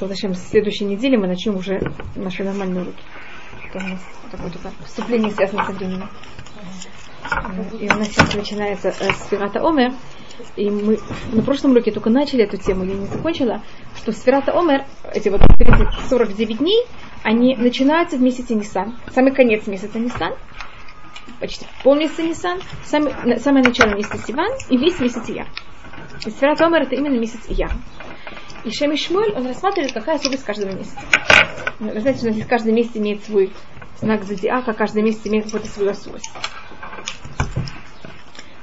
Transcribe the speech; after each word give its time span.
Зачем 0.00 0.34
с 0.34 0.48
следующей 0.48 0.84
недели 0.84 1.16
мы 1.16 1.26
начнем 1.26 1.56
уже 1.56 1.80
наши 2.16 2.44
нормальные 2.44 2.82
уроки. 2.82 3.02
Это 3.68 3.84
у 3.84 3.88
нас 3.88 4.00
такое 4.30 4.52
вступление 4.84 5.30
связано 5.30 5.64
со 5.64 5.72
временем. 5.72 6.08
И 7.80 7.84
у 7.84 7.94
нас 7.94 8.08
сейчас 8.08 8.34
начинается 8.34 8.88
э, 8.88 9.12
Сферата 9.12 9.60
Омер. 9.60 9.92
И 10.56 10.68
мы 10.70 10.98
на 11.32 11.42
прошлом 11.42 11.72
уроке 11.72 11.92
только 11.92 12.10
начали 12.10 12.44
эту 12.44 12.56
тему, 12.56 12.84
я 12.84 12.94
не 12.94 13.06
закончила, 13.06 13.62
что 13.96 14.12
Сферата 14.12 14.52
Омер, 14.58 14.84
эти 15.14 15.28
вот 15.28 15.40
49 16.08 16.58
дней, 16.58 16.84
они 17.22 17.54
начинаются 17.56 18.16
в 18.16 18.22
месяце 18.22 18.54
Нисан. 18.54 18.96
Самый 19.14 19.32
конец 19.32 19.66
месяца 19.66 19.98
Нисан, 19.98 20.34
почти 21.40 21.66
полмесяца 21.84 22.22
Нисан, 22.22 22.60
самый, 22.84 23.12
самое 23.38 23.64
начало 23.64 23.94
месяца 23.94 24.18
Сиван 24.18 24.50
и 24.68 24.76
весь 24.76 24.98
месяц 25.00 25.28
Ияр. 25.28 25.46
И 26.24 26.30
Сферата 26.30 26.66
Омер 26.66 26.82
это 26.82 26.96
именно 26.96 27.18
месяц 27.18 27.40
Ияр. 27.48 27.70
И 28.64 28.70
Шем 28.70 28.96
Шмуль, 28.96 29.32
он 29.34 29.46
рассматривает, 29.46 29.92
какая 29.92 30.16
особенность 30.16 30.44
каждого 30.44 30.72
месяца. 30.72 30.96
Вы 31.80 32.00
знаете, 32.00 32.20
что 32.20 32.30
здесь 32.30 32.46
каждый 32.46 32.72
месяц 32.72 32.92
имеет 32.94 33.24
свой 33.24 33.52
знак 34.00 34.22
зодиака, 34.24 34.72
каждый 34.72 35.02
месяц 35.02 35.20
имеет 35.24 35.46
какую-то 35.46 35.68
свою 35.68 35.90
особенность. 35.90 36.30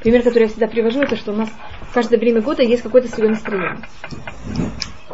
Пример, 0.02 0.24
который 0.24 0.44
я 0.44 0.50
всегда 0.50 0.68
привожу, 0.68 1.02
это 1.02 1.18
что 1.18 1.34
у 1.34 1.36
нас 1.36 1.50
в 1.82 1.94
каждое 1.94 2.18
время 2.18 2.42
года 2.42 2.64
есть 2.64 2.82
какое-то 2.82 3.10
свое 3.10 3.30
настроение. 3.30 3.82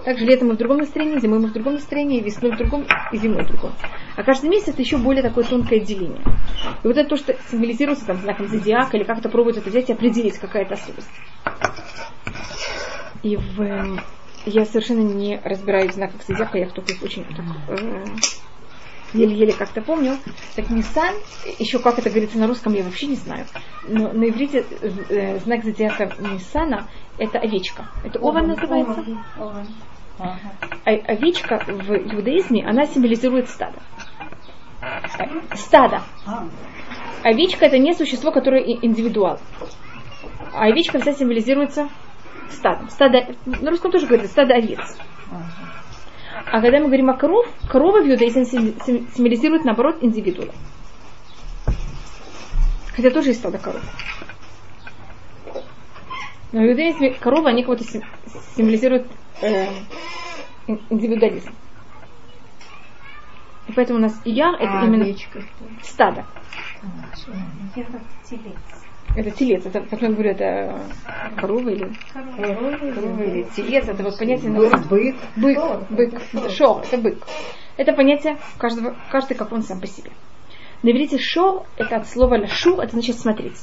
Также 0.03 0.25
летом 0.25 0.49
мы 0.49 0.53
в 0.53 0.57
другом 0.57 0.77
настроении, 0.77 1.19
зимой 1.19 1.39
мы 1.39 1.47
в 1.47 1.53
другом 1.53 1.73
настроении, 1.73 2.21
весной 2.21 2.51
в 2.51 2.57
другом 2.57 2.85
и 3.11 3.17
зимой 3.17 3.43
в 3.43 3.47
другом. 3.47 3.73
А 4.15 4.23
каждый 4.23 4.51
месяц 4.51 4.67
это 4.67 4.83
еще 4.83 4.97
более 4.97 5.23
такое 5.23 5.43
тонкое 5.45 5.79
деление. 5.79 6.21
И 6.83 6.87
вот 6.87 6.95
это 6.95 7.09
то, 7.09 7.15
что 7.15 7.35
символизируется 7.49 8.05
там 8.05 8.17
знаком 8.17 8.47
зодиака, 8.47 8.97
или 8.97 9.03
как-то 9.03 9.29
пробуют 9.29 9.57
это 9.57 9.69
взять 9.69 9.89
и 9.89 9.93
определить 9.93 10.37
какая-то 10.37 10.75
особенность. 10.75 11.09
И 13.23 13.35
в 13.35 13.99
я 14.45 14.65
совершенно 14.65 15.01
не 15.01 15.39
разбираюсь 15.43 15.91
в 15.91 15.95
знаках 15.95 16.23
зодиака, 16.23 16.57
я 16.57 16.69
только 16.69 16.93
их 16.93 17.03
очень 17.03 17.25
так, 17.25 17.45
э, 17.69 18.05
еле-еле 19.13 19.53
как-то 19.53 19.81
помню. 19.81 20.17
Так 20.55 20.69
Нисан, 20.69 21.15
еще 21.59 21.79
как 21.79 21.99
это 21.99 22.09
говорится 22.09 22.37
на 22.37 22.47
русском, 22.47 22.73
я 22.73 22.83
вообще 22.83 23.07
не 23.07 23.15
знаю. 23.15 23.45
Но 23.87 24.11
на 24.11 24.29
иврите 24.29 24.65
э, 25.09 25.39
знак 25.39 25.63
зодиака 25.63 26.11
Нисана 26.19 26.87
это 27.17 27.39
овечка. 27.39 27.87
Это 28.03 28.19
овен 28.19 28.47
называется. 28.47 29.03
Овен. 29.39 29.67
Ага. 30.17 30.39
А, 30.85 30.91
овечка 30.91 31.61
в 31.67 31.91
иудаизме, 31.91 32.65
она 32.65 32.85
символизирует 32.85 33.49
стадо. 33.49 33.79
Э, 34.81 35.55
стадо. 35.55 36.03
А. 36.25 36.47
Овечка 37.23 37.65
это 37.65 37.77
не 37.77 37.93
существо, 37.93 38.31
которое 38.31 38.61
индивидуал. 38.61 39.39
А 40.53 40.65
овечка 40.65 40.99
вся 40.99 41.13
символизируется 41.13 41.89
стадом. 42.51 42.89
Стадо, 42.89 43.27
на 43.45 43.69
русском 43.69 43.91
тоже 43.91 44.07
говорится 44.07 44.31
стадо 44.31 44.55
овец. 44.55 44.97
А 46.45 46.61
когда 46.61 46.79
мы 46.79 46.85
говорим 46.85 47.09
о 47.09 47.13
коров, 47.13 47.47
корова 47.69 48.01
в 48.01 48.07
иудаизме 48.07 48.45
символизирует, 48.45 49.65
наоборот, 49.65 49.97
индивидуума. 50.01 50.53
Хотя 52.95 53.09
тоже 53.09 53.29
есть 53.29 53.39
стадо 53.39 53.57
коров. 53.57 53.81
Но 56.51 56.61
в 56.61 56.65
иудаизме 56.65 57.13
корова, 57.13 57.49
они 57.49 57.63
кого-то 57.63 57.83
символизируют 58.55 59.07
э, 59.41 59.67
индивидуализм. 60.89 61.51
И 63.67 63.71
поэтому 63.73 63.99
у 63.99 64.01
нас 64.01 64.21
ияр 64.23 64.55
это 64.55 64.79
а, 64.79 64.85
именно 64.85 65.13
стадо. 65.81 66.25
А, 66.83 66.87
это 69.15 69.31
телец, 69.31 69.65
это, 69.65 69.81
как 69.81 70.01
я 70.01 70.09
говорю, 70.09 70.31
это 70.31 70.79
корова 71.37 71.69
или 71.69 71.91
корова, 72.37 72.77
корова 72.77 73.23
или 73.23 73.43
телец, 73.55 73.87
это 73.87 74.03
вот 74.03 74.17
понятие 74.17 74.51
на 74.51 74.59
бык, 74.59 75.15
бык, 75.35 75.89
бык, 75.89 76.21
шо, 76.51 76.81
это 76.83 76.97
бык. 76.97 77.17
Это 77.77 77.93
понятие 77.93 78.37
каждого, 78.57 78.95
каждый 79.11 79.35
как 79.35 79.51
он 79.51 79.61
сам 79.63 79.79
по 79.79 79.87
себе. 79.87 80.11
На 80.83 80.91
иврите 80.91 81.17
шо, 81.17 81.65
это 81.77 81.97
от 81.97 82.07
слова 82.07 82.35
ляшу, 82.35 82.79
это 82.79 82.91
значит 82.91 83.17
смотреть. 83.17 83.61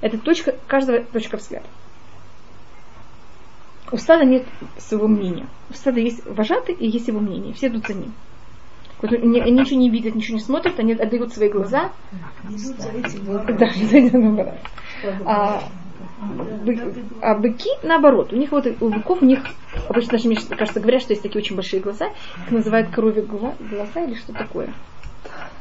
Это 0.00 0.18
точка, 0.18 0.56
каждого 0.66 1.04
точка 1.04 1.36
взгляда. 1.36 1.66
У 3.92 3.96
стада 3.96 4.24
нет 4.24 4.44
своего 4.78 5.06
мнения. 5.06 5.46
У 5.70 5.74
стада 5.74 6.00
есть 6.00 6.24
вожатый 6.26 6.74
и 6.74 6.88
есть 6.88 7.08
его 7.08 7.20
мнение. 7.20 7.54
Все 7.54 7.68
идут 7.68 7.86
за 7.86 7.94
ним. 7.94 8.12
Они 9.02 9.50
ничего 9.52 9.78
не 9.78 9.90
видят, 9.90 10.14
ничего 10.14 10.36
не 10.36 10.42
смотрят, 10.42 10.78
они 10.78 10.94
отдают 10.94 11.32
свои 11.32 11.48
глаза. 11.48 11.92
Да, 13.48 13.70
а, 15.26 15.62
а 17.20 17.34
быки 17.38 17.68
наоборот, 17.82 18.32
у 18.32 18.36
них 18.36 18.52
вот 18.52 18.66
у 18.80 18.88
быков 18.90 19.22
у 19.22 19.26
них 19.26 19.44
обычно 19.88 20.12
даже 20.12 20.28
мне 20.28 20.36
кажется 20.56 20.80
говорят, 20.80 21.02
что 21.02 21.12
есть 21.12 21.22
такие 21.22 21.40
очень 21.40 21.56
большие 21.56 21.80
глаза, 21.82 22.06
их 22.44 22.50
называют 22.50 22.90
коровьи 22.90 23.22
глаза 23.22 24.00
или 24.02 24.14
что 24.14 24.32
такое. 24.34 24.74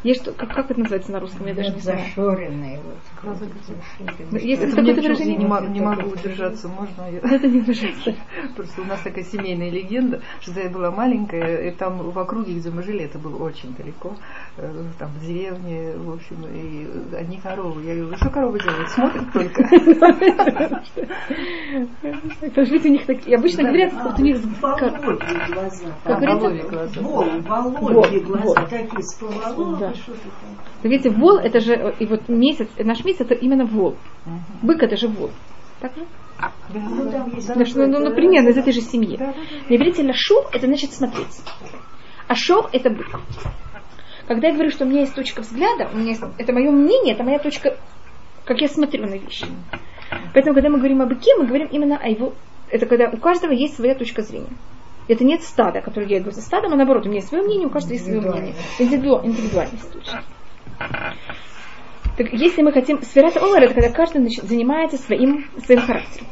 Есть 0.05 0.21
что, 0.21 0.33
как, 0.33 0.53
как 0.53 0.69
это 0.69 0.79
называется 0.79 1.11
на 1.11 1.19
русском? 1.19 1.47
Я 1.47 1.55
даже 1.55 1.73
не 1.73 1.79
знаю. 1.79 1.99
Зашоренные. 1.99 2.79
Вот. 3.23 4.39
Есть 4.39 4.61
это 4.61 4.75
какое-то 4.75 5.01
выражение? 5.01 5.37
Не, 5.37 5.47
могу, 5.47 5.65
не 5.65 5.81
могу 5.81 6.09
удержаться, 6.11 6.67
можно? 6.67 7.01
Это 7.09 7.47
не 7.47 7.61
удержаться. 7.61 8.13
Просто 8.55 8.81
у 8.83 8.85
нас 8.85 9.01
такая 9.01 9.23
семейная 9.23 9.71
легенда, 9.71 10.21
что 10.41 10.59
я 10.59 10.69
была 10.69 10.91
маленькая, 10.91 11.67
и 11.67 11.71
там 11.71 11.97
в 11.97 12.19
округе, 12.19 12.53
где 12.53 12.69
мы 12.69 12.83
жили, 12.83 13.05
это 13.05 13.17
было 13.17 13.43
очень 13.43 13.73
далеко, 13.73 14.15
э, 14.57 14.83
там 14.99 15.09
в 15.09 15.25
деревне, 15.25 15.97
в 15.97 16.13
общем, 16.13 16.45
и 16.53 17.15
одни 17.15 17.39
коровы. 17.41 17.83
Я 17.83 17.95
говорю, 17.95 18.15
что 18.17 18.29
коровы 18.29 18.59
делают? 18.59 18.89
Смотрят 18.89 19.33
только. 19.33 19.63
Потому 22.41 22.65
что 22.67 22.87
у 22.87 22.91
них 22.91 23.07
такие, 23.07 23.37
обычно 23.37 23.63
говорят, 23.63 23.91
вот 23.91 24.19
у 24.19 24.21
них... 24.21 24.37
Воловьи 24.61 25.51
глаза. 25.51 25.87
Как 26.03 26.19
говорится? 26.19 27.01
Воловьи 27.01 28.19
глаза, 28.19 28.67
такие 28.67 29.01
с 29.01 29.19
да. 29.79 29.94
Вы 30.83 30.89
видите, 30.89 31.09
вол 31.09 31.37
это 31.37 31.59
же, 31.59 31.95
и 31.99 32.05
вот 32.05 32.27
месяц, 32.29 32.67
наш 32.77 33.03
месяц 33.03 33.21
это 33.21 33.33
именно 33.33 33.65
вол. 33.65 33.95
Бык 34.61 34.83
это 34.83 34.95
же 34.97 35.07
вол. 35.07 35.31
Так 35.79 35.95
же? 35.95 36.05
Ну, 36.73 37.09
да, 37.09 37.25
ну, 37.27 37.87
ну, 37.87 37.99
ну, 37.99 38.15
примерно 38.15 38.49
из 38.49 38.57
этой 38.57 38.73
же 38.73 38.81
семьи. 38.81 39.17
Да, 39.17 39.33
На 39.69 39.75
иврите 39.75 40.03
лашув 40.03 40.53
это 40.53 40.67
значит 40.67 40.91
смотреть. 40.91 41.41
А 42.27 42.35
шов 42.35 42.69
это 42.73 42.89
бык. 42.89 43.07
Когда 44.27 44.47
я 44.47 44.53
говорю, 44.53 44.71
что 44.71 44.85
у 44.85 44.87
меня 44.87 45.01
есть 45.01 45.13
точка 45.13 45.41
взгляда, 45.41 45.89
у 45.93 45.97
меня 45.97 46.09
есть, 46.09 46.23
это 46.37 46.51
мое 46.51 46.71
мнение, 46.71 47.13
это 47.13 47.23
моя 47.23 47.39
точка, 47.39 47.77
как 48.43 48.59
я 48.59 48.67
смотрю 48.67 49.05
на 49.05 49.15
вещи. 49.15 49.45
Поэтому, 50.33 50.55
когда 50.55 50.69
мы 50.69 50.79
говорим 50.79 51.01
о 51.01 51.05
быке, 51.05 51.31
мы 51.37 51.45
говорим 51.45 51.67
именно 51.67 51.97
о 51.97 52.07
его... 52.07 52.33
Это 52.69 52.87
когда 52.87 53.09
у 53.09 53.17
каждого 53.17 53.51
есть 53.51 53.75
своя 53.75 53.93
точка 53.93 54.23
зрения. 54.23 54.49
Это 55.07 55.23
нет 55.23 55.43
стада, 55.43 55.81
которое 55.81 56.07
я 56.07 56.19
иду 56.19 56.31
за 56.31 56.41
стадом, 56.41 56.73
а 56.73 56.75
наоборот, 56.75 57.05
у 57.05 57.09
меня 57.09 57.17
есть 57.17 57.29
свое 57.29 57.43
мнение, 57.43 57.67
у 57.67 57.69
каждого 57.69 57.93
есть 57.93 58.05
свое 58.05 58.21
мнение. 58.21 58.55
Индивиду, 58.79 59.21
индивидуальность 59.23 59.93
лучше. 59.93 60.23
Так 62.17 62.31
если 62.31 62.61
мы 62.61 62.71
хотим... 62.71 63.01
Сферата 63.01 63.39
Омар, 63.39 63.63
это 63.63 63.73
когда 63.73 63.89
каждый 63.89 64.27
занимается 64.29 64.97
своим, 64.97 65.47
своим 65.63 65.81
характером. 65.81 66.27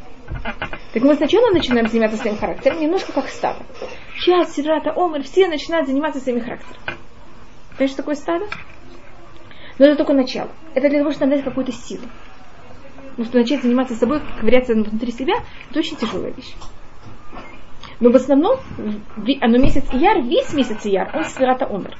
Так 0.92 1.02
мы 1.02 1.14
сначала 1.14 1.52
начинаем 1.52 1.86
заниматься 1.86 2.16
своим 2.16 2.36
характером, 2.36 2.80
немножко 2.80 3.12
как 3.12 3.28
стадо. 3.28 3.60
Сейчас 4.16 4.52
Сферата 4.52 4.92
Омар, 4.96 5.22
все 5.22 5.46
начинают 5.46 5.86
заниматься 5.86 6.20
своим 6.20 6.40
характером. 6.40 6.80
Понимаешь, 7.72 7.90
что 7.90 7.96
такое 7.98 8.14
стадо? 8.14 8.46
Но 9.78 9.86
это 9.86 9.96
только 9.96 10.14
начало. 10.14 10.50
Это 10.74 10.88
для 10.88 11.00
того, 11.00 11.10
чтобы 11.10 11.26
набрать 11.26 11.44
какую-то 11.44 11.72
силу. 11.72 12.04
Потому 13.10 13.28
что 13.28 13.38
начать 13.38 13.62
заниматься 13.62 13.94
собой, 13.94 14.20
ковыряться 14.40 14.74
внутри 14.74 15.12
себя, 15.12 15.34
это 15.70 15.78
очень 15.78 15.96
тяжелая 15.96 16.32
вещь. 16.32 16.54
Но 18.00 18.10
в 18.10 18.16
основном, 18.16 18.58
оно 19.40 19.58
месяц 19.58 19.84
Ияр, 19.92 20.22
весь 20.22 20.52
месяц 20.52 20.84
Ияр, 20.84 21.10
он 21.14 21.24
сферата 21.24 21.66
омер. 21.66 21.96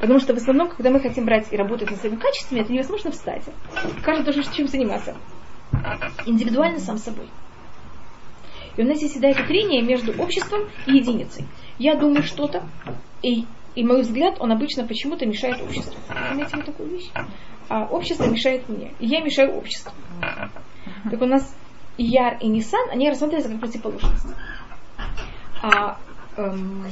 Потому 0.00 0.20
что 0.20 0.34
в 0.34 0.36
основном, 0.36 0.68
когда 0.68 0.90
мы 0.90 1.00
хотим 1.00 1.24
брать 1.24 1.46
и 1.50 1.56
работать 1.56 1.90
над 1.90 2.00
своими 2.00 2.16
качествами, 2.16 2.60
это 2.60 2.72
невозможно 2.72 3.10
встать. 3.10 3.42
Каждый 4.04 4.24
должен 4.24 4.44
чем 4.52 4.68
заниматься. 4.68 5.16
Индивидуально 6.26 6.78
сам 6.78 6.98
собой. 6.98 7.28
И 8.76 8.82
у 8.82 8.86
нас 8.86 8.98
здесь 8.98 9.10
всегда 9.10 9.28
это 9.28 9.44
трение 9.44 9.82
между 9.82 10.12
обществом 10.22 10.68
и 10.86 10.92
единицей. 10.92 11.46
Я 11.78 11.96
думаю 11.96 12.22
что-то, 12.22 12.62
и, 13.22 13.44
и 13.74 13.84
мой 13.84 14.02
взгляд, 14.02 14.36
он 14.38 14.52
обычно 14.52 14.86
почему-то 14.86 15.26
мешает 15.26 15.60
обществу. 15.60 15.98
Вот 16.34 16.64
такую 16.64 16.90
вещь? 16.90 17.10
А 17.68 17.86
общество 17.86 18.24
мешает 18.24 18.68
мне, 18.68 18.92
и 19.00 19.06
я 19.06 19.20
мешаю 19.20 19.56
обществу. 19.56 19.92
Так 21.10 21.20
у 21.20 21.26
нас 21.26 21.54
Яр 21.98 22.38
и 22.40 22.46
Нисан, 22.46 22.88
они 22.90 23.08
рассматриваются 23.08 23.50
как 23.50 23.60
противоположность. 23.60 24.26
А 25.62 25.98
эм, 26.36 26.84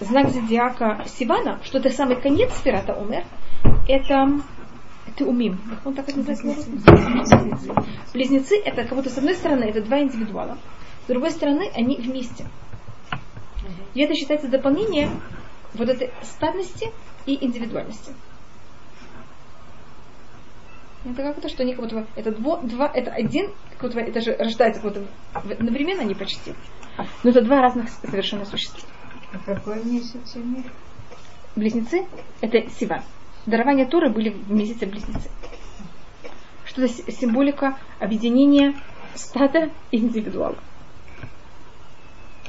знак 0.00 0.30
зодиака 0.30 1.04
Сивана, 1.06 1.58
что 1.64 1.78
это 1.78 1.90
самый 1.90 2.16
конец 2.16 2.52
сферата 2.54 2.94
Умер, 2.94 3.24
это 3.88 4.40
это 5.06 5.24
умим. 5.24 5.58
Он 5.84 5.94
так 5.94 6.08
это 6.08 6.20
Близнецы. 6.20 7.74
Близнецы 8.12 8.60
это 8.64 8.84
как 8.84 8.96
будто 8.96 9.10
с 9.10 9.18
одной 9.18 9.34
стороны 9.34 9.64
это 9.64 9.82
два 9.82 10.00
индивидуала, 10.00 10.56
с 11.04 11.08
другой 11.08 11.30
стороны 11.30 11.70
они 11.74 11.96
вместе. 11.96 12.46
И 13.94 14.00
это 14.00 14.14
считается 14.14 14.48
дополнение 14.48 15.10
вот 15.74 15.88
этой 15.88 16.10
стадности 16.22 16.92
и 17.26 17.44
индивидуальности. 17.44 18.12
Это 21.04 21.22
как 21.22 21.40
то, 21.40 21.48
что 21.48 21.62
они 21.62 21.74
как 21.74 21.84
будто 21.84 22.06
это 22.14 22.30
два, 22.30 22.58
два 22.58 22.90
это 22.92 23.10
один, 23.10 23.52
как 23.78 23.90
будто 23.90 24.00
это 24.00 24.20
же 24.20 24.36
рождается 24.36 24.82
как 24.82 24.92
будто 24.92 25.06
одновременно 25.32 26.02
они 26.02 26.14
почти. 26.14 26.54
Но 27.22 27.30
это 27.30 27.40
два 27.42 27.62
разных 27.62 27.88
совершенно 27.88 28.44
существа. 28.44 28.88
А 29.32 29.38
какой 29.38 29.82
месяц 29.84 30.36
имеет? 30.36 30.66
Близнецы– 31.56 32.06
это 32.40 32.68
Сиван. 32.70 33.02
Дарования 33.46 33.86
Торы 33.86 34.10
были 34.10 34.30
в 34.30 34.50
месяце 34.50 34.86
близнецы. 34.86 35.30
Что 36.64 36.82
это 36.82 37.10
символика 37.10 37.78
объединения 37.98 38.74
стада 39.14 39.70
и 39.90 39.96
индивидуала. 39.96 40.58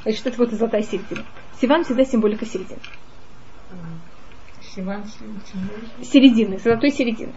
Это 0.04 0.32
вот 0.36 0.50
золотая 0.50 0.82
середина. 0.82 1.24
Сиван 1.60 1.84
всегда 1.84 2.04
символика 2.04 2.44
середины. 2.44 2.80
Сиван 4.74 5.04
Середины, 6.02 6.58
золотой 6.58 6.90
середины. 6.90 7.32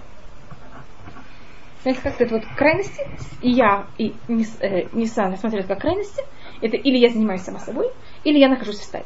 Знаете, 1.85 2.01
как 2.01 2.19
это 2.19 2.33
вот 2.33 2.45
крайности, 2.57 3.07
и 3.43 3.51
я, 3.51 3.85
и 3.99 4.15
э, 4.27 4.87
Нисан 4.91 5.29
рассматривают 5.29 5.67
как 5.67 5.81
крайности, 5.81 6.23
это 6.59 6.77
или 6.77 6.97
я 6.97 7.09
занимаюсь 7.11 7.43
сама 7.43 7.59
собой, 7.59 7.91
или 8.23 8.39
я 8.39 8.49
нахожусь 8.49 8.79
в 8.79 8.83
стаде. 8.83 9.05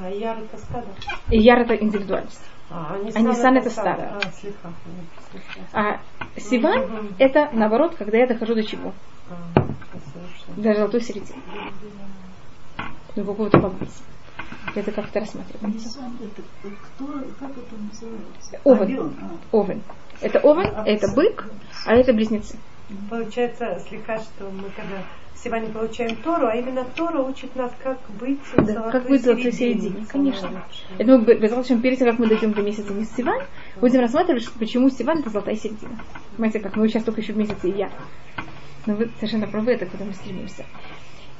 А 0.00 0.08
яр 0.08 0.38
это 0.38 0.56
стадо? 0.56 0.86
И 1.28 1.38
яр 1.38 1.60
это 1.60 1.74
индивидуальность. 1.74 2.40
А, 2.70 2.96
а 3.14 3.20
Нисан 3.20 3.58
это 3.58 3.68
стадо. 3.68 4.14
А, 4.14 4.20
слегка. 4.32 4.72
А 5.74 6.00
Сиван 6.38 7.10
это 7.18 7.50
наоборот, 7.52 7.96
когда 7.96 8.16
я 8.16 8.26
дохожу 8.28 8.54
до 8.54 8.62
чего? 8.62 8.94
А, 9.28 9.60
до 10.56 10.72
золотой 10.72 11.02
середины. 11.02 11.42
До 13.14 13.24
какого-то 13.24 13.58
баланса. 13.58 14.02
Это 14.74 14.90
как-то 14.90 15.20
рассматривается. 15.20 16.00
Кто, 16.62 17.06
как 17.38 17.50
это 17.50 17.76
называется? 17.76 18.58
Овен. 18.64 19.36
Овен. 19.52 19.82
Это 20.20 20.40
овен, 20.40 20.66
это 20.86 21.12
бык, 21.14 21.46
а 21.86 21.94
это 21.94 22.12
близнецы. 22.12 22.56
Получается, 23.10 23.80
слегка, 23.88 24.18
что 24.18 24.50
мы 24.50 24.70
когда 24.76 25.02
сегодня 25.44 25.68
получаем 25.70 26.16
Тору, 26.16 26.46
а 26.46 26.54
именно 26.54 26.84
Тора 26.84 27.20
учит 27.22 27.54
нас, 27.54 27.72
как 27.82 27.98
быть 28.18 28.40
да, 28.56 28.90
как 28.90 29.06
быть 29.06 29.22
золотой 29.22 29.52
середине. 29.52 30.06
Конечно. 30.06 30.64
Это 30.98 31.18
мы, 31.18 31.34
безусловно, 31.34 31.82
перед 31.82 31.98
тем, 31.98 32.08
как 32.08 32.18
мы 32.18 32.26
дойдем 32.28 32.52
до 32.52 32.62
месяца 32.62 32.92
не 32.92 33.04
Сиван, 33.04 33.42
будем 33.80 34.00
рассматривать, 34.00 34.48
почему 34.58 34.88
Сиван 34.88 35.18
это 35.18 35.30
золотая 35.30 35.56
середина. 35.56 35.98
Понимаете, 36.36 36.60
как 36.60 36.76
мы 36.76 36.88
сейчас 36.88 37.04
только 37.04 37.20
еще 37.20 37.34
в 37.34 37.36
месяце 37.36 37.68
я. 37.68 37.90
Но 38.86 38.94
вы 38.94 39.10
совершенно 39.16 39.46
правы, 39.46 39.72
это 39.72 39.86
куда 39.86 40.04
мы 40.04 40.12
стремимся. 40.12 40.64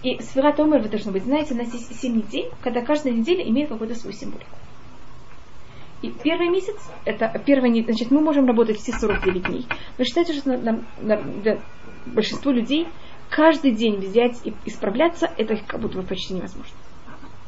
И 0.02 0.20
Сферат 0.20 0.60
Омер 0.60 0.80
вы 0.80 0.88
должны 0.88 1.12
быть, 1.12 1.24
знаете, 1.24 1.54
у 1.54 1.56
нас 1.56 1.72
есть 1.72 1.98
7 1.98 2.16
недель, 2.16 2.50
когда 2.62 2.82
каждая 2.82 3.14
неделя 3.14 3.42
имеет 3.48 3.70
какую-то 3.70 3.94
свою 3.94 4.14
символику. 4.14 4.50
И 6.04 6.10
первый 6.10 6.50
месяц, 6.50 6.76
это 7.06 7.32
первый, 7.46 7.82
значит, 7.82 8.10
мы 8.10 8.20
можем 8.20 8.44
работать 8.44 8.76
все 8.76 8.92
49 8.92 9.42
дней. 9.46 9.66
Но 9.96 10.04
считайте, 10.04 10.34
что 10.34 10.54
нам, 10.54 10.84
нам, 11.00 11.40
для 11.40 11.60
большинства 12.04 12.52
людей 12.52 12.86
каждый 13.30 13.70
день 13.70 14.00
взять 14.00 14.38
и 14.44 14.52
исправляться, 14.66 15.30
это 15.38 15.56
как 15.56 15.80
будто 15.80 15.96
бы 15.96 16.06
почти 16.06 16.34
невозможно. 16.34 16.76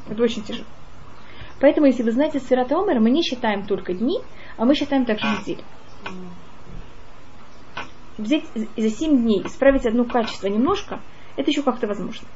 Это 0.08 0.22
очень 0.22 0.42
тяжело. 0.42 0.64
Поэтому, 1.60 1.86
если 1.86 2.02
вы 2.02 2.12
знаете 2.12 2.40
Сферата 2.40 2.78
Омера, 2.78 2.98
мы 2.98 3.10
не 3.10 3.22
считаем 3.22 3.66
только 3.66 3.92
дни, 3.92 4.20
а 4.56 4.64
мы 4.64 4.74
считаем 4.74 5.04
также 5.04 5.26
недели. 5.26 5.62
Взять 8.16 8.44
за 8.54 8.88
7 8.88 9.18
дней, 9.18 9.42
исправить 9.44 9.84
одно 9.84 10.04
качество 10.04 10.46
немножко, 10.46 11.00
это 11.36 11.50
еще 11.50 11.62
как-то 11.62 11.86
возможно. 11.86 12.26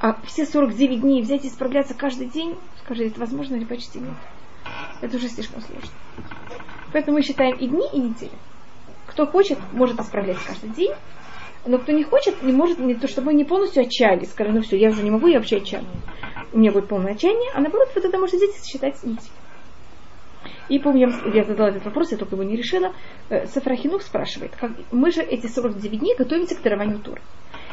А 0.00 0.18
все 0.24 0.46
49 0.46 1.02
дней 1.02 1.20
взять 1.20 1.44
и 1.44 1.48
исправляться 1.48 1.92
каждый 1.92 2.28
день, 2.28 2.56
скажи, 2.82 3.08
это 3.08 3.20
возможно 3.20 3.56
или 3.56 3.64
почти 3.64 3.98
нет? 3.98 4.14
Это 5.00 5.16
уже 5.16 5.28
слишком 5.28 5.60
сложно. 5.62 5.90
Поэтому 6.92 7.18
мы 7.18 7.22
считаем 7.22 7.56
и 7.56 7.66
дни, 7.66 7.86
и 7.92 7.98
недели. 7.98 8.32
Кто 9.06 9.26
хочет, 9.26 9.58
может 9.72 9.98
исправлять 10.00 10.38
каждый 10.38 10.70
день, 10.70 10.92
но 11.66 11.78
кто 11.78 11.92
не 11.92 12.04
хочет, 12.04 12.42
не 12.42 12.52
может, 12.52 12.78
не 12.78 12.94
то 12.94 13.08
чтобы 13.08 13.28
мы 13.28 13.34
не 13.34 13.44
полностью 13.44 13.82
отчаялись, 13.82 14.30
сказали, 14.30 14.54
ну 14.54 14.62
все, 14.62 14.78
я 14.78 14.90
уже 14.90 15.02
не 15.02 15.10
могу, 15.10 15.26
я 15.26 15.38
вообще 15.38 15.58
отчаянный. 15.58 15.88
У 16.52 16.58
меня 16.58 16.72
будет 16.72 16.88
полное 16.88 17.12
отчаяние, 17.12 17.50
а 17.54 17.60
наоборот, 17.60 17.90
вы 17.94 18.00
тогда 18.00 18.18
можете 18.18 18.46
и 18.46 18.64
считать 18.64 19.02
неделю. 19.02 19.20
И 20.68 20.78
помню, 20.78 21.12
я 21.34 21.44
задала 21.44 21.70
этот 21.70 21.84
вопрос, 21.84 22.12
я 22.12 22.16
только 22.16 22.36
его 22.36 22.44
не 22.44 22.56
решила. 22.56 22.94
Э, 23.28 23.46
Сафрахинух 23.46 24.02
спрашивает, 24.02 24.54
как, 24.56 24.70
мы 24.92 25.10
же 25.10 25.20
эти 25.20 25.48
49 25.48 25.98
дней 25.98 26.14
готовимся 26.16 26.54
к 26.54 26.62
дарованию 26.62 27.00
тура. 27.00 27.20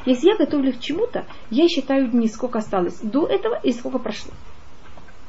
Если 0.05 0.27
я 0.29 0.35
готовлю 0.35 0.73
к 0.73 0.79
чему-то, 0.79 1.25
я 1.51 1.67
считаю 1.67 2.07
дни, 2.07 2.27
сколько 2.27 2.59
осталось 2.59 2.99
до 3.01 3.27
этого 3.27 3.59
и 3.61 3.71
сколько 3.71 3.99
прошло. 3.99 4.31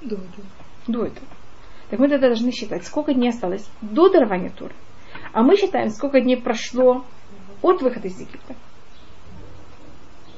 До 0.00 0.16
этого. 0.16 0.46
До 0.86 1.04
этого. 1.04 1.26
Так 1.90 1.98
мы 1.98 2.08
тогда 2.08 2.28
должны 2.28 2.52
считать, 2.52 2.84
сколько 2.84 3.14
дней 3.14 3.30
осталось 3.30 3.68
до 3.80 4.08
дарования 4.10 4.50
Тура. 4.50 4.72
А 5.32 5.42
мы 5.42 5.56
считаем, 5.56 5.90
сколько 5.90 6.20
дней 6.20 6.36
прошло 6.36 7.04
от 7.62 7.82
выхода 7.82 8.08
из 8.08 8.20
Египта. 8.20 8.54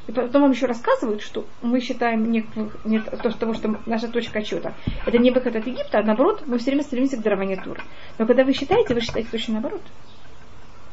И 0.07 0.13
потом 0.13 0.43
вам 0.43 0.51
еще 0.51 0.67
рассказывают, 0.67 1.23
что 1.23 1.47
мы 1.63 1.81
считаем 1.81 2.31
не, 2.31 2.45
не 2.85 3.01
то, 3.01 3.31
того, 3.31 3.55
что 3.55 3.79
наша 3.87 4.09
точка 4.09 4.41
отчета. 4.41 4.75
Это 5.07 5.19
не 5.19 5.31
выход 5.31 5.55
от 5.55 5.67
Египта, 5.67 5.99
а 5.99 6.03
наоборот, 6.03 6.43
мы 6.47 6.59
все 6.59 6.71
время 6.71 6.83
стремимся 6.83 7.17
к 7.17 7.23
дарованию 7.23 7.63
Тура. 7.63 7.83
Но 8.19 8.27
когда 8.27 8.45
вы 8.45 8.53
считаете, 8.53 8.95
вы 8.95 9.01
считаете 9.01 9.29
точно 9.31 9.55
наоборот. 9.55 9.83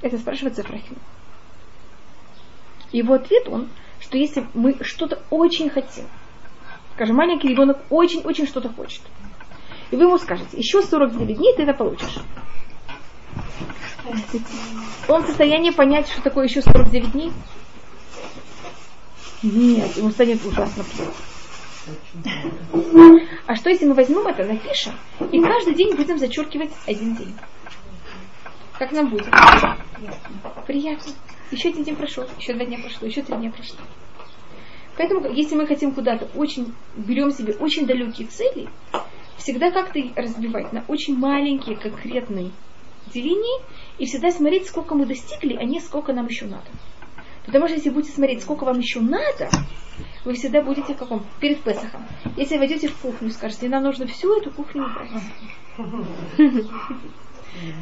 Это 0.01 0.18
спрашивает 0.18 0.56
Зафрахим. 0.56 0.98
Его 2.92 3.15
ответ 3.15 3.48
он, 3.48 3.69
что 4.00 4.18
если 4.18 4.45
мы 4.53 4.77
что-то 4.81 5.19
очень 5.30 5.69
хотим, 5.69 6.06
скажем, 6.94 7.15
маленький 7.15 7.48
ребенок 7.48 7.80
очень-очень 7.89 8.48
что-то 8.48 8.69
хочет, 8.69 9.01
и 9.92 9.95
вы 9.95 10.04
ему 10.04 10.18
скажете, 10.18 10.57
еще 10.57 10.81
49 10.81 11.38
дней 11.38 11.56
ты 11.56 11.63
это 11.63 11.74
получишь. 11.74 12.19
Он 15.07 15.24
в 15.24 15.28
состоянии 15.28 15.72
понять, 15.72 16.07
что 16.10 16.22
такое 16.22 16.45
еще 16.48 16.62
49 16.62 17.12
дней? 17.12 17.31
Нет, 19.44 19.95
ему 19.98 20.12
станет 20.12 20.44
ужасно 20.45 20.84
плохо. 20.84 21.13
А 23.45 23.56
что 23.56 23.69
если 23.69 23.86
мы 23.86 23.94
возьмем 23.94 24.28
это, 24.28 24.44
напишем, 24.44 24.94
и 25.31 25.39
каждый 25.42 25.74
день 25.74 25.95
будем 25.95 26.18
зачеркивать 26.18 26.72
один 26.86 27.16
день? 27.16 27.34
Как 28.78 28.92
нам 28.92 29.10
будет? 29.10 29.28
Приятно. 30.66 31.13
Еще 31.51 31.69
один 31.69 31.84
день 31.84 31.95
прошел, 31.95 32.25
еще 32.38 32.54
два 32.54 32.66
дня 32.66 32.78
прошло, 32.80 33.07
еще 33.07 33.22
три 33.22 33.38
дня 33.38 33.51
прошло. 33.51 33.78
Поэтому, 34.98 35.31
если 35.31 35.56
мы 35.56 35.66
хотим 35.66 35.94
куда-то 35.94 36.25
очень, 36.36 36.74
берем 36.95 37.31
себе 37.31 37.54
очень 37.54 37.86
далекие 37.86 38.28
цели, 38.28 38.68
всегда 39.38 39.72
как-то 39.72 40.00
разбивать 40.16 40.74
на 40.74 40.84
очень 40.88 41.18
маленькие 41.18 41.78
конкретные 41.78 42.51
деления 43.13 43.62
и 43.98 44.06
всегда 44.06 44.31
смотреть, 44.31 44.68
сколько 44.68 44.95
мы 44.95 45.06
достигли, 45.06 45.56
а 45.56 45.63
не 45.63 45.80
сколько 45.80 46.13
нам 46.13 46.28
еще 46.28 46.45
надо. 46.45 46.68
Потому 47.45 47.68
что 47.68 47.75
если 47.75 47.89
будете 47.89 48.13
смотреть, 48.13 48.42
сколько 48.42 48.66
вам 48.66 48.80
еще 48.80 49.00
надо, 49.00 49.50
вы 50.25 50.34
всегда 50.34 50.62
будете 50.62 50.94
в 50.94 50.98
каком? 50.98 51.25
Перед 51.39 51.62
Песохом. 51.63 52.06
Если 52.36 52.57
войдете 52.57 52.89
в 52.89 52.98
кухню 52.98 53.29
и 53.29 53.32
скажете, 53.32 53.70
нам 53.70 53.84
нужно 53.84 54.06
всю 54.08 54.38
эту 54.38 54.51
кухню 54.51 54.86
убрать. 54.86 55.12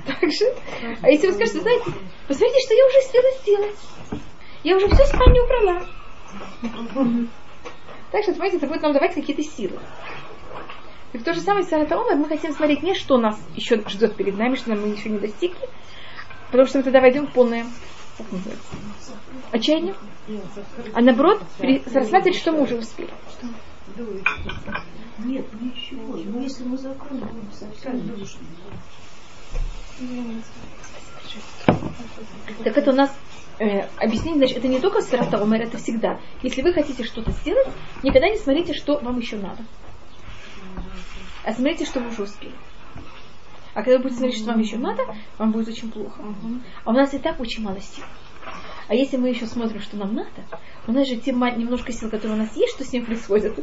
Так 0.05 0.31
же. 0.31 0.45
А 1.01 1.09
если 1.09 1.27
вы 1.27 1.33
скажете, 1.33 1.59
знаете, 1.59 1.91
посмотрите, 2.27 2.59
что 2.65 2.73
я 2.75 2.85
уже 2.85 2.99
успела 2.99 3.25
сделать. 3.41 3.75
Я 4.63 4.77
уже 4.77 4.87
всю 4.87 5.05
спальню 5.05 5.43
убрала. 5.43 5.85
Так 8.11 8.23
что, 8.23 8.31
понимаете, 8.31 8.57
это 8.57 8.67
будет 8.67 8.81
нам 8.81 8.93
давать 8.93 9.13
какие-то 9.13 9.43
силы. 9.43 9.77
И 11.13 11.17
в 11.17 11.23
то 11.23 11.33
же 11.33 11.39
самое 11.39 11.65
с 11.65 11.71
Омар 11.71 12.15
мы 12.15 12.27
хотим 12.27 12.53
смотреть 12.53 12.83
не, 12.83 12.93
что 12.93 13.17
нас 13.17 13.39
еще 13.55 13.81
ждет 13.87 14.15
перед 14.15 14.37
нами, 14.37 14.55
что 14.55 14.75
мы 14.75 14.89
еще 14.89 15.09
не 15.09 15.19
достигли, 15.19 15.69
потому 16.51 16.67
что 16.67 16.79
мы 16.79 16.83
тогда 16.83 16.99
войдем 16.99 17.27
в 17.27 17.31
полное 17.31 17.65
как 18.17 18.31
называется, 18.31 19.11
отчаяние, 19.51 19.95
а 20.93 21.01
наоборот 21.01 21.41
рассматривать, 21.59 22.37
что 22.37 22.53
мы 22.53 22.63
уже 22.63 22.75
успели. 22.75 23.11
Нет, 25.19 25.45
ничего. 25.61 26.17
Но 26.17 26.41
если 26.41 26.63
мы 26.63 26.77
закроем, 26.77 27.25
будем 27.27 27.51
совсем. 27.51 28.01
Так 32.63 32.77
это 32.77 32.91
у 32.91 32.93
нас 32.93 33.15
э, 33.59 33.87
объяснение, 33.97 34.39
значит, 34.39 34.57
это 34.57 34.67
не 34.67 34.79
только 34.79 34.97
умер, 34.97 35.61
это 35.61 35.77
всегда. 35.77 36.19
Если 36.43 36.61
вы 36.61 36.73
хотите 36.73 37.03
что-то 37.03 37.31
сделать, 37.31 37.67
никогда 38.03 38.29
не 38.29 38.37
смотрите, 38.37 38.73
что 38.73 38.99
вам 38.99 39.19
еще 39.19 39.37
надо. 39.37 39.63
А 41.43 41.53
смотрите, 41.53 41.85
что 41.85 41.99
вы 41.99 42.09
уже 42.09 42.23
успели. 42.23 42.55
А 43.73 43.83
когда 43.83 43.97
вы 43.97 44.03
будете 44.03 44.19
смотреть, 44.19 44.39
что 44.39 44.51
вам 44.51 44.59
еще 44.59 44.77
надо, 44.77 45.03
вам 45.37 45.51
будет 45.51 45.67
очень 45.67 45.91
плохо. 45.91 46.21
А 46.83 46.89
у 46.89 46.93
нас 46.93 47.13
и 47.13 47.19
так 47.19 47.39
очень 47.39 47.63
мало 47.63 47.79
сил. 47.81 48.03
А 48.87 48.93
если 48.93 49.17
мы 49.17 49.29
еще 49.29 49.47
смотрим, 49.47 49.81
что 49.81 49.97
нам 49.97 50.13
надо, 50.13 50.29
у 50.87 50.91
нас 50.91 51.07
же 51.07 51.17
те 51.17 51.31
немножко 51.31 51.91
сил, 51.91 52.09
которые 52.09 52.37
у 52.37 52.41
нас 52.41 52.55
есть, 52.55 52.73
что 52.75 52.85
с 52.85 52.93
ним 52.93 53.05
происходит. 53.05 53.59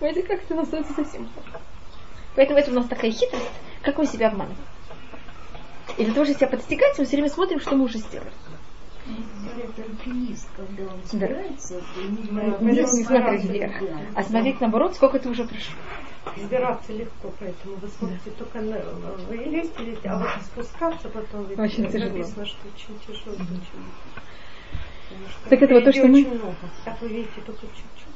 Это 0.00 0.22
как-то 0.22 0.54
нас 0.54 0.68
совсем. 0.70 1.28
Поэтому 2.34 2.58
это 2.58 2.70
у 2.70 2.74
нас 2.74 2.86
такая 2.86 3.10
хитрость, 3.10 3.50
как 3.82 3.98
мы 3.98 4.06
себя 4.06 4.28
обманываем. 4.28 4.58
И 5.98 6.04
для 6.04 6.14
того, 6.14 6.24
чтобы 6.24 6.38
себя 6.38 6.48
подстегать, 6.48 6.98
мы 6.98 7.04
все 7.04 7.16
время 7.16 7.30
смотрим, 7.30 7.60
что 7.60 7.76
мы 7.76 7.84
уже 7.84 7.98
сделали. 7.98 8.32
Когда 10.56 10.92
он 10.92 11.04
собирается, 11.04 11.74
да. 11.96 12.02
не, 12.60 12.72
не 12.72 13.04
смотреть 13.04 13.44
вверх, 13.44 13.82
а 14.14 14.22
смотреть 14.22 14.60
наоборот, 14.60 14.94
сколько 14.94 15.18
ты 15.18 15.28
уже 15.28 15.44
пришел. 15.44 15.74
Избираться 16.36 16.92
легко, 16.92 17.32
поэтому 17.40 17.76
вы 17.76 17.88
смотрите 17.88 18.30
да. 18.30 18.44
только 18.44 18.60
на 18.60 18.78
вы 19.28 19.36
лезете, 19.36 20.08
а 20.08 20.18
вот 20.18 20.28
спускаться 20.42 21.08
потом 21.08 21.46
очень 21.58 21.90
тяжело. 21.90 22.12
написано, 22.12 22.44
что 22.44 22.58
очень 22.68 22.98
тяжело. 23.06 23.34
Очень. 23.34 23.84
Так 25.48 25.62
это 25.62 25.74
вот 25.74 25.84
то, 25.84 25.92
что 25.92 26.06
мы... 26.06 26.24
Много. 26.24 26.54
Как 26.84 27.00
вы 27.00 27.08
видите, 27.08 27.40
только 27.44 27.62
чуть-чуть. 27.62 28.09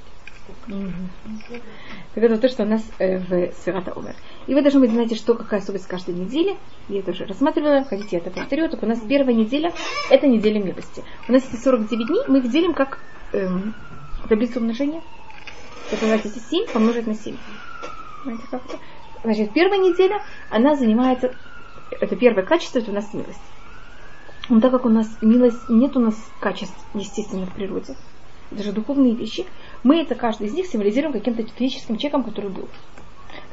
Так 0.66 2.24
это 2.24 2.38
то, 2.38 2.48
что 2.48 2.62
у 2.64 2.66
нас 2.66 2.82
э, 2.98 3.18
в 3.18 3.52
Сирата 3.64 3.92
Умер. 3.92 4.14
И 4.46 4.54
вы 4.54 4.62
должны 4.62 4.80
быть 4.80 4.90
знаете, 4.90 5.14
что 5.14 5.34
какая 5.34 5.60
особенность 5.60 5.86
каждой 5.86 6.14
недели. 6.14 6.56
Я 6.88 7.00
это 7.00 7.12
уже 7.12 7.24
рассматривала, 7.24 7.84
хотите, 7.84 8.16
я 8.16 8.18
это 8.18 8.30
повторю. 8.30 8.68
Так 8.68 8.82
у 8.82 8.86
нас 8.86 9.00
первая 9.00 9.34
неделя– 9.34 9.72
это 10.10 10.26
неделя 10.26 10.62
милости. 10.62 11.02
У 11.28 11.32
нас 11.32 11.42
эти 11.50 11.60
49 11.60 12.06
дней 12.06 12.22
мы 12.28 12.38
их 12.38 12.50
делим 12.50 12.74
как 12.74 12.98
эм, 13.32 13.74
таблицу 14.28 14.60
умножения. 14.60 15.02
Это 15.90 16.06
называется 16.06 16.40
7 16.50 16.66
помножить 16.72 17.06
на 17.06 17.14
7. 17.14 17.36
Понимаете, 18.24 18.46
как 18.50 18.64
это? 18.66 18.78
Значит, 19.22 19.52
первая 19.52 19.78
неделя, 19.78 20.20
она 20.50 20.74
занимается, 20.74 21.34
это 21.90 22.16
первое 22.16 22.44
качество, 22.44 22.78
это 22.78 22.90
у 22.90 22.94
нас 22.94 23.12
милость. 23.14 23.40
Но 24.50 24.60
так 24.60 24.70
как 24.72 24.84
у 24.84 24.90
нас 24.90 25.08
милость, 25.22 25.68
нет 25.68 25.96
у 25.96 26.00
нас 26.00 26.14
качеств, 26.40 26.76
естественно, 26.92 27.46
в 27.46 27.54
природе, 27.54 27.96
это 28.52 28.62
же 28.62 28.72
духовные 28.72 29.14
вещи, 29.14 29.46
мы 29.82 30.00
это 30.00 30.14
каждый 30.14 30.46
из 30.46 30.54
них 30.54 30.66
символизируем 30.66 31.12
каким-то 31.12 31.44
физическим 31.56 31.96
человеком, 31.96 32.24
который 32.24 32.50
был. 32.50 32.68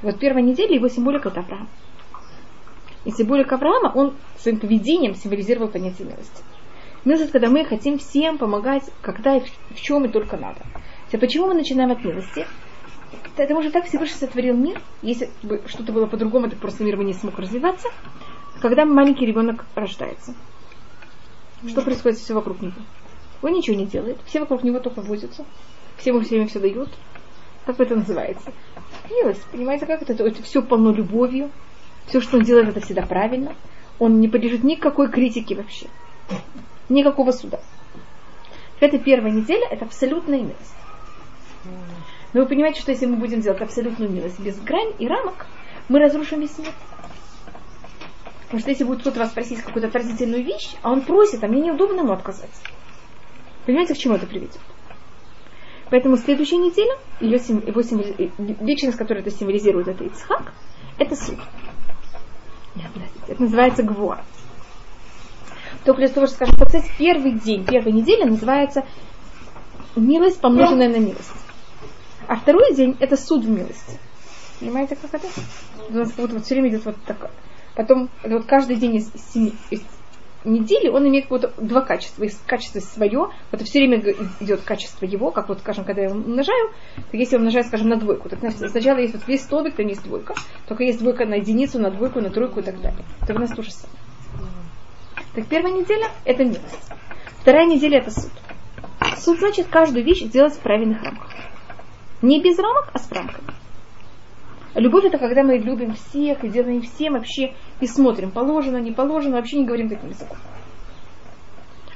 Вот 0.01 0.19
первая 0.19 0.43
неделя 0.43 0.75
его 0.75 0.87
символика 0.87 1.29
это 1.29 1.41
Авраам. 1.41 1.67
И 3.05 3.11
символика 3.11 3.55
Авраама, 3.55 3.91
он 3.93 4.13
своим 4.37 4.59
поведением 4.59 5.15
символизировал 5.15 5.69
понятие 5.69 6.07
милости. 6.07 6.43
Милость, 7.03 7.31
когда 7.31 7.49
мы 7.49 7.65
хотим 7.65 7.97
всем 7.97 8.37
помогать, 8.37 8.83
когда 9.01 9.37
и 9.37 9.41
в, 9.41 9.81
чем 9.81 10.05
и 10.05 10.07
только 10.07 10.37
надо. 10.37 10.59
Теперь, 11.07 11.21
почему 11.21 11.47
мы 11.47 11.55
начинаем 11.55 11.91
от 11.91 12.03
милости? 12.03 12.45
Это 13.37 13.55
уже 13.55 13.71
так 13.71 13.85
Всевышний 13.85 14.17
сотворил 14.17 14.55
мир. 14.55 14.79
Если 15.01 15.29
бы 15.41 15.63
что-то 15.65 15.91
было 15.91 16.05
по-другому, 16.05 16.49
так 16.49 16.59
просто 16.59 16.83
мир 16.83 16.97
бы 16.97 17.03
не 17.03 17.13
смог 17.13 17.39
развиваться. 17.39 17.87
Когда 18.61 18.85
маленький 18.85 19.25
ребенок 19.25 19.65
рождается. 19.73 20.35
Что 21.67 21.81
происходит 21.81 22.19
все 22.19 22.35
вокруг 22.35 22.61
него? 22.61 22.73
Он 23.41 23.53
ничего 23.53 23.75
не 23.75 23.85
делает. 23.85 24.17
Все 24.25 24.39
вокруг 24.39 24.63
него 24.63 24.79
только 24.79 25.01
возятся. 25.01 25.45
Все 25.97 26.11
ему 26.11 26.21
все 26.21 26.35
время 26.35 26.47
все 26.47 26.59
дают. 26.59 26.89
Как 27.65 27.79
это 27.79 27.95
называется? 27.95 28.51
Милость. 29.09 29.43
Понимаете, 29.51 29.85
как 29.85 30.01
это? 30.01 30.13
Это 30.13 30.43
все 30.43 30.61
полно 30.61 30.91
любовью. 30.91 31.49
Все, 32.07 32.21
что 32.21 32.37
он 32.37 32.43
делает, 32.43 32.69
это 32.69 32.81
всегда 32.81 33.03
правильно. 33.03 33.55
Он 33.99 34.19
не 34.19 34.27
подлежит 34.27 34.63
никакой 34.63 35.09
критике 35.09 35.55
вообще. 35.55 35.87
Никакого 36.89 37.31
суда. 37.31 37.59
Это 38.79 38.97
первая 38.97 39.31
неделя, 39.31 39.67
это 39.69 39.85
абсолютная 39.85 40.39
милость. 40.39 40.75
Но 42.33 42.41
вы 42.41 42.47
понимаете, 42.47 42.81
что 42.81 42.91
если 42.91 43.05
мы 43.05 43.17
будем 43.17 43.41
делать 43.41 43.61
абсолютную 43.61 44.09
милость 44.09 44.39
без 44.39 44.59
грань 44.59 44.93
и 44.97 45.07
рамок, 45.07 45.45
мы 45.87 45.99
разрушим 45.99 46.39
весь 46.39 46.57
мир. 46.57 46.71
Потому 48.43 48.59
что 48.59 48.69
если 48.71 48.83
будет 48.83 49.01
кто-то 49.01 49.19
вас 49.19 49.29
просить 49.29 49.61
какую-то 49.61 49.87
отвратительную 49.87 50.43
вещь, 50.43 50.71
а 50.81 50.91
он 50.91 51.01
просит, 51.01 51.43
а 51.43 51.47
мне 51.47 51.61
неудобно 51.61 51.99
ему 52.01 52.11
отказать. 52.11 52.49
Понимаете, 53.65 53.93
к 53.93 53.97
чему 53.97 54.15
это 54.15 54.25
приведет? 54.25 54.59
Поэтому 55.89 56.17
следующая 56.17 56.57
неделя, 56.57 56.97
ее, 57.19 57.37
его 57.37 57.81
символи... 57.81 58.31
личность, 58.61 58.97
которая 58.97 59.23
это 59.23 59.31
символизирует, 59.31 59.87
это 59.89 60.05
Ицхак, 60.05 60.53
это 60.97 61.15
суд. 61.15 61.37
Это 63.27 63.41
называется 63.41 63.83
гвор. 63.83 64.19
Только 65.83 66.01
для 66.01 66.09
того, 66.09 66.27
чтобы 66.27 66.47
скажем, 66.47 66.55
процесс 66.55 66.85
первый 66.97 67.33
день, 67.33 67.65
первой 67.65 67.91
недели 67.91 68.23
называется 68.23 68.85
милость, 69.95 70.39
помноженная 70.39 70.89
на 70.89 70.97
милость. 70.97 71.31
А 72.27 72.35
второй 72.35 72.73
день 72.75 72.95
это 72.99 73.17
суд 73.17 73.43
в 73.43 73.49
милости. 73.49 73.99
Понимаете, 74.59 74.95
как 74.95 75.13
это? 75.13 75.27
У 75.89 75.93
нас 75.93 76.13
вот, 76.17 76.31
вот 76.31 76.45
все 76.45 76.55
время 76.55 76.69
идет 76.69 76.85
вот 76.85 76.95
так. 77.05 77.31
Потом 77.75 78.09
вот 78.23 78.45
каждый 78.45 78.75
день 78.75 78.95
из, 78.95 79.11
семи, 79.33 79.53
из 79.69 79.81
недели 80.43 80.89
он 80.89 81.07
имеет 81.07 81.29
вот 81.29 81.53
два 81.57 81.81
качества. 81.81 82.23
Есть 82.23 82.43
качество 82.45 82.79
свое, 82.79 83.29
вот 83.51 83.61
все 83.61 83.79
время 83.79 84.01
идет 84.39 84.61
качество 84.61 85.05
его, 85.05 85.31
как 85.31 85.49
вот, 85.49 85.59
скажем, 85.59 85.85
когда 85.85 86.03
я 86.03 86.11
умножаю, 86.11 86.71
если 87.11 87.35
я 87.35 87.39
умножаю, 87.39 87.65
скажем, 87.65 87.89
на 87.89 87.97
двойку, 87.97 88.29
так 88.29 88.39
значит, 88.39 88.59
сначала 88.71 88.97
есть 88.97 89.13
вот 89.13 89.27
весь 89.27 89.41
столбик, 89.43 89.75
там 89.75 89.87
есть 89.87 90.03
двойка, 90.03 90.35
только 90.67 90.83
есть 90.83 90.99
двойка 90.99 91.25
на 91.25 91.35
единицу, 91.35 91.79
на 91.79 91.91
двойку, 91.91 92.21
на 92.21 92.29
тройку 92.29 92.59
и 92.59 92.63
так 92.63 92.79
далее. 92.81 93.03
Это 93.21 93.33
у 93.33 93.39
нас 93.39 93.51
то 93.51 93.61
же 93.61 93.71
самое. 93.71 93.99
Так 95.33 95.47
первая 95.47 95.73
неделя 95.73 96.07
это 96.25 96.43
милость. 96.43 96.91
Вторая 97.39 97.65
неделя 97.65 97.99
это 97.99 98.11
суд. 98.11 98.31
Суд 99.17 99.39
значит 99.39 99.67
каждую 99.67 100.03
вещь 100.03 100.23
делать 100.23 100.53
в 100.53 100.59
правильных 100.59 101.01
рамках. 101.03 101.29
Не 102.21 102.41
без 102.41 102.57
рамок, 102.59 102.89
а 102.93 102.99
с 102.99 103.11
рамками. 103.11 103.60
Любовь 104.75 105.03
это 105.03 105.17
когда 105.17 105.43
мы 105.43 105.57
любим 105.57 105.93
всех 105.93 106.43
и 106.43 106.49
делаем 106.49 106.81
всем 106.81 107.13
вообще 107.13 107.53
и 107.81 107.87
смотрим, 107.87 108.31
положено, 108.31 108.77
не 108.77 108.91
положено, 108.91 109.35
вообще 109.35 109.57
не 109.57 109.65
говорим 109.65 109.89
таким 109.89 110.09
языком. 110.09 110.37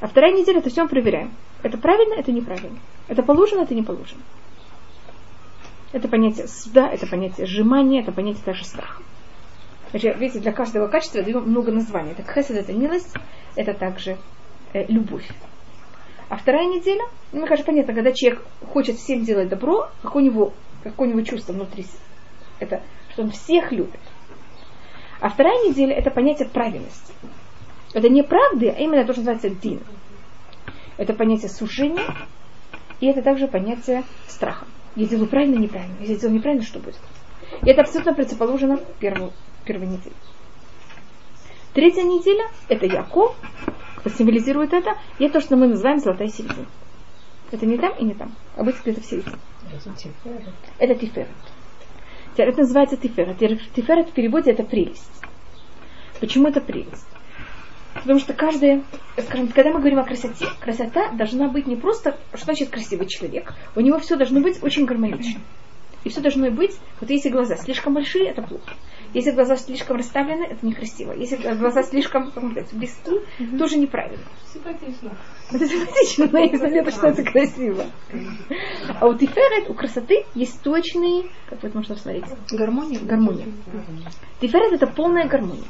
А 0.01 0.07
вторая 0.07 0.33
неделя 0.33 0.59
это 0.59 0.69
все 0.69 0.83
мы 0.83 0.89
проверяем. 0.89 1.31
Это 1.63 1.77
правильно, 1.77 2.15
это 2.15 2.31
неправильно. 2.31 2.77
Это 3.07 3.23
положено, 3.23 3.61
это 3.61 3.73
не 3.73 3.81
положено. 3.81 4.21
Это 5.93 6.09
понятие 6.09 6.47
суда, 6.47 6.89
это 6.89 7.07
понятие 7.07 7.47
сжимания, 7.47 8.01
это 8.01 8.11
понятие 8.11 8.43
даже 8.45 8.65
страха. 8.65 9.01
Значит, 9.91 10.17
видите, 10.17 10.39
для 10.41 10.51
каждого 10.51 10.87
качества 10.87 11.23
даю 11.23 11.39
много 11.39 11.71
названий. 11.71 12.11
Это 12.11 12.23
хесед, 12.23 12.57
это 12.57 12.73
милость, 12.73 13.15
это 13.55 13.73
также 13.73 14.17
э, 14.73 14.85
любовь. 14.87 15.25
А 16.27 16.35
вторая 16.35 16.65
неделя, 16.65 17.03
ну, 17.31 17.39
мне 17.39 17.47
кажется, 17.47 17.65
понятно, 17.65 17.93
когда 17.93 18.11
человек 18.11 18.43
хочет 18.73 18.97
всем 18.97 19.23
делать 19.23 19.47
добро, 19.47 19.89
как 20.01 20.15
у 20.15 20.19
него, 20.19 20.53
как 20.83 20.99
у 20.99 21.05
него 21.05 21.21
чувство 21.21 21.53
внутри, 21.53 21.85
это 22.59 22.81
что 23.15 23.23
он 23.23 23.31
всех 23.31 23.71
любит. 23.71 23.99
А 25.21 25.29
вторая 25.29 25.69
неделя 25.69 25.95
это 25.95 26.11
понятие 26.11 26.49
правильности. 26.49 27.13
Это 27.93 28.09
не 28.09 28.23
правды, 28.23 28.69
а 28.69 28.77
именно 28.77 29.05
то, 29.05 29.13
что 29.13 29.21
называется 29.21 29.49
дин. 29.49 29.79
Это 30.97 31.13
понятие 31.13 31.49
сужения, 31.49 32.13
и 32.99 33.07
это 33.07 33.21
также 33.21 33.47
понятие 33.47 34.03
страха. 34.27 34.67
Я 34.95 35.07
делаю 35.07 35.27
правильно, 35.27 35.57
неправильно. 35.57 35.95
Если 35.99 36.13
я 36.13 36.19
делаю 36.19 36.35
неправильно, 36.35 36.65
что 36.65 36.79
будет? 36.79 36.99
И 37.63 37.69
это 37.69 37.81
абсолютно 37.81 38.13
предположено 38.13 38.77
первую, 38.99 39.31
первой 39.63 39.87
неделе. 39.87 40.15
Третья 41.73 42.03
неделя– 42.03 42.45
это 42.67 42.85
Яков, 42.85 43.35
символизирует 44.17 44.73
это, 44.73 44.97
и 45.19 45.25
это 45.25 45.39
то, 45.39 45.41
что 45.41 45.55
мы 45.55 45.67
называем 45.67 45.99
золотая 45.99 46.27
середина. 46.27 46.67
Это 47.51 47.65
не 47.65 47.77
там 47.77 47.93
и 47.97 48.03
не 48.03 48.13
там. 48.13 48.33
Обычно 48.57 48.91
это 48.91 49.01
в 49.01 49.05
середине. 49.05 49.35
Это 49.73 49.93
тиферет. 49.93 50.53
Это 50.79 50.95
называется 52.37 52.97
тиферет. 52.97 53.37
Тиферет 53.37 54.09
в 54.09 54.13
переводе 54.13 54.51
это 54.51 54.63
прелесть. 54.63 55.09
Почему 56.19 56.47
это 56.47 56.61
прелесть? 56.61 57.07
Потому 57.93 58.19
что 58.19 58.33
каждая, 58.33 58.83
скажем, 59.17 59.47
когда 59.47 59.71
мы 59.71 59.79
говорим 59.79 59.99
о 59.99 60.03
красоте, 60.03 60.47
красота 60.59 61.11
должна 61.13 61.47
быть 61.47 61.65
не 61.65 61.75
просто, 61.75 62.17
что 62.33 62.45
значит 62.45 62.69
красивый 62.69 63.07
человек, 63.07 63.53
у 63.75 63.79
него 63.79 63.99
все 63.99 64.17
должно 64.17 64.41
быть 64.41 64.61
очень 64.61 64.85
гармонично. 64.85 65.39
И 66.03 66.09
все 66.09 66.21
должно 66.21 66.51
быть, 66.51 66.77
вот 66.99 67.09
если 67.09 67.29
глаза 67.29 67.55
слишком 67.55 67.93
большие, 67.93 68.29
это 68.29 68.41
плохо. 68.41 68.73
Если 69.15 69.31
глаза 69.31 69.55
слишком 69.55 69.95
расставлены, 69.95 70.43
это 70.43 70.65
некрасиво. 70.65 71.13
Если 71.13 71.37
глаза 71.37 71.83
слишком 71.83 72.33
близки, 72.73 73.11
mm-hmm. 73.11 73.57
тоже 73.57 73.77
неправильно. 73.77 74.25
Симпатично. 74.53 75.17
Это 75.53 75.65
симпатично, 75.65 76.27
но 76.33 76.39
не 76.39 76.91
что 76.91 77.07
это 77.07 77.23
красиво. 77.23 77.85
А 78.99 79.05
у 79.05 79.17
тиферет, 79.17 79.69
у 79.69 79.73
красоты 79.73 80.25
есть 80.35 80.61
точные, 80.61 81.29
как 81.49 81.63
вот 81.63 81.73
можно 81.75 81.95
посмотреть, 81.95 82.25
гармония. 82.51 82.99
гармония. 82.99 83.45
Тиферет 84.41 84.73
это 84.73 84.87
полная 84.87 85.29
гармония. 85.29 85.63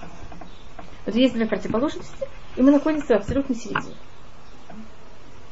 Вот 1.06 1.14
есть 1.14 1.36
две 1.36 1.46
противоположности, 1.46 2.28
и 2.56 2.64
мы 2.64 2.72
находимся 2.72 3.14
в 3.14 3.18
абсолютной 3.18 3.58
середине. 3.58 3.94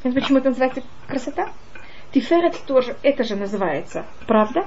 Знаете, 0.00 0.20
почему 0.20 0.38
это 0.38 0.48
называется 0.48 0.82
красота? 1.06 1.52
Тиферет 2.12 2.60
тоже, 2.66 2.96
это 3.04 3.22
же 3.22 3.36
называется 3.36 4.04
правда, 4.26 4.66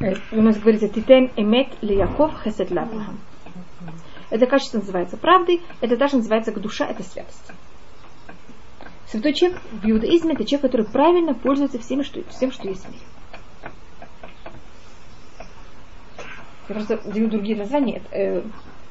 у 0.00 0.42
нас 0.42 0.58
говорится 0.58 0.88
«Титен 0.88 1.30
эмет 1.36 1.68
ли 1.82 1.96
Яков 1.96 2.32
хесед 2.42 2.70
лаврахам». 2.70 3.18
Это 4.28 4.46
качество 4.46 4.78
называется 4.78 5.16
правдой, 5.16 5.62
это 5.80 5.96
даже 5.96 6.16
называется 6.16 6.52
душа, 6.52 6.86
это 6.86 7.02
святость. 7.02 7.52
Святой 9.06 9.32
человек 9.34 9.60
в 9.70 9.88
иудаизме 9.88 10.34
это 10.34 10.44
человек, 10.44 10.62
который 10.62 10.86
правильно 10.86 11.32
пользуется 11.32 11.78
всем, 11.78 12.02
что, 12.02 12.22
всем, 12.30 12.50
что 12.50 12.68
есть 12.68 12.84
в 12.84 12.88
мире. 12.88 13.04
Я 16.68 16.74
просто 16.74 16.98
даю 17.08 17.28
другие 17.28 17.56
названия, 17.56 18.02
э, 18.10 18.42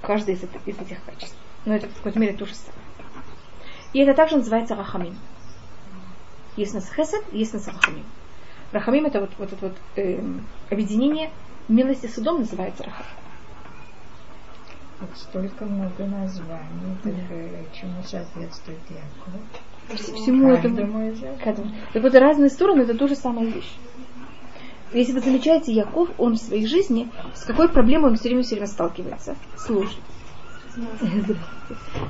каждый 0.02 0.36
из, 0.36 0.44
из 0.66 0.80
этих 0.80 1.04
качеств. 1.04 1.38
Но 1.66 1.76
это 1.76 1.90
в 1.90 1.96
какой-то 1.96 2.20
мере 2.20 2.34
то 2.34 2.46
же 2.46 2.56
самое. 2.56 2.82
И 3.92 4.00
это 4.00 4.14
также 4.14 4.38
называется 4.38 4.76
рахамим. 4.76 5.18
Есть 6.56 6.72
у 6.72 6.76
нас 6.76 6.90
хесед, 6.90 7.26
есть 7.34 7.54
у 7.54 7.58
нас 7.58 7.68
рахамим. 7.68 8.06
Рахамим 8.76 9.06
это 9.06 9.22
вот, 9.22 9.30
вот 9.38 9.54
это 9.54 9.68
вот 9.68 9.78
э, 9.96 10.22
объединение 10.70 11.32
милости 11.70 12.08
судом 12.08 12.40
называется 12.40 12.84
рахам. 12.84 13.06
Вот 15.00 15.10
столько 15.16 15.64
много 15.64 16.06
названий, 16.06 16.98
да. 17.04 17.12
так 17.12 17.74
чему 17.74 18.04
соответствует 18.04 18.80
Яков? 18.90 19.98
Всему 19.98 20.52
этому. 20.52 21.00
этому. 21.42 21.72
Так 21.94 22.04
вот, 22.04 22.16
разные 22.16 22.50
стороны 22.50 22.82
это 22.82 22.98
тоже 22.98 23.16
самая 23.16 23.46
вещь. 23.46 23.74
Если 24.92 25.14
вы 25.14 25.22
замечаете, 25.22 25.72
Яков, 25.72 26.10
он 26.18 26.34
в 26.34 26.38
своей 26.38 26.68
жизни, 26.68 27.10
с 27.34 27.46
какой 27.46 27.70
проблемой 27.70 28.12
он 28.12 28.18
все 28.18 28.28
время 28.28 28.44
все 28.44 28.56
время 28.56 28.68
сталкивается? 28.68 29.38
Сложно. 29.58 30.02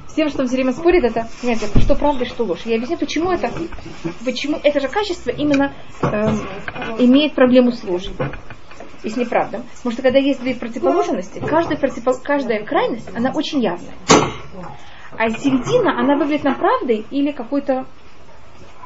Всем, 0.08 0.30
что 0.30 0.46
все 0.46 0.56
время 0.56 0.74
спорит, 0.74 1.04
это, 1.04 1.28
понимаете, 1.42 1.68
что 1.80 1.96
правда, 1.96 2.26
что 2.26 2.44
ложь. 2.44 2.62
Я 2.66 2.76
объясню, 2.76 2.98
почему 2.98 3.32
это, 3.32 3.52
почему 4.24 4.60
это 4.62 4.80
же 4.80 4.88
качество 4.88 5.30
именно 5.30 5.74
эм, 6.02 6.40
имеет 7.00 7.36
проблему 7.36 7.72
с 7.72 7.84
ложью. 7.84 8.14
Если 9.04 9.22
неправда. 9.22 9.64
Потому 9.78 9.94
что 9.94 10.02
когда 10.02 10.18
есть 10.18 10.42
две 10.42 10.56
противоположности, 10.56 11.40
каждая, 11.40 11.78
противопол... 11.78 12.20
каждая 12.24 12.66
крайность, 12.66 13.08
она 13.16 13.32
очень 13.32 13.62
явная. 13.62 13.94
А 15.12 15.30
середина, 15.30 16.00
она 16.00 16.18
выглядит 16.18 16.44
на 16.44 16.56
правдой 16.56 17.06
или 17.12 17.32
какой-то 17.32 17.86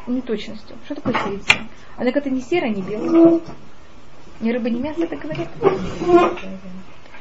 неточностью. 0.07 0.75
Что 0.85 0.95
такое 0.95 1.13
середина? 1.13 1.67
Она 1.95 2.11
как-то 2.11 2.29
не 2.29 2.41
серая, 2.41 2.69
не 2.69 2.81
белая. 2.81 3.39
Ни 4.41 4.51
рыба, 4.51 4.69
ни 4.69 4.79
мясо, 4.79 5.03
это 5.03 5.15
говорят. 5.15 5.49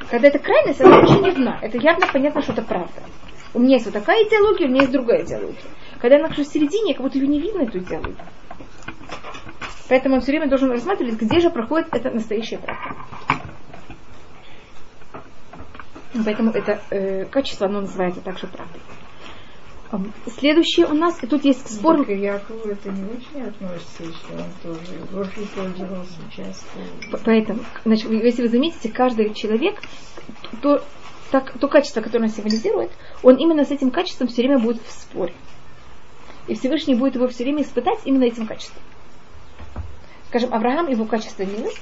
Когда 0.09 0.27
это 0.27 0.39
крайность, 0.39 0.81
она 0.81 0.99
очень 0.99 1.25
явна. 1.25 1.59
Это 1.61 1.77
явно 1.77 2.07
понятно, 2.07 2.41
что 2.41 2.53
это 2.53 2.63
правда. 2.63 3.01
У 3.53 3.59
меня 3.59 3.75
есть 3.75 3.85
вот 3.85 3.93
такая 3.93 4.23
идеология, 4.23 4.67
у 4.67 4.69
меня 4.69 4.81
есть 4.81 4.91
другая 4.91 5.23
идеология. 5.23 5.61
Когда 5.99 6.17
я 6.17 6.21
нахожусь 6.23 6.47
в 6.47 6.53
середине, 6.53 6.93
как 6.93 7.03
будто 7.03 7.17
ее 7.17 7.27
не 7.27 7.39
видно, 7.39 7.61
эту 7.61 7.79
идеологию. 7.79 8.17
Поэтому 9.87 10.15
он 10.15 10.21
все 10.21 10.31
время 10.31 10.47
должен 10.47 10.71
рассматривать, 10.71 11.15
где 11.15 11.39
же 11.39 11.49
проходит 11.49 11.93
это 11.93 12.11
настоящее 12.11 12.59
правда. 12.59 12.95
Поэтому 16.25 16.51
это 16.51 16.81
э, 16.89 17.25
качество, 17.25 17.67
оно 17.67 17.81
называется 17.81 18.21
также 18.21 18.47
правдой. 18.47 18.81
Следующее 20.37 20.85
у 20.85 20.93
нас, 20.93 21.23
и 21.23 21.27
тут 21.27 21.43
есть 21.45 21.67
спор. 21.67 21.97
Только 21.97 22.13
Якову 22.13 22.69
это 22.69 22.91
не 22.91 23.03
очень 23.05 23.47
относится, 23.47 24.03
что 24.03 24.33
он 24.33 24.45
тоже 24.61 25.01
ложью 25.11 25.47
пользовался 25.55 26.19
часто. 26.35 26.79
Поэтому, 27.25 27.61
значит, 27.85 28.11
если 28.11 28.43
вы 28.43 28.49
заметите, 28.49 28.89
каждый 28.89 29.33
человек, 29.33 29.81
то, 30.61 30.83
так, 31.31 31.57
то 31.57 31.67
качество, 31.67 32.01
которое 32.01 32.25
он 32.25 32.29
символизирует, 32.29 32.91
он 33.23 33.37
именно 33.37 33.65
с 33.65 33.71
этим 33.71 33.89
качеством 33.89 34.27
все 34.27 34.43
время 34.43 34.59
будет 34.59 34.79
в 34.85 34.91
споре. 34.91 35.33
И 36.47 36.53
Всевышний 36.53 36.93
будет 36.93 37.15
его 37.15 37.27
все 37.27 37.43
время 37.43 37.63
испытать 37.63 37.99
именно 38.05 38.25
этим 38.25 38.45
качеством. 38.45 38.83
Скажем, 40.27 40.53
Авраам, 40.53 40.87
его 40.87 41.05
качество 41.05 41.41
милость, 41.41 41.81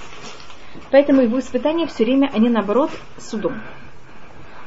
поэтому 0.92 1.22
его 1.24 1.40
испытания 1.40 1.88
все 1.88 2.06
время, 2.06 2.32
они 2.34 2.48
наоборот 2.48 2.92
судом. 3.18 3.62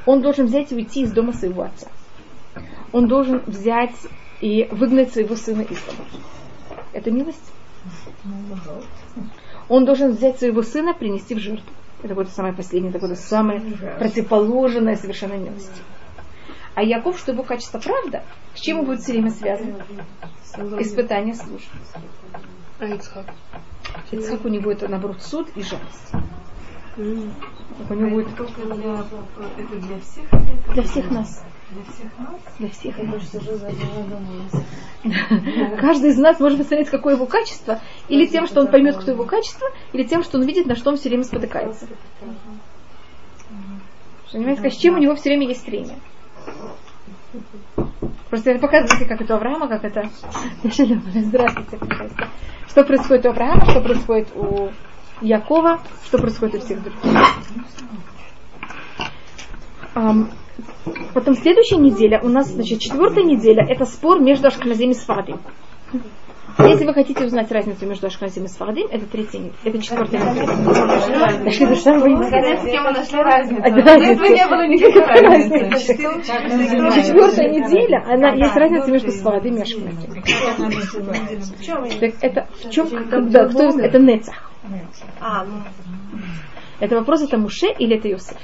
Он 0.04 0.20
должен 0.20 0.44
взять 0.44 0.73
и 0.73 0.75
уйти 0.75 1.02
из 1.02 1.12
дома 1.12 1.32
своего 1.32 1.62
отца 1.62 1.88
он 2.92 3.09
должен 3.09 3.42
взять 3.47 3.94
и 4.40 4.68
выгнать 4.70 5.12
своего 5.12 5.37
сына 5.37 5.62
из 5.62 5.80
дома. 5.82 6.04
Это 6.92 7.11
милость? 7.11 7.52
Он 9.68 9.85
должен 9.85 10.12
взять 10.12 10.38
своего 10.38 10.62
сына, 10.62 10.94
принести 10.94 11.35
в 11.35 11.38
жертву. 11.38 11.70
Это 12.02 12.14
вот 12.14 12.30
самое 12.30 12.54
последнее, 12.54 12.92
это 12.92 13.06
вот 13.06 13.16
самое 13.18 13.61
противоположное 13.99 14.97
совершенно 14.97 15.35
милости. 15.35 15.82
А 16.75 16.82
Яков, 16.82 17.18
что 17.18 17.32
его 17.32 17.42
качество 17.42 17.78
правда, 17.78 18.23
с 18.54 18.61
чем 18.61 18.80
он 18.80 18.87
будет 18.87 19.00
все 19.00 19.12
время 19.12 19.30
связан? 19.30 19.75
Испытание 20.78 21.35
службы. 21.35 21.68
А 22.78 22.87
Ицхак? 22.87 23.26
Ицхак 24.11 24.44
у 24.44 24.49
него 24.49 24.70
это, 24.70 24.88
наоборот, 24.88 25.20
суд 25.20 25.49
и 25.54 25.62
жалость. 25.62 26.12
Mm. 26.97 27.30
У 27.88 27.94
него 27.94 28.11
будет... 28.11 28.28
Это 28.38 29.76
для 29.76 30.00
всех? 30.00 30.73
Для 30.73 30.82
всех 30.82 31.11
нас. 31.11 31.44
Для 31.71 32.69
всех 32.69 32.99
нас? 32.99 33.31
Каждый 35.81 36.11
из 36.11 36.19
нас 36.19 36.41
может 36.41 36.59
посмотреть, 36.59 36.91
какое 36.91 37.15
его 37.15 37.27
качество, 37.27 37.81
или 38.09 38.27
тем, 38.27 38.47
что 38.47 38.61
он 38.61 38.69
поймет, 38.69 38.97
кто 38.97 39.12
его 39.12 39.25
качество, 39.25 39.69
или 39.93 40.03
тем, 40.03 40.25
что 40.25 40.39
он 40.39 40.45
видит, 40.45 40.67
на 40.67 40.75
что 40.75 40.91
он 40.91 40.97
все 40.97 41.09
время 41.09 41.23
спотыкается. 41.23 41.87
Понимаете, 44.33 44.71
с 44.71 44.77
чем 44.77 44.95
у 44.95 44.99
него 44.99 45.15
все 45.15 45.31
время 45.31 45.47
есть 45.49 45.67
время. 45.67 45.95
Просто 48.29 48.50
это 48.50 48.61
показываете, 48.61 49.07
как 49.07 49.21
это 49.21 49.35
у 49.35 49.37
Авраама, 49.37 49.69
как 49.69 49.85
это... 49.85 50.09
Здравствуйте, 50.62 51.77
пожалуйста. 51.77 52.29
Что 52.69 52.85
происходит 52.85 53.27
у 53.27 53.31
Авраама, 53.31 53.65
что 53.67 53.81
происходит 53.81 54.29
у 54.37 54.71
Якова, 55.21 55.81
что 56.05 56.18
происходит 56.18 56.57
у 56.57 56.61
всех 56.61 56.83
других. 56.83 57.03
Потом 61.14 61.35
следующая 61.35 61.79
неделя, 61.79 62.20
у 62.23 62.29
нас, 62.29 62.49
значит, 62.49 62.81
четвертая 62.81 63.25
неделя, 63.25 63.66
это 63.68 63.85
спор 63.85 64.20
между 64.20 64.49
Ашканазим 64.49 64.90
и 64.90 64.94
Сфардим. 64.94 65.38
Если 66.59 66.85
вы 66.85 66.92
хотите 66.92 67.25
узнать 67.25 67.51
разницу 67.53 67.87
между 67.87 68.07
Ашканазим 68.07 68.44
и 68.44 68.49
Сфардим, 68.49 68.87
это 68.90 69.07
третья 69.07 69.38
неделя, 69.38 69.55
это 69.64 69.79
четвертая 69.81 70.20
неделя. 70.20 70.46
Четвертая 76.92 77.49
неделя, 77.51 78.05
она 78.07 78.35
есть 78.35 78.57
разница 78.57 78.90
между 78.90 79.11
Сфардим 79.11 79.57
и 79.57 79.62
Ашканазим. 79.62 80.12
Это 82.20 82.49
в 82.62 82.70
чем, 82.70 82.88
да, 83.31 83.49
кто, 83.49 83.68
это 83.81 83.99
Нецах. 83.99 84.51
Это 86.81 86.96
вопрос, 86.96 87.23
это 87.23 87.38
Муше 87.38 87.68
или 87.79 87.96
это 87.96 88.09
Йосеф? 88.09 88.38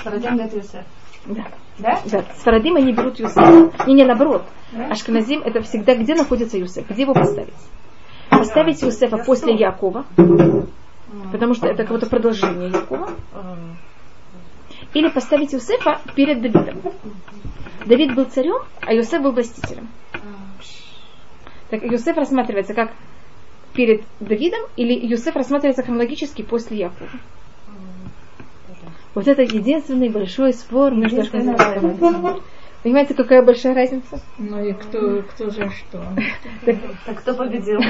Сфарадим 0.00 0.38
это 0.38 0.56
Юсеф. 0.56 0.84
Да. 1.26 1.46
Да? 1.78 2.00
Да. 2.06 2.24
Сфарадим 2.38 2.76
они 2.76 2.92
берут 2.92 3.18
Юсеф. 3.18 3.86
Не, 3.86 3.94
не, 3.94 4.04
наоборот. 4.04 4.44
Ашканазим 4.90 5.42
это 5.42 5.62
всегда 5.62 5.94
где 5.94 6.14
находится 6.14 6.58
Юсеф, 6.58 6.88
где 6.88 7.02
его 7.02 7.14
поставить. 7.14 7.54
Поставить 8.30 8.82
Юсефа 8.82 9.18
после 9.18 9.54
Якова, 9.54 10.04
потому 11.32 11.54
что 11.54 11.66
это 11.66 11.82
какое-то 11.82 12.08
продолжение 12.08 12.68
Якова. 12.68 13.10
Или 14.94 15.08
поставить 15.08 15.52
Юсефа 15.52 16.00
перед 16.14 16.40
Давидом. 16.40 16.80
Давид 17.86 18.14
был 18.14 18.24
царем, 18.24 18.62
а 18.80 18.92
Юсеф 18.92 19.22
был 19.22 19.32
властителем. 19.32 19.88
Так 21.70 21.82
Юсеф 21.82 22.16
рассматривается 22.16 22.74
как 22.74 22.92
перед 23.74 24.02
Давидом, 24.20 24.60
или 24.76 24.94
Юсеф 25.06 25.36
рассматривается 25.36 25.82
хронологически 25.82 26.42
после 26.42 26.78
Якова. 26.78 27.10
Вот 29.18 29.26
это 29.26 29.42
единственный 29.42 30.10
большой 30.10 30.52
спор 30.52 30.94
между 30.94 31.22
Ашканазим 31.22 32.40
Понимаете, 32.84 33.14
какая 33.14 33.42
большая 33.42 33.74
разница? 33.74 34.20
Ну 34.38 34.64
и 34.64 34.72
кто, 34.72 35.22
кто 35.22 35.50
за 35.50 35.68
что? 35.70 36.00
Так 37.04 37.18
кто 37.18 37.34
победил? 37.34 37.80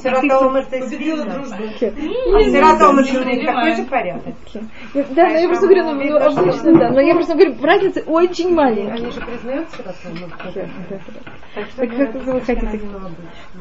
Сирота 0.00 0.38
Омар 0.38 0.64
победила 0.64 1.24
дружба. 1.26 1.56
Сирота 1.78 2.88
Омар 2.88 3.04
такой 3.04 3.76
же 3.76 3.84
порядок. 3.84 4.34
Да, 4.94 5.28
но 5.28 5.36
я 5.36 5.48
просто 5.48 5.66
говорю, 5.66 5.92
ну 5.92 6.16
обычно 6.16 6.78
да, 6.78 6.90
но 6.90 7.00
я 7.02 7.14
просто 7.14 7.34
говорю, 7.34 7.56
разница 7.60 8.00
очень 8.06 8.54
маленькая. 8.54 8.94
Они 8.94 9.10
же 9.10 9.20
признают 9.20 9.68
Сирота 9.72 10.70
Так 11.76 11.90
как 11.90 12.14
вы 12.14 12.40
хотите? 12.40 12.80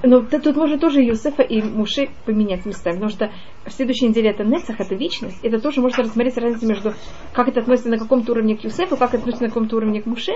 Но 0.03 0.21
тут 0.21 0.55
можно 0.55 0.77
тоже 0.77 1.01
Юсефа 1.01 1.41
и 1.41 1.61
Муши 1.61 2.09
поменять 2.25 2.65
местами, 2.65 2.95
потому 2.95 3.09
что 3.09 3.31
в 3.65 3.71
следующей 3.71 4.07
неделе 4.07 4.29
это 4.29 4.43
Нецах, 4.43 4.79
это 4.79 4.95
вечность, 4.95 5.43
это 5.43 5.59
тоже 5.59 5.81
можно 5.81 6.03
рассмотреть 6.03 6.37
разницу 6.37 6.67
между, 6.67 6.93
как 7.33 7.47
это 7.47 7.61
относится 7.61 7.89
на 7.89 7.97
каком-то 7.97 8.31
уровне 8.31 8.55
к 8.55 8.63
Юсефу, 8.63 8.97
как 8.97 9.09
это 9.09 9.19
относится 9.19 9.43
на 9.43 9.49
каком-то 9.49 9.77
уровне 9.77 10.01
к 10.01 10.05
Муше, 10.05 10.33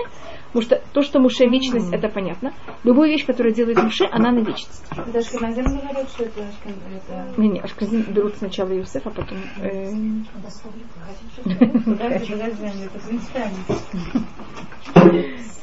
потому 0.48 0.62
что 0.62 0.82
то, 0.92 1.02
что 1.02 1.20
Муше 1.20 1.46
вечность, 1.46 1.92
это 1.92 2.08
понятно. 2.08 2.52
Любую 2.84 3.08
вещь, 3.08 3.26
которую 3.26 3.54
делает 3.54 3.82
Муше, 3.82 4.06
она 4.10 4.32
на 4.32 4.40
вечность. 4.40 4.84
Ашканазим 4.90 5.64
говорят, 5.64 6.08
что 6.08 6.24
это? 6.24 6.46
Не, 7.36 7.48
не, 7.48 7.60
Ашканазим 7.60 8.02
берут 8.12 8.36
сначала 8.36 8.72
Юсеф, 8.72 9.06
а 9.06 9.10
потом... 9.10 9.38
Э... 9.60 9.92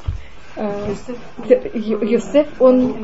Юсеф, 2.04 2.48
он... 2.60 2.96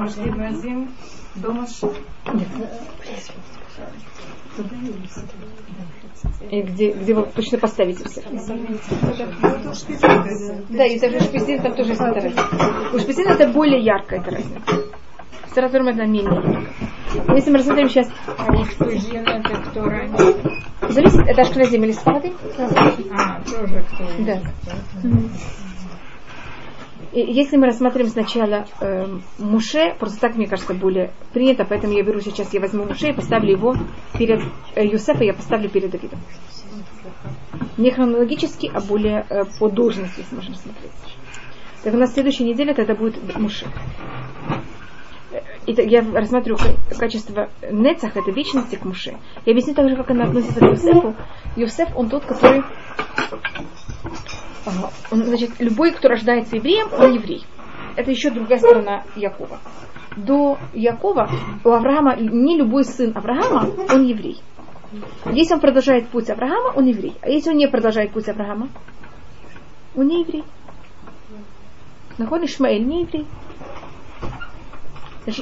И 6.50 6.62
где, 6.62 6.92
где 6.92 7.14
вы 7.14 7.26
точно 7.36 7.58
поставите 7.58 8.04
все. 8.08 8.22
Да, 10.70 10.86
и 10.86 11.00
даже 11.00 11.20
шпизин 11.20 11.62
там 11.62 11.76
тоже 11.76 11.90
есть 11.90 12.02
эта 12.02 12.14
разница. 12.14 12.46
У 12.94 13.00
шпизина 13.00 13.30
это 13.30 13.48
более 13.48 13.82
яркая 13.82 14.22
эта 14.22 14.32
разница. 14.32 14.60
Саратурм 15.54 15.88
это 15.88 16.06
менее 16.06 16.36
ярко. 16.36 17.34
Если 17.36 17.52
мы 17.52 17.58
рассмотрим 17.58 17.90
сейчас... 17.90 18.10
А 18.38 18.64
шпизин 18.66 19.28
это 19.28 19.62
кто 19.70 19.84
ранее? 19.86 20.36
Зависит, 20.90 21.28
это 21.28 21.42
ашкназим 21.42 21.84
или 21.84 21.92
спады? 21.92 22.34
А, 22.58 23.42
тоже 23.44 23.84
кто 23.92 24.04
Да. 24.20 24.42
Если 27.18 27.56
мы 27.56 27.68
рассмотрим 27.68 28.08
сначала 28.08 28.66
э, 28.82 29.08
Муше, 29.40 29.96
просто 29.98 30.20
так, 30.20 30.36
мне 30.36 30.48
кажется, 30.48 30.74
более 30.74 31.14
принято, 31.32 31.64
поэтому 31.64 31.94
я 31.94 32.04
беру 32.04 32.20
сейчас, 32.20 32.54
я 32.54 32.60
возьму 32.60 32.84
Муше 32.84 33.08
и 33.08 33.14
поставлю 33.14 33.52
его 33.52 33.74
перед 34.20 34.42
э, 34.76 34.86
Юсефа, 34.86 35.24
я 35.24 35.34
поставлю 35.34 35.70
перед 35.70 35.92
Давидом. 35.92 36.20
Не 37.78 37.92
хронологически, 37.92 38.70
а 38.74 38.82
более 38.82 39.26
э, 39.30 39.46
по 39.58 39.70
должности, 39.70 40.20
если 40.20 40.36
можно 40.36 40.56
смотреть. 40.56 40.92
Так 41.84 41.94
у 41.94 41.98
нас 41.98 42.14
следующая 42.14 42.44
неделя 42.44 42.74
это 42.74 42.94
будет 42.96 43.16
Муше. 43.38 43.66
Это 45.66 45.84
я 45.84 46.02
рассматриваю 46.02 46.76
качество 47.00 47.50
Нецах, 47.72 48.18
это 48.18 48.30
вечности 48.32 48.76
к 48.76 48.84
Муше. 48.84 49.18
Я 49.46 49.54
объясню 49.54 49.74
также, 49.74 49.96
как 49.96 50.12
она 50.12 50.26
относится 50.26 50.60
к 50.60 50.64
Юсефу. 50.64 51.16
Юсеф, 51.56 51.96
он 51.96 52.10
тот, 52.10 52.26
который. 52.26 52.62
Он, 55.12 55.24
значит, 55.24 55.52
любой, 55.60 55.92
кто 55.92 56.08
рождается 56.08 56.56
евреем, 56.56 56.88
он 56.98 57.14
еврей. 57.14 57.46
Это 57.96 58.12
еще 58.12 58.30
другая 58.30 58.60
сторона 58.60 59.04
Якова. 59.16 59.60
До 60.18 60.58
Якова 60.74 61.30
у 61.64 61.70
Авраама 61.70 62.16
не 62.16 62.58
любой 62.58 62.86
сын 62.86 63.12
Авраама, 63.16 63.70
он 63.94 64.04
еврей. 64.04 64.42
Если 65.32 65.54
он 65.54 65.60
продолжает 65.60 66.08
путь 66.10 66.30
Авраама, 66.30 66.74
он 66.76 66.86
еврей. 66.86 67.16
А 67.22 67.30
если 67.30 67.50
он 67.52 67.58
не 67.58 67.68
продолжает 67.68 68.12
путь 68.12 68.30
Авраама, 68.30 68.70
он 69.96 70.08
не 70.08 70.22
еврей. 70.22 70.44
Нахон 72.18 72.46
Ишмаэль 72.46 72.86
не 72.86 73.02
еврей. 73.02 73.28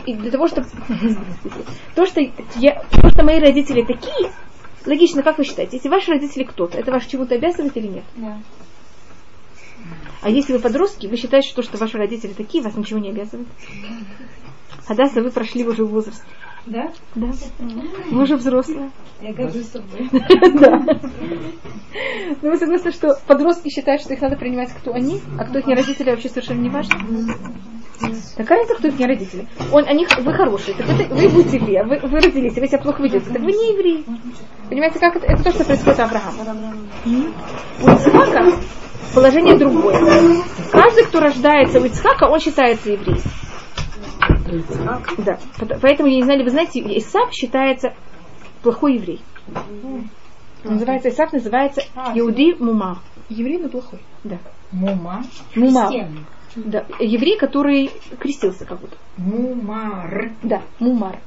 И 0.06 0.14
для 0.16 0.32
того, 0.32 0.48
чтобы... 0.48 0.68
то, 1.96 2.06
что 2.06 2.22
я... 2.56 2.84
то, 2.90 3.10
что 3.10 3.24
мои 3.24 3.40
родители 3.40 3.84
такие, 3.84 4.32
логично, 4.86 5.24
как 5.24 5.38
вы 5.38 5.44
считаете, 5.44 5.78
если 5.78 5.90
ваши 5.90 6.12
родители 6.12 6.44
кто-то, 6.44 6.78
это 6.78 6.92
вас 6.92 7.06
чему-то 7.06 7.36
обязывает 7.36 7.76
или 7.76 7.88
нет? 7.88 8.04
Да. 8.16 8.38
А 10.22 10.30
если 10.30 10.54
вы 10.54 10.60
подростки, 10.60 11.08
вы 11.08 11.18
считаете, 11.18 11.50
что 11.50 11.62
то, 11.62 11.68
что 11.68 11.78
ваши 11.78 11.98
родители 11.98 12.34
такие, 12.34 12.64
вас 12.64 12.76
ничего 12.76 13.00
не 13.00 13.10
обязывает? 13.10 13.48
А 14.88 14.96
да, 14.96 15.06
вы 15.16 15.32
прошли 15.32 15.66
уже 15.66 15.86
возраст. 15.86 16.24
Да? 16.66 16.92
Да. 17.16 17.30
Вы 18.10 18.24
уже 18.24 18.38
взрослые. 18.38 18.90
Я 19.22 19.34
горжусь 19.34 19.68
собой. 19.68 20.10
Да. 20.60 20.80
Ну 22.42 22.50
вы 22.50 22.58
согласны, 22.58 22.92
что 22.92 23.20
подростки 23.28 23.70
считают, 23.70 24.02
что 24.02 24.14
их 24.14 24.22
надо 24.22 24.36
принимать 24.36 24.72
кто 24.74 24.94
они, 24.94 25.22
а 25.38 25.46
кто 25.46 25.60
их 25.60 25.68
не 25.68 25.76
родители 25.76 26.10
вообще 26.10 26.30
совершенно 26.30 26.62
не 26.62 26.70
важно? 26.70 26.96
Какая 28.36 28.60
разница, 28.60 28.80
кто 28.80 28.88
их 28.88 29.00
не 29.00 29.06
родители? 29.06 29.48
Он, 29.72 29.86
они, 29.88 30.08
вы 30.20 30.34
хорошие, 30.34 30.76
так 30.76 30.90
это, 30.90 31.14
вы 31.14 31.30
будете 31.30 31.58
евреи, 31.58 31.84
вы, 31.84 32.00
вы 32.08 32.20
родились, 32.20 32.56
вы 32.56 32.68
себя 32.68 32.80
плохо 32.80 33.04
ведете, 33.04 33.30
так 33.30 33.42
вы 33.42 33.52
не 33.52 33.74
евреи. 33.74 34.06
Понимаете, 34.70 35.00
как 35.00 35.16
это? 35.18 35.26
Это 35.28 35.44
то, 35.44 35.52
что 35.52 35.66
происходит 35.66 36.00
у 36.00 36.02
Авраама. 36.02 36.76
У 37.06 37.90
Ицхака 37.90 38.54
положение 39.14 39.58
другое. 39.58 40.44
Каждый, 40.72 41.06
кто 41.06 41.20
рождается 41.20 41.80
у 41.80 41.86
Ицхака, 41.86 42.26
он 42.26 42.40
считается 42.40 42.92
евреем. 42.92 43.22
Да. 45.18 45.40
Поэтому, 45.82 46.10
я 46.10 46.18
не 46.18 46.24
знаю, 46.24 46.44
вы 46.44 46.50
знаете, 46.50 46.80
Исав 46.98 47.34
считается 47.34 47.94
плохой 48.62 48.96
еврей. 48.96 49.22
Называется 50.64 51.10
Исав, 51.10 51.34
называется 51.34 51.82
Иуди 52.16 52.56
Мума. 52.60 53.00
Еврей, 53.30 53.58
но 53.58 53.70
плохой. 53.70 54.00
Да. 54.24 54.38
Мума. 54.72 55.24
Мума. 55.56 55.92
Да. 56.56 56.86
Еврей, 57.00 57.38
который 57.38 57.90
крестился 58.20 58.66
как 58.66 58.80
будто. 58.80 58.96
Мумар. 59.18 60.32
Да, 60.44 60.62
Мумар. 60.80 61.20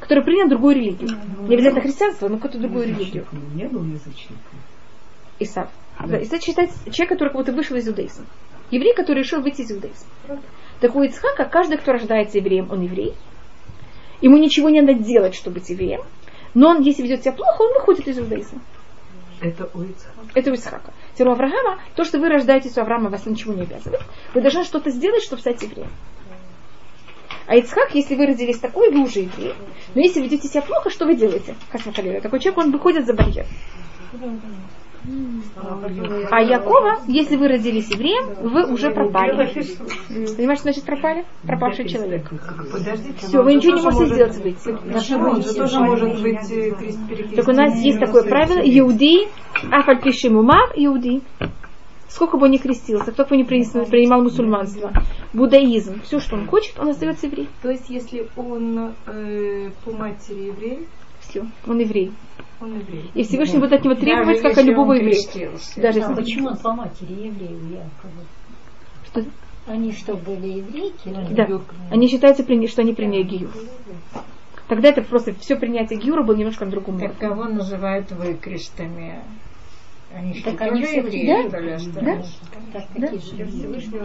Который 0.00 0.24
принял 0.24 0.48
другую 0.48 0.74
религию. 0.74 1.16
Не 1.46 1.54
обязательно 1.54 1.82
христианство, 1.82 2.28
но 2.28 2.36
какую-то 2.36 2.58
другую 2.58 2.88
религию. 2.88 3.24
Не 3.54 3.66
был 3.66 3.84
язычником. 3.84 4.36
Исав. 5.38 5.68
Да. 6.00 6.22
Исав 6.22 6.42
считается 6.42 6.78
человек, 6.90 7.10
который 7.10 7.28
как 7.28 7.36
будто 7.36 7.52
вышел 7.52 7.76
из 7.76 7.88
иудаизма. 7.88 8.26
Еврей, 8.70 8.94
который 8.94 9.18
решил 9.18 9.40
выйти 9.40 9.62
из 9.62 9.70
иудаизма. 9.70 10.08
Так 10.80 10.96
у 10.96 11.02
Ицхака 11.02 11.44
каждый, 11.44 11.78
кто 11.78 11.92
рождается 11.92 12.38
евреем, 12.38 12.70
он 12.70 12.80
еврей. 12.80 13.14
Ему 14.20 14.38
ничего 14.38 14.70
не 14.70 14.80
надо 14.80 14.94
делать, 14.94 15.34
чтобы 15.34 15.60
быть 15.60 15.70
евреем. 15.70 16.02
Но 16.54 16.68
он, 16.68 16.82
если 16.82 17.02
ведет 17.02 17.22
себя 17.22 17.32
плохо, 17.32 17.62
он 17.62 17.74
выходит 17.74 18.08
из 18.08 18.18
иудаизма. 18.18 18.60
Это 19.40 19.68
у 19.74 19.82
Ицхака. 19.82 20.20
Это 20.34 20.50
у 20.50 20.54
Исхака. 20.54 20.92
Теперь 21.14 21.28
у 21.28 21.32
Авраама, 21.32 21.80
то, 21.96 22.04
что 22.04 22.18
вы 22.18 22.28
рождаетесь 22.28 22.78
у 22.78 22.80
Авраама, 22.80 23.10
вас 23.10 23.26
ничего 23.26 23.52
не 23.52 23.62
обязывает. 23.62 24.02
Вы 24.34 24.40
должны 24.40 24.64
что-то 24.64 24.90
сделать, 24.90 25.22
чтобы 25.22 25.40
стать 25.40 25.62
евреем. 25.62 25.90
А 27.46 27.56
Ицхак, 27.56 27.94
если 27.94 28.14
вы 28.14 28.26
родились 28.26 28.58
такой, 28.58 28.90
вы 28.92 29.02
уже 29.02 29.20
еврей. 29.20 29.54
Но 29.94 30.00
если 30.00 30.20
ведете 30.20 30.46
себя 30.46 30.62
плохо, 30.62 30.90
что 30.90 31.06
вы 31.06 31.16
делаете? 31.16 31.56
Хасмахалина. 31.70 32.20
Такой 32.20 32.38
человек, 32.38 32.58
он 32.58 32.70
выходит 32.70 33.04
за 33.04 33.14
барьер. 33.14 33.46
А 36.30 36.40
Якова, 36.40 37.00
если 37.08 37.36
вы 37.36 37.48
родились 37.48 37.90
евреем, 37.90 38.34
вы 38.48 38.72
уже 38.72 38.90
пропали. 38.90 39.32
Понимаешь, 40.36 40.58
что 40.58 40.70
значит 40.72 40.84
пропали? 40.84 41.24
Пропавший 41.42 41.88
человек. 41.88 42.30
Подождите, 42.70 43.14
Все, 43.18 43.42
вы 43.42 43.54
ничего 43.54 43.76
не 43.76 43.82
можете 43.82 44.02
может- 44.06 44.32
сделать. 44.34 44.82
Почему? 44.92 45.30
Он 45.30 45.42
же 45.42 45.54
тоже 45.54 45.80
может 45.80 46.22
быть 46.22 46.50
э, 46.50 46.70
крест-. 46.70 47.34
Так 47.36 47.48
у 47.48 47.52
нас 47.52 47.78
есть 47.80 47.98
такое 47.98 48.22
правило, 48.22 48.60
иуди, 48.64 49.28
афальпиши 49.70 50.30
мумар, 50.30 50.70
иуди. 50.76 51.22
Сколько 52.08 52.36
бы 52.36 52.44
он 52.44 52.50
ни 52.52 52.58
крестился, 52.58 53.10
кто 53.10 53.24
бы 53.24 53.36
не 53.38 53.44
принимал 53.44 54.22
мусульманство, 54.22 54.92
буддаизм, 55.32 56.02
все, 56.02 56.20
что 56.20 56.36
он 56.36 56.46
хочет, 56.46 56.78
он 56.78 56.90
остается 56.90 57.26
еврей. 57.26 57.48
То 57.62 57.70
есть, 57.70 57.88
если 57.88 58.28
он 58.36 58.92
э, 59.06 59.70
по 59.84 59.92
матери 59.92 60.48
еврей, 60.48 60.86
Все, 61.20 61.46
он 61.66 61.78
еврей. 61.78 62.12
И 63.14 63.22
Всевышний 63.24 63.58
будет 63.58 63.72
от 63.72 63.84
него 63.84 63.94
требовать, 63.94 64.40
Даже 64.42 64.54
как 64.54 64.58
от 64.58 64.64
любого 64.64 64.92
еврея. 64.94 65.50
Даже 65.76 66.00
А 66.00 66.10
если- 66.10 66.14
почему 66.14 66.48
он 66.48 66.56
по 66.56 66.72
матери 66.72 67.12
еврею 67.12 67.58
якобы? 67.70 68.22
Что? 69.06 69.24
Они 69.66 69.92
что, 69.92 70.14
были 70.16 70.58
еврейки? 70.58 71.34
Да, 71.34 71.46
они 71.90 72.08
считаются, 72.08 72.42
при- 72.44 72.66
что 72.66 72.82
они 72.82 72.94
приняли 72.94 73.22
гиюр. 73.22 73.50
Тогда 74.68 74.88
это 74.88 75.02
просто 75.02 75.34
все 75.34 75.56
принятие 75.56 75.98
гиюра 75.98 76.22
было 76.22 76.34
немножко 76.34 76.64
на 76.64 76.70
другом 76.70 76.98
Так 76.98 77.10
уровне. 77.10 77.28
кого 77.28 77.44
называют 77.44 78.10
выкрестами? 78.10 79.22
Они 80.14 80.34
Так 80.42 80.56
все- 80.84 80.98
евреи, 80.98 81.26
да, 81.26 81.48
что 81.48 81.60
ли, 81.60 81.76
да. 81.94 82.22
Так, 82.72 82.84
Да. 82.96 83.08
же? 83.08 83.98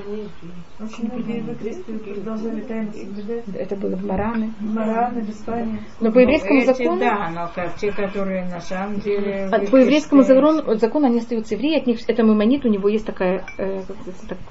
Это 3.58 3.76
было 3.76 3.96
в 3.96 4.06
Мараны. 4.06 4.54
Мараны, 4.60 5.22
в 5.22 5.30
Испании. 5.30 5.82
Но 6.00 6.12
по 6.12 6.20
еврейскому 6.20 6.54
Ну, 6.54 6.60
эти, 6.62 6.68
закону, 6.68 7.00
Да, 7.00 7.30
но 7.30 7.52
как 7.54 7.76
те, 7.76 7.92
которые 7.92 8.46
на 8.46 8.62
самом 8.62 9.00
деле... 9.00 9.50
а, 9.52 9.60
по 9.60 9.78
еврейскому 9.78 10.24
закону, 10.24 10.76
закону 10.78 11.08
они 11.08 11.20
остаются 11.20 11.56
евреи, 11.56 11.80
от 11.80 11.88
них 11.88 12.00
это 12.08 12.24
маймонит, 12.24 12.66
у 12.66 12.70
него 12.70 12.88
есть 12.90 13.06
такая, 13.06 13.46
э, 13.58 13.84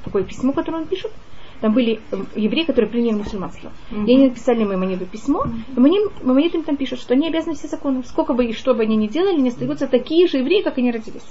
такое 0.04 0.24
письмо, 0.24 0.52
которое 0.52 0.78
он 0.82 0.86
пишет. 0.88 1.12
Там 1.60 1.72
были 1.72 2.00
э, 2.10 2.16
евреи, 2.34 2.64
которые 2.64 2.90
приняли 2.90 3.14
мусульманство. 3.14 3.72
И 3.90 4.14
они 4.14 4.28
написали 4.28 4.64
Маймониту 4.64 5.06
письмо, 5.06 5.44
и 5.44 5.80
Маймонит 5.80 6.22
Маймонит 6.22 6.54
им 6.54 6.62
там 6.64 6.76
пишет, 6.76 7.00
что 7.00 7.14
они 7.14 7.28
обязаны 7.28 7.54
все 7.54 7.68
законы. 7.68 8.02
Сколько 8.04 8.34
бы 8.34 8.44
и 8.44 8.52
что 8.52 8.74
бы 8.74 8.82
они 8.82 8.96
ни 8.96 9.06
делали, 9.06 9.38
они 9.38 9.48
остаются 9.48 9.86
такие 9.86 10.26
же 10.26 10.38
евреи, 10.38 10.62
как 10.62 10.78
они 10.78 10.92
родились. 10.92 11.26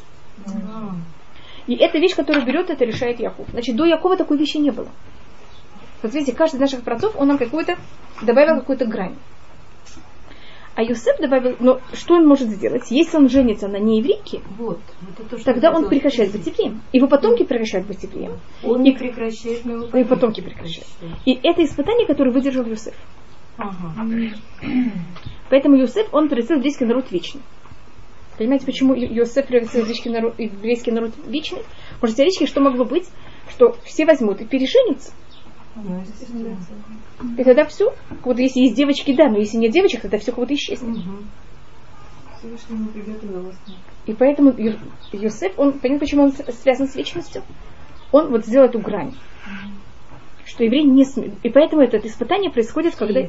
И 1.68 1.76
эта 1.76 1.98
вещь, 1.98 2.16
которую 2.16 2.46
берет, 2.46 2.70
это 2.70 2.86
решает 2.86 3.20
Яков. 3.20 3.48
Значит, 3.50 3.76
до 3.76 3.86
Якова 3.86 4.18
такой 4.18 4.38
вещи 4.38 4.58
не 4.58 4.72
было. 4.72 4.90
Вот 6.02 6.14
видите, 6.14 6.34
каждый 6.34 6.58
из 6.58 6.62
наших 6.62 6.84
працов, 6.84 7.16
он 7.18 7.28
нам 7.28 7.38
какую-то, 7.38 7.78
добавил 8.22 8.60
какую-то 8.60 8.86
грань. 8.86 9.16
А 10.76 10.84
Юсеф 10.84 11.18
добавил, 11.20 11.56
но 11.62 11.80
что 11.94 12.16
он 12.16 12.28
может 12.28 12.50
сделать? 12.50 12.92
Если 12.92 13.16
он 13.16 13.30
женится 13.30 13.70
на 13.70 13.78
нееврейке, 13.78 14.42
Вот. 14.58 14.80
вот 15.18 15.30
то, 15.30 15.38
что 15.38 15.46
тогда 15.54 15.72
он 15.72 15.88
прекращает 15.88 16.34
быть 16.34 16.46
евреем. 16.46 16.82
Его 16.92 17.08
потомки 17.08 17.44
прекращают 17.44 17.88
быть 17.88 18.04
евреем. 18.04 18.40
Он 18.62 18.82
И- 18.82 18.84
не 18.84 18.92
прекращает, 18.92 19.64
но 19.64 19.74
его 19.88 19.98
И 19.98 20.04
потомки 20.04 20.42
прекращают. 20.42 20.88
И 21.26 21.40
это 21.44 21.64
испытание, 21.64 22.06
которое 22.06 22.32
выдержал 22.32 22.66
Юсеф. 22.66 22.94
Ага. 23.58 24.06
Поэтому 25.50 25.78
Юсеф, 25.78 26.08
он 26.14 26.28
превратил 26.28 26.58
еврейский 26.58 26.86
народ 26.86 27.08
в 27.08 27.12
вечный. 27.12 27.42
Понимаете, 28.38 28.66
почему 28.66 28.94
Юсеф 28.94 29.48
превратил 29.48 29.80
еврейский 29.82 30.10
народ, 30.10 30.34
еврейский 30.38 30.92
народ 30.92 31.12
в 31.16 31.30
вечный? 31.30 31.62
Может, 32.02 32.18
теоретически 32.18 32.48
что 32.52 32.60
могло 32.60 32.84
быть? 32.84 33.08
Что 33.50 33.78
все 33.86 34.06
возьмут 34.06 34.42
и 34.42 34.46
переженятся. 34.46 35.14
И 37.38 37.44
тогда 37.44 37.66
все. 37.66 37.94
Вот 38.24 38.40
если 38.40 38.62
есть 38.62 38.76
девочки, 38.76 39.14
да, 39.16 39.30
но 39.30 39.38
если 39.38 39.58
нет 39.58 39.72
девочек, 39.72 40.02
тогда 40.02 40.18
все 40.18 40.32
кого-то 40.32 40.54
исчезнет. 40.54 40.98
Мгм. 40.98 41.28
Всевышнему 42.40 42.88
приготовилось. 42.90 43.56
И 44.06 44.14
поэтому 44.14 44.54
Юсеф, 45.12 45.54
он, 45.58 45.74
понятно, 45.74 46.00
почему 46.00 46.24
он 46.24 46.34
связан 46.54 46.88
с 46.88 46.96
вечностью? 46.96 47.42
Он 48.12 48.30
вот 48.30 48.46
сделал 48.46 48.68
эту 48.68 48.80
грань. 48.80 49.14
Что 50.46 50.64
еврей 50.64 50.84
не 50.84 51.04
сме- 51.04 51.34
И 51.42 51.50
поэтому 51.50 51.82
это 51.82 51.98
испытание 51.98 52.52
происходит, 52.52 52.96
когда 52.96 53.22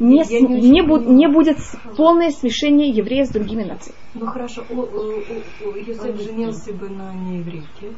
не, 0.00 0.18
Я 0.18 0.24
с- 0.24 0.30
не 0.30 0.38
очень 0.38 0.72
не, 0.72 0.80
не 1.14 1.28
будет 1.28 1.58
полное 1.96 2.30
смешение 2.30 2.90
еврея 2.90 3.24
с 3.24 3.30
другими 3.30 3.62
нациями. 3.62 3.96
Ну 4.14 4.26
хорошо, 4.26 4.64
Юсеф 4.68 6.20
женился 6.20 6.72
бы 6.72 6.88
на 6.88 7.14
нееврейке. 7.14 7.94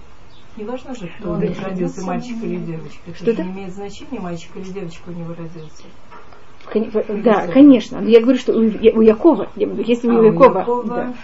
Не 0.57 0.65
важно 0.65 0.95
же, 0.95 1.11
кто 1.19 1.33
у 1.33 1.37
них 1.37 1.61
родился, 1.63 2.05
мальчик 2.05 2.37
или 2.43 2.57
девочка. 2.57 2.99
Это 3.07 3.17
Что 3.17 3.33
же 3.33 3.43
не 3.45 3.51
имеет 3.53 3.73
значения, 3.73 4.21
мальчик 4.21 4.51
или 4.57 4.65
девочка 4.65 5.09
у 5.09 5.13
него 5.13 5.35
родился. 5.35 5.83
Кон- 6.73 7.23
Да, 7.23 7.47
конечно. 7.49 8.01
Но 8.01 8.09
я 8.09 8.21
говорю, 8.21 8.39
что 8.39 8.53
у, 8.53 8.63
Я- 8.63 8.93
у 8.93 9.01
Якова, 9.01 9.49
если 9.57 10.09
А, 10.11 10.19
у 10.19 10.23
Якова, 10.23 10.59
Якова- 10.61 10.85
да. 10.87 11.15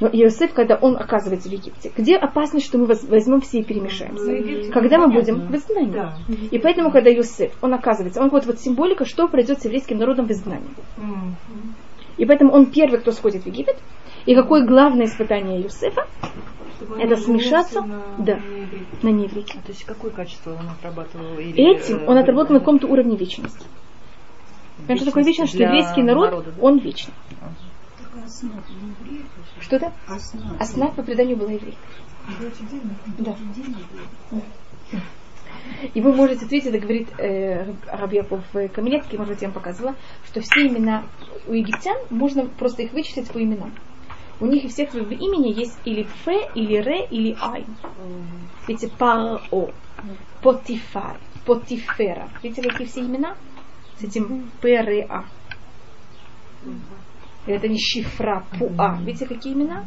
Но 0.00 0.08
Иосиф, 0.08 0.52
когда 0.52 0.74
он 0.74 0.96
оказывается 0.96 1.48
в 1.48 1.52
Египте, 1.52 1.92
где 1.96 2.16
опасность, 2.16 2.66
что 2.66 2.76
мы 2.78 2.86
воз- 2.86 3.04
возьмем 3.04 3.40
все 3.40 3.60
и 3.60 3.62
перемешаемся? 3.62 4.72
Когда 4.72 4.98
мы 4.98 5.08
будем 5.12 5.46
в 5.46 5.54
изгнании. 5.54 5.92
Да. 5.92 6.18
И 6.50 6.58
поэтому, 6.58 6.90
когда 6.90 7.14
Иосиф, 7.14 7.52
он 7.60 7.72
оказывается, 7.74 8.20
он 8.20 8.30
вот, 8.30 8.44
вот 8.44 8.58
символика, 8.58 9.04
что 9.04 9.28
пройдет 9.28 9.60
с 9.62 9.64
еврейским 9.64 9.98
народом 9.98 10.26
в 10.26 10.30
изгнании. 10.32 10.66
И 12.16 12.26
поэтому 12.26 12.52
он 12.52 12.66
первый, 12.66 12.98
кто 12.98 13.12
сходит 13.12 13.44
в 13.44 13.46
Египет. 13.46 13.76
И 14.26 14.34
какое 14.34 14.64
главное 14.66 15.06
испытание 15.06 15.62
Иосифа? 15.62 16.06
Это 16.98 17.16
смешаться, 17.16 17.82
на 17.82 18.02
да. 18.18 18.40
На 19.02 19.08
нееврейке. 19.08 19.58
То 19.64 19.68
есть 19.68 19.84
какое 19.84 20.10
качество 20.10 20.52
он 20.52 20.68
отрабатывал? 20.68 21.38
Или, 21.38 21.76
Этим 21.76 21.98
э, 21.98 22.06
он 22.06 22.18
отработал 22.18 22.54
на 22.54 22.60
каком-то 22.60 22.86
уровне 22.86 23.16
вечности. 23.16 23.66
Потому 24.78 24.96
что 24.96 25.06
такое 25.06 25.24
вечность, 25.24 25.54
что 25.54 25.62
еврейский 25.62 26.02
народ, 26.02 26.30
народа, 26.30 26.52
да? 26.52 26.62
он 26.62 26.78
вечный. 26.78 27.14
Что-то? 29.60 29.92
Аснат 30.58 30.94
по 30.94 31.02
преданию 31.02 31.36
была 31.36 31.52
еврейка. 31.52 31.78
Да. 33.18 33.36
И 35.94 36.00
вы 36.00 36.12
можете, 36.12 36.44
видите, 36.46 36.70
это 36.70 36.78
говорит 36.78 37.08
э, 37.18 37.72
Рабьяков 37.86 38.42
Каменецкий, 38.74 39.16
может 39.16 39.34
быть, 39.34 39.42
я 39.42 39.48
вам 39.48 39.54
показывала, 39.54 39.94
что 40.26 40.40
все 40.40 40.66
имена 40.66 41.04
у 41.46 41.52
египтян, 41.52 41.96
можно 42.10 42.46
просто 42.46 42.82
их 42.82 42.92
вычислить 42.92 43.30
по 43.30 43.42
именам. 43.42 43.72
У 44.42 44.46
них 44.46 44.64
у 44.64 44.68
всех 44.68 44.92
в 44.92 45.12
имени 45.12 45.52
есть 45.56 45.78
или 45.84 46.02
Фе, 46.24 46.50
или 46.56 46.76
Ре, 46.78 47.06
или 47.06 47.36
Ай. 47.40 47.64
Видите, 48.66 48.88
Паро, 48.88 49.40
Потифар, 50.42 51.16
Потифера. 51.46 52.28
Видите, 52.42 52.68
какие 52.68 52.88
все 52.88 53.02
имена? 53.02 53.36
С 54.00 54.02
этим 54.02 54.50
П, 54.60 54.82
Ре, 54.82 55.06
А. 55.08 55.26
Это 57.46 57.68
не 57.68 57.78
Шифра, 57.78 58.44
Пуа. 58.58 58.98
Видите, 59.02 59.26
какие 59.26 59.52
имена? 59.52 59.84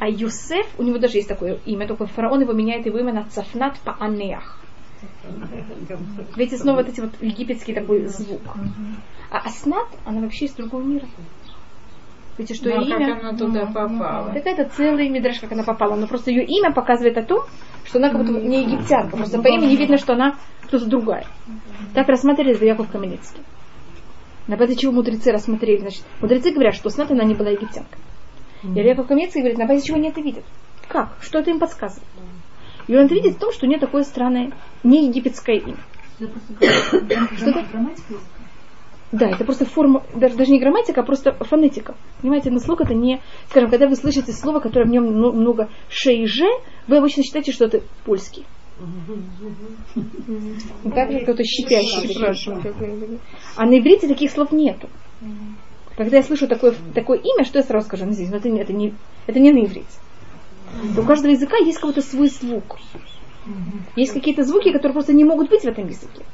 А 0.00 0.08
Юсеф, 0.08 0.66
у 0.76 0.82
него 0.82 0.98
даже 0.98 1.18
есть 1.18 1.28
такое 1.28 1.60
имя, 1.64 1.86
только 1.86 2.06
фараон 2.06 2.40
его 2.40 2.52
меняет 2.52 2.86
его 2.86 2.98
имя 2.98 3.12
на 3.12 3.24
Цафнат 3.26 3.78
Паанеах. 3.78 4.58
Видите, 6.34 6.58
снова 6.58 6.78
вот 6.78 6.88
эти 6.88 6.98
вот 7.00 7.12
египетский 7.20 7.74
такой 7.74 8.06
звук. 8.08 8.56
А 9.30 9.38
Аснат, 9.38 9.86
она 10.04 10.20
вообще 10.20 10.46
из 10.46 10.54
другого 10.54 10.82
мира. 10.82 11.06
Видите, 12.36 12.54
что 12.54 12.68
Но 12.70 12.82
ее 12.82 12.90
как 12.90 13.00
имя... 13.00 13.20
она 13.20 13.38
туда 13.38 13.66
попала? 13.66 14.32
Так 14.32 14.46
это 14.46 14.68
целый 14.68 15.08
мидраш, 15.08 15.38
как 15.38 15.52
она 15.52 15.62
попала. 15.62 15.94
Но 15.94 16.06
просто 16.06 16.30
ее 16.30 16.44
имя 16.44 16.72
показывает 16.72 17.16
о 17.16 17.22
том, 17.22 17.44
что 17.84 17.98
она 17.98 18.10
как 18.10 18.24
будто 18.24 18.32
не 18.40 18.64
египтянка. 18.64 19.16
Просто 19.16 19.40
по 19.40 19.48
имени 19.48 19.76
видно, 19.76 19.98
что 19.98 20.14
она 20.14 20.36
кто-то 20.62 20.86
другая. 20.86 21.26
Так 21.94 22.08
рассматривали 22.08 22.64
Яков 22.64 22.90
Каменецкий. 22.90 23.42
На 24.48 24.56
базе 24.56 24.76
чего 24.76 24.92
мудрецы 24.92 25.30
рассмотрели? 25.32 25.80
Значит, 25.80 26.04
мудрецы 26.20 26.50
говорят, 26.50 26.74
что 26.74 26.90
Снат 26.90 27.10
она 27.10 27.24
не 27.24 27.34
была 27.34 27.50
египтянка. 27.50 27.96
И 28.62 28.80
Яков 28.80 29.06
Каменецкий 29.06 29.40
говорит, 29.40 29.58
на 29.58 29.66
базе 29.66 29.86
чего 29.86 29.96
они 29.96 30.08
это 30.08 30.20
видят? 30.20 30.44
Как? 30.88 31.16
Что 31.20 31.38
это 31.38 31.50
им 31.50 31.60
подсказывает? 31.60 32.08
И 32.86 32.96
он 32.96 33.06
это 33.06 33.14
видит 33.14 33.36
в 33.36 33.38
том, 33.38 33.52
что 33.52 33.66
у 33.66 33.68
нее 33.68 33.78
такое 33.78 34.02
странное, 34.02 34.52
не 34.82 35.06
египетское 35.06 35.56
имя. 35.56 35.78
Что-то? 36.18 37.64
Да, 39.14 39.28
это 39.30 39.44
просто 39.44 39.64
форма, 39.64 40.02
даже, 40.16 40.34
даже 40.34 40.50
не 40.50 40.58
грамматика, 40.58 41.00
а 41.02 41.04
просто 41.04 41.32
фонетика. 41.34 41.94
Понимаете, 42.20 42.50
на 42.50 42.58
слух 42.58 42.80
это 42.80 42.94
не, 42.94 43.20
скажем, 43.48 43.70
когда 43.70 43.86
вы 43.86 43.94
слышите 43.94 44.32
слово, 44.32 44.58
которое 44.58 44.86
в 44.86 44.88
нем 44.90 45.04
ну- 45.20 45.32
много 45.32 45.68
ше 45.88 46.12
и 46.12 46.26
же, 46.26 46.46
вы 46.88 46.96
обычно 46.96 47.22
считаете, 47.22 47.52
что 47.52 47.66
это 47.66 47.80
польский. 48.04 48.44
Так 50.94 51.12
же 51.12 51.20
кто-то 51.20 51.44
щипящий 51.44 52.08
спрашивает. 52.12 52.76
А 53.56 53.66
на 53.66 53.78
иврите 53.78 54.08
таких 54.08 54.32
слов 54.32 54.50
нету. 54.50 54.88
Когда 55.96 56.16
я 56.16 56.22
слышу 56.24 56.48
такое, 56.48 56.74
такое 56.92 57.18
имя, 57.18 57.44
что 57.44 57.58
я 57.58 57.62
сразу 57.64 57.86
скажу, 57.86 58.04
ну, 58.06 58.12
здесь, 58.12 58.30
ну, 58.30 58.36
это, 58.38 58.48
не- 58.48 58.60
это, 58.60 58.72
не, 58.72 58.94
это 59.28 59.38
не 59.38 59.52
на 59.52 59.64
иврите. 59.64 59.86
У 60.98 61.02
каждого 61.02 61.30
языка 61.30 61.56
есть 61.58 61.78
какой-то 61.78 62.02
свой 62.02 62.26
звук. 62.26 62.78
Есть 63.94 64.12
какие-то 64.12 64.42
звуки, 64.42 64.72
которые 64.72 64.92
просто 64.92 65.12
не 65.12 65.22
могут 65.24 65.50
быть 65.50 65.60
в 65.62 65.66
этом 65.66 65.86
языке. 65.86 66.24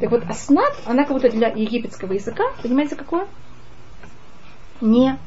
Так 0.00 0.10
вот, 0.10 0.24
аснат, 0.28 0.74
она 0.84 1.04
как 1.04 1.12
будто 1.12 1.30
для 1.30 1.48
египетского 1.48 2.12
языка, 2.12 2.44
понимаете, 2.62 2.96
какое? 2.96 3.26
Не. 4.80 5.18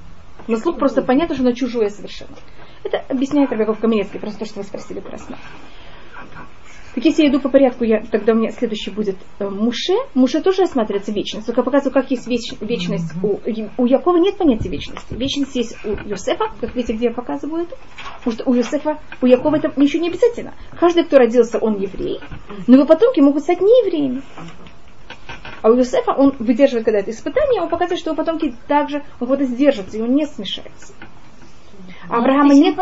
На 0.48 0.58
слух 0.58 0.78
просто 0.78 1.02
понятно, 1.02 1.36
что 1.36 1.44
она 1.44 1.54
чужое 1.54 1.90
совершенно. 1.90 2.36
Это 2.84 3.04
объясняет 3.10 3.52
Рабяков 3.52 3.80
Каменецкий, 3.80 4.20
просто 4.20 4.40
то, 4.40 4.46
что 4.46 4.60
вы 4.60 4.66
спросили 4.66 5.00
про 5.00 5.16
аснат. 5.16 5.40
Так 6.96 7.06
если 7.06 7.24
я 7.24 7.30
иду 7.30 7.40
по 7.40 7.50
порядку, 7.50 7.84
я, 7.84 8.02
тогда 8.02 8.34
у 8.34 8.36
меня 8.36 8.52
следующий 8.52 8.90
будет 8.90 9.16
э, 9.40 9.48
Муше. 9.48 9.94
Муше 10.16 10.42
тоже 10.42 10.62
рассматривается 10.64 11.12
вечность. 11.12 11.46
Только 11.46 11.62
показываю, 11.62 11.94
как 11.94 12.10
есть 12.10 12.28
веч- 12.28 12.56
вечность. 12.62 13.14
У, 13.22 13.40
у 13.78 13.86
Якова 13.86 14.18
нет 14.18 14.38
понятия 14.38 14.70
вечности. 14.70 15.14
Вечность 15.14 15.56
есть 15.56 15.78
у 15.86 15.90
Юсефа, 16.08 16.46
как 16.60 16.76
видите, 16.76 16.94
где 16.94 17.06
я 17.06 17.12
показываю 17.12 17.64
это. 17.64 17.76
Потому 18.18 18.34
что 18.34 18.50
у 18.50 18.54
Юсефа, 18.56 18.98
у 19.22 19.28
Якова 19.28 19.58
это 19.58 19.72
ничего 19.80 20.02
не 20.02 20.10
обязательно. 20.10 20.54
Каждый, 20.80 21.04
кто 21.04 21.18
родился, 21.20 21.60
он 21.60 21.80
еврей. 21.80 22.20
Но 22.68 22.76
его 22.78 22.86
потомки 22.86 23.20
могут 23.20 23.44
стать 23.44 23.62
не 23.62 23.68
евреями. 23.86 24.22
А 25.62 25.70
у 25.70 25.76
Юсефа 25.76 26.12
он 26.12 26.34
выдерживает 26.40 26.86
когда 26.86 27.00
это 27.00 27.12
испытание, 27.12 27.62
он 27.62 27.70
показывает, 27.70 28.00
что 28.00 28.12
его 28.12 28.18
потомки 28.18 28.56
также 28.68 29.04
он 29.20 29.28
вот 29.28 29.42
сдержится, 29.42 29.98
и 29.98 30.02
он 30.02 30.16
не 30.16 30.26
смешается. 30.26 30.94
А 32.10 32.18
Авраама 32.18 32.54
нет. 32.56 32.76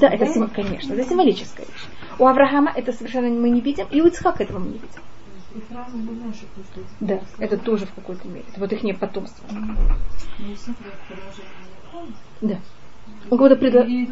Да, 0.00 0.08
это 0.08 0.24
сим- 0.32 0.48
конечно, 0.54 0.94
это 0.94 1.04
символическая 1.08 1.66
вещь. 1.66 1.84
У 2.22 2.26
Авраама 2.28 2.72
это 2.72 2.92
совершенно 2.92 3.28
мы 3.30 3.50
не 3.50 3.60
видим, 3.60 3.88
и 3.90 4.00
у 4.00 4.06
Ицхака 4.06 4.44
этого 4.44 4.60
мы 4.60 4.66
не 4.66 4.72
видим. 4.74 5.02
Да, 7.00 7.20
это 7.38 7.58
тоже 7.58 7.86
в 7.86 7.94
какой-то 7.94 8.28
мере. 8.28 8.44
Это 8.48 8.60
вот 8.60 8.72
их 8.72 8.98
потомство. 9.00 9.44
Да. 12.40 12.60
Он 13.28 13.38
кого-то 13.38 13.56
предла... 13.56 13.82
Не... 13.82 14.06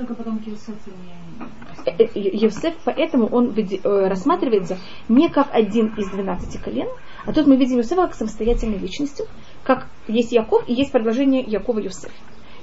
Э, 1.86 1.90
э, 2.02 2.08
Йосеф, 2.14 2.74
поэтому 2.84 3.26
он 3.26 3.54
э, 3.56 4.08
рассматривается 4.08 4.76
не 5.08 5.28
как 5.28 5.54
один 5.54 5.94
из 5.94 6.10
12 6.10 6.60
колен, 6.60 6.88
а 7.26 7.32
тут 7.32 7.46
мы 7.46 7.54
видим 7.54 7.76
Йосефа 7.76 8.08
как 8.08 8.16
самостоятельной 8.16 8.78
личностью, 8.78 9.26
как 9.62 9.86
есть 10.08 10.32
Яков 10.32 10.68
и 10.68 10.72
есть 10.74 10.90
продолжение 10.90 11.42
Якова 11.42 11.78
Йосеф. 11.78 12.10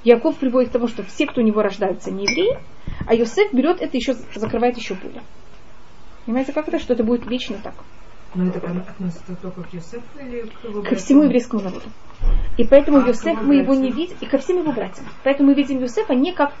Яков 0.04 0.36
приводит 0.36 0.70
к 0.70 0.72
тому, 0.72 0.88
что 0.88 1.02
все, 1.02 1.26
кто 1.26 1.40
у 1.40 1.44
него 1.44 1.62
рождаются, 1.62 2.10
не 2.10 2.24
евреи, 2.24 2.58
а 3.06 3.14
Йосеф 3.14 3.52
берет 3.52 3.80
это 3.80 3.96
еще, 3.96 4.14
закрывает 4.34 4.76
еще 4.76 4.94
более. 4.94 5.22
Понимаете, 6.26 6.52
как 6.52 6.68
это? 6.68 6.78
Что 6.78 6.94
это 6.94 7.04
будет 7.04 7.28
вечно 7.28 7.56
так. 7.62 7.74
Но 8.34 8.46
это 8.46 8.58
относится 8.58 9.34
только 9.40 9.62
к 9.62 9.72
Йосефу 9.72 10.04
или 10.20 10.42
к 10.42 10.64
его 10.64 10.82
Ко 10.82 10.94
всему 10.96 11.22
еврейскому 11.22 11.62
народу. 11.62 11.86
И 12.58 12.64
поэтому 12.64 12.98
А, 12.98 13.08
Йосеф 13.08 13.40
мы 13.42 13.56
его 13.56 13.74
не 13.74 13.90
видим, 13.90 14.16
и 14.20 14.26
ко 14.26 14.38
всем 14.38 14.58
его 14.58 14.72
братьям. 14.72 15.06
Поэтому 15.24 15.50
мы 15.50 15.54
видим 15.54 15.80
Йосефа 15.80 16.14
не 16.14 16.32
как 16.32 16.52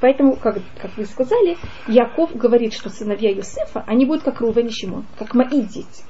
Поэтому, 0.00 0.36
как, 0.36 0.58
как 0.80 0.96
вы 0.96 1.06
сказали, 1.06 1.56
Яков 1.88 2.36
говорит, 2.36 2.74
что 2.74 2.90
сыновья 2.90 3.30
Йосефа, 3.30 3.82
они 3.86 4.04
будут 4.04 4.24
как 4.24 4.40
Рувен 4.40 4.66
и 4.66 4.70
Шимон, 4.70 5.06
как 5.18 5.34
мои 5.34 5.62
дети. 5.62 6.04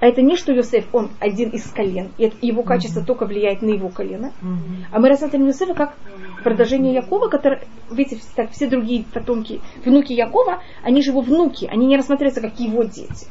А 0.00 0.06
это 0.06 0.22
не 0.22 0.36
что 0.36 0.52
Йосеф, 0.52 0.86
он 0.92 1.10
один 1.20 1.50
из 1.50 1.64
колен, 1.70 2.10
и 2.16 2.32
его 2.40 2.62
качество 2.62 3.04
только 3.04 3.26
влияет 3.26 3.60
на 3.60 3.68
его 3.68 3.90
колено. 3.90 4.32
Мгм. 4.40 4.86
А 4.90 4.98
мы 4.98 5.08
рассматриваем 5.10 5.48
Йосефа 5.48 5.74
как 5.74 5.94
продолжение 6.42 6.94
Якова, 6.94 7.28
который, 7.28 7.58
видите, 7.90 8.22
так, 8.34 8.50
все 8.50 8.66
другие 8.66 9.04
потомки, 9.04 9.60
внуки 9.84 10.12
Якова, 10.12 10.62
они 10.82 11.02
же 11.02 11.10
его 11.10 11.20
внуки, 11.20 11.66
они 11.70 11.86
не 11.86 11.96
рассматриваются 11.96 12.40
как 12.40 12.58
его 12.58 12.82
дети. 12.84 13.26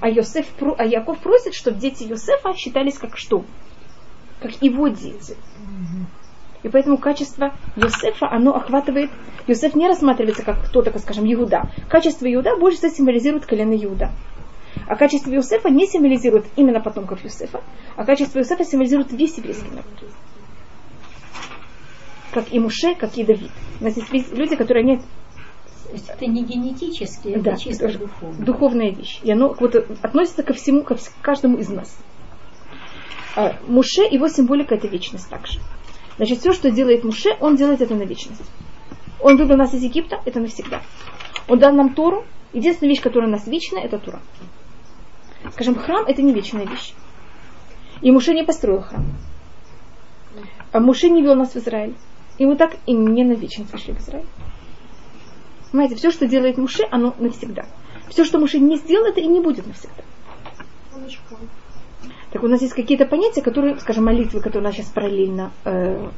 А, 0.00 0.08
Йосеф, 0.08 0.46
а 0.76 0.84
Яков 0.84 1.18
просит, 1.18 1.54
чтобы 1.54 1.78
дети 1.78 2.04
Йосефа 2.04 2.54
считались 2.54 2.98
как 2.98 3.16
что? 3.16 3.44
Как 4.40 4.50
его 4.60 4.88
дети. 4.88 5.36
И 6.62 6.68
поэтому 6.68 6.98
качество 6.98 7.54
Йосефа, 7.76 8.30
оно 8.30 8.54
охватывает... 8.54 9.10
Йосеф 9.46 9.74
не 9.74 9.88
рассматривается 9.88 10.44
как 10.44 10.62
кто-то, 10.66 10.96
скажем, 10.98 11.24
Иуда. 11.32 11.70
Качество 11.88 12.32
Иуда 12.32 12.56
больше 12.56 12.78
всего 12.78 12.92
символизирует 12.92 13.46
колено 13.46 13.74
Иуда. 13.74 14.10
А 14.86 14.96
качество 14.96 15.30
Йосефа 15.30 15.68
не 15.70 15.86
символизирует 15.86 16.46
именно 16.56 16.80
потомков 16.80 17.22
Йосефа, 17.24 17.62
а 17.96 18.04
качество 18.04 18.38
Йосефа 18.38 18.64
символизирует 18.64 19.12
весь 19.12 19.36
еврейский 19.38 19.70
народ. 19.70 19.84
Как 22.32 22.52
и 22.52 22.58
Муше, 22.58 22.94
как 22.94 23.16
и 23.18 23.24
Давид. 23.24 23.50
У 23.80 23.84
нас 23.84 23.96
есть 23.96 24.32
люди, 24.32 24.56
которые 24.56 24.84
не 24.84 24.96
То 24.96 25.92
есть 25.92 26.08
это 26.08 26.26
не 26.26 26.42
генетически, 26.42 27.28
это 27.28 27.42
Да, 27.42 27.56
чисто 27.56 27.86
это 27.86 27.98
духовно. 27.98 28.44
духовная 28.44 28.90
вещь. 28.90 29.20
И 29.22 29.30
оно 29.30 29.54
вот 29.60 29.74
относится 30.02 30.42
ко 30.42 30.54
всему, 30.54 30.82
ко 30.82 30.96
каждому 31.20 31.58
из 31.58 31.68
нас. 31.68 31.94
А, 33.36 33.56
Муше, 33.66 34.02
его 34.02 34.28
символика 34.28 34.74
это 34.74 34.88
вечность 34.88 35.28
также. 35.28 35.60
Значит, 36.16 36.40
все, 36.40 36.52
что 36.52 36.70
делает 36.70 37.04
Муше, 37.04 37.30
он 37.40 37.56
делает 37.56 37.80
это 37.82 37.94
на 37.94 38.04
вечность. 38.04 38.42
Он 39.20 39.36
вывел 39.36 39.56
нас 39.56 39.72
из 39.74 39.82
Египта, 39.82 40.20
это 40.24 40.40
навсегда. 40.40 40.82
Он 41.48 41.58
дал 41.58 41.72
нам 41.72 41.94
Тору. 41.94 42.24
Единственная 42.52 42.90
вещь, 42.90 43.02
которая 43.02 43.28
у 43.28 43.32
нас 43.32 43.46
вечная, 43.46 43.82
это 43.82 43.98
Тура. 43.98 44.20
Скажем, 45.52 45.74
храм 45.74 46.04
это 46.06 46.22
не 46.22 46.32
вечная 46.32 46.66
вещь. 46.66 46.94
И 48.00 48.10
Муше 48.10 48.34
не 48.34 48.44
построил 48.44 48.82
храм. 48.82 49.04
А 50.72 50.80
Муше 50.80 51.10
не 51.10 51.22
вел 51.22 51.34
нас 51.34 51.54
в 51.54 51.56
Израиль. 51.56 51.94
И 52.38 52.46
мы 52.46 52.56
так 52.56 52.76
и 52.86 52.92
не 52.92 53.24
на 53.24 53.32
вечность 53.32 53.72
вошли 53.72 53.92
в 53.92 54.00
Израиль. 54.00 54.26
Понимаете, 55.70 55.96
все, 55.96 56.10
что 56.10 56.26
делает 56.26 56.58
Муше, 56.58 56.84
оно 56.90 57.14
навсегда. 57.18 57.66
Все, 58.08 58.24
что 58.24 58.38
Муше 58.38 58.58
не 58.58 58.76
сделал, 58.76 59.06
это 59.06 59.20
и 59.20 59.26
не 59.26 59.40
будет 59.40 59.66
навсегда. 59.66 60.02
Так 62.30 62.42
у 62.42 62.48
нас 62.48 62.62
есть 62.62 62.74
какие-то 62.74 63.04
понятия, 63.04 63.42
которые, 63.42 63.78
скажем, 63.78 64.06
молитвы, 64.06 64.40
которые 64.40 64.60
у 64.60 64.64
нас 64.64 64.74
сейчас 64.74 64.90
параллельно 64.90 65.52
э, 65.64 66.08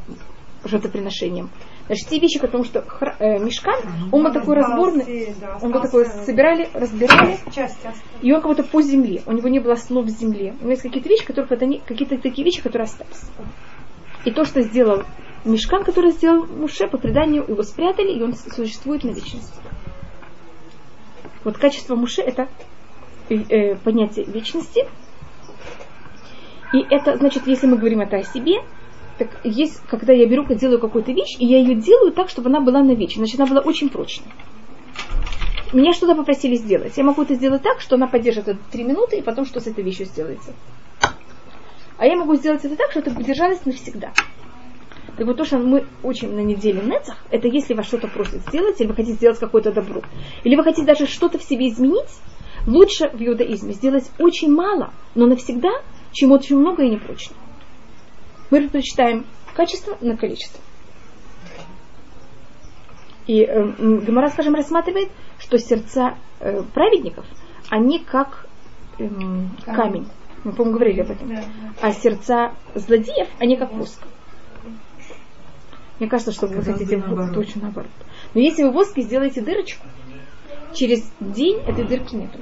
жертвоприношением. 0.65 1.51
Значит, 1.87 2.09
те 2.09 2.19
вещи, 2.19 2.41
потому 2.41 2.65
что 2.65 2.81
хра- 2.81 3.15
э, 3.19 3.39
мешкан, 3.39 3.77
он 4.11 4.25
был 4.25 4.33
такой 4.33 4.57
разборный, 4.57 5.35
он 5.61 5.71
был 5.71 5.83
такой, 5.83 6.07
собирали, 6.07 6.69
разбирали, 6.73 7.37
и 8.23 8.33
он 8.33 8.41
как 8.41 8.51
будто 8.51 8.63
по 8.63 8.81
земле, 8.81 9.23
у 9.27 9.33
него 9.33 9.49
не 9.49 9.61
было 9.61 9.75
основ 9.75 10.07
в 10.07 10.09
земле. 10.09 10.55
У 10.61 10.63
него 10.63 10.71
есть 10.71 10.83
какие-то 10.83 11.09
вещи, 11.11 11.27
которые, 11.27 11.81
какие-то 11.81 12.17
такие 12.17 12.45
вещи, 12.45 12.63
которые 12.63 12.85
остались. 12.85 13.31
И 14.25 14.31
то, 14.31 14.45
что 14.45 14.63
сделал 14.63 15.03
мешкан, 15.45 15.85
который 15.85 16.13
сделал 16.13 16.47
Муше, 16.47 16.87
по 16.89 16.97
преданию 16.97 17.45
его 17.47 17.63
спрятали, 17.63 18.13
и 18.13 18.23
он 18.23 18.35
существует 18.35 19.05
на 19.05 19.11
вечность. 19.11 19.53
Вот 21.45 21.59
качество 21.59 21.95
Муше 21.95 22.23
это 22.23 22.49
э, 23.29 23.35
э, 23.35 23.77
понятие 23.77 24.25
вечности. 24.25 24.89
И 26.73 26.79
это, 26.91 27.17
значит, 27.17 27.47
если 27.47 27.67
мы 27.67 27.77
говорим 27.77 28.01
это 28.01 28.17
о 28.17 28.23
себе, 28.23 28.63
Так 29.19 29.29
есть, 29.45 29.81
когда 29.89 30.13
я 30.13 30.27
беру, 30.27 30.45
делаю 30.55 30.81
какую-то 30.81 31.13
вещь, 31.13 31.37
и 31.39 31.47
я 31.47 31.59
ее 31.59 31.77
делаю 31.77 32.13
так, 32.13 32.29
чтобы 32.29 32.49
она 32.49 32.61
была 32.61 32.83
навечно, 32.83 33.25
значит, 33.25 33.39
она 33.39 33.49
была 33.49 33.61
очень 33.61 33.89
прочной. 33.89 34.27
Меня 35.73 35.93
что-то 35.93 36.15
попросили 36.15 36.57
сделать. 36.57 36.97
Я 36.97 37.05
могу 37.05 37.23
это 37.23 37.35
сделать 37.35 37.63
так, 37.63 37.81
что 37.81 37.97
она 37.97 38.07
поддержит 38.07 38.49
это 38.49 38.59
три 38.71 38.85
минуты, 38.85 39.19
и 39.19 39.23
потом 39.23 39.45
что 39.45 39.61
с 39.61 39.67
этой 39.67 39.83
вещью 39.83 40.07
сделается. 40.07 40.53
А 41.97 42.07
я 42.07 42.17
могу 42.17 42.35
сделать 42.35 42.65
это 42.65 42.77
так, 42.77 42.91
что 42.91 43.01
это 43.01 43.13
поддержалось 43.13 43.65
навсегда. 43.65 44.13
Так 45.17 45.27
вот 45.27 45.37
то, 45.37 45.45
что 45.45 45.59
мы 45.59 45.87
учим 46.03 46.35
на 46.35 46.41
неделе 46.41 46.81
Нецах, 46.81 47.17
это 47.31 47.47
если 47.47 47.75
вас 47.75 47.87
что-то 47.87 48.09
просят 48.09 48.43
сделать, 48.49 48.81
или 48.81 48.89
вы 48.89 48.95
хотите 48.95 49.15
сделать 49.15 49.39
какое-то 49.39 49.71
добро, 49.71 50.03
или 50.43 50.57
вы 50.57 50.65
хотите 50.65 50.87
даже 50.87 51.07
что-то 51.07 51.39
в 51.39 51.43
себе 51.45 51.69
изменить, 51.69 52.11
лучше 52.67 53.11
в 53.11 53.23
иудаизме 53.23 53.73
сделать 53.75 54.11
очень 54.19 54.53
мало, 54.53 54.93
но 55.15 55.27
навсегда, 55.27 55.71
чем 56.13 56.33
очень 56.33 56.57
много 56.57 56.83
и 56.83 56.91
непрочно. 56.91 57.37
Мы 58.55 58.61
предпочитаем 58.61 59.27
качество 59.57 59.99
на 60.01 60.17
количество. 60.17 60.61
И 63.27 63.43
э, 63.43 63.73
Гемора, 63.79 64.29
скажем, 64.29 64.55
рассматривает, 64.55 65.11
что 65.41 65.59
сердца 65.59 66.15
э, 66.39 66.63
праведников, 66.73 67.27
они 67.69 67.99
как 67.99 68.47
э, 69.01 69.09
камень. 69.67 70.07
Мы, 70.45 70.53
по-моему, 70.53 70.79
говорили 70.79 71.01
об 71.01 71.11
этом. 71.11 71.37
А 71.83 71.91
сердца 71.91 72.55
злодеев, 72.77 73.27
они 73.41 73.57
как 73.57 73.73
воск. 73.73 74.01
Мне 75.99 76.09
кажется, 76.09 76.31
что 76.31 76.47
вы 76.47 76.63
хотите 76.63 76.99
наоборот. 76.99 77.35
точно 77.35 77.63
наоборот. 77.63 77.91
Но 78.35 78.41
если 78.41 78.63
вы 78.63 78.71
в 78.71 78.75
воске 78.75 79.03
сделаете 79.03 79.41
дырочку, 79.41 79.85
через 80.75 81.11
день 81.19 81.59
этой 81.67 81.89
дырки 81.89 82.15
нету. 82.15 82.39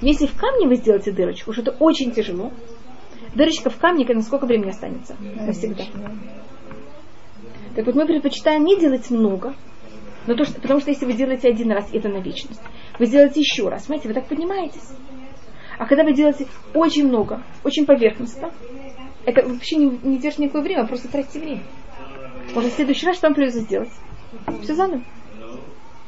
Если 0.00 0.28
в 0.28 0.36
камне 0.36 0.68
вы 0.68 0.76
сделаете 0.76 1.10
дырочку, 1.10 1.52
что 1.52 1.62
это 1.62 1.72
очень 1.80 2.12
тяжело, 2.12 2.52
дырочка 3.36 3.70
в 3.70 3.76
камне, 3.76 4.06
на 4.06 4.22
сколько 4.22 4.46
времени 4.46 4.70
останется? 4.70 5.16
Навсегда. 5.20 5.84
Так 7.74 7.84
вот 7.84 7.94
мы 7.94 8.06
предпочитаем 8.06 8.64
не 8.64 8.78
делать 8.78 9.10
много, 9.10 9.54
но 10.26 10.34
то, 10.34 10.44
что, 10.44 10.60
потому 10.60 10.80
что 10.80 10.90
если 10.90 11.04
вы 11.04 11.12
делаете 11.12 11.48
один 11.48 11.70
раз, 11.70 11.88
это 11.92 12.08
на 12.08 12.18
вечность. 12.18 12.60
Вы 12.98 13.06
сделаете 13.06 13.40
еще 13.40 13.68
раз, 13.68 13.84
понимаете, 13.84 14.08
вы 14.08 14.14
так 14.14 14.26
поднимаетесь. 14.26 14.90
А 15.78 15.84
когда 15.84 16.04
вы 16.04 16.14
делаете 16.14 16.46
очень 16.72 17.06
много, 17.06 17.42
очень 17.62 17.84
поверхностно, 17.84 18.50
это 19.26 19.46
вообще 19.46 19.76
не, 19.76 19.98
не 20.02 20.18
держит 20.18 20.40
никакое 20.40 20.62
время, 20.62 20.82
а 20.82 20.86
просто 20.86 21.08
тратите 21.08 21.40
время. 21.40 21.62
Может, 22.54 22.72
в 22.72 22.76
следующий 22.76 23.06
раз 23.06 23.16
что 23.16 23.26
вам 23.26 23.34
придется 23.34 23.60
сделать? 23.60 23.90
Все 24.62 24.74
заново. 24.74 25.02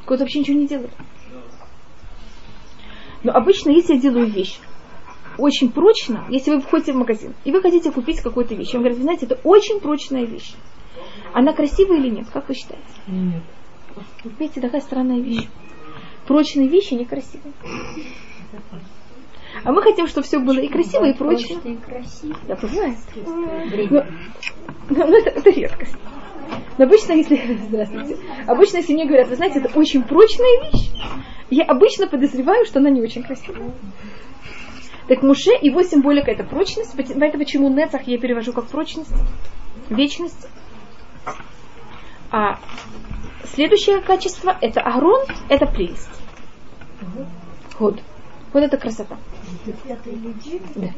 Кто-то 0.05 0.23
вообще 0.23 0.39
ничего 0.39 0.57
не 0.57 0.67
делает. 0.67 0.91
Но 3.21 3.33
обычно, 3.33 3.69
если 3.69 3.93
я 3.93 3.99
делаю 3.99 4.25
вещь 4.25 4.59
очень 5.39 5.71
прочно, 5.71 6.25
если 6.29 6.51
вы 6.51 6.61
входите 6.61 6.93
в 6.93 6.97
магазин, 6.97 7.33
и 7.43 7.51
вы 7.51 7.61
хотите 7.61 7.91
купить 7.91 8.21
какую-то 8.21 8.55
вещь, 8.55 8.73
вам 8.73 8.81
говорят, 8.81 8.97
вы 8.97 9.03
знаете, 9.03 9.25
это 9.25 9.39
очень 9.43 9.79
прочная 9.79 10.25
вещь. 10.25 10.53
Она 11.33 11.53
красивая 11.53 11.97
или 11.97 12.09
нет? 12.09 12.27
Как 12.31 12.47
вы 12.49 12.55
считаете? 12.55 12.85
Нет. 13.07 13.43
Видите, 14.39 14.61
такая 14.61 14.81
странная 14.81 15.19
вещь. 15.19 15.47
Прочные 16.27 16.67
вещи 16.67 16.93
некрасивые. 16.93 17.53
А 19.63 19.71
мы 19.71 19.81
хотим, 19.81 20.07
чтобы 20.07 20.25
все 20.25 20.39
было 20.39 20.59
и 20.59 20.67
красиво, 20.67 21.05
и 21.05 21.13
прочно. 21.13 21.59
И 21.63 21.75
красиво. 21.75 22.37
Да, 22.47 22.55
бывает. 22.55 22.97
Но, 23.89 24.05
но, 24.89 25.07
но 25.07 25.17
это, 25.17 25.31
это 25.31 25.49
редкость. 25.49 25.95
Но 26.77 26.85
обычно, 26.85 27.13
если... 27.13 27.57
Здравствуйте. 27.67 28.17
Обычно, 28.47 28.77
если 28.77 28.93
мне 28.93 29.05
говорят, 29.05 29.27
вы 29.27 29.35
знаете, 29.35 29.59
это 29.59 29.77
очень 29.77 30.03
прочная 30.03 30.71
вещь, 30.71 30.89
я 31.49 31.63
обычно 31.65 32.07
подозреваю, 32.07 32.65
что 32.65 32.79
она 32.79 32.89
не 32.89 33.01
очень 33.01 33.23
красивая. 33.23 33.71
Так 35.09 35.23
Муше 35.23 35.49
его 35.59 35.81
символика 35.81 36.29
это 36.29 36.43
прочность, 36.43 36.95
поэтому 36.95 37.43
почему 37.43 37.67
Нецах 37.67 38.03
я 38.03 38.19
перевожу 38.19 38.53
как 38.53 38.67
прочность, 38.67 39.11
вечность. 39.89 40.47
А 42.29 42.59
следующее 43.43 44.01
качество 44.01 44.55
это 44.61 44.81
Агрон, 44.81 45.25
это 45.49 45.65
прелесть. 45.65 46.07
Вот. 47.79 47.99
Вот 48.53 48.63
это 48.63 48.77
красота. 48.77 49.17
Да. 50.75 50.93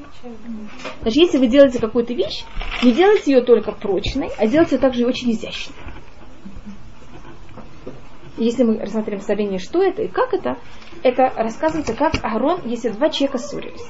Значит, 1.03 1.15
если 1.15 1.37
вы 1.37 1.47
делаете 1.47 1.79
какую-то 1.79 2.13
вещь, 2.13 2.43
не 2.83 2.91
делайте 2.91 3.31
ее 3.31 3.41
только 3.41 3.71
прочной, 3.71 4.29
а 4.37 4.45
делайте 4.45 4.75
ее 4.75 4.81
также 4.81 5.05
очень 5.05 5.31
изящной. 5.31 5.75
Если 8.41 8.63
мы 8.63 8.79
рассмотрим 8.79 9.19
в 9.19 9.59
что 9.59 9.83
это 9.83 10.01
и 10.01 10.07
как 10.07 10.33
это, 10.33 10.57
это 11.03 11.31
рассказывается, 11.35 11.93
как 11.93 12.13
Аарон, 12.23 12.61
если 12.65 12.89
два 12.89 13.09
человека 13.09 13.37
ссорились. 13.37 13.87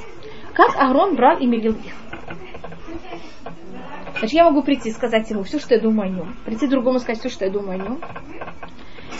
Как 0.53 0.75
Аарон 0.75 1.15
брал 1.15 1.39
и 1.39 1.45
мирил 1.47 1.71
их. 1.71 1.93
Значит, 4.19 4.33
я 4.33 4.43
могу 4.43 4.61
прийти 4.61 4.89
и 4.89 4.91
сказать 4.91 5.29
ему 5.29 5.43
все, 5.43 5.57
что 5.57 5.73
я 5.75 5.79
думаю 5.79 6.11
о 6.11 6.13
нем. 6.13 6.35
Прийти 6.43 6.67
другому 6.67 6.99
сказать 6.99 7.19
все, 7.19 7.29
что 7.29 7.45
я 7.45 7.51
думаю 7.51 7.79
о 7.79 7.83
нем. 7.83 8.01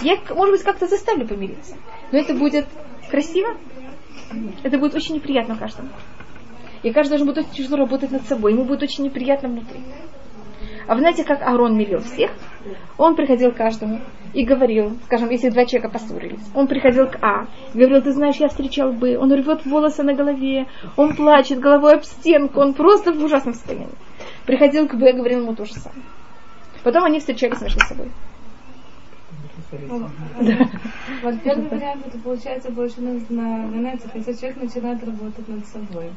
Я, 0.02 0.18
может 0.36 0.56
быть, 0.56 0.64
как-то 0.64 0.88
заставлю 0.88 1.26
помириться. 1.26 1.78
Но 2.12 2.20
это 2.20 2.34
будет 2.34 2.68
красиво, 3.10 3.56
это 4.64 4.78
будет 4.80 4.96
очень 4.96 5.16
неприятно 5.16 5.56
каждому. 5.56 5.92
И 6.84 6.92
каждый 6.92 7.12
должен 7.12 7.28
будет 7.28 7.38
очень 7.46 7.54
тяжело 7.54 7.78
работать 7.78 8.12
над 8.12 8.24
собой. 8.24 8.52
Ему 8.52 8.66
будет 8.66 8.84
очень 8.84 9.06
неприятно 9.06 9.48
внутри. 9.48 9.80
А 10.88 10.94
вы 10.96 11.02
знаете, 11.02 11.24
как 11.24 11.42
Аарон 11.42 11.78
мирил 11.78 12.00
всех? 12.00 12.32
Он 12.98 13.16
приходил 13.16 13.52
к 13.52 13.58
каждому 13.58 14.02
и 14.34 14.46
говорил, 14.46 14.98
скажем, 15.06 15.30
если 15.30 15.50
два 15.50 15.66
человека 15.66 15.92
поссорились, 15.92 16.42
он 16.54 16.68
приходил 16.68 17.08
к 17.08 17.18
А, 17.22 17.48
говорил, 17.74 18.02
ты 18.02 18.12
знаешь, 18.12 18.38
я 18.38 18.48
встречал 18.48 18.94
бы, 18.94 19.18
он 19.18 19.32
рвет 19.34 19.66
волосы 19.66 20.04
на 20.04 20.14
голове, 20.14 20.68
он 20.96 21.16
плачет 21.16 21.60
головой 21.60 21.96
об 21.96 22.04
стенку, 22.04 22.62
он 22.62 22.74
просто 22.74 23.12
в 23.12 23.24
ужасном 23.24 23.54
состоянии. 23.54 23.90
Приходил 24.46 24.88
к 24.88 24.96
Б, 24.96 25.14
говорил 25.14 25.42
ему 25.42 25.56
то 25.56 25.66
же 25.66 25.74
самое. 25.74 26.04
Потом 26.84 27.04
они 27.04 27.20
встречались 27.20 27.62
между 27.62 27.80
собой. 27.82 28.10
Вот 31.22 31.42
первый 31.44 31.70
вариант, 31.70 32.06
это 32.08 32.18
получается 32.20 32.72
больше 32.72 33.02
на, 33.02 33.20
на, 33.30 33.68
на 33.68 33.94
если 34.14 34.34
человек 34.34 34.62
начинает 34.62 35.04
работать 35.04 35.48
над 35.48 35.66
собой 35.68 36.12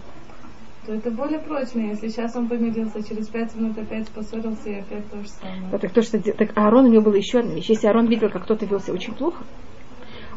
то 0.86 0.92
это 0.92 1.10
более 1.10 1.38
прочно, 1.38 1.80
если 1.80 2.08
сейчас 2.08 2.36
он 2.36 2.48
помирился, 2.48 3.02
через 3.02 3.28
пять 3.28 3.54
минут 3.54 3.78
опять 3.78 4.08
поссорился 4.10 4.70
и 4.70 4.80
опять 4.80 5.10
то 5.10 5.18
же 5.20 5.28
самое. 5.28 5.70
Да, 5.70 5.78
так, 5.78 5.92
то, 5.92 6.02
что, 6.02 6.20
так 6.20 6.56
Аарон 6.56 6.86
у 6.86 6.88
него 6.88 7.02
была 7.02 7.16
еще 7.16 7.40
одна 7.40 7.54
вещь. 7.54 7.70
Если 7.70 7.86
Аарон 7.86 8.06
видел, 8.06 8.30
как 8.30 8.44
кто-то 8.44 8.66
вел 8.66 8.80
себя 8.80 8.94
очень 8.94 9.14
плохо, 9.14 9.44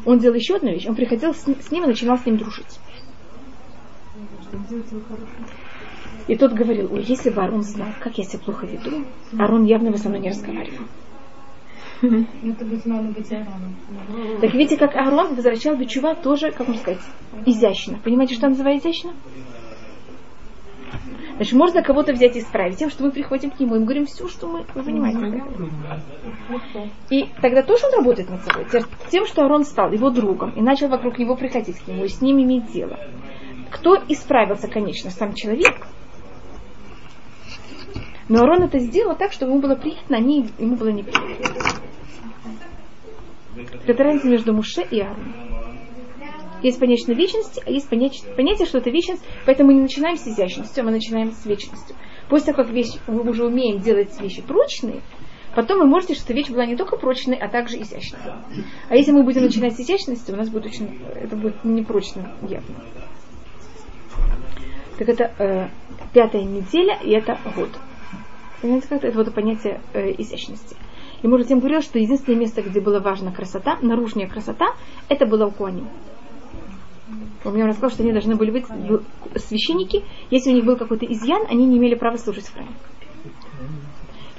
он 0.04 0.18
делал 0.18 0.34
еще 0.34 0.56
одну 0.56 0.70
вещь. 0.70 0.86
Он 0.86 0.94
приходил 0.94 1.34
с, 1.34 1.44
с 1.44 1.70
ним 1.70 1.84
и 1.84 1.88
начинал 1.88 2.18
с 2.18 2.26
ним 2.26 2.38
дружить. 2.38 2.78
И 6.26 6.36
тот 6.36 6.52
говорил, 6.52 6.92
ой, 6.92 7.04
если 7.06 7.30
бы 7.30 7.42
Арон 7.42 7.62
знал, 7.62 7.88
как 8.00 8.18
я 8.18 8.24
себя 8.24 8.40
плохо 8.40 8.66
веду, 8.66 9.04
Арон 9.38 9.64
явно 9.64 9.90
бы 9.90 9.98
со 9.98 10.08
мной 10.08 10.20
не 10.20 10.30
разговаривал. 10.30 10.86
Это 12.02 12.64
бы 12.64 12.80
надо 12.84 13.08
быть 13.08 13.32
Аароном. 13.32 13.76
Так 14.40 14.52
видите, 14.52 14.76
как 14.76 14.94
Аарон 14.94 15.34
возвращал 15.34 15.76
Бичува 15.76 16.14
тоже, 16.14 16.52
как 16.52 16.68
можно 16.68 16.82
сказать, 16.82 17.00
изящно. 17.46 17.98
Понимаете, 18.04 18.34
что 18.34 18.48
называется 18.48 18.90
изящно? 18.90 19.12
Значит, 21.38 21.54
можно 21.54 21.82
кого-то 21.84 22.12
взять 22.12 22.34
и 22.34 22.40
исправить 22.40 22.78
тем, 22.78 22.90
что 22.90 23.04
мы 23.04 23.12
приходим 23.12 23.52
к 23.52 23.60
нему 23.60 23.76
и 23.76 23.78
говорим 23.78 24.06
все, 24.06 24.26
что 24.26 24.48
мы, 24.48 24.64
вы 24.74 24.82
понимаете. 24.82 25.44
И 27.10 27.28
тогда 27.40 27.62
тоже 27.62 27.86
он 27.86 27.94
работает 27.94 28.28
над 28.28 28.42
собой. 28.42 28.66
Тем, 29.08 29.24
что 29.24 29.44
Арон 29.44 29.62
стал 29.62 29.92
его 29.92 30.10
другом 30.10 30.50
и 30.50 30.60
начал 30.60 30.88
вокруг 30.88 31.16
него 31.16 31.36
приходить 31.36 31.78
к 31.78 31.86
нему 31.86 32.02
и 32.02 32.08
с 32.08 32.20
ним 32.20 32.42
иметь 32.42 32.72
дело. 32.72 32.98
Кто 33.70 33.94
исправился, 34.08 34.66
конечно, 34.66 35.10
сам 35.10 35.32
человек. 35.34 35.86
Но 38.28 38.42
Арон 38.42 38.64
это 38.64 38.80
сделал 38.80 39.14
так, 39.14 39.30
чтобы 39.30 39.52
ему 39.52 39.60
было 39.60 39.76
приятно, 39.76 40.16
а 40.16 40.20
не, 40.20 40.44
ему 40.58 40.74
было 40.74 40.88
неприятно. 40.88 41.80
Это 43.86 44.02
разница 44.02 44.28
между 44.28 44.52
Муше 44.52 44.82
и 44.90 45.00
Ароном. 45.00 45.57
Есть 46.62 46.80
понятие 46.80 47.14
вечности, 47.14 47.62
а 47.64 47.70
есть 47.70 47.88
понятие, 47.88 48.32
понятие, 48.34 48.66
что 48.66 48.78
это 48.78 48.90
вечность, 48.90 49.22
поэтому 49.46 49.68
мы 49.68 49.74
не 49.74 49.82
начинаем 49.82 50.16
с 50.16 50.26
изящностью, 50.26 50.84
мы 50.84 50.90
начинаем 50.90 51.32
с 51.32 51.46
вечностью. 51.46 51.94
После 52.28 52.52
того, 52.52 52.64
как 52.64 52.72
вещь, 52.72 52.98
мы 53.06 53.20
уже 53.28 53.46
умеем 53.46 53.78
делать 53.80 54.20
вещи 54.20 54.42
прочные, 54.42 55.02
потом 55.54 55.78
вы 55.78 55.86
можете, 55.86 56.14
что 56.14 56.32
вещь 56.32 56.50
была 56.50 56.66
не 56.66 56.76
только 56.76 56.96
прочной, 56.96 57.36
а 57.36 57.48
также 57.48 57.80
изящной. 57.80 58.20
А 58.88 58.96
если 58.96 59.12
мы 59.12 59.22
будем 59.22 59.42
начинать 59.42 59.76
с 59.76 59.80
изящности, 59.80 60.32
у 60.32 60.36
нас 60.36 60.48
будет 60.48 60.66
очень, 60.66 61.00
это 61.14 61.36
будет 61.36 61.64
непрочно 61.64 62.34
явно. 62.42 62.76
Так 64.98 65.08
это 65.08 65.32
э, 65.38 65.68
пятая 66.12 66.42
неделя, 66.42 66.98
и 67.04 67.10
это 67.10 67.38
год. 67.54 67.70
Понимаете, 68.60 68.88
как 68.88 68.98
это, 68.98 69.06
это 69.08 69.18
вот 69.18 69.32
понятие 69.32 69.80
э, 69.94 70.10
изящности. 70.18 70.76
И 71.22 71.28
может, 71.28 71.50
я 71.50 71.56
говорил, 71.56 71.80
что 71.82 71.98
единственное 71.98 72.38
место, 72.38 72.62
где 72.62 72.80
была 72.80 73.00
важна 73.00 73.32
красота, 73.32 73.78
наружная 73.80 74.28
красота, 74.28 74.74
это 75.08 75.26
было 75.26 75.46
у 75.46 75.50
Куани. 75.50 75.84
Он 77.44 77.54
мне 77.54 77.64
рассказал, 77.64 77.90
что 77.90 78.02
они 78.02 78.12
должны 78.12 78.36
были 78.36 78.50
быть 78.50 78.66
священники. 79.36 80.04
Если 80.30 80.50
у 80.50 80.54
них 80.54 80.64
был 80.64 80.76
какой-то 80.76 81.06
изъян, 81.06 81.42
они 81.48 81.66
не 81.66 81.78
имели 81.78 81.94
права 81.94 82.16
служить 82.16 82.46
в 82.46 82.52
храме. 82.52 82.70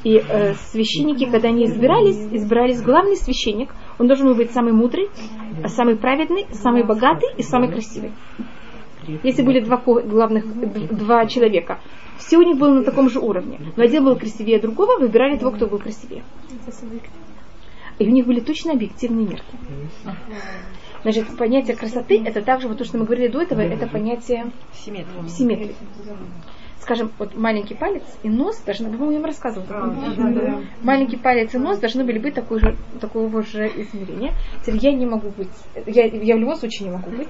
И 0.03 0.15
э, 0.15 0.53
священники, 0.71 1.29
когда 1.29 1.49
они 1.49 1.65
избирались, 1.65 2.17
избирались 2.31 2.81
главный 2.81 3.17
священник, 3.17 3.73
он 3.97 4.07
должен 4.07 4.27
был 4.27 4.35
быть 4.35 4.51
самый 4.51 4.71
мудрый, 4.71 5.09
самый 5.67 5.97
праведный, 5.97 6.45
самый 6.53 6.83
богатый 6.83 7.29
и 7.37 7.43
самый 7.43 7.69
красивый. 7.69 8.11
Если 9.23 9.41
были 9.41 9.59
два 9.59 9.77
главных, 9.77 10.45
два 10.95 11.25
человека, 11.25 11.79
все 12.17 12.37
у 12.37 12.43
них 12.43 12.57
было 12.57 12.75
на 12.75 12.83
таком 12.83 13.09
же 13.09 13.19
уровне. 13.19 13.59
Но 13.75 13.83
один 13.83 14.05
был 14.05 14.15
красивее 14.15 14.59
другого, 14.59 14.99
выбирали 14.99 15.37
того, 15.37 15.51
кто 15.51 15.67
был 15.67 15.79
красивее. 15.79 16.23
И 17.97 18.07
у 18.07 18.11
них 18.11 18.25
были 18.25 18.39
точно 18.39 18.73
объективные 18.73 19.27
мерки. 19.27 19.55
Значит, 21.03 21.37
понятие 21.37 21.75
красоты, 21.75 22.21
это 22.23 22.41
также 22.41 22.67
вот 22.67 22.77
то, 22.77 22.83
что 22.83 22.97
мы 22.97 23.05
говорили 23.05 23.27
до 23.27 23.41
этого, 23.41 23.61
это 23.61 23.87
понятие 23.87 24.51
Симметрия. 24.73 25.27
симметрии. 25.27 25.75
Скажем, 26.81 27.11
вот 27.19 27.35
маленький 27.35 27.75
палец 27.75 28.03
и 28.23 28.29
нос 28.29 28.61
должны, 28.65 28.85
по-моему, 28.89 29.11
я 29.11 29.17
вам 29.19 29.25
рассказывала. 29.27 29.67
Да-да-да. 29.67 30.61
Маленький 30.81 31.17
палец 31.17 31.53
и 31.53 31.57
нос 31.57 31.77
должны 31.77 32.03
были 32.03 32.19
быть 32.19 32.33
такой 32.33 32.59
же, 32.59 32.75
такого 32.99 33.43
же 33.43 33.67
измерения. 33.67 34.33
Теперь 34.65 34.79
я 34.81 34.93
не 34.93 35.05
могу 35.05 35.29
быть, 35.29 35.49
я, 35.85 36.05
я 36.05 36.35
в 36.35 36.39
любом 36.39 36.55
случае 36.55 36.89
не 36.89 36.95
могу 36.95 37.11
быть, 37.11 37.29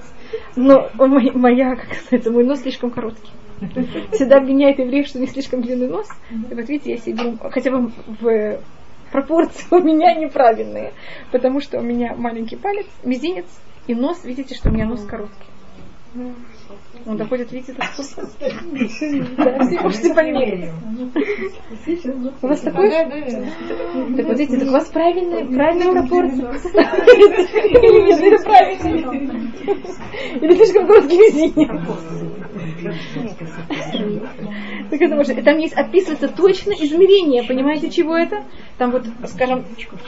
но 0.56 0.88
мой- 0.94 1.32
моя, 1.32 1.76
как 1.76 1.92
сказать, 1.94 2.26
мой 2.28 2.44
нос 2.44 2.60
слишком 2.60 2.90
короткий. 2.90 3.30
Всегда 4.12 4.38
обвиняет 4.38 4.78
евреев, 4.78 5.06
что 5.06 5.18
у 5.18 5.20
них 5.20 5.30
слишком 5.30 5.60
длинный 5.62 5.88
нос. 5.88 6.08
И 6.30 6.54
вот 6.54 6.68
видите, 6.68 6.92
я 6.92 6.96
себе 6.96 7.12
беру, 7.14 7.36
хотя 7.50 7.70
бы 7.70 7.90
в 8.20 8.60
пропорции 9.10 9.66
у 9.70 9.80
меня 9.80 10.14
неправильные, 10.14 10.92
потому 11.30 11.60
что 11.60 11.78
у 11.78 11.82
меня 11.82 12.14
маленький 12.16 12.56
палец, 12.56 12.86
мизинец 13.04 13.46
и 13.86 13.94
нос, 13.94 14.24
видите, 14.24 14.54
что 14.54 14.70
у 14.70 14.72
меня 14.72 14.86
нос 14.86 15.04
короткий. 15.04 15.46
Он 17.06 17.16
доходит, 17.16 17.50
видите, 17.52 17.72
до 17.72 17.84
можете 19.82 20.14
померить. 20.14 20.70
У 22.42 22.46
вас 22.46 22.60
такой? 22.60 22.90
Так 22.90 24.26
вот 24.26 24.38
видите, 24.38 24.58
так 24.58 24.68
у 24.68 24.72
вас 24.72 24.88
правильная, 24.88 25.44
правильная 25.46 25.92
пропорция. 25.92 26.50
Или 27.80 28.00
нет, 28.06 28.20
это 28.20 28.44
правильно. 28.44 29.50
Или 30.40 30.54
слишком 30.54 30.86
короткий 30.86 31.18
мизинец. 31.18 31.70
Так 34.90 35.00
это 35.00 35.14
может, 35.14 35.44
там 35.44 35.58
есть 35.58 35.74
описывается 35.74 36.28
точно 36.28 36.72
измерение, 36.72 37.44
понимаете, 37.44 37.90
чего 37.90 38.16
это? 38.16 38.44
Там 38.78 38.90
вот, 38.90 39.06
скажем, 39.26 39.64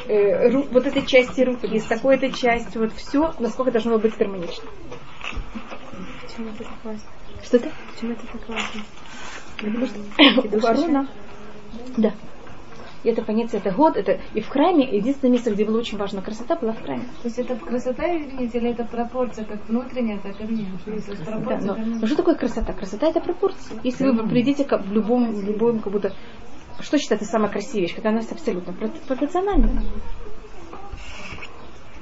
э, 0.08 0.50
ру- 0.50 0.66
вот 0.72 0.86
этой 0.86 1.06
части 1.06 1.42
руки, 1.42 1.78
с 1.78 1.84
такой-то 1.84 2.30
частью, 2.32 2.82
вот 2.82 2.92
все, 2.94 3.32
насколько 3.38 3.70
должно 3.70 3.98
быть 3.98 4.16
гармонично. 4.16 4.64
Почему 6.32 6.48
это 6.48 6.64
так 6.64 6.84
важно? 6.84 7.02
Что 7.42 7.56
это? 7.58 7.70
Почему 7.92 8.12
это 8.12 8.26
так 8.26 8.48
важно? 8.48 8.82
Потому 9.58 9.86
что 9.86 9.98
у 10.56 10.60
ворона, 10.60 11.08
да. 11.98 12.12
И 13.02 13.08
это 13.08 13.22
понятие, 13.22 13.60
это 13.60 13.72
год, 13.72 13.96
это 13.96 14.20
и 14.32 14.40
в 14.40 14.48
храме, 14.48 14.88
единственное 14.96 15.32
место, 15.32 15.50
где 15.50 15.64
была 15.64 15.78
очень 15.80 15.98
важна 15.98 16.22
красота, 16.22 16.54
была 16.56 16.72
в 16.72 16.82
храме. 16.82 17.02
То 17.22 17.28
есть 17.28 17.38
это 17.38 17.56
красота, 17.56 18.04
извините, 18.16 18.58
или 18.58 18.70
это 18.70 18.84
пропорция, 18.84 19.44
как 19.44 19.68
внутренняя, 19.68 20.18
так 20.20 20.40
и 20.40 20.44
внешняя? 20.44 20.76
Да, 20.86 21.24
пропорция 21.24 21.84
но, 22.00 22.06
что 22.06 22.16
такое 22.16 22.36
красота? 22.36 22.72
Красота 22.72 23.08
это 23.08 23.20
пропорции. 23.20 23.78
Если 23.82 24.06
вы 24.06 24.26
придите 24.28 24.64
ка- 24.64 24.78
в 24.78 24.92
любом, 24.92 25.34
в 25.34 25.42
любом 25.42 25.80
как 25.80 25.92
будто 25.92 26.12
что 26.80 26.98
считается 26.98 27.26
самая 27.26 27.50
красивая 27.50 27.82
вещь, 27.82 27.94
когда 27.94 28.10
она 28.10 28.20
пропор- 28.20 28.90
пропорциональна. 29.06 29.82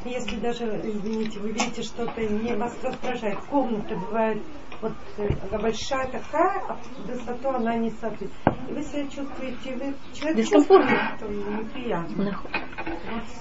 Если 0.04 0.36
даже, 0.36 0.64
извините, 0.82 1.40
вы 1.40 1.48
видите 1.48 1.82
что-то 1.82 2.20
не 2.22 2.54
вас 2.56 2.74
раздражает, 2.82 3.38
комната 3.50 3.94
бывает 3.96 4.42
вот 4.80 4.92
э, 5.18 5.58
большая 5.58 6.06
такая, 6.10 6.62
а 6.68 6.78
высоту 7.06 7.50
она 7.50 7.76
не 7.76 7.90
соответствует. 7.90 8.56
И 8.68 8.72
вы 8.72 8.82
себя 8.82 9.02
чувствуете, 9.08 9.76
вы 9.76 9.94
человек 10.14 10.36
Дискомфортно. 10.38 11.16
что 11.18 11.28
неприятно. 11.28 12.24
Нахуй. 12.24 12.50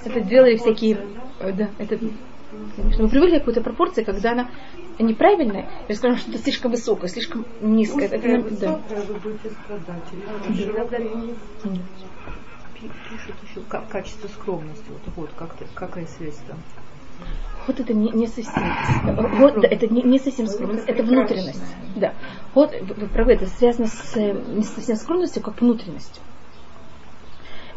Это 0.03 0.21
делали 0.21 0.57
всякие, 0.57 0.97
э, 1.39 1.53
да, 1.53 1.69
это, 1.77 1.97
конечно, 2.75 3.03
мы 3.03 3.09
привыкли 3.09 3.37
к 3.37 3.39
какой-то 3.39 3.61
пропорции, 3.61 4.03
когда 4.03 4.31
она 4.31 4.51
неправильная, 4.99 5.69
или 5.87 5.95
скажем, 5.95 6.17
что-то 6.17 6.39
слишком 6.39 6.71
высокое, 6.71 7.07
слишком 7.09 7.45
низкое. 7.61 8.07
Это, 8.07 8.15
Узкая, 8.17 8.41
да. 8.41 8.49
высокая, 8.49 9.05
вы 9.05 9.13
будете 9.19 9.49
страдать. 9.51 10.13
Или 10.49 10.71
Пи- 11.63 11.81
Пишут 12.81 13.35
еще 13.49 13.61
ка- 13.61 13.85
качество 13.89 14.27
скромности. 14.27 14.85
Вот, 14.89 15.01
вот 15.15 15.29
как 15.35 15.55
какая 15.73 16.05
связь 16.05 16.37
там. 16.47 16.57
Вот 17.67 17.79
это 17.79 17.93
не, 17.93 18.09
не 18.11 18.27
совсем. 18.27 18.53
Вот, 19.37 19.59
да, 19.61 19.67
это 19.67 19.87
не, 19.87 20.01
не 20.01 20.19
совсем 20.19 20.47
скромность, 20.47 20.85
это 20.87 21.03
внутренность. 21.03 21.61
Да. 21.95 22.13
Вот 22.55 22.73
правы, 23.13 23.33
это 23.33 23.47
связано 23.47 23.87
с 23.87 24.15
не 24.15 24.63
совсем 24.63 24.95
скромностью, 24.95 25.43
как 25.43 25.59
внутренностью. 25.61 26.23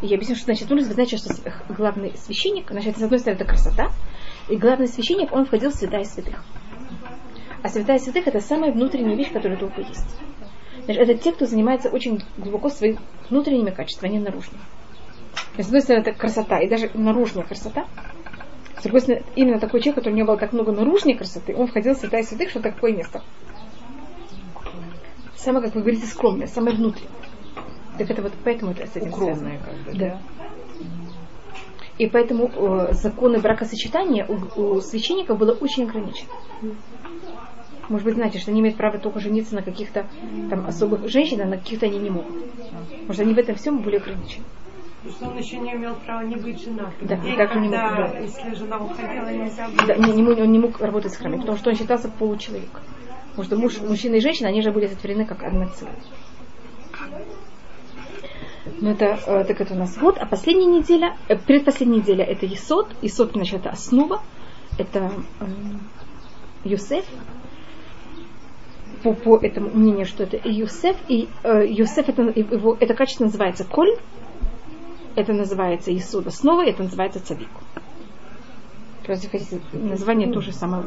И 0.00 0.07
я 0.07 0.16
объясню, 0.16 0.36
что 0.36 0.46
значит 0.46 0.68
внутренность. 0.68 0.94
Знаете, 0.94 1.16
что 1.16 1.34
главный 1.68 2.12
священник, 2.16 2.70
значит, 2.70 2.96
с 2.96 3.03
одной 3.03 3.18
стороны, 3.18 3.40
это 3.40 3.48
красота, 3.48 3.90
и 4.48 4.57
главный 4.57 4.88
священник, 4.88 5.32
он 5.32 5.46
входил 5.46 5.70
в 5.70 5.74
святая 5.74 6.05
святых. 6.05 6.42
А 7.62 7.68
святая 7.68 7.98
святых 7.98 8.26
это 8.26 8.40
самая 8.40 8.72
внутренняя 8.72 9.16
вещь, 9.16 9.32
которая 9.32 9.59
только 9.59 9.82
есть. 9.82 10.16
Значит, 10.84 11.03
это 11.03 11.14
те, 11.14 11.32
кто 11.32 11.46
занимается 11.46 11.90
очень 11.90 12.20
глубоко 12.36 12.70
своими 12.70 12.98
внутренними 13.30 13.70
качествами, 13.70 14.11
а 14.11 14.18
не 14.18 14.24
наружными. 14.24 14.62
То 15.35 15.59
есть, 15.59 15.64
с 15.64 15.66
одной 15.68 15.83
стороны, 15.83 16.03
это 16.03 16.12
красота, 16.12 16.61
и 16.61 16.68
даже 16.68 16.91
наружная 16.95 17.45
красота, 17.45 17.87
с 18.78 18.83
другой 18.83 19.01
стороны, 19.01 19.24
именно 19.37 19.61
такой 19.61 19.80
человек, 19.80 19.97
который 19.97 20.14
у 20.14 20.16
него 20.16 20.28
было 20.28 20.39
так 20.39 20.53
много 20.53 20.72
наружной 20.72 21.14
красоты, 21.14 21.55
он 21.55 21.68
входил 21.68 21.95
в 21.95 21.99
святая 21.99 22.22
святых, 22.22 22.51
что 22.51 22.61
такое 22.61 22.93
место. 22.93 23.22
Самое, 25.37 25.64
как 25.64 25.74
вы 25.74 25.83
говорите, 25.83 26.07
скромное, 26.07 26.47
самое 26.47 26.76
внутреннее. 26.76 27.11
Так 27.99 28.11
это 28.11 28.22
вот 28.22 28.33
поэтому 28.45 28.72
это 28.72 28.87
с 28.87 28.97
этим 28.97 29.09
Укромное 29.09 29.35
связано. 29.35 29.59
как 29.59 29.93
бы. 29.93 29.99
Да. 29.99 30.20
И 31.99 32.07
поэтому 32.09 32.47
э, 32.49 32.93
законы 32.95 33.39
бракосочетания 33.39 34.26
у, 34.26 34.61
у 34.61 34.80
священников 34.80 35.39
было 35.39 35.53
очень 35.53 35.85
ограничены. 35.85 36.30
Может 37.89 38.05
быть, 38.07 38.14
знаете, 38.14 38.39
что 38.39 38.51
они 38.51 38.61
имеют 38.61 38.76
право 38.76 38.99
только 38.99 39.20
жениться 39.20 39.55
на 39.55 39.62
каких-то 39.62 40.07
там 40.49 40.66
особых 40.66 41.09
женщинах, 41.09 41.47
а 41.47 41.51
на 41.51 41.59
каких-то 41.59 41.87
они 41.87 41.99
не 41.99 42.11
могут. 42.11 42.33
Может, 43.07 43.20
они 43.20 43.35
в 43.35 43.39
этом 43.39 43.57
всем 43.57 43.83
были 43.83 43.97
ограничены. 43.97 44.45
Потому 45.03 45.16
что 45.16 45.30
он 45.30 45.38
еще 45.38 45.59
не 45.59 45.72
имел 45.72 45.96
права 45.96 46.22
не 46.22 46.36
быть 46.36 46.62
женатым. 46.62 47.09
Да, 47.09 47.16
и 47.16 47.36
так 47.36 47.57
и 47.57 47.59
не 47.59 47.68
мог, 47.68 47.80
когда, 47.80 48.09
да. 48.09 48.18
если 48.20 48.55
жена 48.55 48.78
уходила, 48.78 49.32
нельзя 49.32 49.66
было. 49.66 49.86
Да, 49.86 49.96
не, 49.96 50.12
не 50.12 50.22
он 50.22 50.53
не 50.53 50.59
мог 50.61 50.80
работать 50.80 51.12
в 51.12 51.18
храме, 51.18 51.38
потому 51.38 51.59
что 51.59 51.70
он 51.70 51.76
считался 51.76 52.09
получеловеком. 52.09 52.82
Потому 53.30 53.44
что 53.44 53.57
муж, 53.57 53.80
мужчина 53.80 54.16
и 54.16 54.20
женщина, 54.20 54.48
они 54.48 54.62
же 54.62 54.70
были 54.70 54.86
сотворены 54.86 55.24
как 55.24 55.42
одна 55.42 55.66
целая. 55.66 55.96
Ну 58.80 58.90
это, 58.90 59.18
э, 59.26 59.44
так 59.44 59.61
это 59.61 59.74
у 59.74 59.76
нас 59.76 59.96
вот, 59.96 60.18
а 60.18 60.26
последняя 60.26 60.66
неделя, 60.66 61.16
э, 61.28 61.36
предпоследняя 61.36 62.00
неделя 62.00 62.24
это 62.24 62.46
Есот, 62.46 62.88
Есот, 63.03 63.32
значит, 63.32 63.61
это 63.61 63.70
основа, 63.70 64.22
это 64.78 65.11
эм, 65.40 65.80
Юсеф, 66.62 67.05
по, 69.03 69.14
по 69.14 69.38
этому 69.38 69.70
мнению, 69.70 70.07
что 70.07 70.22
это 70.22 70.36
и 70.36 70.53
Юсеф, 70.53 70.96
и 71.09 71.28
э, 71.42 71.66
Юсеф, 71.68 72.09
это, 72.09 72.22
его, 72.22 72.76
это 72.78 72.94
качество 72.94 73.24
называется 73.24 73.64
Коль, 73.64 73.96
это 75.17 75.33
называется 75.33 75.91
Есод, 75.91 76.27
основа, 76.27 76.65
это 76.65 76.83
называется 76.83 77.25
Цавик. 77.25 77.49
Разве 79.07 79.29
хотите, 79.29 79.61
название 79.73 80.33
то 80.33 80.41
же 80.41 80.53
самое. 80.53 80.85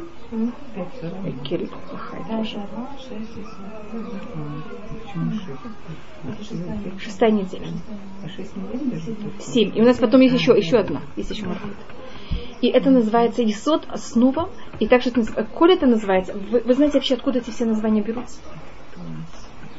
Кель, 1.44 1.70
Хай, 1.70 2.24
тоже. 2.24 2.62
Шестая 6.98 7.32
неделя. 7.32 7.68
Семь. 9.40 9.78
И 9.78 9.82
у 9.82 9.86
нас 9.86 9.98
потом 9.98 10.22
есть 10.22 10.36
еще, 10.36 10.58
еще 10.58 10.78
одна. 10.78 11.02
Есть 11.18 11.32
еще 11.32 11.46
Марфут. 11.46 11.76
И 12.62 12.68
это 12.68 12.90
называется 12.90 13.42
Есот, 13.42 13.86
основа. 13.90 14.50
И 14.80 14.88
также 14.88 15.12
Коль 15.54 15.74
это 15.74 15.86
называется. 15.86 16.34
Вы, 16.34 16.62
вы 16.62 16.74
знаете 16.74 17.00
вообще, 17.00 17.16
откуда 17.16 17.40
эти 17.40 17.50
все 17.50 17.66
названия 17.66 18.02
берутся? 18.02 18.40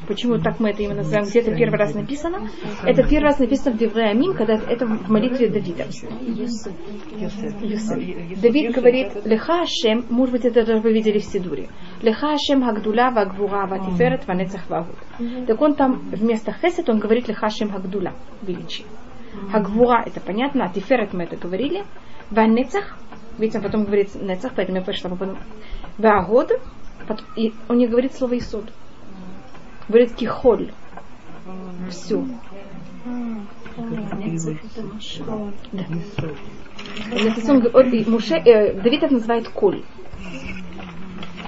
Почему 0.06 0.38
так 0.38 0.60
мы 0.60 0.70
это 0.70 0.82
именно 0.82 0.98
называем? 0.98 1.26
Где 1.26 1.40
это 1.40 1.54
первый 1.54 1.78
раз 1.78 1.94
написано? 1.94 2.48
Это 2.84 3.02
первый 3.02 3.24
раз 3.24 3.38
написано 3.38 3.74
в 3.74 3.78
Девре 3.78 4.04
Амим, 4.04 4.34
когда 4.34 4.54
это 4.54 4.86
в 4.86 5.10
молитве 5.10 5.48
Давида. 5.48 5.86
Давид 8.40 8.74
говорит, 8.74 9.08
Леха 9.24 9.62
Ашем, 9.62 10.04
может 10.08 10.32
быть, 10.32 10.44
это 10.44 10.64
даже 10.64 10.80
вы 10.80 10.92
видели 10.92 11.18
в 11.18 11.24
Сидуре. 11.24 11.68
Леха 12.02 12.34
Ашем 12.34 12.62
Хагдула 12.62 13.10
Вагвура 13.10 13.66
Ватиферет 13.66 14.26
Ванецах 14.26 14.68
Вагуд. 14.68 14.96
Так 15.46 15.60
он 15.60 15.74
там 15.74 16.08
вместо 16.10 16.52
Хесет, 16.52 16.88
он 16.88 16.98
говорит 16.98 17.28
Леха 17.28 17.46
Ашем 17.46 17.70
Хагдула, 17.70 18.12
величие. 18.42 18.86
Хагвура, 19.50 20.02
это 20.06 20.20
понятно, 20.20 20.64
а 20.64 20.68
Тиферет 20.68 21.12
мы 21.12 21.24
это 21.24 21.36
говорили. 21.36 21.84
Ванецах, 22.30 22.96
видите, 23.38 23.58
он 23.58 23.64
потом 23.64 23.84
говорит 23.84 24.14
Нецах, 24.14 24.52
поэтому 24.56 24.78
я 24.78 24.84
пошла 24.84 25.10
потом. 25.10 25.38
Вагод, 25.98 26.52
и 27.36 27.52
он 27.68 27.78
не 27.78 27.86
говорит 27.86 28.14
слово 28.14 28.38
Исуд. 28.38 28.64
Говорит 29.88 30.14
кихоль. 30.14 30.72
Все. 31.90 32.24
Да. 35.72 35.84
Муше, 38.08 38.34
э, 38.34 38.72
Давид 38.80 39.02
это 39.02 39.14
называет 39.14 39.48
коль. 39.48 39.82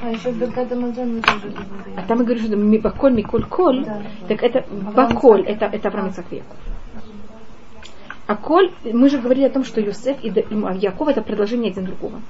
А 0.01 0.11
еще 0.11 0.31
Беркат 0.31 0.71
Амазон 0.73 1.17
мы 1.17 1.23
тоже 1.23 1.49
говорили. 1.49 1.95
А 1.97 2.03
там 2.03 2.19
мы 2.19 2.25
говорим, 2.25 2.45
что 2.45 2.57
ми- 2.57 2.79
баколь, 2.79 3.13
миколь, 3.15 3.45
коль. 3.45 3.85
Да. 3.85 4.01
Так 4.29 4.43
это 4.45 4.65
баколь, 4.95 5.43
это, 5.43 5.67
это 5.67 5.89
Авраам 5.89 6.13
Яков. 6.31 6.57
А 8.29 8.37
коль, 8.37 8.71
мы 8.85 9.09
же 9.09 9.19
говорили 9.19 9.47
о 9.47 9.51
том, 9.51 9.65
что 9.65 9.81
Юсеф 9.81 10.23
и 10.23 10.29
и 10.29 10.79
Яков 10.79 11.09
это 11.09 11.23
продолжение 11.23 11.73
один 11.73 11.87
другого. 11.87 12.21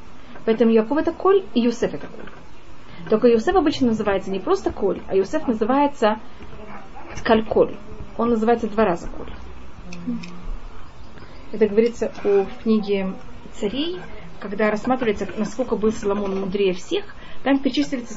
Поэтому 0.46 0.70
Яков 0.70 0.96
это 0.98 1.12
коль, 1.12 1.42
и 1.54 1.61
Юсеф 1.61 1.92
это 1.92 2.06
коль. 2.06 2.30
Только 3.09 3.28
Юсеф 3.28 3.56
обычно 3.56 3.88
называется 3.88 4.30
не 4.30 4.38
просто 4.38 4.70
Коль, 4.70 5.00
а 5.09 5.16
Юсеф 5.16 5.46
называется 5.46 6.18
Кальколь. 7.24 7.76
Он 8.16 8.30
называется 8.30 8.68
два 8.68 8.84
раза 8.84 9.09
Коль. 9.09 9.32
Это 11.52 11.66
говорится 11.66 12.12
о, 12.24 12.44
в 12.44 12.62
книге 12.62 13.12
царей, 13.54 13.98
когда 14.40 14.70
рассматривается, 14.70 15.26
насколько 15.36 15.76
был 15.76 15.92
Соломон 15.92 16.38
мудрее 16.40 16.74
всех, 16.74 17.04
там 17.42 17.59
перечисливается 17.59 18.14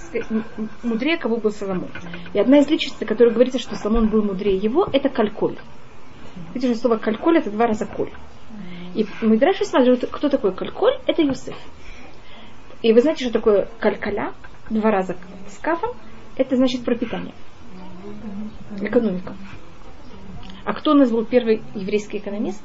мудрее, 0.84 1.18
кого 1.18 1.38
был 1.38 1.52
Соломон. 1.52 1.90
И 2.34 2.40
одна 2.40 2.60
из 2.60 2.68
личностей, 2.68 3.06
которая 3.06 3.34
говорится, 3.34 3.60
что 3.60 3.76
Соломон 3.76 4.10
был 4.10 4.22
мудрее 4.22 4.58
его, 4.58 4.88
это 4.92 5.10
Кальколь. 5.10 5.58
Видите, 6.54 6.74
что 6.74 6.82
слово 6.82 6.98
Кальколь 6.98 7.38
это 7.38 7.50
два 7.52 7.68
раза 7.68 7.86
Коль. 7.86 8.12
И 8.94 9.08
мы 9.22 9.38
дальше 9.38 9.64
смотрим, 9.64 9.98
кто 9.98 10.28
такой 10.28 10.54
Кальколь? 10.54 11.00
Это 11.08 11.22
Юсеф. 11.22 11.56
И 12.82 12.92
вы 12.94 13.02
знаете, 13.02 13.26
что 13.26 13.34
такое 13.34 13.68
калькаля? 13.80 14.34
Два 14.72 14.90
раза 14.90 15.18
с 15.50 15.58
кафом. 15.58 15.92
Это 16.38 16.56
значит 16.56 16.86
пропитание. 16.86 17.34
Экономика. 18.80 19.36
А 20.64 20.74
кто 20.74 20.92
у 20.92 20.94
нас 20.94 21.12
был 21.12 21.26
первый 21.26 21.62
еврейский 21.76 22.20
экономист? 22.20 22.64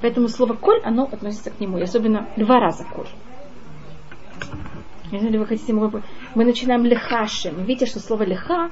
Поэтому 0.00 0.28
слово 0.28 0.54
коль, 0.54 0.80
оно 0.82 1.04
относится 1.04 1.50
к 1.50 1.60
нему. 1.60 1.78
И 1.78 1.82
особенно 1.82 2.28
два 2.36 2.58
раза 2.58 2.84
коль. 2.84 3.08
Если 5.12 5.36
вы 5.36 5.46
хотите, 5.46 5.72
мы, 5.72 6.02
мы 6.34 6.44
начинаем 6.44 6.84
лехашем. 6.84 7.64
Видите, 7.64 7.86
что 7.86 8.00
слово 8.00 8.24
леха 8.24 8.70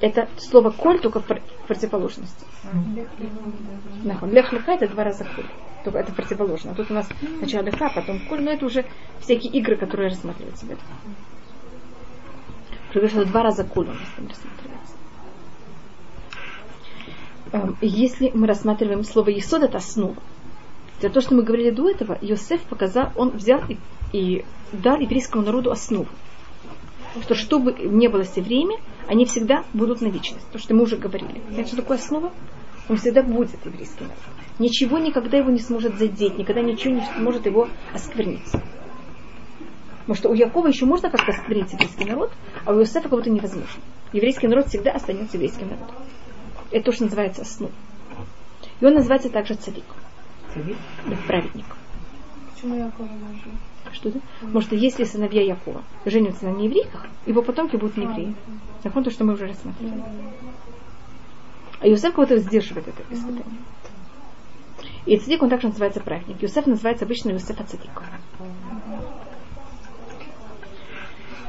это 0.00 0.28
слово 0.38 0.70
коль 0.70 1.00
только 1.00 1.20
в 1.20 1.26
противоположности. 1.66 2.46
Лех 4.32 4.52
леха 4.52 4.72
это 4.72 4.88
два 4.88 5.02
раза 5.02 5.24
коль. 5.24 5.46
Только 5.84 5.98
это 5.98 6.12
противоположно. 6.12 6.74
Тут 6.74 6.90
у 6.90 6.94
нас 6.94 7.08
сначала 7.38 7.62
леха, 7.62 7.90
потом 7.94 8.20
коль, 8.28 8.42
но 8.42 8.50
это 8.50 8.66
уже 8.66 8.84
всякие 9.20 9.52
игры, 9.52 9.76
которые 9.76 10.10
рассматриваются 10.10 10.66
в 10.66 10.70
этом. 10.70 10.86
Два 13.26 13.42
раза 13.42 13.64
коль 13.64 13.86
у 13.86 13.92
нас 13.92 13.98
там 14.16 14.28
рассматривается. 14.28 14.94
Эм, 17.52 17.76
если 17.80 18.30
мы 18.34 18.46
рассматриваем 18.46 19.04
слово 19.04 19.30
есод, 19.30 19.62
это 19.62 19.78
основа. 19.78 20.16
Это 21.00 21.14
то, 21.14 21.20
что 21.20 21.34
мы 21.34 21.42
говорили 21.42 21.70
до 21.70 21.88
этого, 21.88 22.18
Йосеф 22.20 22.60
показал, 22.62 23.10
он 23.16 23.30
взял 23.30 23.62
и, 23.68 23.78
и 24.12 24.44
дал 24.72 24.98
еврейскому 24.98 25.42
народу 25.42 25.70
основу. 25.70 26.06
Что 27.22 27.34
что 27.34 27.58
бы 27.58 27.72
ни 27.72 28.06
было 28.06 28.22
все 28.22 28.42
время, 28.42 28.76
они 29.08 29.24
всегда 29.24 29.64
будут 29.72 30.00
на 30.00 30.08
вечность. 30.08 30.46
То, 30.52 30.58
что 30.58 30.74
мы 30.74 30.82
уже 30.82 30.96
говорили. 30.96 31.40
Знаете, 31.48 31.68
что 31.68 31.76
такое 31.82 31.96
основа? 31.96 32.32
Он 32.88 32.96
всегда 32.96 33.22
будет 33.22 33.64
еврейский 33.64 34.02
народ. 34.02 34.16
Ничего 34.58 34.98
никогда 34.98 35.38
его 35.38 35.50
не 35.50 35.60
сможет 35.60 35.98
задеть, 35.98 36.36
никогда 36.36 36.60
ничего 36.60 36.94
не 36.94 37.04
сможет 37.16 37.46
его 37.46 37.68
осквернить. 37.94 38.50
Потому 40.00 40.16
что 40.16 40.30
у 40.30 40.34
Якова 40.34 40.66
еще 40.66 40.86
можно 40.86 41.08
как-то 41.08 41.32
осквернить 41.32 41.72
еврейский 41.72 42.04
народ, 42.04 42.32
а 42.64 42.72
у 42.72 42.80
Иосифа 42.80 43.02
как 43.02 43.12
будто 43.12 43.30
невозможно. 43.30 43.80
Еврейский 44.12 44.48
народ 44.48 44.66
всегда 44.66 44.90
останется 44.90 45.36
еврейским 45.36 45.68
народом. 45.68 45.94
Это 46.70 46.86
то, 46.86 46.92
что 46.92 47.04
называется 47.04 47.42
основа. 47.42 47.72
И 48.80 48.84
он 48.84 48.94
называется 48.94 49.28
также 49.30 49.54
царик. 49.54 49.84
Царик? 50.52 50.76
Да, 51.06 51.16
праведник. 51.26 51.66
Почему 52.54 52.76
Якова 52.76 53.06
можно? 53.06 53.52
Что 53.92 54.08
это? 54.08 54.20
Потому 54.40 54.60
что 54.60 54.74
если 54.74 55.04
сыновья 55.04 55.42
Якова 55.42 55.82
женятся 56.04 56.46
на 56.46 56.56
нееврейках, 56.56 57.06
его 57.26 57.42
потомки 57.42 57.76
будут 57.76 57.96
не 57.96 58.04
евреи. 58.04 58.34
Закон 58.82 59.04
то, 59.04 59.10
что 59.10 59.24
мы 59.24 59.34
уже 59.34 59.46
рассмотрели. 59.46 60.02
А 61.80 61.86
Юсеф 61.86 62.14
кого-то 62.14 62.36
сдерживает 62.38 62.88
это 62.88 63.02
испытание. 63.10 63.44
И 65.06 65.16
цадик, 65.16 65.42
он 65.42 65.48
также 65.48 65.68
называется 65.68 66.00
праведник. 66.00 66.42
Юсеф 66.42 66.66
называется 66.66 67.04
обычно 67.06 67.30
Юсеф 67.30 67.58
Ацадик. 67.58 67.90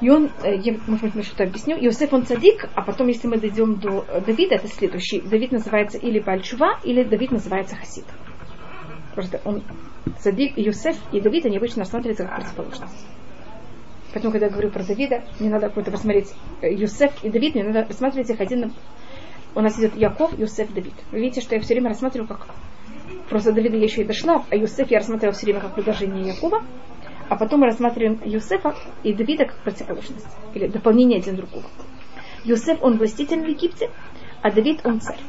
И 0.02 0.10
он, 0.10 0.32
э, 0.44 0.56
я, 0.56 0.78
может 0.88 1.14
быть, 1.14 1.26
что-то 1.26 1.44
объясню. 1.44 1.78
Иосиф 1.78 2.12
он 2.12 2.26
цадик, 2.26 2.68
а 2.74 2.82
потом, 2.82 3.08
если 3.08 3.28
мы 3.28 3.38
дойдем 3.38 3.76
до 3.76 4.04
Давида, 4.26 4.56
это 4.56 4.68
следующий. 4.68 5.22
Давид 5.22 5.52
называется 5.52 6.00
или 6.00 6.20
Бальчува, 6.20 6.80
или 6.84 7.04
Давид 7.04 7.32
называется 7.32 7.76
Хасид. 7.76 8.06
Просто 9.14 9.40
он 9.46 9.64
цадик, 10.20 10.54
Иосиф 10.58 10.98
и 11.12 11.22
Давид, 11.22 11.46
они 11.46 11.58
обычно 11.58 11.82
рассматриваются 11.82 12.26
как 12.26 12.36
противоположность. 12.36 13.06
Поэтому, 14.12 14.32
когда 14.32 14.48
я 14.48 14.52
говорю 14.52 14.72
про 14.72 14.84
Давида, 14.84 15.24
мне 15.40 15.50
надо 15.50 15.70
какой-то 15.70 15.92
посмотреть 15.92 16.34
Юсеф 16.64 17.12
и 17.24 17.30
Давид, 17.30 17.54
мне 17.54 17.64
надо 17.64 17.86
рассматривать 17.88 18.30
их 18.30 18.42
один. 18.42 18.74
У 19.54 19.62
нас 19.62 19.78
идет 19.78 19.96
Яков, 19.96 20.38
Юсеф, 20.38 20.74
Давид. 20.74 20.94
Вы 21.12 21.20
видите, 21.20 21.42
что 21.42 21.56
я 21.56 21.62
все 21.62 21.74
время 21.74 21.90
рассматриваю 21.90 22.28
как... 22.28 22.48
Просто 23.30 23.52
Давида 23.52 23.78
я 23.78 23.84
еще 23.84 24.02
и 24.02 24.06
дошла, 24.06 24.44
а 24.50 24.56
Юсеф 24.56 24.90
я 24.92 25.00
рассматривала 25.00 25.34
все 25.34 25.46
время 25.46 25.62
как 25.62 25.76
предложение 25.76 26.28
Якова, 26.28 26.64
а 27.30 27.36
потом 27.36 27.62
мы 27.62 27.68
рассматриваем 27.68 28.20
Юсефа 28.26 28.76
и 29.04 29.14
Давида 29.14 29.46
как 29.46 29.58
противоположность, 29.64 30.28
или 30.54 30.68
дополнение 30.68 31.20
один 31.20 31.38
другого. 31.38 31.64
Юсеф, 32.44 32.82
он 32.82 32.98
властитель 32.98 33.42
в 33.42 33.48
Египте, 33.48 33.90
а 34.42 34.52
Давид, 34.52 34.82
он 34.86 35.00
царь. 35.00 35.20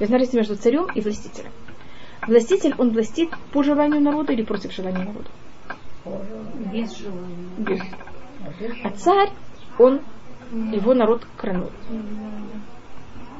Есть 0.00 0.12
разница 0.12 0.36
между 0.36 0.56
царем 0.56 0.86
и 0.94 1.00
властителем. 1.00 1.50
Властитель, 2.26 2.74
он 2.78 2.90
властит 2.90 3.30
по 3.52 3.62
желанию 3.62 4.00
народа 4.00 4.32
или 4.32 4.42
против 4.42 4.72
желания 4.72 5.04
народа? 5.04 5.30
Без 6.72 6.96
желания. 6.96 7.48
Без. 7.58 7.80
А 8.84 8.90
царь, 8.90 9.30
он, 9.78 10.00
его 10.50 10.94
народ 10.94 11.26
кранул. 11.36 11.70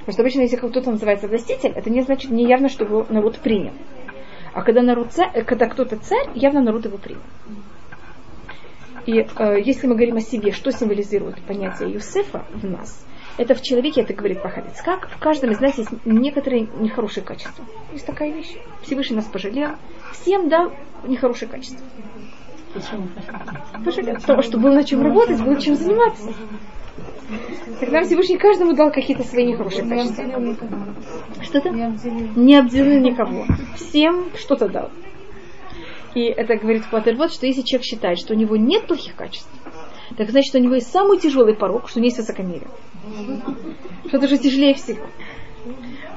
Потому 0.08 0.14
что 0.14 0.22
обычно, 0.22 0.40
если 0.40 0.56
кто-то 0.56 0.90
называется 0.90 1.28
властитель, 1.28 1.72
это 1.76 1.90
не 1.90 2.00
значит, 2.00 2.30
не 2.30 2.48
явно, 2.48 2.70
что 2.70 2.86
его 2.86 3.04
народ 3.10 3.36
принял. 3.40 3.74
А 4.54 4.62
когда, 4.62 4.80
народ 4.80 5.12
царь, 5.12 5.30
э, 5.34 5.44
когда 5.44 5.66
кто-то 5.66 5.98
царь, 5.98 6.30
явно 6.34 6.62
народ 6.62 6.86
его 6.86 6.96
принял. 6.96 7.20
И 9.04 9.18
э, 9.18 9.60
если 9.62 9.86
мы 9.86 9.96
говорим 9.96 10.16
о 10.16 10.22
себе, 10.22 10.52
что 10.52 10.72
символизирует 10.72 11.42
понятие 11.42 11.92
Юсефа 11.92 12.46
в 12.54 12.64
нас, 12.64 13.04
это 13.36 13.54
в 13.54 13.60
человеке, 13.60 14.00
это 14.00 14.14
говорит 14.14 14.40
Пахалец, 14.40 14.80
как 14.80 15.10
в 15.10 15.18
каждом 15.18 15.50
из 15.50 15.60
нас 15.60 15.76
есть 15.76 15.90
некоторые 16.06 16.62
нехорошие 16.78 17.22
качества. 17.22 17.66
Есть 17.92 18.06
такая 18.06 18.32
вещь. 18.32 18.56
Всевышний 18.80 19.16
нас 19.16 19.26
пожалел, 19.26 19.72
всем 20.12 20.48
дал 20.48 20.72
нехорошие 21.06 21.50
качества. 21.50 21.84
Пожалел. 23.84 24.14
Потому 24.14 24.40
что 24.40 24.56
было 24.56 24.72
на 24.72 24.84
чем 24.84 25.02
работать, 25.02 25.38
было 25.42 25.60
чем 25.60 25.74
заниматься. 25.74 26.32
Тогда 27.80 28.02
Всевышний 28.02 28.38
каждому 28.38 28.74
дал 28.74 28.90
какие-то 28.90 29.22
свои 29.22 29.46
нехорошие 29.46 29.88
качества. 29.88 30.24
Что-то? 31.42 31.70
Не 31.70 32.56
обделил 32.56 33.00
никого. 33.00 33.44
Всем 33.76 34.26
что-то 34.36 34.68
дал. 34.68 34.90
И 36.14 36.22
это 36.22 36.56
говорит 36.56 36.84
вот, 36.90 37.32
что 37.32 37.46
если 37.46 37.62
человек 37.62 37.84
считает, 37.84 38.18
что 38.18 38.34
у 38.34 38.36
него 38.36 38.56
нет 38.56 38.86
плохих 38.86 39.14
качеств, 39.14 39.48
так 40.16 40.30
значит, 40.30 40.54
у 40.54 40.58
него 40.58 40.74
есть 40.74 40.90
самый 40.90 41.18
тяжелый 41.18 41.54
порог, 41.54 41.88
что 41.88 41.98
у 41.98 42.02
него 42.02 42.06
есть 42.06 42.18
высокомерие. 42.18 42.68
Что 44.08 44.16
это 44.16 44.26
же 44.26 44.38
тяжелее 44.38 44.74
всего. 44.74 45.06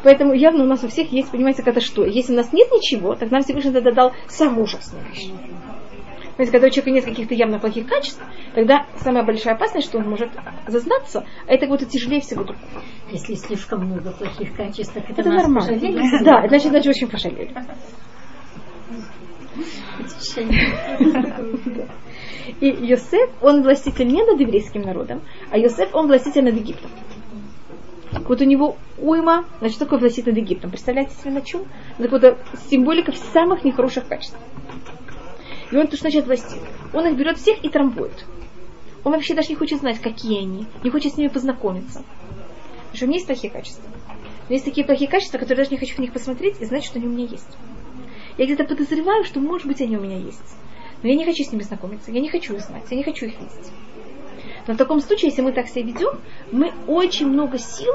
Поэтому 0.04 0.34
явно 0.34 0.64
у 0.64 0.68
нас 0.68 0.84
у 0.84 0.88
всех 0.88 1.12
есть, 1.12 1.30
понимаете, 1.30 1.62
это 1.66 1.82
что? 1.82 2.06
Если 2.06 2.34
у 2.34 2.36
нас 2.38 2.54
нет 2.54 2.72
ничего, 2.72 3.16
так 3.16 3.30
нам 3.32 3.44
Всевышний 3.44 3.72
тогда 3.72 3.92
дал 3.92 4.14
самую 4.28 4.64
ужасную 4.64 5.06
вещь. 5.12 5.30
То 6.42 6.44
есть, 6.44 6.52
когда 6.54 6.66
у 6.66 6.70
человека 6.72 6.90
нет 6.90 7.06
каких-то 7.06 7.36
явно 7.36 7.60
плохих 7.60 7.86
качеств, 7.86 8.20
тогда 8.56 8.88
самая 8.96 9.24
большая 9.24 9.54
опасность, 9.54 9.86
что 9.88 10.00
он 10.00 10.10
может 10.10 10.32
зазнаться, 10.66 11.24
а 11.48 11.54
это 11.54 11.68
будет 11.68 11.90
тяжелее 11.90 12.20
всего 12.20 12.44
другого. 12.44 12.82
Если 13.12 13.36
слишком 13.36 13.86
много 13.86 14.10
плохих 14.10 14.56
качеств, 14.56 14.92
так 14.92 15.08
это, 15.08 15.22
Это 15.22 15.30
нормально. 15.30 15.60
пожалели? 15.60 16.24
Да, 16.26 16.48
значит, 16.48 16.70
значит, 16.72 16.88
очень 16.88 17.10
пожалели. 17.10 17.54
И 22.60 22.68
Йосеф, 22.88 23.30
он 23.44 23.62
властитель 23.62 24.08
не 24.08 24.24
над 24.26 24.40
еврейским 24.40 24.82
народом, 24.82 25.22
а 25.52 25.60
Йосеф, 25.60 25.94
он 25.94 26.08
властитель 26.08 26.44
над 26.44 26.56
Египтом. 26.56 26.90
Вот 28.28 28.42
у 28.42 28.46
него 28.46 28.78
уйма, 28.98 29.46
значит, 29.60 29.78
такое 29.78 30.00
властитель 30.00 30.32
над 30.32 30.40
Египтом. 30.40 30.72
Представляете 30.72 31.14
себе 31.18 31.34
на 31.34 31.42
чем? 31.42 31.66
Так 32.00 32.12
вот, 32.12 32.24
символика 32.72 33.12
самых 33.32 33.64
нехороших 33.64 34.08
качеств. 34.08 34.40
И 35.72 35.78
он 35.78 35.88
то, 35.88 35.96
что 35.96 36.10
значит 36.10 36.26
властит. 36.26 36.62
Он 36.94 37.08
их 37.08 37.18
берет 37.18 37.38
всех 37.38 37.64
и 37.64 37.70
трамбует. 37.70 38.26
Он 39.04 39.14
вообще 39.14 39.34
даже 39.34 39.50
не 39.50 39.56
хочет 39.56 39.80
знать, 39.80 40.00
какие 40.00 40.40
они, 40.40 40.68
не 40.84 40.90
хочет 40.90 41.14
с 41.14 41.18
ними 41.18 41.30
познакомиться. 41.30 42.04
Потому 42.92 42.96
что 42.96 43.06
у 43.06 43.08
меня 43.08 43.18
есть 43.18 43.28
плохие 43.28 43.52
качества. 43.52 43.90
Но 44.48 44.54
есть 44.54 44.66
такие 44.66 44.86
плохие 44.86 45.10
качества, 45.10 45.38
которые 45.38 45.64
даже 45.64 45.72
не 45.72 45.78
хочу 45.78 45.96
в 45.96 46.00
них 46.00 46.14
посмотреть 46.14 46.60
и 46.60 46.66
знать, 46.66 46.84
что 46.84 47.00
они 47.00 47.08
у 47.08 47.12
меня 47.12 47.26
есть. 47.26 47.58
Я 48.38 48.46
где-то 48.46 48.66
подозреваю, 48.66 49.24
что, 49.24 49.40
может 49.40 49.66
быть, 49.66 49.82
они 49.82 49.98
у 49.98 50.02
меня 50.02 50.18
есть. 50.18 50.56
Но 51.02 51.10
я 51.10 51.16
не 51.16 51.26
хочу 51.26 51.44
с 51.44 51.52
ними 51.52 51.64
знакомиться, 51.64 52.12
я 52.12 52.20
не 52.20 52.30
хочу 52.30 52.56
их 52.56 52.62
знать, 52.62 52.84
я 52.92 52.98
не 52.98 53.04
хочу 53.04 53.26
их 53.26 53.40
видеть. 53.40 53.72
Но 54.68 54.76
в 54.76 54.78
таком 54.78 55.00
случае, 55.00 55.30
если 55.30 55.42
мы 55.42 55.52
так 55.52 55.68
себя 55.68 55.84
ведем, 55.84 56.20
мы 56.52 56.72
очень 56.88 57.28
много 57.28 57.58
сил 57.58 57.94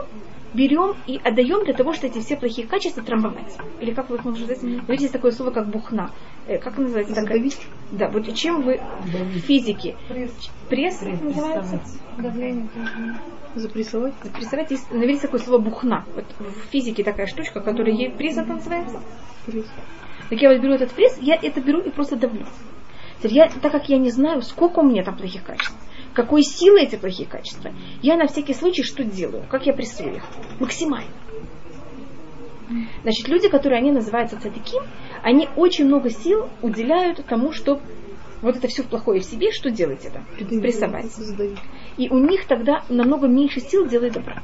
берем 0.56 0.96
и 1.06 1.20
отдаем 1.22 1.64
для 1.64 1.74
того, 1.74 1.92
чтобы 1.92 2.08
эти 2.08 2.24
все 2.24 2.36
плохие 2.36 2.66
качества 2.66 3.02
трамбовать. 3.02 3.56
Или 3.80 3.92
как 3.92 4.10
вы 4.10 4.16
их 4.16 4.24
можете 4.24 4.44
сказать? 4.44 4.64
Mm-hmm. 4.64 4.86
Видите, 4.88 5.02
есть 5.02 5.12
такое 5.12 5.30
слово, 5.30 5.50
как 5.50 5.68
бухна. 5.68 6.10
Э, 6.46 6.58
как 6.58 6.78
называется? 6.78 7.14
Задавить? 7.14 7.58
Да, 7.92 8.08
вот 8.08 8.32
чем 8.34 8.62
вы 8.62 8.80
в 9.04 9.38
физике? 9.40 9.96
Пресс, 10.08 10.32
Пресс 10.68 11.02
называется? 11.02 11.80
Давление. 12.18 12.68
Запрессовать? 13.54 14.14
Запрессовать. 14.22 14.70
Есть, 14.70 14.90
наверное, 14.90 15.20
такое 15.20 15.40
слово 15.40 15.58
бухна. 15.58 16.04
Вот 16.14 16.24
в 16.38 16.70
физике 16.70 17.04
такая 17.04 17.26
штучка, 17.26 17.60
которая 17.60 17.94
ей 17.94 18.10
пресс 18.10 18.36
это 18.36 18.54
называется. 18.54 19.00
Пресс. 19.46 19.66
Так 20.28 20.40
я 20.40 20.50
вот 20.50 20.60
беру 20.60 20.74
этот 20.74 20.90
пресс, 20.92 21.16
я 21.20 21.36
это 21.36 21.60
беру 21.60 21.80
и 21.80 21.90
просто 21.90 22.16
давлю. 22.16 22.46
Теперь 23.18 23.34
я, 23.34 23.48
так 23.48 23.72
как 23.72 23.88
я 23.88 23.98
не 23.98 24.10
знаю, 24.10 24.42
сколько 24.42 24.80
у 24.80 24.82
меня 24.82 25.04
там 25.04 25.16
плохих 25.16 25.44
качеств, 25.44 25.76
какой 26.16 26.42
силы 26.42 26.80
эти 26.80 26.96
плохие 26.96 27.28
качества, 27.28 27.72
я 28.00 28.16
на 28.16 28.26
всякий 28.26 28.54
случай 28.54 28.82
что 28.82 29.04
делаю? 29.04 29.44
Как 29.50 29.66
я 29.66 29.74
прессую 29.74 30.16
их? 30.16 30.24
Максимально. 30.58 31.10
Значит, 33.02 33.28
люди, 33.28 33.48
которые 33.50 33.78
они 33.78 33.92
называются 33.92 34.40
цадиким, 34.40 34.82
они 35.22 35.46
очень 35.56 35.84
много 35.84 36.08
сил 36.08 36.48
уделяют 36.62 37.24
тому, 37.26 37.52
чтобы 37.52 37.82
вот 38.40 38.56
это 38.56 38.66
все 38.66 38.82
плохое 38.82 39.20
в 39.20 39.24
себе, 39.24 39.52
что 39.52 39.70
делать 39.70 40.06
это? 40.06 40.24
Прессовать. 40.58 41.12
И 41.98 42.08
у 42.08 42.18
них 42.18 42.46
тогда 42.46 42.82
намного 42.88 43.28
меньше 43.28 43.60
сил 43.60 43.86
делать 43.86 44.14
добра. 44.14 44.42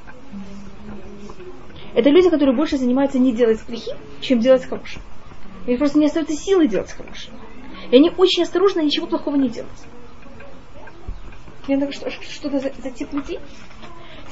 Это 1.94 2.10
люди, 2.10 2.28
которые 2.28 2.54
больше 2.54 2.76
занимаются 2.76 3.18
не 3.18 3.32
делать 3.32 3.60
плохим, 3.62 3.96
чем 4.20 4.40
делать 4.40 4.66
хорошим. 4.66 5.00
У 5.66 5.74
просто 5.78 5.98
не 5.98 6.06
остается 6.06 6.36
силы 6.36 6.68
делать 6.68 6.92
хорошим. 6.92 7.32
И 7.90 7.96
они 7.96 8.10
очень 8.14 8.42
осторожно 8.42 8.80
ничего 8.80 9.06
плохого 9.06 9.36
не 9.36 9.48
делают. 9.48 9.72
Думаю, 11.66 11.92
что, 11.92 12.10
что-то 12.10 12.58
за, 12.58 12.72
за 12.82 12.90
тип 12.90 13.12
людей. 13.12 13.38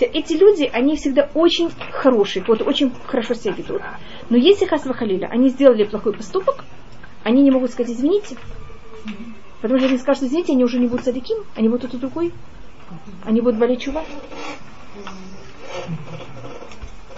Эти 0.00 0.32
люди, 0.32 0.68
они 0.72 0.96
всегда 0.96 1.28
очень 1.34 1.70
хорошие, 1.92 2.42
вот 2.46 2.62
очень 2.62 2.90
хорошо 3.06 3.34
себя 3.34 3.52
ведут. 3.52 3.82
Но 4.30 4.36
если 4.36 4.64
Хасвахалиля, 4.66 5.26
они 5.26 5.50
сделали 5.50 5.84
плохой 5.84 6.14
поступок, 6.14 6.64
они 7.22 7.42
не 7.42 7.50
могут 7.50 7.70
сказать 7.70 7.92
извините. 7.92 8.36
Потому 9.60 9.78
что 9.78 9.84
если 9.84 9.94
они 9.94 9.98
скажут 9.98 10.22
извините, 10.24 10.52
они 10.54 10.64
уже 10.64 10.78
не 10.78 10.86
будут 10.86 11.04
садиким, 11.04 11.44
они 11.54 11.68
будут 11.68 11.82
кто-то 11.88 11.98
другой. 11.98 12.32
Они 13.24 13.40
будут 13.40 13.58
болеть 13.58 13.82
чува. 13.82 14.04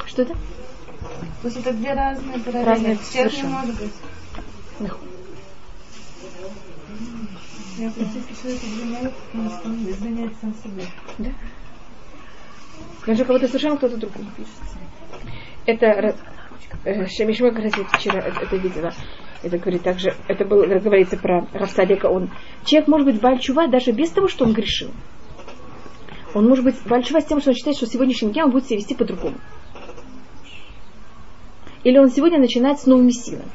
Что 0.07 0.23
это? 0.23 0.35
То 0.35 1.49
есть 1.49 1.57
это 1.57 1.73
две 1.73 1.95
разные 1.95 2.39
параллели. 2.41 2.69
Разные 2.69 2.99
Всех 2.99 3.33
не 3.35 3.49
может 3.49 3.81
быть. 3.81 3.93
Я 7.83 7.91
практически 7.91 8.41
человек 8.41 8.63
кого-то 13.27 13.49
совершенно 13.49 13.77
кто-то 13.77 13.97
другой. 13.97 14.25
Это 15.67 16.15
э, 16.85 17.07
Шамишма 17.09 17.51
как 17.51 17.65
раз 17.65 17.73
вчера 17.73 18.21
это, 18.21 18.57
видела. 18.57 18.93
Это 19.43 19.59
говорит 19.59 19.83
также, 19.83 20.15
это 20.29 20.45
было, 20.45 20.65
говорится 20.65 21.17
про 21.17 21.49
Рафсадика, 21.53 22.07
он. 22.07 22.31
Человек 22.65 22.87
может 22.87 23.07
быть 23.09 23.21
бальчува 23.21 23.67
даже 23.67 23.91
без 23.91 24.11
того, 24.11 24.29
что 24.29 24.45
он 24.45 24.53
грешил. 24.53 24.93
Он 26.35 26.47
может 26.47 26.65
быть 26.65 26.77
бальчува 26.87 27.21
с 27.21 27.25
тем, 27.25 27.41
что 27.41 27.51
он 27.51 27.57
считает, 27.57 27.77
что 27.77 27.87
сегодняшним 27.87 28.31
днем 28.31 28.45
он 28.45 28.51
будет 28.53 28.67
себя 28.67 28.77
вести 28.77 28.95
по-другому. 28.95 29.39
Или 31.83 31.99
он 31.99 32.11
сегодня 32.11 32.39
начинает 32.39 32.79
с 32.79 32.87
новыми 32.87 33.11
силами. 33.11 33.51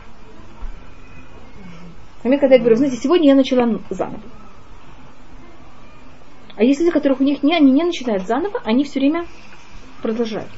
Например, 2.27 2.41
когда 2.41 2.55
я 2.55 2.59
говорю, 2.59 2.75
знаете, 2.75 2.97
сегодня 2.97 3.29
я 3.29 3.35
начала 3.35 3.79
заново. 3.89 4.19
А 6.57 6.63
есть 6.65 6.81
люди, 6.81 6.91
которых 6.91 7.21
у 7.21 7.23
них 7.23 7.41
не, 7.41 7.55
они 7.55 7.71
не 7.71 7.85
начинают 7.85 8.27
заново, 8.27 8.59
они 8.65 8.83
все 8.83 8.99
время 8.99 9.25
продолжают. 10.01 10.49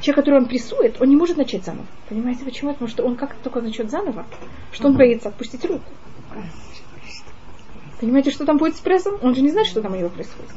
Человек, 0.00 0.24
который 0.24 0.40
он 0.42 0.46
прессует, 0.46 1.00
он 1.02 1.08
не 1.08 1.16
может 1.16 1.36
начать 1.36 1.64
заново. 1.64 1.86
Понимаете, 2.08 2.44
почему? 2.44 2.70
Потому 2.74 2.88
что 2.88 3.02
он 3.02 3.16
как 3.16 3.34
только 3.42 3.60
начнет 3.60 3.90
заново, 3.90 4.24
что 4.70 4.86
он 4.86 4.96
боится 4.96 5.30
отпустить 5.30 5.64
руку. 5.64 5.90
Понимаете, 8.00 8.30
что 8.30 8.46
там 8.46 8.58
будет 8.58 8.76
с 8.76 8.80
прессом? 8.80 9.18
Он 9.20 9.34
же 9.34 9.42
не 9.42 9.50
знает, 9.50 9.66
что 9.66 9.82
там 9.82 9.94
у 9.94 9.96
него 9.96 10.10
происходит. 10.10 10.52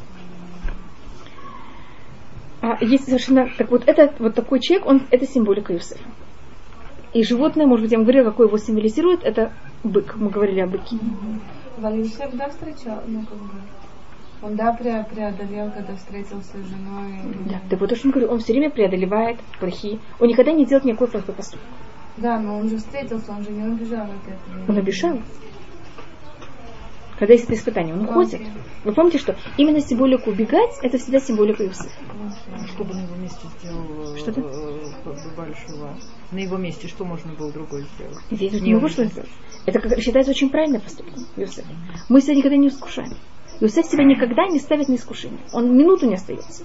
А 2.62 2.78
есть 2.80 3.06
совершенно... 3.06 3.50
Так 3.58 3.72
вот, 3.72 3.88
этот 3.88 4.20
вот 4.20 4.36
такой 4.36 4.60
человек, 4.60 4.86
он, 4.86 5.08
это 5.10 5.26
символика 5.26 5.74
Юсефа. 5.74 6.08
И 7.16 7.24
животное, 7.24 7.66
может 7.66 7.84
быть, 7.84 7.94
я 7.94 7.98
вам 7.98 8.04
говорила, 8.04 8.26
какое 8.26 8.48
его 8.48 8.58
символизирует, 8.58 9.24
это 9.24 9.54
бык. 9.86 10.18
Мы 10.18 10.30
говорили 10.30 10.60
о 10.60 10.68
быке. 10.68 10.98
Валюшев, 11.78 12.34
да, 12.34 12.50
встречал? 12.50 13.04
Ну, 13.08 13.22
как 13.22 13.38
бы. 13.38 13.52
Он, 14.42 14.58
да, 14.58 14.74
преодолел, 14.74 15.72
когда 15.72 15.96
встретился 15.96 16.58
с 16.62 16.68
женой. 16.68 17.18
Да, 17.46 17.62
так 17.70 17.80
вот 17.80 17.88
то, 17.88 17.96
что 17.96 18.10
я 18.10 18.14
говорю, 18.14 18.32
он 18.34 18.40
все 18.40 18.52
время 18.52 18.70
преодолевает 18.70 19.40
плохие. 19.62 20.00
Он 20.20 20.28
никогда 20.28 20.52
не 20.52 20.66
делает 20.66 20.84
никакой 20.84 21.08
плохой 21.08 21.34
поступок. 21.34 21.66
Да, 22.18 22.38
но 22.38 22.58
он 22.58 22.68
же 22.68 22.76
встретился, 22.76 23.32
он 23.32 23.44
же 23.44 23.52
не 23.52 23.66
убежал 23.66 24.04
от 24.04 24.28
этого. 24.28 24.66
Он 24.68 24.78
обещал. 24.78 25.18
Когда 27.18 27.34
есть 27.34 27.46
это 27.46 27.54
испытание, 27.54 27.94
он 27.94 28.02
уходит. 28.02 28.42
Okay. 28.42 28.48
Вы 28.84 28.92
помните, 28.92 29.20
что 29.20 29.36
именно 29.56 29.80
символику 29.80 30.32
убегать, 30.32 30.78
это 30.82 30.98
всегда 30.98 31.22
символика 31.22 31.64
Юсефа. 31.64 31.90
Что 32.74 32.84
бы 32.84 32.94
на 32.94 33.04
его 33.04 33.16
месте 33.16 33.48
сделал 33.58 34.18
Что-то? 34.18 34.42
Большого? 35.38 35.96
На 36.32 36.40
его 36.40 36.58
месте 36.58 36.88
что 36.88 37.06
можно 37.06 37.34
было 37.34 37.52
другое 37.52 37.86
сделать? 37.96 38.18
Здесь 38.32 38.62
не 38.62 38.74
могу 38.74 38.90
что 38.90 39.06
сделать. 39.06 39.30
Это 39.66 39.80
как, 39.80 40.00
считается 40.00 40.32
очень 40.32 40.50
правильным 40.50 40.82
поступком 40.82 41.26
Юсефа. 41.36 41.70
Мы 42.10 42.22
себя 42.22 42.36
никогда 42.36 42.58
не 42.58 42.68
искушаем. 42.68 43.14
Иосиф 43.62 43.86
себя 43.86 44.04
никогда 44.04 44.48
не 44.48 44.60
ставит 44.60 44.90
на 44.90 44.96
искушение. 44.96 45.40
Он 45.54 45.76
минуту 45.76 46.08
не 46.08 46.16
остается. 46.16 46.64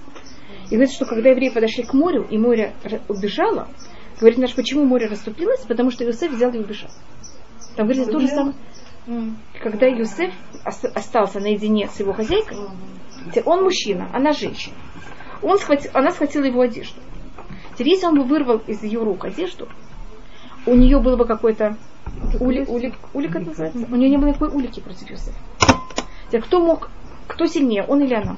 И 0.69 0.75
говорит, 0.75 0.91
что 0.91 1.05
когда 1.05 1.29
евреи 1.29 1.49
подошли 1.49 1.83
к 1.83 1.93
морю, 1.93 2.27
и 2.29 2.37
море 2.37 2.73
убежало, 3.07 3.69
говорит 4.19 4.39
наш, 4.39 4.53
почему 4.55 4.85
море 4.85 5.07
расступилось? 5.07 5.61
Потому 5.61 5.91
что 5.91 6.05
Иосиф 6.05 6.31
взял 6.31 6.51
и 6.51 6.57
убежал. 6.57 6.89
Там 7.75 7.87
говорится 7.87 8.11
то 8.11 8.19
же 8.19 8.27
самое. 8.27 8.55
Когда 9.61 9.87
Юсеф 9.87 10.33
остался 10.63 11.39
наедине 11.39 11.87
с 11.87 11.99
его 11.99 12.13
хозяйкой, 12.13 12.57
он 13.45 13.63
мужчина, 13.63 14.09
она 14.13 14.33
женщина. 14.33 14.75
Он 15.41 15.57
схватил, 15.57 15.91
она 15.93 16.11
схватила 16.11 16.43
его 16.43 16.61
одежду. 16.61 16.99
Теперь, 17.73 17.89
если 17.89 18.07
он 18.07 18.15
бы 18.15 18.23
вырвал 18.23 18.61
из 18.67 18.83
ее 18.83 19.03
рук 19.03 19.25
одежду, 19.25 19.67
у 20.65 20.75
нее 20.75 20.99
было 20.99 21.15
бы 21.15 21.25
какой-то 21.25 21.77
улик, 22.39 22.69
улик, 22.69 22.93
улик 23.13 23.35
это 23.35 23.45
называется? 23.45 23.87
У 23.89 23.95
нее 23.95 24.09
не 24.09 24.17
было 24.17 24.27
никакой 24.27 24.49
улики 24.49 24.79
против 24.79 25.09
Юсефа. 25.09 25.37
Кто 26.45 26.59
мог, 26.59 26.89
кто 27.27 27.45
сильнее, 27.45 27.83
он 27.83 28.01
или 28.01 28.13
она? 28.13 28.37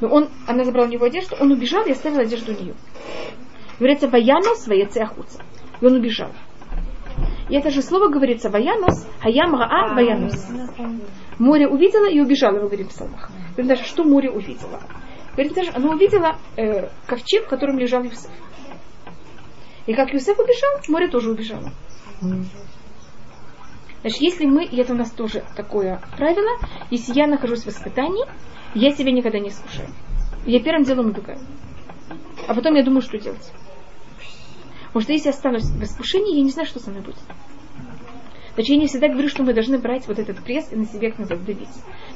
Но 0.00 0.08
он, 0.08 0.28
она 0.46 0.64
забрала 0.64 0.86
у 0.86 0.90
него 0.90 1.06
одежду, 1.06 1.36
он 1.40 1.50
убежал 1.50 1.84
и 1.84 1.92
оставил 1.92 2.20
одежду 2.20 2.52
у 2.52 2.60
нее. 2.60 2.74
Говорится, 3.78 4.08
ваянос, 4.08 4.66
ваяце 4.66 5.00
ахуца. 5.00 5.42
И 5.80 5.86
он 5.86 5.94
убежал. 5.94 6.30
И 7.48 7.54
это 7.54 7.70
же 7.70 7.82
слово 7.82 8.08
говорится 8.08 8.50
ваянос, 8.50 9.06
хаям 9.20 9.54
раа 9.54 9.94
ваянос. 9.94 10.48
Море 11.38 11.66
увидела 11.66 12.08
и 12.08 12.20
убежала, 12.20 12.54
мы 12.54 12.66
говорим 12.66 12.86
в 12.86 12.90
псалмах. 12.90 13.30
Говорим 13.52 13.68
даже, 13.68 13.84
что 13.84 14.04
море 14.04 14.30
увидела. 14.30 14.82
Она 15.74 15.90
увидела 15.90 16.36
э, 16.56 16.88
ковчег, 17.06 17.46
в 17.46 17.48
котором 17.48 17.78
лежал 17.78 18.02
Юсеф. 18.02 18.30
И 19.86 19.94
как 19.94 20.12
Юсеф 20.12 20.38
убежал, 20.38 20.80
море 20.88 21.08
тоже 21.08 21.30
убежало. 21.30 21.72
Значит, 24.00 24.20
если 24.20 24.46
мы, 24.46 24.64
и 24.64 24.76
это 24.80 24.92
у 24.92 24.96
нас 24.96 25.10
тоже 25.10 25.44
такое 25.56 26.00
правило, 26.16 26.58
если 26.90 27.14
я 27.14 27.26
нахожусь 27.26 27.64
в 27.64 27.68
испытании, 27.68 28.24
я 28.74 28.92
себя 28.92 29.12
никогда 29.12 29.38
не 29.38 29.48
искушаю. 29.48 29.88
Я 30.46 30.60
первым 30.60 30.84
делом 30.84 31.06
убегаю. 31.06 31.40
А 32.46 32.54
потом 32.54 32.74
я 32.74 32.84
думаю, 32.84 33.02
что 33.02 33.18
делать. 33.18 33.52
Потому 34.86 35.02
что 35.02 35.12
если 35.12 35.28
я 35.28 35.34
останусь 35.34 35.64
в 35.64 35.82
искушении, 35.82 36.36
я 36.36 36.42
не 36.42 36.50
знаю, 36.50 36.66
что 36.66 36.80
со 36.80 36.90
мной 36.90 37.02
будет. 37.02 37.18
Значит, 38.58 38.74
я 38.74 38.80
не 38.80 38.86
всегда 38.88 39.06
говорю, 39.06 39.28
что 39.28 39.44
мы 39.44 39.54
должны 39.54 39.78
брать 39.78 40.08
вот 40.08 40.18
этот 40.18 40.42
пресс 40.42 40.72
и 40.72 40.74
на 40.74 40.84
себе 40.84 41.10
как 41.10 41.20
назад 41.20 41.44
давить. 41.44 41.68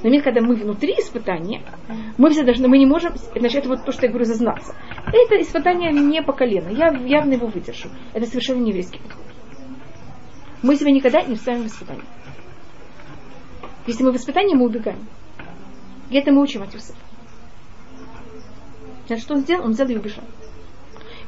Но 0.03 0.09
именно 0.09 0.25
когда 0.25 0.41
мы 0.41 0.57
внутри 0.57 0.95
испытания, 0.95 1.63
мы 2.19 2.31
все 2.31 2.43
должны, 2.43 2.67
мы 2.67 2.79
не 2.79 2.85
можем, 2.85 3.13
значит, 3.37 3.61
это 3.61 3.69
вот 3.69 3.85
то, 3.85 3.93
что 3.93 4.07
я 4.07 4.09
говорю, 4.09 4.25
зазнаться. 4.25 4.75
Это 5.07 5.41
испытание 5.41 5.93
не 5.93 6.21
по 6.21 6.33
колено, 6.33 6.69
я 6.71 6.89
явно 7.07 7.35
его 7.35 7.47
выдержу. 7.47 7.91
Это 8.13 8.27
совершенно 8.27 8.59
не 8.59 8.71
еврейский 8.71 8.99
подход. 8.99 9.25
Мы 10.65 10.75
себя 10.75 10.91
никогда 10.91 11.23
не 11.23 11.37
ставим 11.37 11.63
в 11.63 11.67
испытание. 11.69 12.07
Если 13.87 14.03
мы 14.03 14.11
в 14.11 14.17
испытании, 14.17 14.57
мы 14.57 14.67
убегаем. 14.67 15.07
И 16.11 16.17
это 16.17 16.33
мы 16.33 16.43
учим 16.43 16.65
от 16.65 16.75
Юсефа. 16.75 16.99
Значит, 19.07 19.25
что 19.25 19.35
он 19.35 19.43
сделал? 19.43 19.67
Он 19.67 19.71
взял 19.71 19.87
и 19.87 19.97
убежал. 19.97 20.25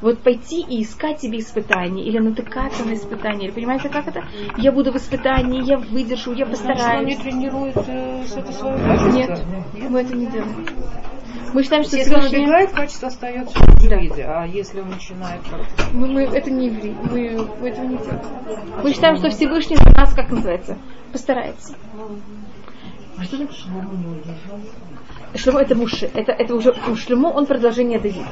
Вот 0.05 0.19
пойти 0.19 0.61
и 0.61 0.83
искать 0.83 1.19
себе 1.19 1.39
испытания, 1.39 2.03
или 2.03 2.19
натыкаться 2.19 2.85
на 2.85 2.93
испытания, 2.93 3.45
или 3.47 3.51
понимаете, 3.51 3.89
как 3.89 4.07
это? 4.07 4.23
Я 4.55 4.71
буду 4.71 4.91
в 4.91 4.97
испытании, 4.97 5.63
я 5.63 5.79
выдержу, 5.79 6.31
я 6.33 6.45
постараюсь. 6.45 6.83
Значит, 6.83 6.99
он 6.99 7.05
не 7.07 7.15
тренирует 7.15 7.77
э, 7.87 8.23
это 8.37 8.51
свое 8.51 8.77
качество? 8.77 9.09
Нет, 9.09 9.43
мы 9.89 10.01
это 10.01 10.15
не 10.15 10.27
делаем. 10.27 10.67
Мы 11.53 11.63
считаем, 11.63 11.83
что 11.85 11.97
если 11.97 12.11
Всевышний... 12.11 12.37
он 12.37 12.43
убегает, 12.43 12.69
качество 12.69 13.07
остается 13.07 13.57
в 13.57 13.89
Да. 13.89 13.97
виде. 13.97 14.25
А 14.27 14.45
если 14.45 14.81
он 14.81 14.89
начинает 14.91 15.41
Мы, 15.91 16.07
мы- 16.07 16.21
это 16.25 16.51
не 16.51 16.67
евреи, 16.67 16.95
мы, 17.09 17.47
мы 17.59 17.69
этого 17.69 17.85
не 17.85 17.97
делаем. 17.97 18.21
Мы 18.83 18.93
считаем, 18.93 19.17
что 19.17 19.31
Всевышний 19.31 19.77
за 19.77 19.89
нас, 19.89 20.13
как 20.13 20.29
называется, 20.29 20.77
постарается. 21.11 21.75
Что 23.23 23.37
это? 23.41 23.53
Шлемо 25.35 25.61
это 25.61 25.73
Муше. 25.73 26.11
Это, 26.13 26.31
это 26.31 26.53
уже 26.53 26.75
у 26.91 26.95
Шлемо 26.95 27.29
он 27.29 27.47
продолжение 27.47 27.99
Давида. 27.99 28.27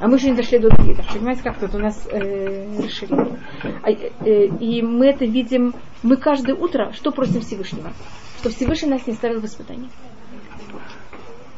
А 0.00 0.08
мы 0.08 0.18
же 0.18 0.30
не 0.30 0.36
дошли 0.36 0.58
до 0.58 0.70
Давида. 0.70 1.04
Понимаете, 1.12 1.42
как 1.42 1.60
тут 1.60 1.74
у 1.74 1.78
нас 1.78 2.08
э, 2.10 2.82
расширение. 2.82 3.38
А, 3.82 3.90
э, 3.90 4.46
и 4.46 4.80
мы 4.80 5.08
это 5.08 5.26
видим, 5.26 5.74
мы 6.02 6.16
каждое 6.16 6.56
утро 6.56 6.92
что 6.94 7.10
просим 7.10 7.42
Всевышнего? 7.42 7.92
Что 8.38 8.48
Всевышний 8.48 8.88
нас 8.88 9.06
не 9.06 9.12
ставил 9.12 9.40
в 9.40 9.44
испытание. 9.44 9.90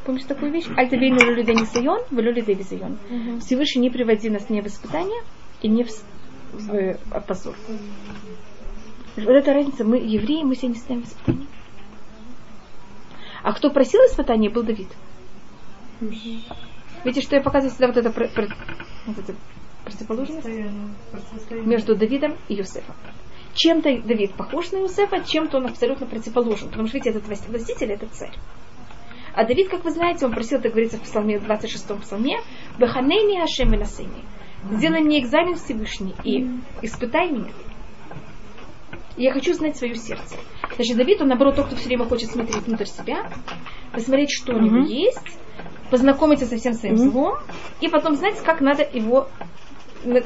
Помнишь 0.05 0.25
такую 0.25 0.51
вещь? 0.51 0.67
Альтавейну 0.77 1.19
людей 1.33 1.55
не 1.55 1.67
сайон, 1.67 2.01
людей 2.11 2.57
визайон. 2.57 2.99
Всевышний 3.41 3.83
не 3.83 3.91
приводи 3.91 4.29
нас 4.29 4.51
не 4.51 4.61
в 4.61 4.67
испытание 4.67 5.23
и 5.61 5.69
не 5.69 5.85
в, 5.85 5.91
в, 6.53 6.99
в 6.99 7.21
позор. 7.21 7.55
Вот 9.17 9.29
эта 9.29 9.55
разница, 9.55 9.85
мы 9.85 9.99
евреи, 9.99 10.43
мы 10.43 10.57
себя 10.57 10.71
не 10.71 10.75
ставим 10.75 11.03
в 11.03 11.07
испытание. 11.07 11.47
А 13.45 13.53
кто 13.53 13.71
просил 13.71 14.01
испытания, 14.01 14.51
был 14.51 14.65
Давид. 14.65 14.89
Видите, 17.05 17.27
что 17.27 17.37
я 17.37 17.43
показываю 17.43 17.71
всегда 17.71 17.89
вот 17.89 17.97
это, 17.97 18.11
вот 19.07 19.19
это 19.19 19.35
противоположность 19.85 20.47
между 21.51 21.97
Давидом 21.97 22.37
и 22.49 22.55
Юсефом. 22.55 22.95
Чем-то 23.55 24.03
Давид 24.03 24.35
похож 24.35 24.71
на 24.73 24.79
Юсефа, 24.79 25.21
чем-то 25.21 25.59
он 25.59 25.67
абсолютно 25.67 26.07
противоположен. 26.07 26.69
Потому 26.69 26.89
что, 26.89 26.99
видите, 26.99 27.19
этот 27.19 27.27
властитель– 27.27 27.93
это 27.93 28.07
царь. 28.07 28.35
А 29.35 29.45
Давид, 29.45 29.69
как 29.69 29.85
вы 29.85 29.91
знаете, 29.91 30.27
он 30.27 30.33
просил, 30.33 30.59
это 30.59 30.69
говорится 30.69 30.99
в 30.99 31.03
псалме, 31.03 31.37
26-м 31.37 32.01
псалме, 32.01 32.41
«Баханейни 32.79 33.41
Хашем 33.41 33.73
Венасейни». 33.73 34.25
Сделай 34.71 35.01
мне 35.01 35.21
экзамен 35.21 35.57
Всевышний 35.57 36.15
и 36.23 36.47
испытай 36.83 37.31
меня. 37.31 37.51
И 39.17 39.25
я 39.25 39.33
хочу 39.33 39.53
знать 39.55 39.77
свое 39.77 39.97
сердце. 39.97 40.37
Значит, 40.77 40.97
Давид, 40.97 41.21
он 41.21 41.29
наоборот 41.29 41.57
тот, 41.57 41.67
кто 41.67 41.77
все 41.77 41.89
время 41.89 42.05
хочет 42.05 42.31
смотреть 42.31 42.67
внутрь 42.67 42.85
себя, 42.85 43.31
посмотреть, 43.93 44.31
что 44.31 44.55
у 44.55 44.61
него 44.61 44.79
mm-hmm. 44.79 44.89
есть, 44.89 45.39
познакомиться 45.93 46.47
со 46.47 46.57
всем 46.57 46.73
своим 46.73 46.95
mm-hmm. 46.95 47.11
злом, 47.11 47.35
и 47.83 47.89
потом 47.89 48.17
знать, 48.17 48.43
как 48.43 48.63
надо 48.63 48.83
его, 48.83 49.29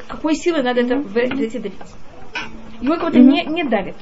какой 0.07 0.37
силой 0.37 0.63
надо 0.63 0.83
это 0.83 0.97
в 0.97 1.17
эти 1.17 1.59
давить. 1.59 1.75
Его 2.81 2.95
как 2.95 3.07
будто 3.07 3.19
mm-hmm. 3.19 3.23
не, 3.23 3.45
не 3.47 3.65
давит 3.65 3.97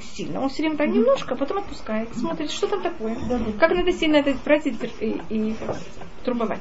сильно. 0.00 0.40
Он 0.40 0.48
все 0.48 0.62
время 0.62 0.76
так 0.76 0.88
немножко, 0.88 1.34
а 1.34 1.36
потом 1.36 1.58
отпускает, 1.58 2.08
смотрит, 2.16 2.50
что 2.50 2.66
там 2.66 2.82
такое. 2.82 3.16
Как 3.60 3.70
надо 3.70 3.92
сильно 3.92 4.16
это 4.16 4.34
брать 4.44 4.66
и, 4.66 4.70
и, 5.00 5.22
и 5.28 5.56
трубовать. 6.24 6.58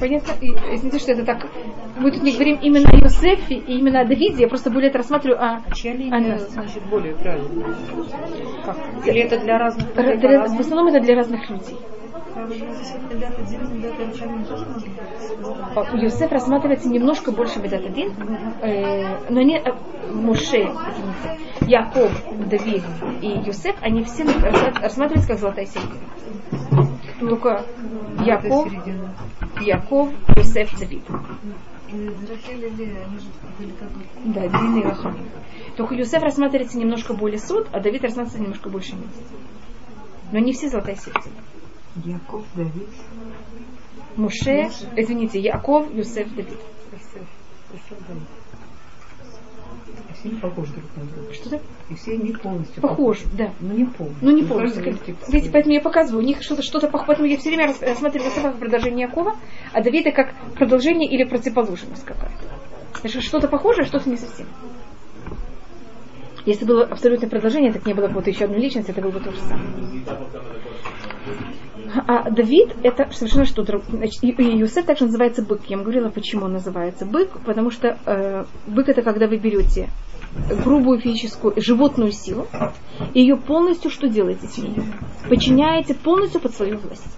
Понятно? 0.00 0.32
И, 0.40 0.50
извините, 0.74 0.98
что 0.98 1.12
это 1.12 1.24
так. 1.24 1.46
Мы 1.96 2.10
тут 2.10 2.22
не 2.22 2.32
говорим 2.32 2.58
именно 2.60 2.88
о 2.90 2.96
Йосефе 2.96 3.54
и 3.54 3.78
именно 3.78 4.00
о 4.00 4.04
Давиде, 4.04 4.42
я 4.42 4.48
просто 4.48 4.70
более 4.70 4.90
это 4.90 4.98
рассматриваю 4.98 5.42
о... 5.42 5.62
А 5.64 5.74
чья 5.74 5.94
линия, 5.94 6.34
о 6.34 6.38
значит, 6.38 6.82
более 6.88 7.14
правильная? 7.14 7.74
Как? 8.64 8.76
Или 9.06 9.20
это 9.20 9.38
для 9.38 9.58
разных 9.58 9.94
для, 9.94 10.16
для, 10.16 10.40
В 10.42 10.60
основном 10.60 10.88
это 10.88 11.00
для 11.00 11.14
разных 11.16 11.48
людей. 11.50 11.76
Йосеф 15.94 16.30
рассматривается 16.30 16.88
немножко 16.88 17.32
больше 17.32 17.58
Медат 17.60 17.84
один, 17.84 18.12
э, 18.62 19.30
но 19.30 19.42
не 19.42 19.58
э, 19.58 19.72
Муше, 20.12 20.70
Яков, 21.62 22.12
Давид 22.48 22.84
и 23.22 23.28
Йосеф, 23.44 23.76
они 23.80 24.04
все 24.04 24.24
рассматриваются 24.24 25.28
как 25.28 25.38
золотая 25.38 25.66
середина. 25.66 26.97
Только 27.18 27.64
Яков, 28.24 28.72
Яков, 29.60 30.10
Йосеф, 30.36 30.78
Давид. 30.78 31.02
Да, 34.24 34.48
длинный 34.48 34.82
Рахам. 34.82 35.16
Только 35.76 35.94
Юсеф 35.94 36.22
рассматривается 36.22 36.78
немножко 36.78 37.14
более 37.14 37.38
суд, 37.38 37.66
а 37.72 37.80
Давид 37.80 38.02
рассматривается 38.02 38.40
немножко 38.40 38.68
больше 38.68 38.94
месяц. 38.94 39.26
Но 40.32 40.38
не 40.38 40.52
все 40.52 40.68
золотая 40.68 40.96
сердце. 40.96 41.30
Яков, 42.04 42.44
Давид. 42.54 42.88
Муше, 44.16 44.70
извините, 44.96 45.40
Яков, 45.40 45.92
Юсеф, 45.94 46.28
Давид. 46.34 46.58
Все 50.18 50.30
не 50.30 50.36
похожи 50.36 50.72
друг 50.72 50.84
на 50.96 51.04
друга. 51.04 51.32
Что-то? 51.32 51.60
И 51.90 51.94
все 51.94 52.16
не 52.16 52.32
полностью 52.32 52.82
похожи. 52.82 53.24
похожи. 53.24 53.36
да. 53.36 53.52
Но 53.60 53.72
не 53.72 53.84
полностью. 53.84 54.18
Ну 54.20 54.30
не 54.36 54.42
полностью. 54.42 54.96
Видите, 55.28 55.50
поэтому 55.52 55.74
я 55.74 55.80
показываю, 55.80 56.24
у 56.24 56.26
них 56.26 56.42
что-то 56.42 56.62
что-то 56.62 56.88
похоже. 56.88 57.06
Поэтому 57.06 57.28
я 57.28 57.36
все 57.36 57.50
время 57.50 57.66
рассматриваю 57.80 58.28
Юсефа 58.28 58.50
как 58.50 58.58
продолжение 58.58 59.06
Якова, 59.06 59.36
а 59.72 59.82
Давида 59.82 60.10
как 60.10 60.34
продолжение 60.56 61.08
или 61.08 61.22
противоположность 61.24 62.04
какая-то. 62.04 63.20
Что-то 63.20 63.46
похожее, 63.46 63.86
что-то 63.86 64.10
не 64.10 64.16
совсем. 64.16 64.46
Если 66.46 66.64
было 66.64 66.84
абсолютное 66.84 67.28
продолжение, 67.28 67.72
так 67.72 67.86
не 67.86 67.94
было 67.94 68.08
бы 68.08 68.14
вот 68.14 68.26
еще 68.26 68.46
одной 68.46 68.60
личности, 68.60 68.90
это 68.90 69.00
было 69.00 69.10
бы 69.10 69.20
то 69.20 69.30
же 69.30 69.38
самое. 69.38 70.02
А 72.06 72.30
Давид 72.30 72.74
это 72.82 73.08
совершенно 73.12 73.44
что-то. 73.44 73.80
Значит, 73.88 74.22
и 74.22 74.28
Юсеф 74.42 74.84
также 74.84 75.04
называется 75.06 75.42
бык. 75.42 75.60
Я 75.68 75.76
вам 75.76 75.84
говорила, 75.84 76.10
почему 76.10 76.46
он 76.46 76.52
называется 76.52 77.06
бык, 77.06 77.30
потому 77.44 77.70
что 77.70 77.98
э, 78.04 78.44
бык 78.66 78.88
это 78.88 79.02
когда 79.02 79.26
вы 79.26 79.38
берете 79.38 79.88
грубую 80.62 81.00
физическую 81.00 81.60
животную 81.60 82.12
силу 82.12 82.46
и 83.14 83.20
ее 83.20 83.36
полностью 83.36 83.90
что 83.90 84.08
делаете 84.08 84.46
с 84.46 84.58
ней? 84.58 84.74
Подчиняете 85.28 85.94
полностью 85.94 86.40
под 86.40 86.54
свою 86.54 86.78
власть. 86.78 87.16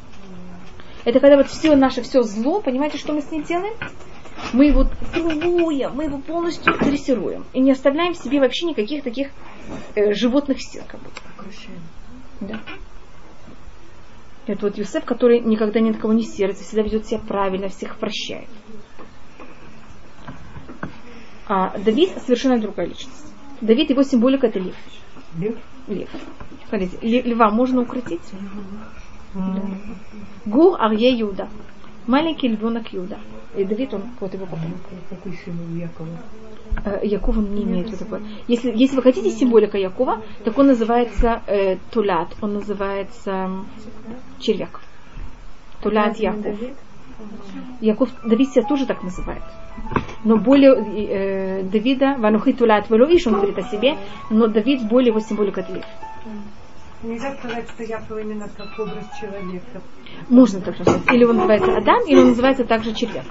Это 1.04 1.20
когда 1.20 1.36
вот 1.36 1.48
все 1.48 1.74
наше 1.76 2.02
все 2.02 2.22
зло, 2.22 2.60
понимаете, 2.60 2.98
что 2.98 3.12
мы 3.12 3.22
с 3.22 3.30
ней 3.30 3.42
делаем? 3.42 3.74
Мы 4.52 4.66
его 4.66 4.86
тренируем, 5.12 5.94
мы 5.94 6.04
его 6.04 6.18
полностью 6.18 6.76
дрессируем. 6.78 7.44
И 7.52 7.60
не 7.60 7.72
оставляем 7.72 8.14
себе 8.14 8.40
вообще 8.40 8.66
никаких 8.66 9.04
таких 9.04 9.28
э, 9.94 10.12
животных 10.14 10.62
сил. 10.62 10.82
Как 10.86 11.00
будто. 11.00 11.20
Да. 12.40 12.60
Это 14.46 14.66
вот 14.66 14.78
Юсеф, 14.78 15.04
который 15.04 15.40
никогда 15.40 15.80
ни 15.80 15.90
на 15.90 15.98
кого 15.98 16.12
не 16.12 16.24
сердится, 16.24 16.64
всегда 16.64 16.82
ведет 16.82 17.06
себя 17.06 17.20
правильно, 17.20 17.68
всех 17.68 17.96
прощает. 17.98 18.48
А 21.52 21.76
Давид 21.76 22.10
совершенно 22.24 22.60
другая 22.60 22.86
личность. 22.86 23.26
Давид, 23.60 23.90
его 23.90 24.04
символика 24.04 24.46
это 24.46 24.60
лев. 24.60 24.76
Лев? 25.36 25.56
Лев. 25.88 26.08
Смотрите, 26.68 27.22
льва 27.22 27.50
можно 27.50 27.80
укротить? 27.80 28.22
Да. 29.34 29.62
Гур 30.46 30.76
Арье 30.80 31.10
Юда. 31.10 31.48
Маленький 32.06 32.46
львенок 32.46 32.92
Юда. 32.92 33.18
И 33.56 33.64
Давид, 33.64 33.92
он 33.92 34.02
вот 34.20 34.32
его 34.32 34.46
потом. 34.46 34.74
Какой 35.08 35.32
символ 35.44 35.74
Якова? 35.74 36.08
Э, 36.84 37.00
Яков 37.02 37.38
он 37.38 37.52
не 37.52 37.64
имеет 37.64 37.98
такое. 37.98 38.22
Если, 38.46 38.72
если 38.72 38.94
вы 38.94 39.02
хотите 39.02 39.30
символика 39.32 39.76
Якова, 39.76 40.22
так 40.44 40.56
он 40.56 40.68
называется 40.68 41.42
э, 41.48 41.78
Тулят, 41.90 42.28
он 42.40 42.54
называется 42.54 43.50
червяк. 44.38 44.80
Тулят 45.82 46.16
Яков. 46.16 46.56
Яков, 47.80 48.10
Давид 48.24 48.50
себя 48.50 48.64
тоже 48.66 48.86
так 48.86 49.02
называет. 49.02 49.42
Но 50.24 50.36
более 50.36 50.74
э, 50.74 51.62
Давида, 51.62 52.16
Ванухи 52.18 52.52
Тулят 52.52 52.90
Велоиш, 52.90 53.26
он 53.26 53.34
говорит 53.34 53.58
о 53.58 53.62
себе, 53.62 53.96
но 54.28 54.48
Давид 54.48 54.86
более 54.88 55.08
его 55.08 55.20
символика 55.20 55.64
Лев. 55.68 55.84
Нельзя 57.02 57.34
сказать, 57.34 57.66
что 57.70 57.82
Яков 57.82 58.18
именно 58.18 58.46
как 58.48 58.78
образ 58.78 59.06
человека. 59.18 59.80
Можно 60.28 60.60
так 60.60 60.74
сказать. 60.74 61.00
Или 61.10 61.24
он 61.24 61.36
называется 61.36 61.74
Адам, 61.74 62.04
или 62.06 62.18
он 62.18 62.28
называется 62.28 62.64
также 62.64 62.92
червяк. 62.92 63.24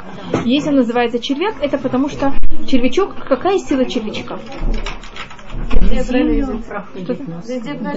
Если 0.44 0.70
он 0.70 0.78
называется 0.78 1.20
червяк, 1.20 1.56
это 1.62 1.78
потому 1.78 2.10
что 2.10 2.34
червячок, 2.68 3.16
какая 3.28 3.60
сила 3.60 3.86
червячка? 3.86 4.40
Да. 7.82 7.94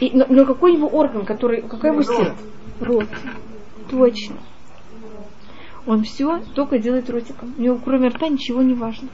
И, 0.00 0.10
но, 0.16 0.26
но 0.28 0.44
какой 0.44 0.74
его 0.74 0.88
орган, 0.88 1.24
который, 1.24 1.62
какая 1.62 1.92
его 1.92 2.02
сила? 2.02 2.34
Рот. 2.80 3.08
Точно. 3.90 4.36
Он 5.86 6.04
все 6.04 6.42
только 6.54 6.78
делает 6.78 7.10
ротиком. 7.10 7.54
У 7.58 7.60
него 7.60 7.78
кроме 7.82 8.08
рта 8.08 8.28
ничего 8.28 8.62
не 8.62 8.74
важно. 8.74 9.08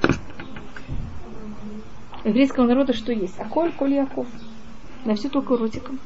Еврейского 2.25 2.67
народа 2.67 2.93
что 2.93 3.13
есть? 3.13 3.39
Аколь, 3.41 3.73
коль 3.73 3.95
Яков. 3.95 4.27
На 5.05 5.15
все 5.15 5.29
только 5.29 5.57
ротиком. 5.57 5.99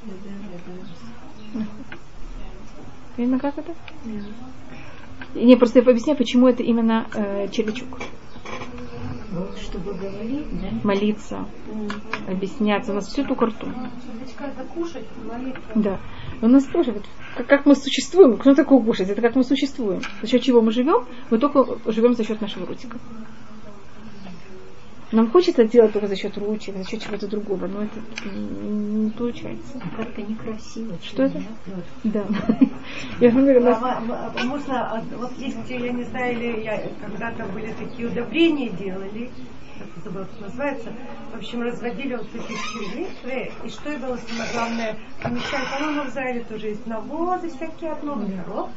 Понятно, 3.17 3.39
как 3.39 3.59
это? 3.59 3.75
Не, 5.35 5.57
просто 5.57 5.81
я 5.81 5.85
объясняю, 5.85 6.17
почему 6.17 6.47
это 6.47 6.63
именно 6.63 7.07
э, 7.15 7.49
червячок. 7.51 8.01
Чтобы 9.61 9.95
говорить, 9.95 10.47
да? 10.61 10.69
Молиться, 10.83 11.47
объясняться. 12.29 12.93
У 12.93 12.95
нас 12.95 13.07
все 13.09 13.25
только 13.25 13.47
ртом. 13.47 13.75
кушать, 14.75 15.07
Да. 15.75 15.99
У 16.43 16.49
нас 16.49 16.65
тоже, 16.65 16.91
вот, 16.91 17.05
как, 17.37 17.47
как 17.47 17.67
мы 17.67 17.77
существуем, 17.77 18.37
кто 18.37 18.53
такое 18.55 18.81
кушать? 18.81 19.09
Это 19.09 19.23
как 19.23 19.37
мы 19.37 19.45
существуем. 19.45 20.03
За 20.21 20.29
счет 20.29 20.43
чего 20.43 20.61
мы 20.61 20.73
живем? 20.73 21.07
Мы 21.31 21.39
только 21.39 21.79
живем 21.87 22.17
за 22.17 22.25
счет 22.25 22.41
нашего 22.41 22.67
ротика. 22.67 22.99
Нам 25.13 25.31
хочется 25.31 25.65
делать 25.65 25.93
только 25.93 26.09
за 26.09 26.17
счет 26.17 26.37
ручек, 26.39 26.75
за 26.75 26.85
счет 26.85 27.03
чего-то 27.03 27.29
другого, 27.29 27.67
но 27.67 27.83
это 27.83 28.01
не 28.35 29.11
получается. 29.11 29.81
Как-то 29.97 30.23
некрасиво. 30.23 30.97
Что 31.03 31.25
это? 31.25 31.43
Да. 32.03 32.25
Я 33.21 33.31
говорю, 33.31 33.61
можно, 34.47 35.05
вот 35.17 35.31
есть, 35.39 35.59
я 35.69 35.93
не 35.93 36.05
знаю, 36.05 36.35
или 36.35 36.65
я 36.65 36.83
когда-то 37.01 37.45
были 37.53 37.73
такие 37.73 38.09
удобрения 38.09 38.71
делали, 38.71 39.31
как 39.95 40.05
забыл, 40.05 40.25
как 40.25 40.41
называется. 40.41 40.93
В 41.33 41.37
общем, 41.37 41.63
разводили 41.63 42.17
вот 42.17 42.31
таких 42.31 42.59
червей, 42.73 43.53
и 43.65 43.69
что 43.69 43.93
и 43.93 43.97
было 43.97 44.17
самое 44.17 44.53
главное, 44.53 44.99
помещали, 45.23 45.65
по-моему, 45.79 46.03
в 46.05 46.09
Израиле 46.09 46.41
тоже 46.45 46.67
есть 46.69 46.87
навозы, 46.87 47.51
всякие 47.51 47.93
от 47.93 48.03
новых 48.03 48.29
коров, 48.45 48.71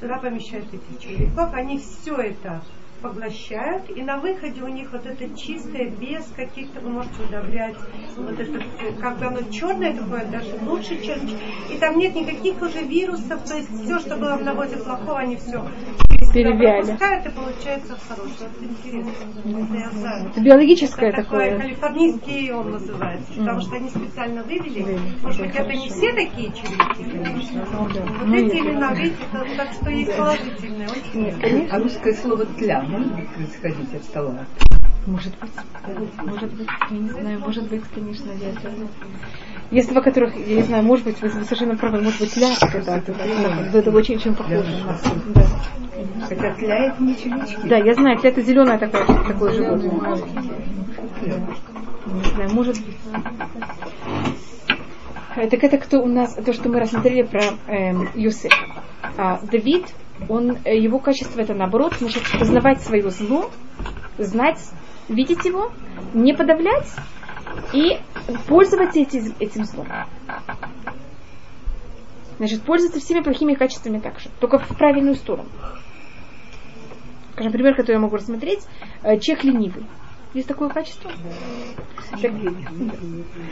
туда 0.00 0.18
помещают 0.18 0.66
этих 0.72 1.00
червяков, 1.00 1.52
они 1.54 1.78
все 1.78 2.16
это 2.16 2.62
поглощают, 3.02 3.90
и 3.90 4.02
на 4.02 4.18
выходе 4.18 4.62
у 4.62 4.68
них 4.68 4.92
вот 4.92 5.04
это 5.04 5.36
чистое, 5.36 5.90
без 5.90 6.24
каких-то, 6.36 6.80
вы 6.80 6.90
можете 6.90 7.22
удобрять, 7.24 7.76
вот 8.16 8.38
это, 8.38 8.64
как 9.00 9.18
бы 9.18 9.26
оно 9.26 9.42
черное 9.50 9.96
такое, 9.96 10.24
даже 10.26 10.56
лучше, 10.62 11.02
чем, 11.04 11.18
и 11.68 11.78
там 11.78 11.98
нет 11.98 12.14
никаких 12.14 12.62
уже 12.62 12.82
вирусов, 12.82 13.44
то 13.44 13.56
есть 13.56 13.70
все, 13.82 13.98
что 13.98 14.16
было 14.16 14.36
в 14.36 14.44
навозе 14.44 14.76
плохого, 14.76 15.18
они 15.18 15.36
все 15.36 15.66
Перевяли. 16.32 16.92
и 16.92 17.30
получается 17.30 17.98
хорошее. 18.08 18.50
Это 18.50 18.64
интересно. 18.64 19.12
Это. 19.44 20.28
Это 20.30 20.40
биологическое 20.40 21.08
Это 21.10 21.22
такое 21.22 21.50
такое. 21.50 21.60
калифорнийский 21.60 22.52
он 22.52 22.70
называется, 22.72 23.32
потому 23.36 23.60
что 23.60 23.76
они 23.76 23.90
специально 23.90 24.42
вывели. 24.42 24.98
Может 25.22 25.40
быть, 25.46 25.54
это 25.54 25.72
не 25.72 25.88
все 25.88 26.12
такие 26.12 26.52
конечно, 27.22 27.66
но 27.72 27.78
вот 27.84 27.92
Ну, 28.26 28.34
эти 28.34 28.56
имена, 28.56 28.94
видите, 28.94 29.16
это- 29.32 29.56
так 29.56 29.72
что 29.72 29.90
есть 29.90 30.16
положительные. 30.16 30.88
Очень 30.88 31.68
А 31.70 31.78
русское 31.78 32.14
слово 32.14 32.46
«тля» 32.46 32.82
может 32.82 33.28
происходить 33.34 33.94
от 33.94 34.04
стола? 34.04 34.46
Может 35.06 35.32
быть. 35.40 35.50
Может 36.24 36.54
быть. 36.54 36.68
Я 36.90 36.96
не 36.96 37.10
знаю. 37.10 37.40
Может 37.40 37.68
быть, 37.68 37.82
конечно, 37.94 38.30
я 38.32 38.50
это... 38.50 38.70
Есть 39.72 39.88
два, 39.88 40.02
которых, 40.02 40.34
я 40.36 40.56
не 40.56 40.62
знаю, 40.64 40.84
может 40.84 41.06
быть, 41.06 41.20
вы 41.22 41.30
совершенно 41.30 41.76
правы, 41.76 42.02
может 42.02 42.20
быть, 42.20 42.36
ля, 42.36 42.52
это, 42.60 42.66
это, 42.76 43.12
это, 43.12 43.78
это 43.78 43.90
очень-очень 43.90 44.34
похоже. 44.34 44.66
Да. 45.34 45.46
Хотя 46.28 46.52
«тля» 46.52 46.86
это 46.88 47.02
не 47.02 47.16
червячки. 47.16 47.56
Да, 47.66 47.78
я 47.78 47.94
знаю, 47.94 48.18
это 48.22 48.42
зеленое 48.42 48.76
такое, 48.76 49.06
такое 49.06 49.52
животное. 49.54 50.18
Не 51.22 52.34
знаю, 52.34 52.50
может 52.52 52.76
быть. 52.84 52.96
Э, 55.36 55.48
Так 55.48 55.64
это 55.64 55.78
кто 55.78 56.02
у 56.02 56.06
нас, 56.06 56.34
то, 56.34 56.52
что 56.52 56.68
мы 56.68 56.78
рассмотрели 56.78 57.22
про 57.22 57.42
эм, 57.66 58.10
Юсефа. 58.14 58.54
А, 59.16 59.40
Давид, 59.50 59.86
он, 60.28 60.58
э, 60.66 60.76
его 60.76 60.98
качество 60.98 61.40
это 61.40 61.54
наоборот, 61.54 61.94
значит, 61.98 62.24
познавать 62.38 62.82
свое 62.82 63.10
зло, 63.10 63.50
знать, 64.18 64.60
видеть 65.08 65.46
его, 65.46 65.72
не 66.12 66.34
подавлять 66.34 66.86
и 67.72 68.00
пользоваться 68.48 69.00
эти- 69.00 69.42
этим 69.42 69.64
злом. 69.64 69.88
Значит, 72.38 72.62
пользоваться 72.62 73.00
всеми 73.00 73.20
плохими 73.20 73.54
качествами 73.54 73.98
также, 73.98 74.28
только 74.40 74.58
в 74.58 74.68
правильную 74.76 75.14
сторону. 75.14 75.48
Скажем, 77.32 77.52
пример, 77.52 77.74
который 77.74 77.92
я 77.92 78.00
могу 78.00 78.16
рассмотреть, 78.16 78.66
э, 79.02 79.18
чех 79.18 79.44
ленивый. 79.44 79.86
Есть 80.34 80.48
такое 80.48 80.70
качество? 80.70 81.10
Так, 82.10 82.32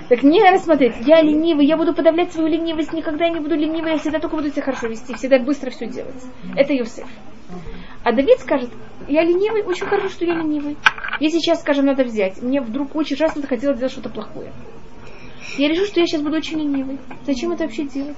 так 0.09 0.23
не 0.23 0.41
надо 0.43 0.59
смотреть, 0.59 0.95
я 1.07 1.21
ленивый, 1.21 1.67
я 1.67 1.77
буду 1.77 1.95
подавлять 1.95 2.33
свою 2.33 2.49
ленивость, 2.49 2.93
никогда 2.93 3.29
не 3.29 3.41
буду 3.41 3.55
ленивой, 3.55 3.93
я 3.93 3.99
всегда 3.99 4.19
только 4.19 4.37
буду 4.37 4.51
себя 4.51 4.63
хорошо 4.63 4.87
вести, 4.87 5.15
всегда 5.15 5.39
быстро 5.39 5.71
все 5.71 5.87
делать. 5.87 6.23
Это 6.57 6.73
Юсеф. 6.73 7.07
А 8.03 8.13
Давид 8.13 8.39
скажет, 8.41 8.71
я 9.09 9.23
ленивый, 9.23 9.63
очень 9.63 9.87
хорошо, 9.87 10.09
что 10.09 10.25
я 10.25 10.35
ленивый. 10.35 10.79
Если 11.21 11.39
сейчас, 11.39 11.61
скажем, 11.61 11.85
надо 11.85 12.05
взять, 12.05 12.41
мне 12.41 12.63
вдруг 12.63 12.97
очень 12.97 13.17
ужасно 13.17 13.43
захотелось 13.43 13.79
делать 13.79 13.93
что-то 13.93 14.09
плохое. 14.09 14.53
Я 15.59 15.69
решу, 15.69 15.85
что 15.85 16.01
я 16.01 16.07
сейчас 16.07 16.23
буду 16.23 16.37
очень 16.37 16.59
ленивый. 16.59 16.99
Зачем 17.27 17.53
это 17.53 17.65
вообще 17.65 17.85
делать? 17.85 18.17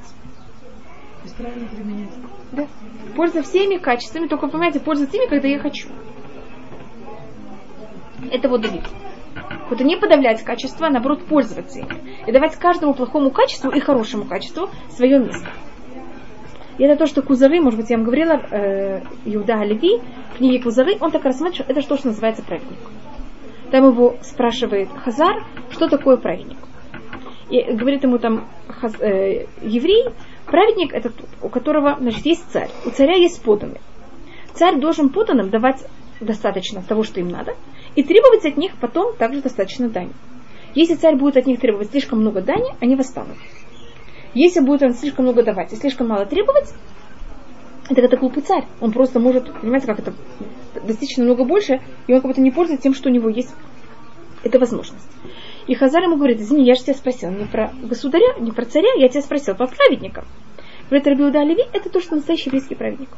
Да. 2.52 2.66
Польза 3.16 3.42
всеми 3.42 3.78
качествами, 3.78 4.28
только, 4.28 4.46
понимаете, 4.46 4.80
польза 4.80 5.06
теми, 5.06 5.28
когда 5.28 5.48
я 5.48 5.58
хочу. 5.58 5.88
Это 8.30 8.48
вот 8.48 8.60
Давид. 8.62 8.82
Вот 9.70 9.80
не 9.80 9.96
подавлять 9.96 10.42
качество, 10.42 10.86
а 10.86 10.90
наоборот 10.90 11.24
пользоваться 11.24 11.80
ими. 11.80 11.88
И 12.26 12.32
давать 12.32 12.56
каждому 12.56 12.94
плохому 12.94 13.30
качеству 13.30 13.70
и 13.70 13.80
хорошему 13.80 14.24
качеству 14.24 14.68
свое 14.90 15.18
место. 15.18 15.48
И 16.78 16.84
это 16.84 16.96
то, 16.96 17.06
что 17.06 17.22
Кузары, 17.22 17.60
может 17.60 17.78
быть, 17.78 17.90
я 17.90 17.96
вам 17.96 18.04
говорила, 18.04 18.40
э, 18.50 19.02
Иуда 19.24 19.62
Леви, 19.64 20.00
в 20.38 20.62
Кузары, 20.62 20.96
он 21.00 21.10
так 21.10 21.24
рассматривает, 21.24 21.70
это 21.70 21.86
то, 21.86 21.96
что 21.96 22.08
называется 22.08 22.42
праведник. 22.42 22.78
Там 23.70 23.86
его 23.86 24.16
спрашивает 24.22 24.88
Хазар, 25.04 25.44
что 25.70 25.88
такое 25.88 26.16
праведник. 26.16 26.58
И 27.48 27.72
говорит 27.72 28.02
ему 28.02 28.18
там 28.18 28.48
хаз- 28.68 29.02
э, 29.02 29.46
еврей, 29.62 30.10
праведник 30.46 30.92
это 30.92 31.10
тот, 31.10 31.28
у 31.42 31.48
которого 31.48 31.96
значит, 31.98 32.24
есть 32.26 32.50
царь. 32.50 32.70
У 32.86 32.90
царя 32.90 33.14
есть 33.14 33.42
поданные. 33.42 33.80
Царь 34.54 34.78
должен 34.78 35.08
поданным 35.08 35.50
давать 35.50 35.86
достаточно 36.20 36.82
того, 36.82 37.02
что 37.02 37.20
им 37.20 37.28
надо, 37.28 37.54
и 37.94 38.02
требовать 38.02 38.44
от 38.44 38.56
них 38.56 38.72
потом 38.80 39.16
также 39.16 39.42
достаточно 39.42 39.88
дани. 39.88 40.12
Если 40.74 40.94
царь 40.94 41.16
будет 41.16 41.36
от 41.36 41.46
них 41.46 41.60
требовать 41.60 41.90
слишком 41.90 42.20
много 42.20 42.40
дани, 42.40 42.74
они 42.80 42.96
восстанут. 42.96 43.36
Если 44.34 44.60
будет 44.60 44.82
он 44.82 44.94
слишком 44.94 45.26
много 45.26 45.42
давать 45.42 45.72
и 45.72 45.76
слишком 45.76 46.08
мало 46.08 46.24
требовать, 46.24 46.72
это 47.90 48.00
это 48.00 48.16
глупый 48.16 48.42
царь. 48.42 48.64
Он 48.80 48.92
просто 48.92 49.20
может, 49.20 49.52
понимаете, 49.60 49.86
как 49.86 49.98
это, 49.98 50.14
достичь 50.86 51.16
намного 51.18 51.44
больше, 51.44 51.80
и 52.06 52.14
он 52.14 52.20
как 52.20 52.30
будто 52.30 52.40
не 52.40 52.50
пользуется 52.50 52.82
тем, 52.82 52.94
что 52.94 53.10
у 53.10 53.12
него 53.12 53.28
есть 53.28 53.54
эта 54.42 54.58
возможность. 54.58 55.08
И 55.66 55.74
Хазар 55.74 56.02
ему 56.04 56.16
говорит, 56.16 56.40
извини, 56.40 56.64
я 56.64 56.74
же 56.74 56.82
тебя 56.82 56.94
спросил 56.94 57.30
не 57.30 57.44
про 57.44 57.72
государя, 57.82 58.38
не 58.40 58.50
про 58.50 58.64
царя, 58.64 58.92
я 58.96 59.08
тебя 59.08 59.22
спросил 59.22 59.54
про 59.54 59.66
праведника. 59.66 60.24
Говорит, 60.88 61.06
Рабиуда 61.06 61.42
Леви, 61.42 61.64
это 61.72 61.90
то, 61.90 62.00
что 62.00 62.16
настоящий 62.16 62.46
еврейский 62.46 62.74
праведник. 62.74 63.10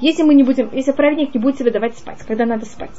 Если 0.00 0.22
мы 0.22 0.34
не 0.34 0.42
будем, 0.42 0.70
если 0.72 0.92
праведник 0.92 1.34
не 1.34 1.40
будет 1.40 1.56
тебе 1.56 1.70
давать 1.70 1.96
спать, 1.96 2.18
когда 2.26 2.44
надо 2.44 2.66
спать, 2.66 2.90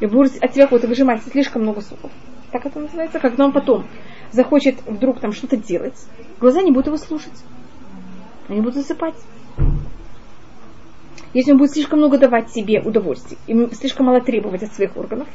и 0.00 0.06
будет 0.06 0.42
от 0.42 0.52
тебя 0.52 0.64
какой-то 0.64 0.88
выжимать 0.88 1.22
слишком 1.22 1.62
много 1.62 1.82
соков, 1.82 2.10
так 2.50 2.66
это 2.66 2.80
называется, 2.80 3.20
когда 3.20 3.44
он 3.44 3.52
потом 3.52 3.86
захочет 4.32 4.76
вдруг 4.86 5.20
там 5.20 5.32
что-то 5.32 5.56
делать, 5.56 5.98
глаза 6.40 6.62
не 6.62 6.70
будут 6.70 6.86
его 6.86 6.96
слушать. 6.96 7.44
Они 8.48 8.60
будут 8.60 8.74
засыпать. 8.74 9.14
Если 11.32 11.52
он 11.52 11.58
будет 11.58 11.70
слишком 11.70 12.00
много 12.00 12.18
давать 12.18 12.50
себе 12.50 12.80
удовольствий 12.80 13.38
и 13.46 13.74
слишком 13.74 14.06
мало 14.06 14.20
требовать 14.20 14.64
от 14.64 14.72
своих 14.72 14.96
органов, 14.96 15.28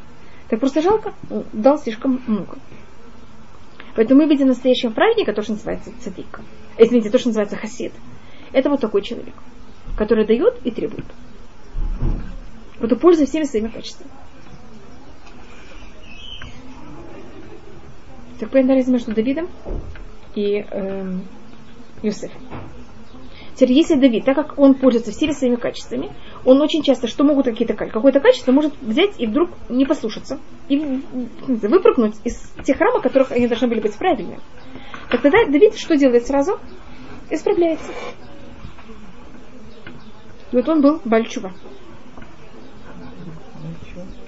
так 0.50 0.60
просто 0.60 0.82
жалко, 0.82 1.14
он 1.30 1.46
дал 1.54 1.78
слишком 1.78 2.22
много. 2.28 2.58
Поэтому 3.96 4.24
мы 4.24 4.30
видим 4.30 4.48
настоящего 4.48 4.92
праведника, 4.92 5.32
то, 5.32 5.42
что 5.42 5.54
называется 5.54 5.92
цадик. 6.02 6.42
Извините, 6.78 7.10
то, 7.10 7.18
что 7.18 7.30
называется 7.30 7.56
хасид. 7.56 7.94
Это 8.52 8.70
вот 8.70 8.82
такой 8.82 9.02
человек, 9.02 9.34
который 9.98 10.28
дает 10.28 10.60
и 10.66 10.72
требует. 10.72 11.06
Вот 12.82 12.92
и 12.92 12.96
пользуется 12.96 13.32
всеми 13.32 13.46
своими 13.46 13.70
качествами. 13.70 14.12
Так 18.40 18.50
понятна 18.50 18.76
разница 18.76 18.92
между 18.92 19.14
Давидом 19.14 19.48
и 20.36 20.66
эм, 20.70 21.24
Юсефом. 22.04 22.42
Теперь, 23.56 23.72
если 23.72 23.96
Давид, 23.96 24.26
так 24.26 24.36
как 24.36 24.60
он 24.60 24.76
пользуется 24.76 25.12
всеми 25.12 25.32
своими 25.32 25.56
качествами, 25.56 26.12
он 26.44 26.62
очень 26.62 26.84
часто, 26.84 27.08
что 27.08 27.24
могут 27.24 27.46
какие-то 27.46 27.74
какое-то 27.74 28.20
качество, 28.20 28.52
может 28.52 28.74
взять 28.82 29.18
и 29.18 29.28
вдруг 29.28 29.50
не 29.70 29.86
послушаться 29.86 30.40
и 30.68 31.02
выпрыгнуть 31.48 32.16
из 32.26 32.52
тех 32.66 32.78
рамок, 32.82 33.02
которых 33.02 33.32
они 33.32 33.48
должны 33.48 33.70
были 33.70 33.80
быть 33.80 33.96
правильными. 33.96 34.40
Так 35.10 35.22
тогда 35.22 35.46
Давид 35.46 35.78
что 35.78 35.96
делает 35.96 36.28
сразу? 36.28 36.60
Исправляется. 37.30 37.92
И 40.52 40.56
вот 40.56 40.68
он 40.68 40.82
был 40.82 41.02
Бальчува. 41.06 41.54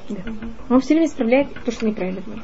Да. 0.07 0.21
Он 0.69 0.79
все 0.79 0.93
время 0.93 1.07
исправляет 1.07 1.47
то, 1.65 1.71
что 1.71 1.85
неправильно 1.85 2.21
было. 2.21 2.39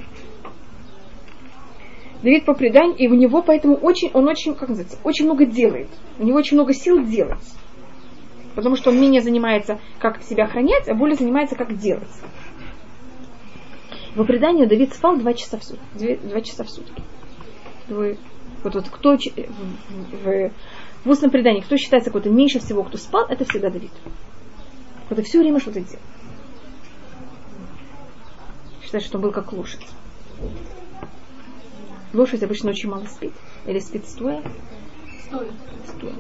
Давид 2.24 2.46
по 2.46 2.54
преданию, 2.54 2.96
и 2.98 3.08
у 3.08 3.14
него 3.14 3.42
поэтому 3.42 3.76
очень, 3.76 4.10
он 4.14 4.28
очень, 4.28 4.56
как 4.56 4.70
называется, 4.70 4.98
очень 5.04 5.26
много 5.26 5.46
делает. 5.46 5.90
У 6.18 6.24
него 6.24 6.38
очень 6.38 6.56
много 6.56 6.74
сил 6.74 7.04
делать. 7.06 7.44
Потому 8.56 8.78
что 8.78 8.92
он 8.92 9.00
менее 9.02 9.22
занимается, 9.22 9.80
как 10.00 10.24
себя 10.24 10.46
охранять, 10.46 10.88
а 10.88 10.96
более 10.96 11.16
занимается, 11.18 11.56
как 11.56 11.78
делать. 11.78 12.08
По 14.16 14.24
преданию 14.24 14.68
Давид 14.70 14.94
спал 14.94 15.18
два 15.18 15.34
часа 15.34 15.58
в 15.58 15.64
сутки. 15.64 16.20
Два 16.24 16.40
часа 16.42 16.64
в 16.64 16.70
сутки. 16.70 17.02
Вы- 17.90 18.18
вот, 18.64 18.76
вот 18.76 18.88
кто 18.90 19.18
в, 19.18 19.20
в- 20.24 20.52
в 21.04 21.10
устном 21.10 21.30
предании, 21.30 21.60
кто 21.62 21.76
считается 21.76 22.10
какой-то 22.10 22.30
меньше 22.30 22.60
всего, 22.60 22.84
кто 22.84 22.98
спал, 22.98 23.26
это 23.28 23.44
всегда 23.44 23.70
Давид. 23.70 23.92
Кто-то 25.08 25.24
все 25.24 25.40
время 25.40 25.60
что-то 25.60 25.82
делал. 25.82 26.00
Считается, 28.82 29.10
что 29.10 29.18
он 29.18 29.24
был 29.24 29.32
как 29.32 29.52
лошадь. 29.52 29.86
Лошадь 32.14 32.44
обычно 32.44 32.70
очень 32.70 32.90
мало 32.90 33.06
спит. 33.06 33.34
Или 33.66 33.80
спит 33.80 34.08
стоя. 34.08 34.44
Стоит. 35.26 35.52
Стоя. 35.88 36.14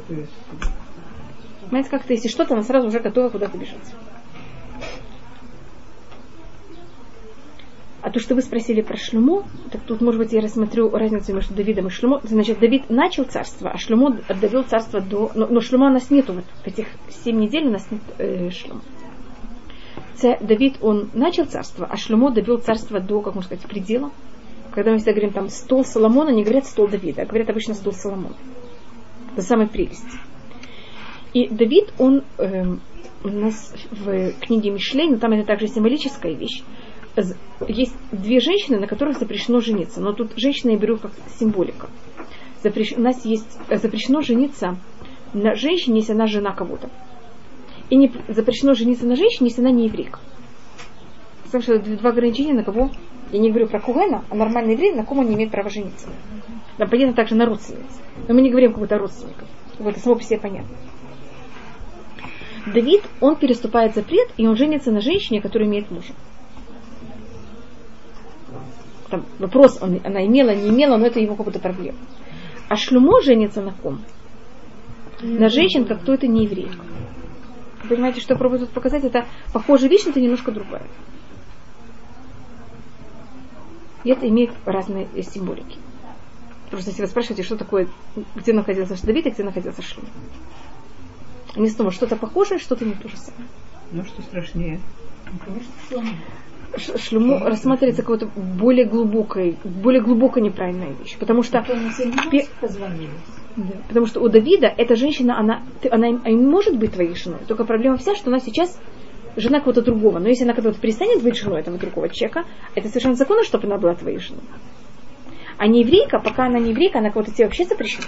Понимаете, 1.66 1.90
как-то 1.90 2.14
если 2.14 2.28
что-то, 2.28 2.56
она 2.56 2.64
сразу 2.64 2.88
уже 2.88 3.00
готова 3.00 3.30
куда-то 3.30 3.58
бежать. 3.58 3.94
А 8.02 8.10
то, 8.10 8.20
что 8.20 8.36
вы 8.36 8.42
спросили 8.42 8.82
про 8.82 8.98
Шлюмо, 8.98 9.46
так 9.72 9.82
тут, 9.84 10.02
может 10.02 10.20
быть, 10.20 10.34
я 10.34 10.42
рассмотрю 10.42 10.90
разницу 10.90 11.34
между 11.34 11.54
Давидом 11.54 11.88
и 11.88 11.90
Шлюмо. 11.90 12.20
Значит, 12.24 12.60
Давид 12.60 12.90
начал 12.90 13.24
царство, 13.24 13.70
а 13.70 13.78
Шлюмо 13.78 14.20
довел 14.28 14.64
царство 14.64 15.00
до... 15.00 15.32
Но, 15.36 15.48
но 15.48 15.62
Шлюмо 15.62 15.88
у 15.88 15.90
нас 15.90 16.12
нету, 16.12 16.34
вот 16.34 16.44
в 16.64 16.68
этих 16.68 16.88
семь 17.24 17.40
недель 17.40 17.68
у 17.68 17.72
нас 17.72 17.90
нет 17.90 18.02
э, 18.18 18.50
Шлюмо. 18.50 18.82
Це 20.16 20.38
Давид, 20.42 20.76
он 20.82 21.10
начал 21.14 21.46
царство, 21.46 21.88
а 21.90 21.96
Шлюмо 21.96 22.30
довел 22.32 22.58
царство 22.58 23.00
до, 23.00 23.22
как 23.22 23.36
можно 23.36 23.56
сказать, 23.56 23.66
предела. 23.70 24.12
Когда 24.74 24.92
мы 24.92 24.98
всегда 24.98 25.12
говорим 25.12 25.34
там 25.34 25.50
стол 25.50 25.86
Соломона, 25.86 26.30
не 26.30 26.44
говорят 26.44 26.66
стол 26.66 26.88
Давида, 26.88 27.22
а 27.22 27.26
говорят 27.26 27.50
обычно 27.50 27.76
стол 27.76 27.94
Соломона. 27.94 28.36
Это 29.34 29.44
самая 29.44 29.68
прелесть. 29.68 30.04
И 31.34 31.48
Давид, 31.48 31.94
он 32.00 32.24
эм, 32.38 32.82
у 33.24 33.28
нас 33.28 33.74
в 33.92 34.32
книге 34.42 34.72
Мишлей, 34.72 35.10
но 35.10 35.18
там 35.18 35.32
это 35.34 35.46
также 35.46 35.68
символическая 35.68 36.34
вещь. 36.34 36.64
Есть 37.68 37.96
две 38.12 38.40
женщины, 38.40 38.80
на 38.80 38.88
которых 38.88 39.20
запрещено 39.20 39.60
жениться. 39.60 40.02
Но 40.02 40.14
тут 40.14 40.32
женщины 40.36 40.72
я 40.72 40.78
беру 40.78 40.98
как 40.98 41.12
символика. 41.38 41.88
Запрещ- 42.64 42.98
У 42.98 43.02
нас 43.02 43.24
есть 43.26 43.60
э, 43.70 43.78
запрещено 43.78 44.22
жениться 44.22 44.78
на 45.34 45.54
женщине, 45.54 46.00
если 46.00 46.14
она 46.14 46.26
жена 46.26 46.54
кого-то. 46.54 46.90
И 47.90 47.96
не 47.96 48.12
запрещено 48.28 48.74
жениться 48.74 49.06
на 49.06 49.16
женщине, 49.16 49.50
если 49.50 49.62
она 49.62 49.72
не 49.72 49.86
еврейка. 49.86 50.20
Потому 51.44 51.62
что 51.62 51.74
это 51.76 51.98
два 51.98 52.10
ограничения, 52.10 52.54
на 52.54 52.64
кого, 52.64 52.90
я 53.34 53.40
не 53.40 53.50
говорю 53.50 53.68
про 53.68 53.80
Кугена, 53.80 54.24
а 54.30 54.36
нормальный 54.36 54.74
еврей, 54.74 54.94
на 54.94 55.04
ком 55.04 55.20
он 55.20 55.28
не 55.28 55.34
имеет 55.34 55.50
права 55.50 55.70
жениться. 55.70 56.08
Там 56.78 56.88
понятно 56.88 57.16
также 57.16 57.34
на 57.34 57.48
родственниц. 57.48 58.00
Но 58.28 58.36
мы 58.36 58.42
не 58.42 58.52
говорим 58.52 58.74
кого-то 58.74 59.00
родственников. 59.00 59.48
Это 59.80 60.00
само 60.00 60.16
по 60.16 60.22
себе 60.22 60.40
понятно. 60.40 60.76
Давид, 62.68 63.02
он 63.22 63.36
переступает 63.36 63.96
запрет, 63.96 64.30
и 64.38 64.48
он 64.48 64.56
женится 64.56 64.92
на 64.92 65.02
женщине, 65.02 65.42
которая 65.42 65.68
имеет 65.68 65.90
мужа. 65.90 66.14
Там 69.10 69.26
вопрос, 69.40 69.80
он, 69.82 70.00
она 70.04 70.26
имела, 70.26 70.54
не 70.54 70.70
имела, 70.70 70.98
но 70.98 71.08
это 71.08 71.20
его 71.20 71.36
какая-то 71.36 71.60
проблема. 71.60 71.98
А 72.70 72.76
Шлюмо 72.76 73.20
женится 73.22 73.64
на 73.64 73.74
ком? 73.74 74.02
На 75.24 75.50
женщин, 75.50 75.86
как 75.86 76.02
кто 76.02 76.14
это 76.14 76.28
не 76.28 76.44
еврей. 76.44 76.70
Понимаете, 77.90 78.22
что 78.22 78.36
я 78.36 78.38
пробую 78.38 78.60
тут 78.60 78.70
показать? 78.70 79.04
Это 79.04 79.26
похожая 79.52 79.90
вещь, 79.90 80.04
но 80.06 80.12
это 80.12 80.22
немножко 80.22 80.52
другая. 80.52 80.88
И 84.04 84.10
это 84.10 84.28
имеет 84.28 84.52
разные 84.66 85.08
символики. 85.24 85.78
Просто 86.70 86.90
если 86.90 87.04
вы 87.04 87.08
спрашиваете, 87.08 87.44
что 87.44 87.56
такое, 87.56 87.88
где 88.36 88.52
находился 88.54 89.06
Давид 89.06 89.28
и 89.28 89.30
где 89.30 89.44
находился 89.44 89.82
Шлюм. 89.82 90.06
Они 91.56 91.70
снова 91.70 91.92
что-то 91.92 92.16
похожее, 92.16 92.60
что-то 92.60 92.84
не 92.84 92.94
то 92.94 93.08
же 93.08 93.16
самое. 93.18 93.48
Ну 93.92 94.04
что 94.06 94.22
страшнее? 94.24 94.80
Ш- 96.78 96.98
Шлюму 96.98 97.38
рассматривается 97.46 98.02
какой-то 98.02 98.26
более 98.36 98.86
глубокой, 98.86 99.56
более 99.64 100.02
глубоко 100.02 100.40
неправильная 100.40 100.92
вещь. 100.94 101.16
Потому 101.20 101.44
что, 101.44 101.60
пе- 102.32 102.48
да, 103.56 103.76
потому 103.88 104.08
что 104.08 104.20
у 104.22 104.28
Давида 104.30 104.74
эта 104.76 104.96
женщина, 104.96 105.38
она, 105.40 105.62
ты- 105.82 105.90
она 105.92 106.08
им 106.08 106.50
может 106.50 106.76
быть 106.78 106.94
твоей 106.94 107.14
женой. 107.16 107.42
Только 107.48 107.66
проблема 107.66 107.98
вся, 107.98 108.16
что 108.16 108.32
она 108.32 108.40
сейчас 108.40 108.80
жена 109.36 109.60
кого-то 109.60 109.82
другого. 109.82 110.20
Но 110.20 110.28
если 110.30 110.44
она 110.44 110.54
когда-то 110.54 110.80
перестанет 110.80 111.24
быть 111.24 111.36
женой 111.38 111.62
этого 111.62 111.78
другого 111.78 112.10
человека, 112.10 112.44
это 112.76 112.88
совершенно 112.88 113.16
законно, 113.16 113.44
чтобы 113.44 113.68
она 113.68 113.78
была 113.78 113.96
твоей 113.96 114.20
женой. 114.20 114.44
А 115.58 115.68
не 115.68 115.82
еврейка, 115.82 116.20
пока 116.20 116.46
она 116.46 116.60
не 116.60 116.72
еврейка, 116.72 117.00
она 117.00 117.10
кого-то 117.12 117.32
тебе 117.32 117.46
вообще 117.46 117.66
запрещена. 117.66 118.06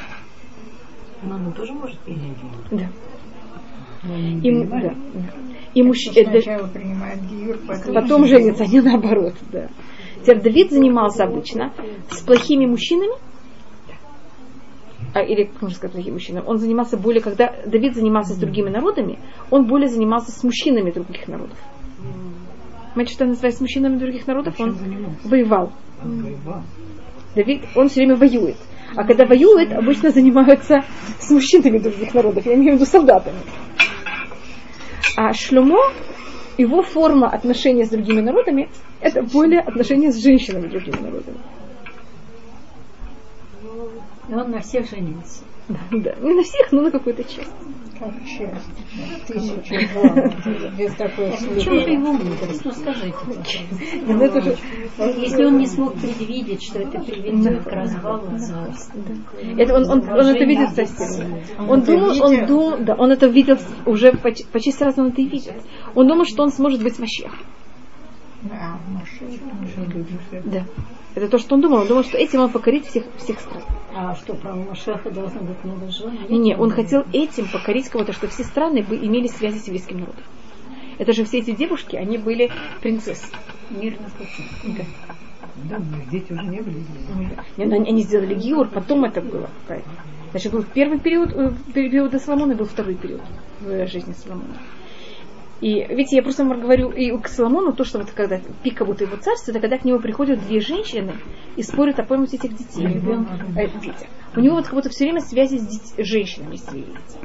Но 1.23 1.35
она 1.35 1.51
тоже 1.51 1.73
может 1.73 1.97
принять 1.99 2.37
Да. 2.71 2.87
И, 4.43 4.49
м- 4.49 4.69
да, 4.69 4.79
да. 4.81 4.93
И 5.73 5.81
мужч- 5.81 6.11
э, 6.15 6.25
да- 6.25 6.31
Сначала 6.41 6.67
принимает 6.67 7.19
гиюр, 7.23 7.57
потом... 7.67 7.93
потом 7.93 8.25
женится, 8.27 8.63
а 8.63 8.67
не 8.67 8.81
наоборот. 8.81 9.33
Да. 9.51 9.67
Теперь 10.21 10.41
Давид 10.41 10.71
занимался 10.71 11.23
обычно 11.23 11.73
с 12.09 12.21
плохими 12.21 12.65
мужчинами, 12.65 13.13
или, 15.21 15.45
как 15.45 15.61
можно 15.61 15.75
сказать, 15.75 15.93
плохими 15.93 16.13
мужчинами, 16.13 16.43
он 16.45 16.57
занимался 16.57 16.97
более, 16.97 17.21
когда 17.21 17.53
Давид 17.65 17.95
занимался 17.95 18.33
с 18.33 18.37
другими 18.37 18.69
народами, 18.69 19.19
он 19.49 19.65
более 19.65 19.87
занимался 19.87 20.31
с 20.31 20.43
мужчинами 20.43 20.91
других 20.91 21.27
народов. 21.27 21.57
Понимаете, 22.93 23.13
что 23.13 23.25
называется 23.25 23.59
с 23.59 23.61
мужчинами 23.61 23.97
других 23.97 24.25
народов? 24.27 24.55
Он 24.59 24.77
воевал. 25.23 25.71
Давид, 27.35 27.63
он 27.75 27.89
все 27.89 28.01
время 28.01 28.15
воюет. 28.15 28.55
А 28.95 29.03
когда 29.03 29.25
воюет, 29.25 29.73
обычно 29.73 30.11
занимаются 30.11 30.85
с 31.19 31.29
мужчинами 31.29 31.79
других 31.79 32.13
народов, 32.13 32.45
я 32.45 32.53
имею 32.55 32.73
в 32.73 32.75
виду 32.75 32.85
солдатами. 32.85 33.39
А 35.17 35.33
Шлюмо, 35.33 35.91
его 36.57 36.81
форма 36.81 37.27
отношения 37.29 37.85
с 37.85 37.89
другими 37.89 38.21
народами, 38.21 38.69
это 39.01 39.23
более 39.23 39.59
отношения 39.59 40.11
с 40.11 40.21
женщинами 40.21 40.67
другими 40.67 40.99
народами. 41.01 41.37
И 44.29 44.33
он 44.33 44.51
на 44.51 44.59
всех 44.59 44.89
женился. 44.89 45.43
Да, 45.91 46.13
не 46.21 46.33
на 46.33 46.43
всех, 46.43 46.71
но 46.71 46.81
на 46.83 46.91
какую-то 46.91 47.23
часть. 47.23 47.51
Как 47.97 48.13
часть. 48.25 49.25
Тысячу 49.27 49.75
глав. 49.93 50.77
Без 50.77 50.93
такой 50.95 51.31
В 51.31 51.61
чем 51.61 51.79
же 51.79 51.89
его 51.89 52.11
мудрость? 52.11 52.65
Ну 52.65 52.71
скажите. 52.71 53.15
Ну, 54.05 54.21
это 54.21 54.41
же- 54.41 54.57
Если 55.17 55.45
он 55.45 55.57
не 55.57 55.65
смог 55.65 55.93
предвидеть, 55.93 56.61
что 56.61 56.79
это 56.79 56.99
приведет 56.99 57.63
к 57.63 57.67
развалу 57.67 58.37
царства. 58.37 58.99
Это 59.57 59.75
он, 59.75 59.89
он, 59.89 60.09
он 60.09 60.27
это 60.27 60.43
видит 60.45 60.75
совсем. 60.75 61.33
Он 61.69 61.81
думал, 61.81 62.21
он 62.21 62.45
думал, 62.45 62.77
да, 62.79 62.95
он 62.95 63.11
это 63.11 63.27
видел 63.27 63.57
уже 63.85 64.11
почти, 64.11 64.45
почти 64.45 64.71
сразу 64.71 65.01
он 65.01 65.07
это 65.07 65.21
и 65.21 65.25
видит. 65.25 65.53
Он 65.95 66.07
думал, 66.07 66.25
что 66.25 66.43
он 66.43 66.51
сможет 66.51 66.83
быть. 66.83 66.95
Да, 68.43 68.77
Машех. 68.89 69.39
Да. 70.45 70.65
Это 71.15 71.29
то, 71.29 71.37
что 71.37 71.55
он 71.55 71.61
думал. 71.61 71.79
Он 71.79 71.87
думал, 71.87 72.03
что 72.03 72.17
этим 72.17 72.41
он 72.41 72.51
покорит 72.51 72.85
всех, 72.85 73.05
всех 73.17 73.39
стран. 73.39 73.63
А 73.95 74.15
что, 74.15 74.33
про 74.33 74.53
Машеха 74.53 75.09
должно 75.09 75.39
быть 75.41 75.63
много 75.63 75.89
жен? 75.89 76.17
Не, 76.29 76.37
не, 76.37 76.57
он 76.57 76.71
хотел 76.71 77.05
этим 77.13 77.47
покорить 77.47 77.87
кого-то, 77.87 78.11
что 78.11 78.27
все 78.27 78.43
страны 78.43 78.83
бы 78.83 78.97
имели 78.97 79.27
связи 79.27 79.57
с 79.57 79.67
еврейским 79.67 79.99
народом. 80.01 80.23
Это 80.97 81.13
же 81.13 81.23
все 81.23 81.39
эти 81.39 81.51
девушки, 81.51 81.95
они 81.95 82.17
были 82.17 82.51
принцессы. 82.81 83.27
Мирно. 83.69 84.07
Да, 85.69 85.77
них 85.77 86.09
дети 86.09 86.33
уже 86.33 86.45
не 86.45 86.61
были. 86.61 86.83
И 87.57 87.61
Они, 87.61 87.89
они 87.89 88.01
сделали 88.03 88.35
гиур, 88.35 88.67
потом 88.67 89.05
это 89.05 89.21
было. 89.21 89.49
какая-то. 89.67 89.89
Значит, 90.31 90.51
был 90.51 90.63
первый 90.63 90.99
период 90.99 91.31
э, 91.33 91.53
периода 91.73 92.19
Соломона, 92.19 92.51
и 92.51 92.55
был 92.55 92.65
второй 92.65 92.95
период 92.95 93.21
в 93.61 93.87
жизни 93.87 94.13
Соломона. 94.13 94.57
И 95.61 95.85
видите, 95.85 96.17
я 96.17 96.23
просто 96.23 96.43
вам 96.43 96.59
говорю, 96.59 96.91
и 96.91 97.17
к 97.17 97.27
Соломону 97.27 97.73
то, 97.73 97.85
что 97.85 97.99
вот 97.99 98.11
когда 98.11 98.39
пик 98.61 98.85
будто 98.85 99.05
его 99.05 99.15
царства, 99.15 99.51
это 99.51 99.61
когда 99.61 99.77
к 99.77 99.85
нему 99.85 99.99
приходят 99.99 100.45
две 100.45 100.59
женщины 100.59 101.13
и 101.55 101.63
спорят 101.63 101.99
о 101.99 102.03
памяти 102.03 102.35
этих 102.35 102.57
детей. 102.57 103.01
Э, 103.55 103.67
дети. 103.79 104.07
У 104.35 104.41
него 104.41 104.55
вот 104.55 104.65
как 104.65 104.73
будто 104.73 104.89
все 104.89 105.05
время 105.05 105.21
связи 105.21 105.57
с 105.57 105.65
дет- 105.65 106.05
женщинами, 106.05 106.53
если 106.53 106.75
видите. 106.75 107.19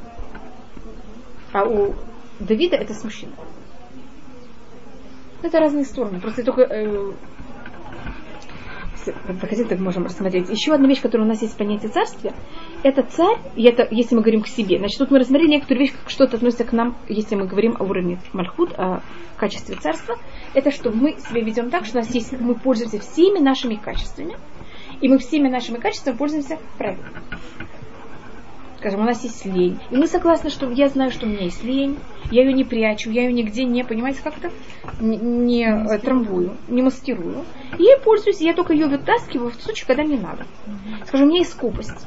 А 1.53 1.65
у 1.65 1.95
Давида 2.39 2.77
это 2.77 2.95
с 2.95 3.03
мужчиной. 3.03 3.35
Это 5.43 5.59
разные 5.59 5.85
стороны. 5.85 6.21
Просто 6.21 6.43
я 6.43 6.45
только 6.45 6.63
э, 6.63 7.13
хотите, 9.41 9.65
так 9.65 9.79
можем 9.79 10.05
рассмотреть. 10.05 10.49
Еще 10.49 10.73
одна 10.73 10.89
вещь, 10.89 11.01
которая 11.01 11.27
у 11.27 11.31
нас 11.31 11.43
есть 11.43 11.55
в 11.55 11.57
понятии 11.57 11.89
царствия, 11.89 12.33
это 12.83 13.03
царь, 13.03 13.39
и 13.57 13.65
это 13.65 13.87
если 13.91 14.15
мы 14.15 14.23
говорим 14.23 14.43
к 14.43 14.49
себе. 14.49 14.79
Значит, 14.79 14.99
тут 14.99 15.11
мы 15.11 15.19
рассмотрели 15.19 15.51
некоторую 15.51 15.87
вещь, 15.87 15.93
как 15.93 16.11
что-то 16.11 16.37
относится 16.37 16.65
к 16.65 16.73
нам, 16.73 16.97
если 17.09 17.35
мы 17.35 17.47
говорим 17.47 17.77
о 17.79 17.85
уровне 17.85 18.19
Мальхут, 18.33 18.73
о 18.79 19.03
качестве 19.37 19.77
царства. 19.77 20.17
Это 20.55 20.71
что 20.71 20.91
мы 20.91 21.17
себя 21.19 21.43
ведем 21.43 21.71
так, 21.71 21.85
что 21.85 21.99
у 21.99 22.01
нас 22.03 22.15
есть, 22.15 22.33
мы 22.39 22.55
пользуемся 22.55 23.01
всеми 23.01 23.39
нашими 23.39 23.75
качествами, 23.75 24.37
и 25.01 25.09
мы 25.09 25.19
всеми 25.19 25.49
нашими 25.49 25.79
качествами 25.79 26.17
пользуемся 26.17 26.59
правильно. 26.79 27.05
Скажем, 28.81 29.01
у 29.01 29.05
нас 29.05 29.23
есть 29.25 29.45
лень. 29.45 29.79
И 29.91 29.97
мы 29.97 30.07
согласны, 30.07 30.49
что 30.49 30.71
я 30.71 30.89
знаю, 30.89 31.11
что 31.11 31.27
у 31.27 31.29
меня 31.29 31.43
есть 31.43 31.63
лень, 31.63 31.99
я 32.31 32.45
ее 32.45 32.55
не 32.55 32.65
прячу, 32.65 33.11
я 33.11 33.25
ее 33.25 33.33
нигде 33.35 33.65
не, 33.65 33.85
понимаете, 33.85 34.23
как 34.25 34.39
это, 34.39 34.51
не, 34.99 35.19
не 35.19 35.65
э, 35.65 35.99
трамбую, 35.99 36.57
не 36.67 36.81
маскирую. 36.81 37.45
И 37.77 37.83
я 37.83 37.99
пользуюсь, 37.99 38.41
я 38.41 38.55
только 38.55 38.73
ее 38.73 38.87
вытаскиваю 38.87 39.51
в 39.51 39.57
случае, 39.57 39.87
когда 39.87 40.03
мне 40.03 40.19
надо. 40.19 40.47
Скажем, 41.05 41.27
у 41.27 41.29
меня 41.29 41.41
есть 41.41 41.53
скупость. 41.53 42.07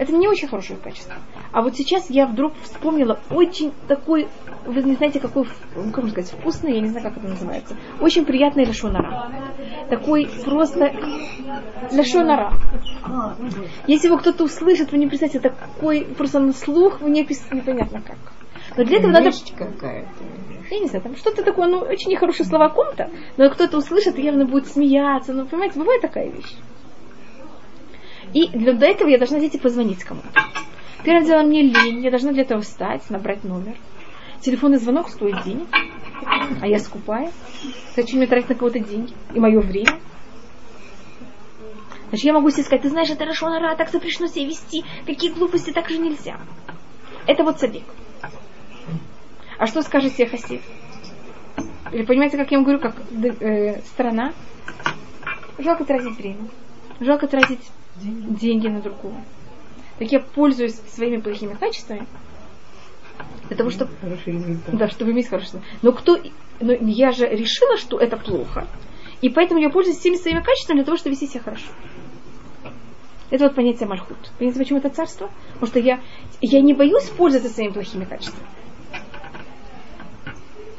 Это 0.00 0.14
не 0.14 0.28
очень 0.28 0.48
хорошее 0.48 0.78
качество. 0.82 1.14
А 1.52 1.60
вот 1.60 1.76
сейчас 1.76 2.08
я 2.08 2.26
вдруг 2.26 2.54
вспомнила 2.62 3.20
очень 3.28 3.70
такой, 3.86 4.28
вы 4.64 4.82
не 4.82 4.94
знаете, 4.94 5.20
какой, 5.20 5.46
ну, 5.76 5.90
как 5.92 6.04
можно 6.04 6.10
сказать, 6.22 6.30
вкусный, 6.30 6.72
я 6.72 6.80
не 6.80 6.88
знаю, 6.88 7.06
как 7.06 7.18
это 7.18 7.28
называется. 7.28 7.76
Очень 8.00 8.24
приятный 8.24 8.64
лешонара. 8.64 9.30
Такой 9.90 10.26
просто 10.42 10.90
лешонара. 11.92 12.54
Если 13.86 14.06
его 14.06 14.16
кто-то 14.16 14.44
услышит, 14.44 14.90
вы 14.90 14.96
не 14.96 15.06
представляете, 15.06 15.50
такой 15.50 16.06
просто 16.16 16.38
на 16.38 16.54
слух, 16.54 17.02
вы 17.02 17.10
не 17.10 17.20
описать 17.20 17.52
непонятно 17.52 18.00
как. 18.00 18.16
Но 18.78 18.84
для 18.84 19.00
этого 19.00 19.12
надо... 19.12 19.26
Вещь 19.26 19.52
какая-то. 19.54 20.08
Я 20.70 20.78
не 20.78 20.86
знаю, 20.86 21.02
там 21.02 21.14
что-то 21.16 21.42
такое, 21.42 21.68
ну, 21.68 21.80
очень 21.80 22.10
нехорошие 22.10 22.46
слова 22.46 22.70
ком-то, 22.70 23.10
но 23.36 23.50
кто-то 23.50 23.76
услышит 23.76 24.18
и 24.18 24.22
явно 24.22 24.46
будет 24.46 24.66
смеяться. 24.66 25.34
Ну, 25.34 25.44
понимаете, 25.44 25.78
бывает 25.78 26.00
такая 26.00 26.30
вещь. 26.30 26.56
И 28.32 28.48
до 28.48 28.86
этого 28.86 29.08
я 29.08 29.18
должна 29.18 29.38
взять 29.38 29.60
позвонить 29.60 30.04
кому-то. 30.04 30.28
Первым 31.04 31.24
делом 31.24 31.46
мне 31.46 31.62
лень, 31.62 32.02
я 32.02 32.10
должна 32.10 32.32
для 32.32 32.42
этого 32.42 32.60
встать, 32.60 33.08
набрать 33.10 33.44
номер. 33.44 33.76
Телефонный 34.40 34.78
звонок 34.78 35.08
стоит 35.08 35.42
денег, 35.44 35.68
а 36.60 36.66
я 36.66 36.78
скупая. 36.78 37.30
Хочу 37.94 38.16
мне 38.16 38.26
тратить 38.26 38.50
на 38.50 38.54
кого-то 38.54 38.78
деньги 38.78 39.12
и 39.34 39.40
мое 39.40 39.60
время. 39.60 39.98
Значит, 42.08 42.26
я 42.26 42.32
могу 42.32 42.50
себе 42.50 42.64
сказать, 42.64 42.82
ты 42.82 42.88
знаешь, 42.88 43.10
это 43.10 43.24
Рашонара, 43.24 43.76
так 43.76 43.90
запрещено 43.90 44.26
себя 44.26 44.46
вести, 44.46 44.84
какие 45.06 45.32
глупости, 45.32 45.70
так 45.70 45.88
же 45.88 45.98
нельзя. 45.98 46.40
Это 47.26 47.44
вот 47.44 47.60
садик. 47.60 47.84
А 49.58 49.66
что 49.66 49.82
скажет 49.82 50.14
себе 50.14 50.26
Хасид? 50.26 50.62
Или 51.92 52.04
понимаете, 52.04 52.36
как 52.36 52.50
я 52.50 52.58
вам 52.58 52.64
говорю, 52.64 52.80
как 52.80 52.96
э, 53.42 53.80
страна? 53.82 54.32
Жалко 55.58 55.84
тратить 55.84 56.16
время. 56.16 56.48
Жалко 56.98 57.26
тратить 57.26 57.60
деньги 57.96 58.68
на 58.68 58.80
другого. 58.80 59.20
Так 59.98 60.10
я 60.12 60.20
пользуюсь 60.20 60.76
своими 60.88 61.20
плохими 61.20 61.54
качествами 61.54 62.06
для 63.48 63.56
того, 63.56 63.70
чтобы, 63.70 63.90
да, 64.72 64.88
чтобы 64.88 65.12
иметь 65.12 65.28
хорошее. 65.28 65.62
Но 65.82 65.92
кто, 65.92 66.18
но 66.60 66.72
я 66.72 67.12
же 67.12 67.28
решила, 67.28 67.76
что 67.76 67.98
это 67.98 68.16
плохо, 68.16 68.66
и 69.20 69.28
поэтому 69.28 69.60
я 69.60 69.68
пользуюсь 69.68 69.98
всеми 69.98 70.16
своими 70.16 70.40
качествами 70.40 70.78
для 70.78 70.84
того, 70.84 70.96
чтобы 70.96 71.10
вести 71.10 71.26
себя 71.26 71.42
хорошо. 71.42 71.66
Это 73.30 73.44
вот 73.44 73.54
понятие 73.54 73.88
мальхут. 73.88 74.16
Понимаете, 74.38 74.58
почему 74.58 74.78
это 74.78 74.88
царство? 74.88 75.30
Потому 75.52 75.66
что 75.68 75.78
я, 75.78 76.00
я 76.40 76.60
не 76.60 76.74
боюсь 76.74 77.08
пользоваться 77.10 77.52
своими 77.52 77.72
плохими 77.72 78.04
качествами. 78.04 78.46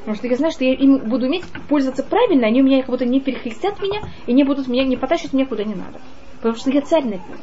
Потому 0.00 0.16
что 0.16 0.26
я 0.26 0.36
знаю, 0.36 0.52
что 0.52 0.64
я 0.64 0.74
им 0.74 0.98
буду 0.98 1.26
уметь 1.26 1.44
пользоваться 1.68 2.02
правильно, 2.02 2.48
они 2.48 2.60
у 2.60 2.64
меня 2.64 2.80
как 2.80 2.90
будто 2.90 3.06
не 3.06 3.20
перехлестят 3.20 3.80
меня 3.80 4.02
и 4.26 4.32
не 4.32 4.42
будут 4.42 4.66
меня, 4.66 4.84
не 4.84 4.96
потащат 4.96 5.32
меня 5.32 5.46
куда 5.46 5.62
не 5.62 5.74
надо. 5.74 6.00
Потому 6.42 6.56
что 6.56 6.70
я 6.70 6.82
царь 6.82 7.04
над 7.04 7.26
ним. 7.28 7.38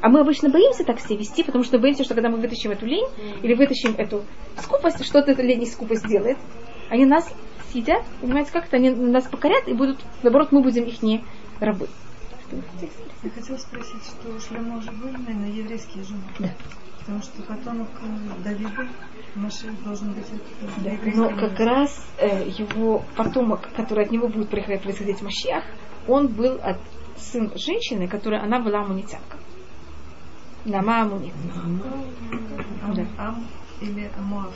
А 0.00 0.08
мы 0.10 0.20
обычно 0.20 0.50
боимся 0.50 0.84
так 0.84 1.00
себя 1.00 1.16
вести, 1.16 1.42
потому 1.42 1.64
что 1.64 1.78
боимся, 1.78 2.04
что 2.04 2.14
когда 2.14 2.28
мы 2.28 2.36
вытащим 2.36 2.70
эту 2.70 2.86
лень 2.86 3.08
или 3.42 3.54
вытащим 3.54 3.94
эту 3.96 4.24
скупость, 4.58 5.04
что-то 5.04 5.32
эта 5.32 5.42
лень 5.42 5.62
и 5.62 5.66
скупость 5.66 6.06
делает, 6.06 6.36
они 6.90 7.06
нас 7.06 7.28
съедят, 7.72 8.04
понимаете, 8.20 8.52
как-то 8.52 8.76
они 8.76 8.90
нас 8.90 9.24
покорят 9.26 9.66
и 9.66 9.72
будут, 9.72 9.98
наоборот, 10.22 10.52
мы 10.52 10.62
будем 10.62 10.84
их 10.84 11.02
не 11.02 11.24
рабы. 11.60 11.88
Я 13.22 13.30
хотела 13.30 13.56
спросить, 13.56 14.02
что 14.04 14.38
Шлема 14.38 14.78
уже 14.78 14.90
был, 14.92 15.10
наверное, 15.10 15.50
еврейские 15.50 16.04
жены. 16.04 16.22
Да. 16.38 16.50
Потому 17.00 17.22
что 17.22 17.42
потомок 17.42 17.88
э, 18.02 18.42
Давида, 18.44 18.88
Машин 19.34 19.76
должен 19.84 20.12
быть 20.12 20.26
от 20.26 20.82
Да. 20.84 20.90
Но 21.16 21.28
жены. 21.30 21.40
как 21.40 21.58
раз 21.58 22.06
э, 22.18 22.48
его 22.48 23.02
потомок, 23.16 23.68
который 23.74 24.04
от 24.04 24.10
него 24.12 24.28
будет 24.28 24.50
приходить 24.50 24.82
происходить 24.82 25.20
Машиах, 25.22 25.64
он 26.06 26.28
был 26.28 26.58
от 26.62 26.78
сын 27.18 27.50
женщины, 27.56 28.08
которая 28.08 28.42
она 28.42 28.60
была 28.60 28.80
амунитянка. 28.80 29.36
Нама 30.64 31.02
амунит. 31.02 31.32
Ам, 31.54 31.82
Да. 32.94 33.06
Ам 33.18 33.44
или 33.80 34.10
Амуав. 34.18 34.52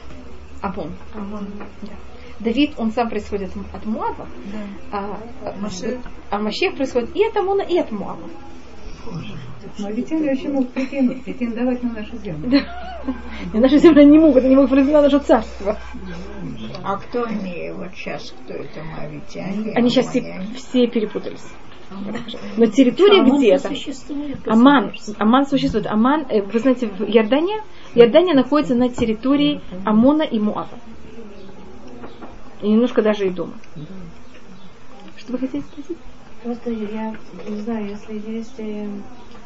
Амон. 0.61 0.91
Амон. 1.15 1.47
Да. 1.83 1.93
Давид, 2.41 2.75
он 2.77 2.91
сам 2.93 3.09
происходит 3.09 3.53
от 3.73 3.87
Муава, 3.87 4.27
Да. 4.53 4.59
а, 4.99 5.19
а, 5.45 5.57
Машиах. 5.61 6.01
а 6.31 6.39
Машех 6.39 6.75
происходит 6.77 7.15
и 7.15 7.25
от 7.25 7.37
Амона, 7.37 7.63
и 7.63 7.79
от 7.79 7.93
Муава. 7.93 8.29
Они 9.79 10.03
вообще 10.03 10.49
могут 10.49 10.73
претен- 10.75 11.23
претендовать 11.23 11.83
на 11.83 11.93
нашу 11.93 12.17
землю. 12.19 12.61
И 13.53 13.59
наши 13.59 13.79
земли 13.79 14.05
не 14.05 14.19
могут, 14.19 14.45
они 14.45 14.55
могут 14.55 14.71
произвести 14.71 14.95
на 14.95 15.03
наше 15.03 15.19
царство. 15.21 15.79
А 16.85 16.97
кто 16.97 17.25
они 17.25 17.71
вот 17.77 17.93
сейчас, 17.95 18.33
кто 18.45 18.55
это 18.55 18.83
мавитяне? 18.85 19.73
Они 19.75 19.89
сейчас 19.89 20.09
все, 20.09 20.47
все 20.57 20.87
перепутались. 20.89 21.45
Но 22.57 22.67
территория 22.67 23.21
Амон 23.21 23.39
где-то. 23.39 23.71
Аман. 24.47 24.93
Аман 25.19 25.47
существует. 25.47 25.87
Аман, 25.87 26.27
э, 26.29 26.43
вы 26.43 26.59
знаете, 26.59 26.87
в 26.89 27.03
Иордания, 27.03 27.63
Иордания 27.95 28.35
находится 28.35 28.75
на 28.75 28.89
территории 28.89 29.61
Амона 29.85 30.23
и 30.23 30.39
Муава. 30.39 30.79
И 32.63 32.69
немножко 32.69 33.03
даже 33.03 33.27
и 33.27 33.31
дома. 33.31 33.55
Что 35.17 35.33
вы 35.33 35.39
хотели 35.39 35.63
спросить? 35.63 35.97
Просто 36.43 36.71
я 36.71 37.15
не 37.49 37.61
знаю, 37.61 37.89
если 37.89 38.33
есть 38.33 38.55
э, 38.59 38.89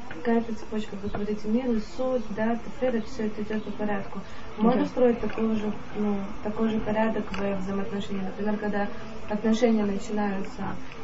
какая-то 0.08 0.54
цепочка, 0.54 0.96
как 0.96 1.02
вы 1.04 1.08
говорите, 1.10 1.48
мир, 1.48 1.70
и 1.70 1.80
суть, 1.96 2.22
да, 2.34 2.56
тефера, 2.56 3.02
все 3.02 3.26
это 3.26 3.42
идет 3.42 3.62
по 3.64 3.70
порядку. 3.72 4.20
Можно 4.58 4.82
Да. 4.82 4.86
строить 4.86 5.20
такой 5.20 5.54
же, 5.56 5.72
ну, 5.98 6.16
такой 6.42 6.68
же 6.70 6.80
порядок 6.80 7.24
в 7.30 7.58
взаимоотношениях. 7.58 8.24
Например, 8.30 8.56
когда 8.58 8.88
отношения 9.28 9.84
начинаются, 9.84 10.62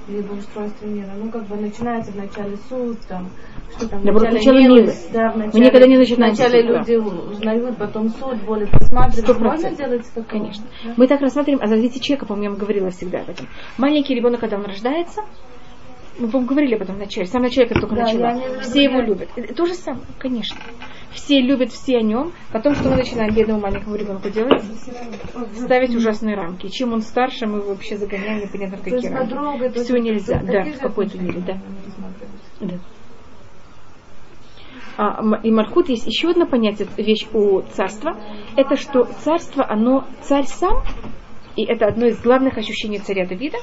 либо 0.08 0.32
устройство 0.32 0.86
мира, 0.86 1.10
ну, 1.16 1.30
как 1.30 1.46
бы 1.46 1.56
начинается 1.56 2.12
вначале 2.12 2.56
суд, 2.68 2.98
там, 3.08 3.30
что 3.76 3.88
там, 3.88 4.00
вначале 4.00 4.30
сначала 4.32 4.58
милость, 4.58 4.82
милость. 4.82 5.12
да, 5.12 5.32
Мы 5.32 5.42
вначале, 5.44 5.64
никогда 5.64 5.86
не 5.86 5.98
начинаем 5.98 6.34
Вначале 6.34 6.62
люди 6.62 6.94
узнают, 6.96 7.76
потом 7.78 8.08
суд, 8.08 8.42
более 8.44 8.66
просматривают. 8.66 9.40
Можно 9.40 9.70
делать 9.70 10.06
такое? 10.08 10.24
Конечно. 10.24 10.64
Да? 10.84 10.94
Мы 10.96 11.06
так 11.06 11.20
рассматриваем, 11.20 11.62
а 11.62 11.70
развитие 11.70 12.00
человека, 12.00 12.26
по-моему, 12.26 12.44
я 12.44 12.50
вам 12.50 12.58
говорила 12.58 12.90
всегда 12.90 13.20
об 13.20 13.30
этом. 13.30 13.46
Маленький 13.78 14.14
ребенок, 14.14 14.40
когда 14.40 14.56
он 14.56 14.64
рождается, 14.64 15.22
мы 16.18 16.28
по 16.28 16.40
говорили 16.40 16.74
об 16.74 16.82
этом 16.82 16.96
вначале, 16.96 17.26
сам 17.26 17.42
начале, 17.42 17.68
как 17.68 17.80
только 17.80 17.94
Да, 17.94 18.02
начала, 18.02 18.34
в 18.34 18.60
все 18.62 18.84
его 18.84 19.00
любят. 19.00 19.28
Это 19.36 19.54
То 19.54 19.66
же 19.66 19.74
самое, 19.74 20.04
конечно. 20.18 20.56
Все 21.14 21.40
любят 21.40 21.70
все 21.72 21.98
о 21.98 22.02
нем. 22.02 22.32
Потом, 22.52 22.74
что 22.74 22.88
мы 22.88 22.96
начинаем 22.96 23.34
бедному 23.34 23.60
маленькому 23.60 23.96
ребенку 23.96 24.30
делать? 24.30 24.62
Ставить 25.54 25.94
ужасные 25.94 26.36
рамки. 26.36 26.68
Чем 26.68 26.92
он 26.92 27.00
старше, 27.02 27.46
мы 27.46 27.58
его 27.58 27.70
вообще 27.70 27.96
загоняем 27.96 28.40
непонятно 28.40 28.78
в 28.78 28.82
какие 28.82 29.08
рамки. 29.08 29.30
подругой, 29.30 29.70
то 29.70 29.84
Все 29.84 29.98
нельзя, 29.98 30.40
да, 30.42 30.62
в 30.64 30.78
какой-то 30.78 31.18
мере, 31.18 31.40
да. 31.40 31.58
Да. 32.60 32.74
А, 34.96 35.22
и 35.42 35.50
Мархут 35.50 35.88
есть 35.88 36.06
еще 36.06 36.30
одно 36.30 36.46
понятие, 36.46 36.86
вещь 36.96 37.26
у 37.32 37.62
царства. 37.62 38.18
Это 38.56 38.76
что 38.76 39.04
царство, 39.04 39.66
оно 39.68 40.04
царь 40.20 40.44
сам, 40.46 40.82
и 41.56 41.64
это 41.64 41.86
одно 41.86 42.06
из 42.06 42.20
главных 42.20 42.58
ощущений 42.58 42.98
царя 42.98 43.26
Давида, 43.26 43.58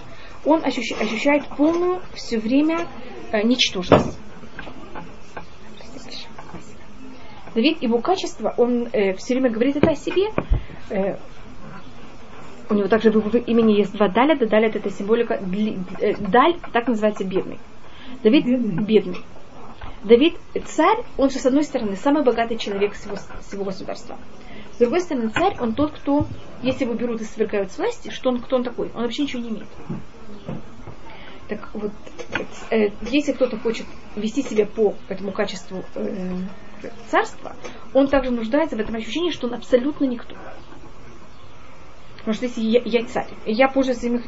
он 0.45 0.61
ощущ- 0.61 0.99
ощущает 0.99 1.45
полную 1.55 2.01
все 2.13 2.39
время 2.39 2.87
э, 3.31 3.43
ничтожность. 3.43 4.19
Давид, 7.55 7.81
его 7.81 7.99
качество, 7.99 8.53
он 8.57 8.87
все 8.89 9.33
время 9.33 9.49
говорит 9.49 9.75
это 9.75 9.91
о 9.91 9.95
себе. 9.95 10.29
Э, 10.89 11.17
у 12.69 12.73
него 12.75 12.87
также 12.87 13.11
в 13.11 13.15
его 13.15 13.45
имени 13.45 13.73
есть 13.73 13.93
два 13.93 14.09
даля, 14.09 14.35
да 14.37 14.45
даля 14.45 14.67
это 14.67 14.89
символика, 14.89 15.35
дли- 15.37 15.79
э, 15.99 16.15
даль, 16.17 16.59
так 16.71 16.87
называется 16.87 17.23
бедный. 17.23 17.59
Давид 18.23 18.45
бедный. 18.45 19.17
Давид 20.03 20.35
царь, 20.65 21.03
он 21.17 21.29
же 21.29 21.39
с 21.39 21.45
одной 21.45 21.63
стороны 21.63 21.95
самый 21.95 22.23
богатый 22.23 22.57
человек 22.57 22.93
всего, 22.93 23.15
всего 23.41 23.65
государства. 23.65 24.17
С 24.73 24.77
другой 24.77 25.01
стороны, 25.01 25.29
царь, 25.29 25.57
он 25.59 25.73
тот, 25.73 25.91
кто, 25.91 26.27
если 26.61 26.85
его 26.85 26.93
берут 26.93 27.21
и 27.21 27.25
свергают 27.25 27.71
с 27.71 27.77
власти, 27.77 28.09
что 28.11 28.29
он, 28.29 28.39
кто 28.39 28.57
он 28.57 28.63
такой? 28.63 28.91
Он 28.93 29.03
вообще 29.03 29.23
ничего 29.23 29.41
не 29.41 29.49
имеет. 29.49 29.67
Так 31.47 31.69
вот, 31.73 31.91
э, 32.69 32.89
если 33.09 33.33
кто-то 33.33 33.57
хочет 33.57 33.87
вести 34.15 34.43
себя 34.43 34.65
по 34.67 34.93
этому 35.09 35.31
качеству 35.31 35.83
э, 35.95 36.35
царства, 37.09 37.55
он 37.93 38.07
также 38.07 38.31
нуждается 38.31 38.75
в 38.75 38.79
этом 38.79 38.95
ощущении, 38.95 39.31
что 39.31 39.47
он 39.47 39.55
абсолютно 39.55 40.05
никто. 40.05 40.35
Потому 42.19 42.33
что 42.33 42.45
если 42.45 42.61
я, 42.61 42.81
я 42.83 43.05
царь, 43.05 43.29
и 43.45 43.53
я 43.53 43.69
пользуюсь 43.69 43.99
своими 43.99 44.21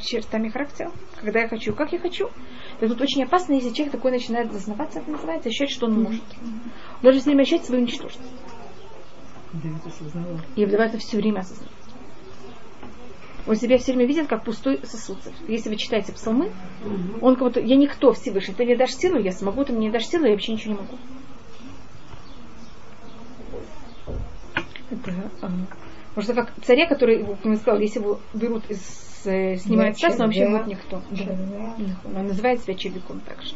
чертами 0.00 0.50
характера, 0.50 0.92
когда 1.16 1.40
я 1.40 1.48
хочу, 1.48 1.74
как 1.74 1.92
я 1.92 1.98
хочу, 1.98 2.30
то 2.78 2.88
тут 2.88 3.00
очень 3.00 3.24
опасно, 3.24 3.54
если 3.54 3.70
человек 3.70 3.92
такой 3.92 4.10
начинает 4.10 4.52
зазнаваться, 4.52 5.00
это 5.00 5.10
называется, 5.10 5.48
ощущать, 5.48 5.70
что 5.70 5.86
он 5.86 6.02
может. 6.02 6.22
Он 6.42 7.02
должен 7.02 7.20
все 7.20 7.30
время 7.30 7.42
ощущать 7.42 7.64
свою 7.64 7.82
ничтожность. 7.82 8.30
Давид. 9.52 9.80
И 10.56 10.66
давай 10.66 10.88
это 10.88 10.98
все 10.98 11.16
время 11.16 11.40
осознавать. 11.40 11.72
Он 13.46 13.56
себя 13.56 13.78
все 13.78 13.92
время 13.92 14.06
видит, 14.06 14.26
как 14.26 14.44
пустой 14.44 14.80
сосуд. 14.84 15.18
Если 15.48 15.68
вы 15.68 15.76
читаете 15.76 16.12
псалмы, 16.12 16.50
он 17.20 17.36
как 17.36 17.48
будто, 17.48 17.60
я 17.60 17.76
никто 17.76 18.12
Всевышний, 18.12 18.54
ты 18.54 18.64
мне 18.64 18.76
дашь 18.76 18.94
силу, 18.94 19.18
я 19.18 19.32
смогу, 19.32 19.64
ты 19.64 19.72
мне 19.72 19.88
не 19.88 19.92
дашь 19.92 20.06
силу, 20.06 20.24
я 20.24 20.32
вообще 20.32 20.52
ничего 20.52 20.74
не 20.74 20.80
могу. 20.80 20.96
Это, 25.02 25.30
а, 25.42 25.50
потому 26.14 26.22
что 26.22 26.34
как 26.34 26.52
царя, 26.64 26.86
который, 26.86 27.24
как 27.24 27.44
я 27.44 27.56
сказал, 27.56 27.80
если 27.80 28.00
его 28.00 28.20
берут 28.32 28.70
из 28.70 29.26
э, 29.26 29.56
снимают 29.56 29.98
царство, 29.98 30.24
он 30.24 30.28
вообще 30.28 30.48
будет 30.48 30.66
никто. 30.66 31.02
Да. 31.10 32.18
Он 32.18 32.26
называет 32.26 32.62
себя 32.62 32.74
червяком 32.74 33.20
также. 33.20 33.54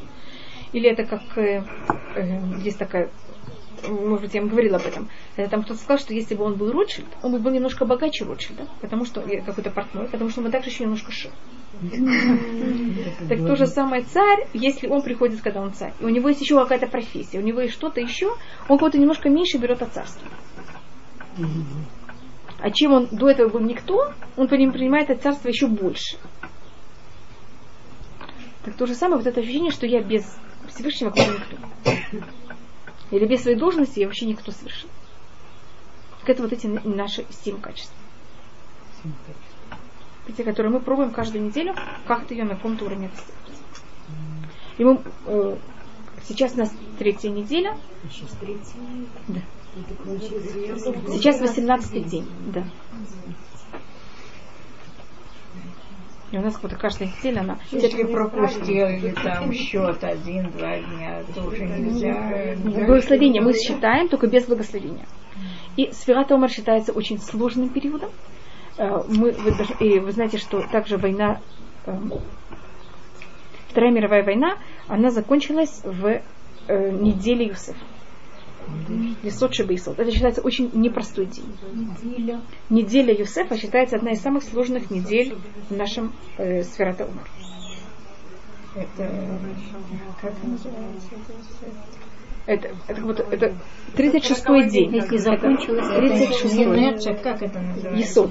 Или 0.72 0.90
это 0.90 1.04
как 1.04 1.22
э, 1.38 1.64
э, 2.16 2.40
есть 2.62 2.78
такая 2.78 3.10
может 3.86 4.22
быть, 4.22 4.34
я 4.34 4.40
вам 4.40 4.50
говорила 4.50 4.76
об 4.76 4.86
этом. 4.86 5.08
Это 5.36 5.50
там 5.50 5.62
кто-то 5.62 5.80
сказал, 5.80 5.98
что 5.98 6.14
если 6.14 6.34
бы 6.34 6.44
он 6.44 6.56
был 6.56 6.72
Ротшильд, 6.72 7.06
он 7.22 7.32
бы 7.32 7.38
был 7.38 7.50
немножко 7.50 7.84
богаче 7.84 8.24
Ротшильда, 8.24 8.66
потому 8.80 9.04
что 9.04 9.20
э, 9.20 9.40
какой-то 9.42 9.70
портной, 9.70 10.08
потому 10.08 10.30
что 10.30 10.40
он 10.40 10.46
бы 10.46 10.52
также 10.52 10.70
еще 10.70 10.84
немножко 10.84 11.12
шил. 11.12 11.30
Так 13.28 13.38
то 13.38 13.56
же 13.56 13.66
самое 13.66 14.02
царь, 14.02 14.48
если 14.52 14.88
он 14.88 15.02
приходит, 15.02 15.40
когда 15.42 15.60
он 15.60 15.72
царь, 15.72 15.92
и 16.00 16.04
у 16.04 16.08
него 16.08 16.28
есть 16.28 16.40
еще 16.40 16.60
какая-то 16.60 16.88
профессия, 16.88 17.38
у 17.38 17.42
него 17.42 17.60
есть 17.60 17.74
что-то 17.74 18.00
еще, 18.00 18.34
он 18.68 18.78
кого-то 18.78 18.98
немножко 18.98 19.28
меньше 19.28 19.58
берет 19.58 19.82
от 19.82 19.92
царства. 19.92 20.26
А 22.60 22.70
чем 22.70 22.92
он 22.92 23.08
до 23.12 23.30
этого 23.30 23.48
был 23.48 23.60
никто, 23.60 24.12
он 24.36 24.48
принимает 24.48 25.10
от 25.10 25.22
царства 25.22 25.48
еще 25.48 25.68
больше. 25.68 26.16
Так 28.64 28.76
то 28.76 28.86
же 28.86 28.94
самое, 28.94 29.18
вот 29.18 29.26
это 29.26 29.40
ощущение, 29.40 29.70
что 29.70 29.86
я 29.86 30.02
без 30.02 30.24
Всевышнего 30.68 31.10
как 31.10 31.26
никто. 31.28 31.92
Или 33.10 33.26
без 33.26 33.42
своей 33.42 33.56
должности 33.56 34.00
я 34.00 34.06
вообще 34.06 34.26
никто 34.26 34.52
совершенно. 34.52 34.92
Так 36.20 36.30
это 36.30 36.42
вот 36.42 36.52
эти 36.52 36.66
наши 36.66 37.24
семь 37.30 37.60
качеств. 37.60 37.94
Эти, 40.28 40.42
которые 40.42 40.72
мы 40.72 40.80
пробуем 40.80 41.10
каждую 41.10 41.44
неделю, 41.44 41.74
как-то 42.06 42.34
ее 42.34 42.44
на 42.44 42.56
каком-то 42.56 42.84
уровне 42.84 43.08
достигнуть. 43.08 43.48
И 44.76 44.84
мы, 44.84 45.00
э, 45.26 45.56
сейчас 46.24 46.54
у 46.54 46.58
нас 46.58 46.72
третья 46.98 47.30
неделя. 47.30 47.78
Сейчас 48.10 48.30
третий. 48.38 49.08
Да. 49.28 49.40
Сейчас 51.12 51.40
18 51.40 52.06
день. 52.06 52.26
Да. 52.52 52.64
И 56.30 56.36
у 56.36 56.42
нас 56.42 56.58
вот 56.62 56.74
каждая 56.74 57.08
неделя 57.08 57.40
она... 57.40 57.58
Если 57.70 58.02
пропустили 58.04 59.14
там 59.22 59.50
счет 59.52 60.04
один-два 60.04 60.78
дня, 60.78 61.22
то 61.34 61.42
уже 61.44 61.64
нельзя. 61.64 62.54
Благословение 62.64 63.40
мы 63.40 63.54
считаем, 63.54 64.08
только 64.08 64.26
без 64.26 64.44
благословения. 64.44 65.06
И 65.76 65.90
Сферат 65.92 66.30
Омар 66.30 66.50
считается 66.50 66.92
очень 66.92 67.18
сложным 67.18 67.70
периодом. 67.70 68.10
Э, 68.76 69.02
Мы, 69.08 69.32
вы, 69.32 69.52
и 69.80 69.98
вы 70.00 70.12
знаете, 70.12 70.38
что 70.38 70.60
также 70.70 70.98
война, 70.98 71.40
э, 71.86 71.96
Вторая 73.68 73.92
мировая 73.92 74.24
война, 74.24 74.58
она 74.86 75.10
закончилась 75.10 75.80
в 75.84 76.20
э, 76.66 76.90
неделе 76.90 77.46
Юсефа. 77.46 77.78
Есот 79.22 79.54
Шебейсот. 79.54 79.98
Это 79.98 80.10
считается 80.10 80.40
очень 80.42 80.70
непростой 80.74 81.26
день. 81.26 81.56
Неделя. 81.72 82.40
Неделя 82.70 83.14
Юсефа 83.14 83.56
считается 83.56 83.96
одна 83.96 84.12
из 84.12 84.20
самых 84.20 84.42
сложных 84.44 84.90
недель 84.90 85.36
в 85.68 85.76
нашем 85.76 86.12
э, 86.36 86.62
Сферата 86.62 87.06
Умар. 87.06 87.28
Это 88.74 89.38
как 90.20 90.32
называется? 90.42 91.08
Это, 92.46 92.68
это, 92.68 92.94
как 92.94 93.04
будто, 93.04 93.22
это 93.30 93.54
36-й 93.94 94.70
день. 94.70 94.94
Если 94.94 95.18
закончилось, 95.18 95.86
36-й. 95.86 97.22
Как 97.22 97.42
это 97.42 97.60
называется? 97.60 98.22
Есот. 98.22 98.30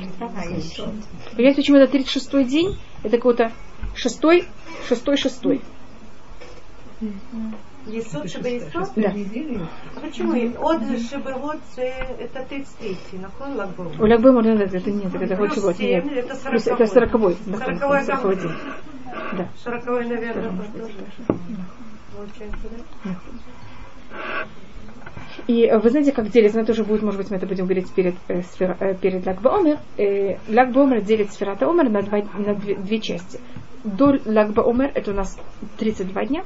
Понимаете, 1.35 1.61
почему 1.61 1.77
это 1.77 1.97
36-й 1.97 2.43
день? 2.45 2.77
Это 3.03 3.18
какой-то 3.18 3.51
6-й, 3.95 4.47
6-й, 4.89 5.15
6-й. 5.15 5.61
Есуд 7.88 8.30
Шебеисуд? 8.30 8.89
Да. 8.95 9.14
А 9.95 9.99
почему? 9.99 10.34
От 10.61 10.81
Шебеот 10.81 11.61
э, 11.77 11.89
это 12.19 12.43
33. 12.47 12.97
На 13.14 13.22
нахон 13.23 13.55
Лагбом. 13.55 13.91
У 13.99 14.05
Лагбом 14.05 14.35
можно 14.35 14.61
это 14.61 14.91
нет, 14.91 15.15
это 15.15 15.35
Плюс 15.35 15.57
Лагбом. 15.57 15.73
7, 15.76 16.09
это 16.09 16.35
40 16.35 16.68
Это 16.68 16.84
40-й. 16.84 17.38
40-й, 17.51 18.05
40 18.05 18.39
да. 19.38 19.47
40 19.64 19.85
наверное, 19.85 20.72
тоже. 20.73 20.93
Получается, 22.15 22.68
да? 23.03 23.15
И 25.47 25.72
вы 25.72 25.89
знаете, 25.89 26.11
как 26.11 26.30
делится? 26.30 26.59
это 26.59 26.72
уже 26.72 26.84
будет, 26.84 27.03
может 27.03 27.22
быть, 27.22 27.30
мы 27.30 27.38
это 27.38 27.45
будем 27.45 27.65
говорить 27.65 27.89
перед, 27.93 28.15
э, 28.27 28.41
э 28.59 28.95
перед 28.95 29.26
Лагба 29.26 29.59
Омер. 29.59 29.77
Э, 29.97 30.38
Лагба 30.49 30.84
Омер 30.84 31.01
делит 31.01 31.31
сферата 31.31 31.69
Омер 31.69 31.89
на, 31.89 32.01
два, 32.01 32.22
на 32.38 32.55
две, 32.55 32.76
две 32.76 32.99
части. 32.99 33.39
До 33.84 34.18
Лагбаомер 34.26 34.91
это 34.95 35.11
у 35.11 35.14
нас 35.14 35.38
32 35.77 36.26
дня, 36.26 36.43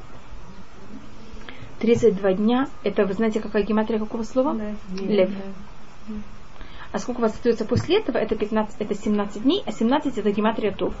32 1.82 2.34
дня, 2.34 2.68
это 2.84 3.04
вы 3.04 3.12
знаете, 3.12 3.40
какая 3.40 3.64
гематрия 3.64 3.98
какого 3.98 4.22
слова? 4.22 4.56
Лев. 5.00 5.30
А 6.92 6.98
сколько 7.00 7.18
у 7.18 7.22
вас 7.22 7.32
остается 7.32 7.64
после 7.64 7.98
этого? 7.98 8.18
Это 8.18 8.36
15, 8.36 8.76
это 8.78 8.94
17 8.94 9.42
дней, 9.42 9.62
а 9.66 9.72
17 9.72 10.16
это 10.16 10.30
гематрия 10.30 10.70
Тов. 10.70 10.94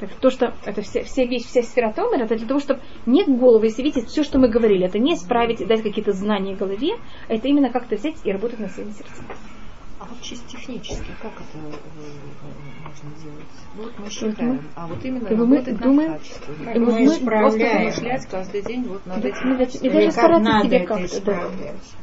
Так 0.00 0.10
то, 0.20 0.30
что 0.30 0.54
это 0.64 0.80
все, 0.80 1.02
все 1.02 1.26
вещи, 1.26 1.46
вся 1.46 1.62
сфера 1.62 1.92
Томер, 1.92 2.22
это 2.22 2.36
для 2.36 2.46
того, 2.46 2.60
чтобы 2.60 2.80
нет 3.04 3.28
головы, 3.28 3.66
если 3.66 3.82
видите, 3.82 4.06
все, 4.06 4.22
что 4.22 4.38
мы 4.38 4.48
говорили, 4.48 4.86
это 4.86 4.98
не 4.98 5.14
исправить 5.14 5.60
и 5.60 5.66
дать 5.66 5.82
какие-то 5.82 6.12
знания 6.12 6.54
голове, 6.54 6.94
а 7.28 7.34
это 7.34 7.48
именно 7.48 7.68
как-то 7.68 7.96
взять 7.96 8.16
и 8.24 8.32
работать 8.32 8.60
на 8.60 8.68
своем 8.68 8.92
сердце. 8.92 9.22
А 10.02 10.04
вот 10.04 10.20
чисто 10.20 10.48
технически, 10.50 11.12
как 11.22 11.30
это 11.32 11.58
э, 11.58 11.70
можно 12.84 13.10
делать? 13.22 13.46
Ну, 13.76 13.82
вот 13.84 13.92
мы 14.00 14.10
считаем, 14.10 14.60
а 14.74 14.86
вот 14.88 15.04
именно 15.04 15.28
И 15.28 15.34
мы 15.36 15.46
работать 15.56 15.78
думаем- 15.80 16.12
качеством. 16.14 16.54
и 16.54 16.78
мы- 16.78 16.86
мы 16.86 16.92
просто 16.94 17.14
исправляем. 17.14 17.86
размышлять 17.86 18.26
каждый 18.26 18.62
день 18.62 18.82
вот 18.88 19.06
над 19.06 19.22
Да, 19.22 19.28
этим. 19.28 19.56
ведь- 19.56 19.74
и 19.76 19.88
даже 19.88 20.04
как 20.06 20.12
стараться 20.12 20.60
себе 20.64 20.80
как-то. 20.80 21.20
Да. 21.24 21.50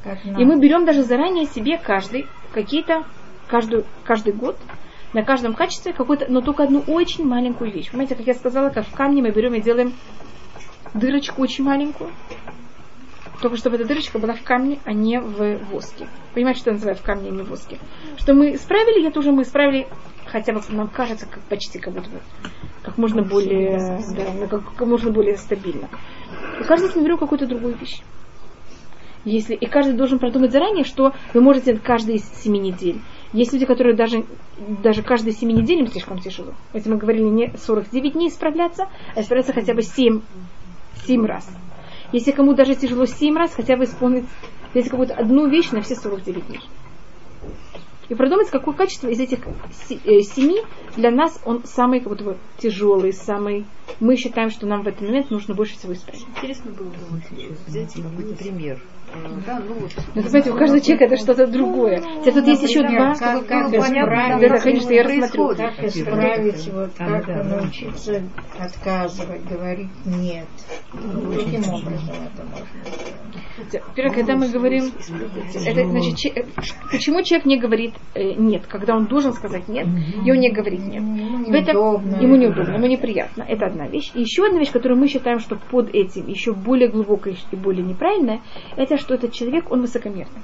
Как 0.03 0.25
И 0.25 0.45
мы 0.45 0.59
берем 0.61 0.85
даже 0.85 1.03
заранее 1.03 1.45
себе 1.47 1.77
каждый 1.77 2.27
какие-то 2.53 3.03
каждую, 3.49 3.83
каждый 4.05 4.31
год 4.31 4.57
на 5.11 5.23
каждом 5.23 5.53
качестве 5.53 5.91
какую-то, 5.91 6.27
но 6.29 6.39
только 6.39 6.63
одну 6.63 6.79
очень 6.87 7.25
маленькую 7.25 7.69
вещь. 7.73 7.89
Понимаете, 7.91 8.15
как 8.15 8.25
я 8.27 8.33
сказала, 8.33 8.69
как 8.69 8.85
в 8.85 8.93
камне 8.93 9.21
мы 9.21 9.31
берем 9.31 9.55
и 9.55 9.59
делаем 9.61 9.91
дырочку 10.93 11.41
очень 11.41 11.65
маленькую, 11.65 12.11
только 13.41 13.57
чтобы 13.57 13.77
эта 13.77 13.85
дырочка 13.85 14.19
была 14.19 14.33
в 14.33 14.43
камне, 14.43 14.79
а 14.85 14.93
не 14.93 15.19
в 15.19 15.57
воске. 15.71 16.07
Понимаете, 16.33 16.59
что 16.59 16.69
я 16.71 16.73
называю 16.75 16.97
в 16.97 17.01
камне, 17.01 17.29
а 17.29 17.31
не 17.31 17.43
в 17.43 17.49
воске? 17.49 17.79
Что 18.17 18.33
мы 18.33 18.55
исправили, 18.55 19.07
это 19.07 19.19
уже 19.19 19.31
мы 19.31 19.43
исправили, 19.43 19.87
хотя 20.25 20.53
бы 20.53 20.61
нам 20.69 20.87
кажется, 20.89 21.25
как 21.25 21.41
почти 21.43 21.79
как 21.79 21.93
будто 21.93 22.09
бы, 22.09 22.19
как 22.83 22.97
можно 22.97 23.21
более, 23.23 23.77
да, 24.15 24.33
ну, 24.33 24.47
как, 24.47 24.73
как 24.75 24.87
можно 24.87 25.11
более 25.11 25.37
стабильно. 25.37 25.89
И 26.59 26.63
каждый 26.63 26.89
берем 27.01 27.17
какую-то 27.17 27.47
другую 27.47 27.75
вещь. 27.77 28.01
Если, 29.25 29.53
и 29.53 29.65
каждый 29.65 29.95
должен 29.95 30.17
продумать 30.17 30.51
заранее, 30.51 30.85
что 30.85 31.13
вы 31.33 31.41
можете 31.41 31.75
каждый 31.77 32.15
из 32.15 32.23
семи 32.41 32.57
недель. 32.57 33.01
Есть 33.33 33.53
люди, 33.53 33.65
которые 33.65 33.95
даже, 33.95 34.25
даже 34.81 35.03
каждые 35.03 35.33
семи 35.33 35.53
недель 35.53 35.79
им 35.79 35.87
слишком 35.87 36.19
тяжело. 36.19 36.53
Если 36.73 36.89
мы 36.89 36.97
говорили 36.97 37.23
не 37.23 37.53
49 37.57 38.13
дней 38.13 38.29
исправляться, 38.29 38.87
а 39.15 39.21
исправляться 39.21 39.53
хотя 39.53 39.73
бы 39.73 39.81
7, 39.81 40.21
7 41.05 41.25
раз. 41.25 41.49
Если 42.11 42.31
кому 42.31 42.53
даже 42.53 42.75
тяжело 42.75 43.05
7 43.05 43.35
раз, 43.35 43.53
хотя 43.53 43.77
бы 43.77 43.83
исполнить 43.83 44.25
если 44.73 44.89
какую-то 44.89 45.15
одну 45.15 45.47
вещь 45.47 45.71
на 45.71 45.81
все 45.81 45.95
49 45.95 46.47
дней. 46.47 46.61
И 48.09 48.15
продумать, 48.15 48.49
какое 48.49 48.73
качество 48.73 49.07
из 49.07 49.19
этих 49.19 49.39
э, 49.45 50.21
семи 50.21 50.61
для 50.95 51.11
нас 51.11 51.39
он 51.45 51.63
самый 51.65 51.99
как 51.99 52.09
будто 52.09 52.23
бы 52.23 52.37
тяжелый, 52.57 53.13
самый... 53.13 53.65
Мы 53.99 54.15
считаем, 54.15 54.49
что 54.49 54.65
нам 54.65 54.81
в 54.81 54.87
этот 54.87 55.01
момент 55.01 55.29
нужно 55.29 55.53
больше 55.53 55.77
всего 55.77 55.93
исправить. 55.93 56.25
Интересно 56.35 56.71
было 56.71 56.89
бы 56.89 57.21
взять 57.67 57.93
какой-то 57.93 58.35
пример. 58.35 58.81
Да, 59.45 59.59
ну. 59.59 59.75
Но, 60.15 60.21
понимаете, 60.23 60.51
у 60.51 60.55
каждого 60.55 60.81
человека 60.81 61.05
это 61.05 61.17
что-то 61.17 61.47
другое. 61.47 62.01
Хотя 62.19 62.31
тут 62.31 62.47
есть 62.47 62.63
еще 62.63 62.81
два. 62.87 63.13
Как, 63.15 63.45
как 63.47 63.73
исправить, 63.73 64.49
Да, 64.49 64.57
конечно, 64.59 64.91
я 64.91 65.03
рассмотрю. 65.03 65.55
Как 65.55 65.83
исправить, 65.83 66.69
вот, 66.73 66.91
как 66.97 67.27
научиться 67.27 68.23
отказывать, 68.57 69.43
говорить 69.45 69.89
нет. 70.05 70.47
Каким 70.91 71.73
образом 71.73 72.15
это 72.33 72.43
можно? 72.43 72.67
Во-первых, 73.87 74.15
когда 74.15 74.35
мы 74.37 74.47
говорим, 74.47 74.85
это, 74.85 75.85
значит, 75.89 76.15
че- 76.17 76.29
э, 76.29 76.45
почему 76.91 77.21
человек 77.23 77.45
не 77.45 77.59
говорит 77.59 77.93
э, 78.15 78.33
нет, 78.33 78.65
когда 78.67 78.95
он 78.95 79.07
должен 79.07 79.33
сказать 79.33 79.67
нет, 79.67 79.85
и 80.25 80.31
он 80.31 80.39
не 80.39 80.49
говорит 80.49 80.79
нет. 80.79 81.03
В 81.03 81.53
этом 81.53 81.75
Неудобно. 81.75 82.15
ему 82.21 82.35
неудобно, 82.37 82.75
ему 82.75 82.87
неприятно. 82.87 83.43
Это 83.43 83.65
одна 83.65 83.87
вещь. 83.87 84.11
И 84.13 84.21
еще 84.21 84.45
одна 84.45 84.59
вещь, 84.59 84.71
которую 84.71 84.97
мы 84.99 85.07
считаем, 85.07 85.39
что 85.39 85.57
под 85.57 85.89
этим 85.93 86.27
еще 86.27 86.53
более 86.53 86.87
глубокая 86.89 87.35
и 87.51 87.55
более 87.55 87.83
неправильная, 87.85 88.41
это 88.77 88.97
что 88.99 89.13
этот 89.13 89.33
человек, 89.33 89.71
он 89.71 89.81
высокомерный. 89.81 90.41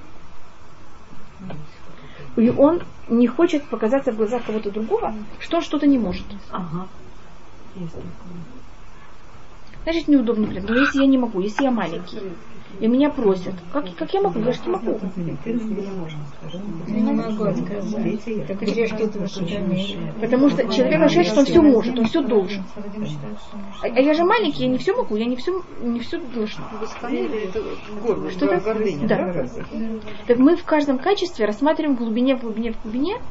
И 2.37 2.49
он 2.49 2.81
не 3.07 3.27
хочет 3.27 3.63
показаться 3.69 4.11
в 4.11 4.17
глазах 4.17 4.43
кого-то 4.45 4.71
другого, 4.71 5.13
что 5.39 5.57
он 5.57 5.63
что-то 5.63 5.87
не 5.87 5.97
может. 5.97 6.25
Ага. 6.51 6.87
Есть 7.75 7.93
такое. 7.93 8.11
Значит, 9.85 10.07
неудобно, 10.07 10.47
блин. 10.47 10.65
Но 10.67 10.75
если 10.75 10.99
я 11.01 11.05
не 11.05 11.17
могу, 11.19 11.39
если 11.39 11.63
я 11.63 11.71
маленький, 11.71 12.19
и 12.79 12.87
меня 12.87 13.09
просят, 13.09 13.53
как, 13.71 13.85
как 13.95 14.13
я 14.13 14.21
могу? 14.21 14.39
Я 14.39 14.51
же 14.51 14.59
не 14.65 14.69
могу. 14.69 14.99
Я 16.87 16.99
не 16.99 17.13
могу. 17.13 17.45
Так 17.45 18.61
высокомерие? 18.61 20.13
Потому 20.19 20.49
что 20.49 20.67
человек 20.73 21.01
ощущает, 21.01 21.27
что 21.27 21.39
он 21.39 21.45
все 21.45 21.61
может, 21.61 21.99
он 21.99 22.05
все 22.05 22.21
должен. 22.21 22.63
А, 23.81 23.85
а 23.85 23.99
я 23.99 24.13
же 24.13 24.23
маленький, 24.25 24.63
я 24.63 24.69
не 24.69 24.77
все 24.77 24.95
могу, 24.95 25.15
я 25.15 25.25
не 25.25 25.35
все, 25.35 25.63
не 25.81 25.99
все 25.99 26.19
должна. 26.19 26.67
Высокомерие 26.81 27.43
это 27.45 27.61
гордость, 28.03 28.37
Что 28.37 28.47
это? 28.47 28.59
гордыня. 28.65 29.07
Да. 29.07 29.47
Так 30.27 30.37
мы 30.39 30.55
в 30.57 30.63
каждом 30.65 30.97
качестве 30.97 31.45
рассматриваем 31.45 31.95
в 31.95 31.99
глубине, 31.99 32.35
в 32.35 32.41
глубине, 32.41 32.73
в 32.73 32.81
глубине. 32.81 33.21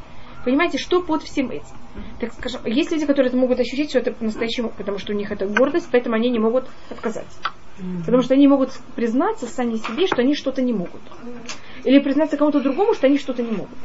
Понимаете, 0.44 0.78
что 0.78 1.02
под 1.02 1.22
всем 1.22 1.50
этим? 1.50 1.76
Так 2.20 2.32
скажем, 2.34 2.60
есть 2.66 2.90
люди, 2.92 3.06
которые 3.06 3.28
это 3.28 3.36
могут 3.36 3.60
ощутить, 3.60 3.90
что 3.90 3.98
это 4.00 4.12
по-настоящему, 4.12 4.70
потому 4.76 4.98
что 4.98 5.12
у 5.12 5.16
них 5.16 5.30
это 5.30 5.46
гордость, 5.46 5.88
поэтому 5.90 6.16
они 6.16 6.30
не 6.30 6.38
могут 6.38 6.66
отказать. 6.90 7.26
Потому 8.04 8.22
что 8.22 8.34
они 8.34 8.46
могут 8.46 8.70
признаться 8.94 9.46
сами 9.46 9.76
себе, 9.76 10.06
что 10.06 10.20
они 10.22 10.34
что-то 10.34 10.62
не 10.62 10.72
могут. 10.72 11.00
Или 11.84 11.98
признаться 11.98 12.36
кому-то 12.36 12.60
другому, 12.60 12.94
что 12.94 13.06
они 13.06 13.18
что-то 13.18 13.42
не 13.42 13.50
могут. 13.52 13.78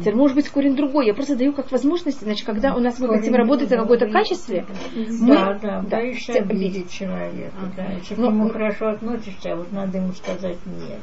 Теперь 0.00 0.14
может 0.14 0.36
быть 0.36 0.48
корень 0.50 0.76
другой. 0.76 1.06
Я 1.06 1.14
просто 1.14 1.34
даю 1.34 1.54
как 1.54 1.72
возможность, 1.72 2.20
значит, 2.20 2.44
когда 2.46 2.74
у 2.74 2.80
нас 2.80 2.98
мы 2.98 3.08
хотим 3.08 3.34
работать 3.34 3.70
на 3.70 3.78
какое-то 3.78 4.06
качестве, 4.08 4.66
мы, 4.94 5.34
Да, 5.34 5.54
да, 5.54 5.80
да, 5.80 5.96
боишься 5.96 6.34
те- 6.34 6.40
обидеть 6.40 6.90
человека. 6.90 7.52
Да. 7.74 7.86
Если 7.92 8.14
к 8.14 8.18
Но- 8.18 8.30
нему 8.30 8.50
хорошо 8.50 8.88
относишься, 8.88 9.52
а 9.52 9.56
вот 9.56 9.72
надо 9.72 9.98
ему 9.98 10.12
сказать 10.12 10.58
нет. 10.66 11.00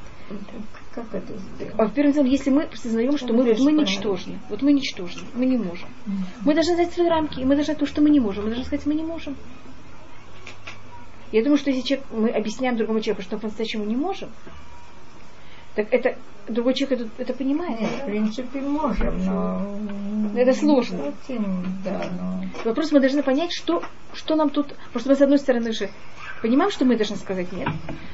Как 0.96 1.14
это 1.14 1.38
сделать? 1.38 1.74
А 1.78 1.84
во-первых, 1.84 2.16
делом, 2.16 2.30
если 2.30 2.50
мы 2.50 2.68
признаем, 2.68 3.18
что 3.18 3.34
мы, 3.34 3.44
вот 3.44 3.60
мы 3.60 3.74
ничтожны, 3.74 4.40
вот 4.50 4.62
мы 4.62 4.72
ничтожны, 4.72 5.24
мы 5.34 5.46
не 5.46 5.58
можем. 5.58 5.90
Мы 6.46 6.54
должны 6.54 6.76
знать 6.76 6.94
свои 6.94 7.10
рамки, 7.10 7.42
и 7.42 7.44
мы 7.44 7.56
должны 7.56 7.76
то, 7.76 7.86
что 7.86 8.02
мы 8.02 8.10
не 8.10 8.22
можем. 8.22 8.46
Мы 8.46 8.52
должны 8.52 8.66
сказать, 8.66 8.86
мы 8.86 8.96
не 8.96 9.04
можем. 9.04 9.36
Я 11.34 11.44
думаю, 11.44 11.58
что 11.58 11.70
если 11.70 11.86
человек, 11.86 12.06
мы 12.12 12.30
объясняем 12.30 12.78
другому 12.78 13.02
человеку, 13.02 13.24
что 13.24 13.38
по-настоящему 13.38 13.84
не 13.84 13.98
можем, 13.98 14.30
так 15.76 15.94
это 15.94 16.18
другой 16.48 16.74
человек 16.76 17.02
это, 17.02 17.10
это 17.18 17.34
понимает. 17.34 17.82
Нет, 17.82 17.90
в 17.90 18.06
принципе, 18.06 18.62
можем, 18.62 19.26
но... 19.26 19.78
Это 20.34 20.54
сложно. 20.54 21.12
Хотим, 21.28 21.66
да, 21.84 22.10
но... 22.18 22.46
Вопрос 22.64 22.94
мы 22.94 23.02
должны 23.02 23.22
понять, 23.22 23.52
что, 23.52 23.84
что 24.14 24.36
нам 24.36 24.50
тут... 24.50 24.68
Потому 24.94 25.00
что 25.00 25.10
мы, 25.10 25.16
с 25.16 25.22
одной 25.22 25.40
стороны 25.40 25.74
же, 25.74 25.90
понимаем, 26.46 26.70
что 26.70 26.86
мы 26.86 26.96
должны 26.96 27.16
сказать 27.16 27.52
нет. 27.52 27.68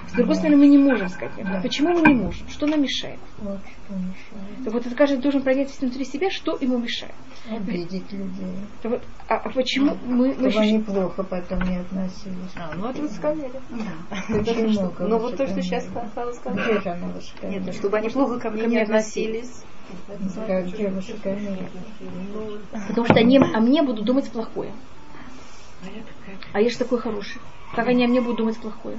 С 0.07 0.13
другой 0.13 0.35
стороны, 0.35 0.55
мы 0.55 0.67
не 0.67 0.77
можем 0.77 1.09
сказать 1.09 1.35
нет. 1.37 1.47
А 1.49 1.61
Почему 1.61 1.89
мы 1.89 2.07
не 2.07 2.13
можем? 2.15 2.47
Что 2.47 2.65
нам 2.65 2.81
мешает? 2.81 3.19
Вот 3.39 3.59
что 3.59 3.93
мешает. 3.93 4.63
Так 4.63 4.73
вот, 4.73 4.85
это 4.85 4.95
каждый 4.95 5.17
должен 5.17 5.41
понять 5.41 5.69
внутри 5.81 6.05
себя, 6.05 6.29
что 6.29 6.57
ему 6.61 6.77
мешает. 6.77 7.13
Обидеть 7.49 8.09
людей. 8.13 8.55
Так 8.81 8.91
вот, 8.93 9.01
а, 9.27 9.35
а 9.35 9.49
почему 9.49 9.97
мы, 10.05 10.27
мы 10.27 10.33
Чтобы 10.33 10.47
ощущаем- 10.47 10.75
они 10.75 10.83
плохо 10.83 11.23
потом 11.23 11.61
не 11.63 11.75
относились. 11.77 12.51
А, 12.55 12.73
ну 12.75 12.89
это 12.89 13.01
высокомерие. 13.01 13.61
Почему? 14.29 14.93
Ну 14.99 15.19
вот 15.19 15.35
то, 15.35 15.47
что 15.47 15.61
сейчас 15.61 15.87
Хава 16.15 16.31
сказала. 16.31 16.81
Нет, 17.43 17.63
ну, 17.65 17.73
чтобы 17.73 17.97
они 17.97 18.09
плохо 18.09 18.39
ко 18.39 18.49
мне 18.49 18.65
не 18.65 18.77
относились. 18.79 19.63
Потому 22.87 23.05
что 23.05 23.15
они 23.15 23.37
о 23.39 23.59
мне 23.59 23.83
будут 23.83 24.05
думать 24.05 24.31
плохое. 24.31 24.71
А 26.53 26.61
я 26.61 26.69
же 26.69 26.77
такой 26.77 26.99
хороший. 26.99 27.41
Как 27.75 27.87
они 27.87 28.05
о 28.05 28.07
мне 28.07 28.21
будут 28.21 28.37
думать 28.37 28.57
плохое? 28.59 28.97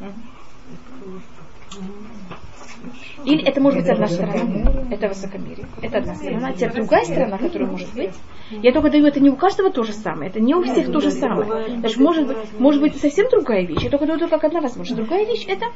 Или 3.25 3.45
это 3.45 3.61
может 3.61 3.81
быть 3.81 3.89
одна 3.89 4.09
сторона, 4.09 4.73
это 4.91 5.09
высокомерие, 5.09 5.67
это 5.81 5.99
одна 5.99 6.15
сторона. 6.15 6.53
Теперь 6.53 6.73
другая 6.73 7.05
сторона, 7.05 7.39
которая 7.39 7.71
может 7.71 7.95
быть, 7.95 8.15
я 8.51 8.73
только 8.73 8.91
даю 8.91 9.07
это 9.07 9.21
не 9.21 9.31
у 9.31 9.37
каждого 9.37 9.71
то 9.71 9.85
же 9.85 9.93
самое, 9.93 10.31
это 10.31 10.41
не 10.41 10.55
у 10.55 10.63
всех 10.63 10.91
то 10.91 11.01
же 11.01 11.11
самое. 11.11 11.79
Даже 11.79 12.01
может, 12.01 12.27
быть, 12.27 12.37
может 12.59 12.81
быть 12.81 12.97
совсем 12.97 13.29
другая 13.31 13.65
вещь, 13.65 13.83
я 13.83 13.91
только 13.91 14.07
даю 14.07 14.19
только 14.19 14.37
как 14.37 14.45
одна 14.45 14.61
возможность. 14.61 15.01
Другая 15.01 15.25
вещь 15.25 15.45
это, 15.47 15.67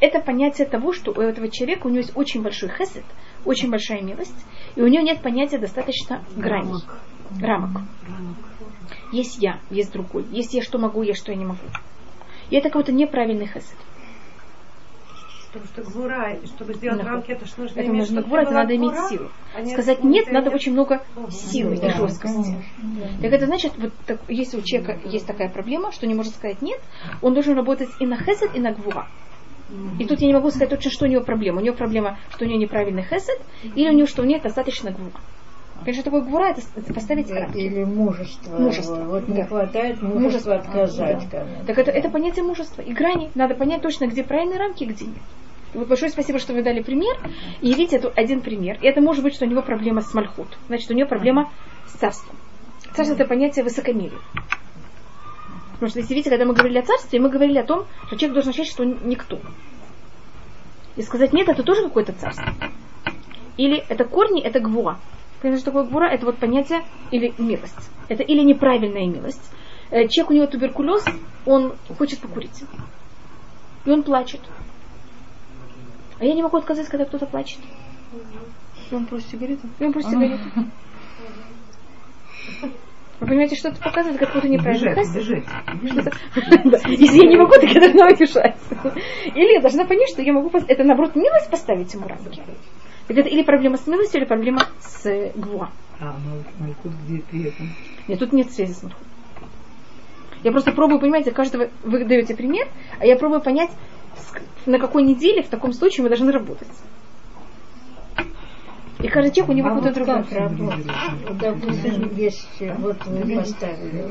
это 0.00 0.20
понятие 0.20 0.68
того, 0.68 0.92
что 0.92 1.10
у 1.10 1.20
этого 1.20 1.48
человека 1.48 1.86
у 1.86 1.90
него 1.90 1.98
есть 1.98 2.16
очень 2.16 2.42
большой 2.42 2.68
хесед, 2.68 3.04
очень 3.44 3.70
большая 3.70 4.02
милость, 4.02 4.46
и 4.76 4.82
у 4.82 4.86
него 4.86 5.02
нет 5.02 5.20
понятия 5.22 5.58
достаточно 5.58 6.22
граней, 6.36 6.82
рамок. 7.40 7.82
Есть 9.12 9.42
я, 9.42 9.58
есть 9.70 9.92
другой, 9.92 10.24
есть 10.30 10.54
я 10.54 10.62
что 10.62 10.78
могу, 10.78 11.02
есть 11.02 11.18
что 11.18 11.32
я 11.32 11.38
не 11.38 11.44
могу. 11.44 11.58
И 12.50 12.56
это 12.56 12.68
какой-то 12.68 12.92
неправильный 12.92 13.46
хесед. 13.46 13.76
Потому 15.52 15.66
что 15.72 15.82
гвура, 15.90 16.36
чтобы 16.44 16.74
сделать 16.74 16.98
Нахуй. 16.98 17.12
рамки, 17.12 17.30
это 17.30 17.46
что 17.46 17.62
нужно 17.62 17.80
Это 17.80 17.88
иметь, 17.88 18.00
нужно 18.00 18.22
гвура, 18.22 18.42
это 18.42 18.50
надо 18.50 18.76
иметь 18.76 18.90
гвура, 18.90 19.08
силу. 19.08 19.30
а 19.56 19.64
Сказать 19.64 20.04
нет, 20.04 20.30
надо 20.30 20.50
идешь. 20.50 20.56
очень 20.56 20.72
много 20.72 21.02
Ого. 21.16 21.30
силы 21.30 21.76
и 21.76 21.88
жесткости. 21.90 22.56
Так 23.22 23.32
это 23.32 23.46
значит, 23.46 23.72
вот 23.78 23.92
так, 24.06 24.20
если 24.28 24.58
у 24.58 24.62
человека 24.62 24.98
есть 25.08 25.26
такая 25.26 25.48
проблема, 25.48 25.92
что 25.92 26.06
не 26.06 26.14
может 26.14 26.34
сказать 26.34 26.60
нет, 26.60 26.78
он 27.22 27.32
должен 27.32 27.54
работать 27.56 27.88
и 28.00 28.06
на 28.06 28.16
хесед, 28.18 28.54
и 28.54 28.60
на 28.60 28.72
гвура. 28.72 29.06
И 29.98 30.04
тут 30.04 30.20
я 30.20 30.26
не 30.26 30.34
могу 30.34 30.50
сказать 30.50 30.68
точно, 30.70 30.90
что 30.90 31.06
у 31.06 31.08
него 31.08 31.24
проблема. 31.24 31.60
У 31.60 31.64
него 31.64 31.74
проблема, 31.74 32.18
что 32.30 32.44
у 32.44 32.48
него 32.48 32.60
неправильный 32.60 33.02
хесед, 33.02 33.40
или 33.62 33.88
у 33.88 33.92
него, 33.92 34.06
что 34.06 34.22
у 34.22 34.24
него 34.26 34.40
достаточно 34.42 34.90
гвура. 34.90 35.12
Конечно, 35.84 36.02
такое 36.04 36.22
гвура, 36.22 36.46
это 36.74 36.94
поставить 36.94 37.30
рамки. 37.30 37.58
Или 37.58 37.84
мужество. 37.84 38.58
Мужество, 38.58 38.96
Вот 39.04 39.28
не 39.28 39.36
да. 39.42 39.46
хватает 39.46 40.02
Мужество. 40.02 40.18
мужества 40.20 40.54
отказать 40.56 41.28
Да. 41.30 41.38
кому-то. 41.40 41.66
Так 41.66 41.78
это, 41.78 41.90
это 41.92 42.08
понятие 42.10 42.44
мужества 42.44 42.82
и 42.82 42.92
грани. 42.92 43.30
Надо 43.34 43.54
понять 43.54 43.82
точно, 43.82 44.06
где 44.06 44.24
правильные 44.24 44.58
рамки, 44.58 44.84
где 44.84 45.04
нет. 45.04 45.14
Вот 45.74 45.88
большое 45.88 46.10
спасибо, 46.10 46.38
что 46.38 46.54
вы 46.54 46.62
дали 46.62 46.82
пример. 46.82 47.16
И 47.60 47.68
видите, 47.68 47.96
это 47.96 48.08
один 48.08 48.40
пример. 48.40 48.78
И 48.80 48.86
это 48.86 49.00
может 49.00 49.22
быть, 49.22 49.34
что 49.34 49.44
у 49.44 49.48
него 49.48 49.62
проблема 49.62 50.00
с 50.00 50.12
мальхут. 50.14 50.48
Значит, 50.68 50.90
у 50.90 50.94
него 50.94 51.08
проблема 51.08 51.50
с 51.86 51.92
царством. 51.92 52.34
Царство 52.94 53.14
это 53.14 53.26
понятие 53.26 53.62
высокомерия. 53.62 54.18
Потому 55.74 55.90
что, 55.90 55.98
если 56.00 56.14
видите, 56.14 56.30
когда 56.30 56.46
мы 56.46 56.54
говорили 56.54 56.78
о 56.78 56.82
царстве, 56.82 57.20
мы 57.20 57.28
говорили 57.28 57.58
о 57.58 57.64
том, 57.64 57.84
что 58.06 58.16
человек 58.16 58.32
должен 58.32 58.50
ощущать, 58.50 58.68
что 58.72 58.82
он 58.82 58.98
никто. 59.04 59.38
И 60.96 61.02
сказать 61.02 61.34
нет, 61.34 61.48
это 61.50 61.62
тоже 61.62 61.82
какое-то 61.82 62.12
царство. 62.14 62.54
Или 63.58 63.84
это 63.88 64.04
корни, 64.06 64.40
это 64.40 64.60
гвуа. 64.60 64.96
Понимаете, 65.40 65.62
что 65.62 65.70
такое 65.72 65.84
гвура? 65.84 66.06
Это 66.06 66.26
вот 66.26 66.38
понятие 66.38 66.82
или 67.10 67.32
милость. 67.38 67.90
Это 68.08 68.22
или 68.22 68.42
неправильная 68.42 69.06
милость. 69.06 69.52
Э, 69.90 70.08
Человек, 70.08 70.30
у 70.30 70.34
него 70.34 70.46
туберкулез, 70.46 71.04
он 71.44 71.74
хочет 71.98 72.20
покурить. 72.20 72.64
И 73.84 73.90
он 73.90 74.02
плачет. 74.02 74.40
А 76.18 76.24
я 76.24 76.34
не 76.34 76.42
могу 76.42 76.56
отказать, 76.56 76.88
когда 76.88 77.04
кто-то 77.04 77.26
плачет. 77.26 77.58
И 78.90 78.94
он 78.94 79.06
просит 79.06 79.28
сигарету? 79.28 79.68
И 79.78 79.84
он 79.84 79.92
просит 79.92 80.10
сигарету. 80.10 80.44
Вы 83.18 83.28
понимаете, 83.28 83.56
что 83.56 83.68
это 83.70 83.80
показывает 83.82 84.18
какой-то 84.18 84.46
неправильный 84.46 84.92
Бежать, 84.94 85.14
бежать. 85.82 86.84
Если 86.86 87.16
я 87.16 87.30
не 87.30 87.36
могу, 87.38 87.52
так 87.52 87.64
я 87.64 87.80
должна 87.80 88.08
убежать. 88.08 88.56
Или 89.34 89.54
я 89.54 89.60
должна 89.60 89.86
понять, 89.86 90.10
что 90.10 90.22
я 90.22 90.32
могу... 90.34 90.50
Это, 90.68 90.84
наоборот, 90.84 91.16
милость 91.16 91.50
поставить 91.50 91.92
ему 91.94 92.06
рамки. 92.06 92.42
Так 93.06 93.16
это 93.16 93.28
или 93.28 93.42
проблема 93.42 93.76
с 93.76 93.86
милостью, 93.86 94.20
или 94.20 94.26
проблема 94.26 94.62
с 94.80 95.30
гвуа. 95.34 95.70
А, 96.00 96.16
Малкут 96.58 96.92
где 97.06 97.22
при 97.22 97.44
этом? 97.48 97.68
Нет, 98.08 98.18
тут 98.18 98.32
нет 98.32 98.50
связи 98.50 98.72
с 98.72 98.82
Мальхут. 98.82 99.02
Я 100.42 100.52
просто 100.52 100.72
пробую, 100.72 101.00
понимаете, 101.00 101.30
каждого 101.30 101.68
вы 101.82 102.04
даете 102.04 102.36
пример, 102.36 102.68
а 103.00 103.06
я 103.06 103.16
пробую 103.16 103.40
понять, 103.40 103.70
на 104.66 104.78
какой 104.78 105.02
неделе 105.02 105.42
в 105.42 105.48
таком 105.48 105.72
случае 105.72 106.02
мы 106.02 106.08
должны 106.08 106.30
работать. 106.30 106.68
И 109.00 109.08
каждый 109.08 109.32
человек 109.32 109.50
у 109.50 109.52
него 109.52 109.68
А 109.68 109.74
какой-то 109.74 110.00
вот 110.00 110.28
другой. 110.28 110.38
работать? 110.38 111.38
Допустим, 111.40 112.14
есть, 112.16 112.62
вот 112.78 113.06
вы 113.06 113.36
поставили, 113.36 114.04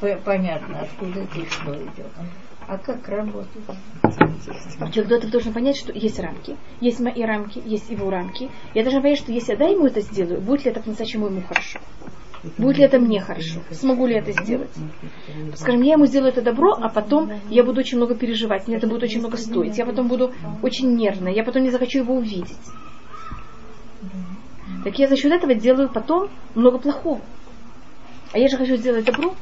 вот, 0.00 0.22
понятно, 0.24 0.80
откуда 0.80 1.20
это 1.20 1.50
что 1.50 1.74
идет. 1.74 2.06
А 2.68 2.76
как 2.76 3.08
работать? 3.08 3.48
Человек 4.92 5.08
до 5.08 5.14
этого 5.16 5.32
должен 5.32 5.54
понять, 5.54 5.76
что 5.78 5.90
есть 5.90 6.20
рамки, 6.20 6.54
есть 6.80 7.00
мои 7.00 7.22
рамки, 7.22 7.62
есть 7.64 7.88
его 7.88 8.10
рамки. 8.10 8.50
Я 8.74 8.82
должна 8.82 9.00
понять, 9.00 9.18
что 9.18 9.32
если 9.32 9.52
я 9.52 9.58
да 9.58 9.64
ему 9.64 9.86
это 9.86 10.02
сделаю, 10.02 10.42
будет 10.42 10.66
ли 10.66 10.70
это 10.70 10.80
по-настоящему 10.80 11.26
ему 11.26 11.40
хорошо? 11.40 11.80
Будет 12.58 12.76
ли 12.76 12.84
это 12.84 12.98
мне 12.98 13.22
хорошо? 13.22 13.60
Смогу 13.70 14.06
ли 14.06 14.14
я 14.14 14.20
это 14.20 14.32
сделать? 14.32 14.70
Скажем, 15.56 15.80
я 15.80 15.94
ему 15.94 16.04
сделаю 16.04 16.30
это 16.30 16.42
добро, 16.42 16.74
а 16.74 16.90
потом 16.90 17.32
я 17.48 17.64
буду 17.64 17.80
очень 17.80 17.96
много 17.96 18.14
переживать, 18.14 18.68
мне 18.68 18.76
это 18.76 18.86
будет 18.86 19.02
очень 19.02 19.20
много 19.20 19.38
стоить, 19.38 19.78
я 19.78 19.86
потом 19.86 20.08
буду 20.08 20.32
очень 20.62 20.94
нервная, 20.94 21.32
я 21.32 21.44
потом 21.44 21.62
не 21.62 21.70
захочу 21.70 22.00
его 22.00 22.14
увидеть. 22.14 22.54
Так 24.84 24.98
я 24.98 25.08
за 25.08 25.16
счет 25.16 25.32
этого 25.32 25.54
делаю 25.54 25.88
потом 25.88 26.28
много 26.54 26.78
плохого. 26.78 27.22
А 28.32 28.38
я 28.38 28.48
же 28.48 28.58
хочу 28.58 28.76
сделать 28.76 29.06
добро. 29.06 29.34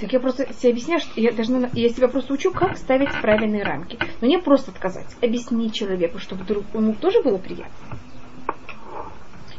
Так 0.00 0.14
я 0.14 0.20
просто 0.20 0.50
себе 0.54 0.70
объясняю, 0.70 1.00
что 1.00 1.20
я 1.20 1.30
должна, 1.30 1.68
я 1.74 1.88
себя 1.90 2.08
просто 2.08 2.32
учу, 2.32 2.52
как 2.52 2.78
ставить 2.78 3.10
правильные 3.20 3.62
рамки. 3.62 3.98
Но 4.22 4.28
не 4.28 4.38
просто 4.38 4.70
отказать, 4.70 5.06
объяснить 5.20 5.74
человеку, 5.74 6.18
чтобы 6.18 6.44
вдруг 6.44 6.64
ему 6.72 6.94
тоже 6.94 7.22
было 7.22 7.36
приятно. 7.36 7.98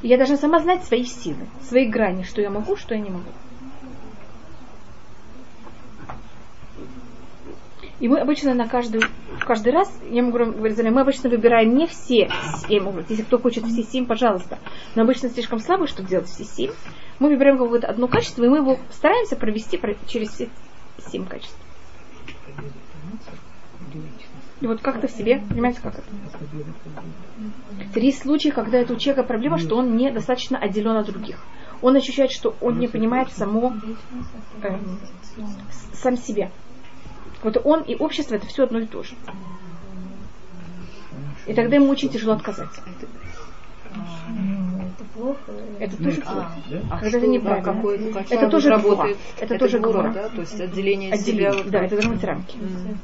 И 0.01 0.07
я 0.07 0.17
должна 0.17 0.37
сама 0.37 0.59
знать 0.59 0.83
свои 0.83 1.03
силы, 1.03 1.45
свои 1.61 1.85
грани, 1.87 2.23
что 2.23 2.41
я 2.41 2.49
могу, 2.49 2.75
что 2.75 2.95
я 2.95 3.01
не 3.01 3.11
могу. 3.11 3.29
И 7.99 8.07
мы 8.07 8.19
обычно 8.19 8.55
на 8.55 8.67
каждый, 8.67 9.03
каждый 9.41 9.73
раз, 9.73 9.95
я 10.09 10.23
могу 10.23 10.39
говорить, 10.39 10.81
мы 10.81 11.01
обычно 11.01 11.29
выбираем 11.29 11.75
не 11.75 11.85
все 11.85 12.31
семь, 12.67 12.91
если 13.07 13.21
кто 13.21 13.37
хочет 13.37 13.63
все 13.65 13.83
семь, 13.83 14.07
пожалуйста, 14.07 14.57
но 14.95 15.03
обычно 15.03 15.29
слишком 15.29 15.59
слабый, 15.59 15.87
чтобы 15.87 16.09
делать 16.09 16.27
все 16.27 16.43
семь. 16.43 16.71
Мы 17.21 17.29
выбираем 17.29 17.59
какое-то 17.59 17.85
одно 17.85 18.07
качество, 18.07 18.43
и 18.43 18.49
мы 18.49 18.57
его 18.57 18.79
стараемся 18.89 19.35
провести 19.35 19.77
про- 19.77 19.93
через 20.07 20.29
все 20.29 20.49
семь 21.11 21.27
качеств. 21.27 21.55
И 24.59 24.65
вот 24.65 24.81
как-то 24.81 25.07
в 25.07 25.11
себе, 25.11 25.39
понимаете, 25.47 25.81
как 25.81 25.99
это? 25.99 26.07
Три 27.93 28.11
случая, 28.11 28.51
когда 28.51 28.79
это 28.79 28.93
у 28.93 28.95
человека 28.95 29.27
проблема, 29.27 29.59
что 29.59 29.75
он 29.75 29.95
недостаточно 29.95 30.57
отделен 30.57 30.97
от 30.97 31.05
других. 31.05 31.37
Он 31.83 31.95
ощущает, 31.95 32.31
что 32.31 32.55
он 32.59 32.79
не 32.79 32.87
понимает 32.87 33.31
само, 33.31 33.75
с- 35.69 35.99
сам 36.01 36.17
себя. 36.17 36.49
Вот 37.43 37.55
он 37.63 37.83
и 37.83 37.93
общество 37.93 38.33
это 38.33 38.47
все 38.47 38.63
одно 38.63 38.79
и 38.79 38.87
то 38.87 39.03
же. 39.03 39.13
И 41.45 41.53
тогда 41.53 41.75
ему 41.75 41.89
очень 41.91 42.09
тяжело 42.09 42.33
отказать. 42.33 42.81
Ну, 44.91 45.05
Это 45.05 45.13
плохо. 45.13 45.51
Это 45.79 45.97
тоже 46.03 46.21
плохо. 46.21 46.51
А 46.89 46.97
Когда 46.97 47.09
что, 47.09 47.17
это 47.17 47.27
неправильно. 47.27 47.71
а 47.71 47.75
какое 47.75 48.11
качество 48.13 48.35
Это 48.35 48.49
тоже 48.49 48.69
работает? 48.69 49.17
гвура. 49.17 49.37
Это 49.39 49.57
тоже 49.59 49.79
гвура. 49.79 50.13
да? 50.13 50.29
То 50.29 50.41
есть 50.41 50.61
отделение 50.61 51.13
Отделение. 51.13 51.53
себя. 51.63 51.71
Да, 51.71 51.85
это 51.85 51.95
должны 51.95 52.13
быть 52.15 52.23
рамки. 52.23 52.57
М. 52.57 52.97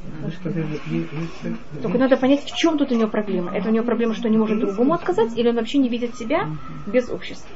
Только 1.82 1.98
надо 1.98 2.16
понять, 2.16 2.40
в 2.44 2.56
чем 2.56 2.78
тут 2.78 2.92
у 2.92 2.94
него 2.94 3.08
проблема. 3.08 3.52
Это 3.52 3.68
у 3.68 3.72
него 3.72 3.84
проблема, 3.84 4.14
что 4.14 4.26
он 4.28 4.32
не 4.32 4.38
может 4.38 4.60
другому 4.60 4.94
отказать, 4.94 5.36
или 5.36 5.48
он 5.48 5.56
вообще 5.56 5.78
не 5.78 5.88
видит 5.88 6.16
себя 6.16 6.48
без 6.86 7.08
общества. 7.10 7.50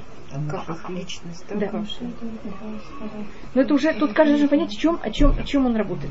Как 0.50 0.88
личность, 0.88 1.44
да? 1.50 1.56
Да. 1.56 1.66
как? 1.66 1.82
Но 3.54 3.60
это 3.62 3.74
уже 3.74 3.92
тут 3.92 4.14
каждый 4.14 4.32
должен 4.32 4.48
понять, 4.48 4.70
в 4.70 4.80
чем, 4.80 4.98
о 5.02 5.10
чем, 5.10 5.32
о 5.38 5.42
чем 5.42 5.66
он 5.66 5.76
работает. 5.76 6.10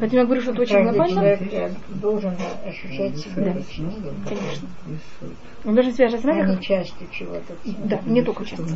Поэтому 0.00 0.20
я 0.20 0.24
говорю, 0.24 0.40
что 0.40 0.52
это 0.52 0.62
очень 0.62 0.82
глобально. 0.82 1.14
человек 1.14 1.40
э, 1.52 1.70
должен 1.88 2.34
ощущать 2.66 3.18
себя 3.18 3.34
Да. 3.44 3.52
личностью, 3.52 4.14
Конечно. 4.26 4.68
Он 5.66 5.74
должен 5.74 5.92
себя 5.92 6.06
а 6.06 6.10
рассматривать 6.10 6.48
не 6.48 6.54
как 6.56 6.64
частью 6.64 7.08
чего-то. 7.10 7.54
Да, 7.84 8.00
не 8.06 8.22
только 8.22 8.44
часто. 8.46 8.66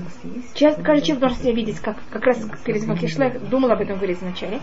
Часто 0.55 0.83
каждый 0.83 1.05
человек 1.07 1.21
должен 1.21 1.39
себя 1.39 1.53
видеть, 1.53 1.81
как, 1.81 1.97
как 2.11 2.25
раз 2.25 2.47
перед 2.65 2.85
как 2.85 3.01
я 3.03 3.09
шла, 3.09 3.31
думала 3.31 3.73
об 3.75 3.81
этом 3.81 3.97
говорить 3.97 4.21
вначале. 4.21 4.61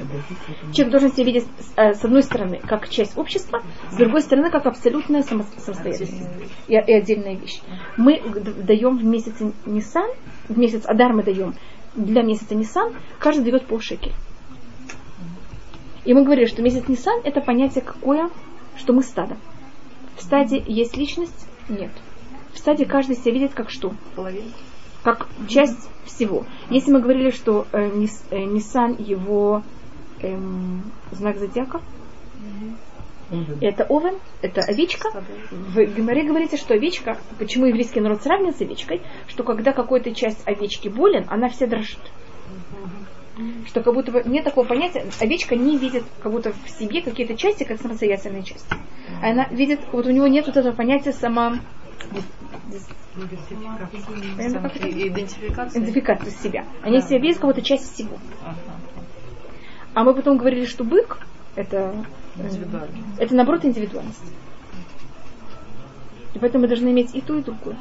Человек 0.72 0.92
должен 0.92 1.12
себя 1.14 1.26
видеть 1.26 1.46
с, 1.60 1.74
э, 1.78 1.94
с 1.94 2.06
одной 2.06 2.22
стороны 2.22 2.60
как 2.60 2.90
часть 2.90 3.18
общества, 3.18 3.64
с 3.92 3.96
другой 3.96 4.22
стороны 4.22 4.52
как 4.52 4.68
абсолютная 4.68 5.24
само- 5.24 5.46
самостоятельность 5.58 6.28
и, 6.68 6.74
и 6.74 6.94
отдельная 6.94 7.36
вещь. 7.36 7.62
Мы 7.98 8.22
даем 8.64 8.98
в 8.98 9.04
месяц 9.04 9.34
Нисан, 9.66 10.10
в 10.48 10.58
месяц 10.58 10.84
Адар 10.86 11.12
мы 11.14 11.24
даем 11.24 11.56
для 11.96 12.22
месяца 12.22 12.54
Нисан, 12.56 12.94
каждый 13.20 13.46
дает 13.50 13.66
полшекеля. 13.66 14.14
И 16.06 16.14
мы 16.14 16.24
говорили, 16.24 16.46
что 16.46 16.62
месяц 16.62 16.88
Нисан 16.88 17.22
это 17.24 17.42
понятие 17.42 17.84
какое, 17.84 18.30
что 18.78 18.94
мы 18.94 19.02
стадо. 19.02 19.38
В 20.16 20.22
стаде 20.22 20.64
есть 20.66 20.96
личность? 20.96 21.48
Нет. 21.68 21.92
В 22.54 22.58
стаде 22.58 22.86
каждый 22.86 23.16
себя 23.16 23.34
видит 23.34 23.54
как 23.54 23.70
что? 23.70 23.94
Половина. 24.16 24.46
как 25.04 25.28
часть 25.48 25.90
всего. 26.06 26.46
Если 26.70 26.92
мы 26.92 27.02
говорили, 27.02 27.32
что 27.32 27.68
э, 27.72 27.90
Нис- 27.90 28.24
э, 28.32 29.04
его 29.04 29.64
эм, 30.22 30.84
знак 31.12 31.38
зодиака, 31.38 31.82
Это 33.60 33.86
овен, 33.86 34.20
это 34.42 34.62
овечка. 34.62 35.10
В 35.50 35.84
Геморе 35.84 36.24
говорится, 36.24 36.58
что 36.58 36.76
овечка, 36.76 37.18
почему 37.40 37.66
еврейский 37.66 38.00
народ 38.00 38.22
сравнивает 38.22 38.58
с 38.58 38.62
овечкой, 38.62 39.02
что 39.28 39.44
когда 39.44 39.74
какая-то 39.74 40.14
часть 40.14 40.48
овечки 40.48 40.90
болен, 40.90 41.26
она 41.30 41.50
вся 41.50 41.66
дрожит. 41.66 42.00
Что 43.68 43.82
как 43.82 43.94
будто 43.94 44.12
бы 44.12 44.24
нет 44.26 44.46
такого 44.46 44.66
понятия, 44.66 45.06
овечка 45.20 45.56
не 45.56 45.78
видит 45.78 46.04
как 46.22 46.32
будто 46.32 46.54
в 46.54 46.70
себе 46.70 47.02
какие-то 47.02 47.36
части, 47.36 47.64
как 47.64 47.82
самостоятельные 47.82 48.44
части. 48.44 48.74
А 49.22 49.32
она 49.32 49.46
видит, 49.50 49.82
вот 49.92 50.06
у 50.06 50.12
него 50.12 50.28
нет 50.28 50.46
вот 50.48 50.56
этого 50.56 50.74
понятия 50.74 51.12
сама 51.12 51.60
Идентификация. 54.78 55.82
идентификация 55.82 56.32
себя. 56.32 56.66
Они 56.82 57.02
себя 57.02 57.20
видят 57.20 57.40
как 57.40 57.50
будто 57.50 57.62
часть 57.62 57.94
всего. 57.94 58.18
А 59.94 60.04
мы 60.04 60.14
потом 60.14 60.38
говорили, 60.38 60.66
что 60.66 60.84
бык 60.84 61.20
это, 61.56 61.96
Индивидуально. 62.36 62.98
это 63.18 63.36
наоборот 63.36 63.64
индивидуальность. 63.64 64.22
И 66.34 66.40
поэтому 66.40 66.64
мы 66.64 66.68
должны 66.68 66.90
иметь 66.90 67.16
и 67.16 67.22
ту, 67.22 67.40
и 67.40 67.42
другую. 67.42 67.78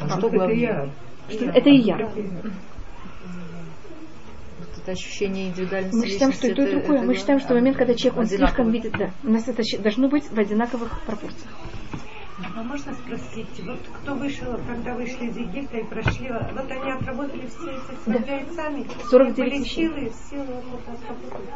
А 0.00 0.08
что 0.08 0.30
главное? 0.30 0.88
Что 1.28 1.44
это 1.44 1.68
и 1.68 1.76
я. 1.76 2.10
Это 4.84 4.92
ощущение 4.92 5.48
индивидуальности 5.48 5.96
Мы 5.96 6.06
считаем, 6.08 6.32
что 6.34 6.46
и 6.46 6.52
то, 6.54 6.62
и 6.62 6.70
другое. 6.72 6.98
это- 6.98 7.06
Мы 7.06 7.14
считаем, 7.14 7.40
что 7.40 7.54
в 7.54 7.56
момент, 7.56 7.78
когда 7.78 7.94
человек 7.94 8.18
он 8.18 8.26
слишком 8.26 8.70
видит, 8.70 8.92
да, 8.92 9.10
у 9.22 9.30
нас 9.30 9.48
это 9.48 9.62
должно 9.82 10.08
быть 10.08 10.30
в 10.30 10.38
одинаковых 10.38 11.00
пропорциях. 11.06 11.50
А 12.54 12.62
можно 12.62 12.92
спросить, 12.92 13.48
вот 13.64 13.78
кто 13.94 14.14
вышел, 14.14 14.58
когда 14.68 14.94
вышли 14.94 15.28
из 15.28 15.36
Египта 15.38 15.78
и 15.78 15.84
прошли, 15.84 16.30
вот 16.30 16.70
они 16.70 16.90
отработали 16.92 17.46
все 17.46 17.70
эти 17.70 18.02
своими 18.04 18.26
яйцами, 18.28 18.86
49 19.08 19.36
были 19.38 19.64
силы, 19.64 20.12
силы 20.30 20.46
вот 20.70 20.80
отработали. 20.86 21.48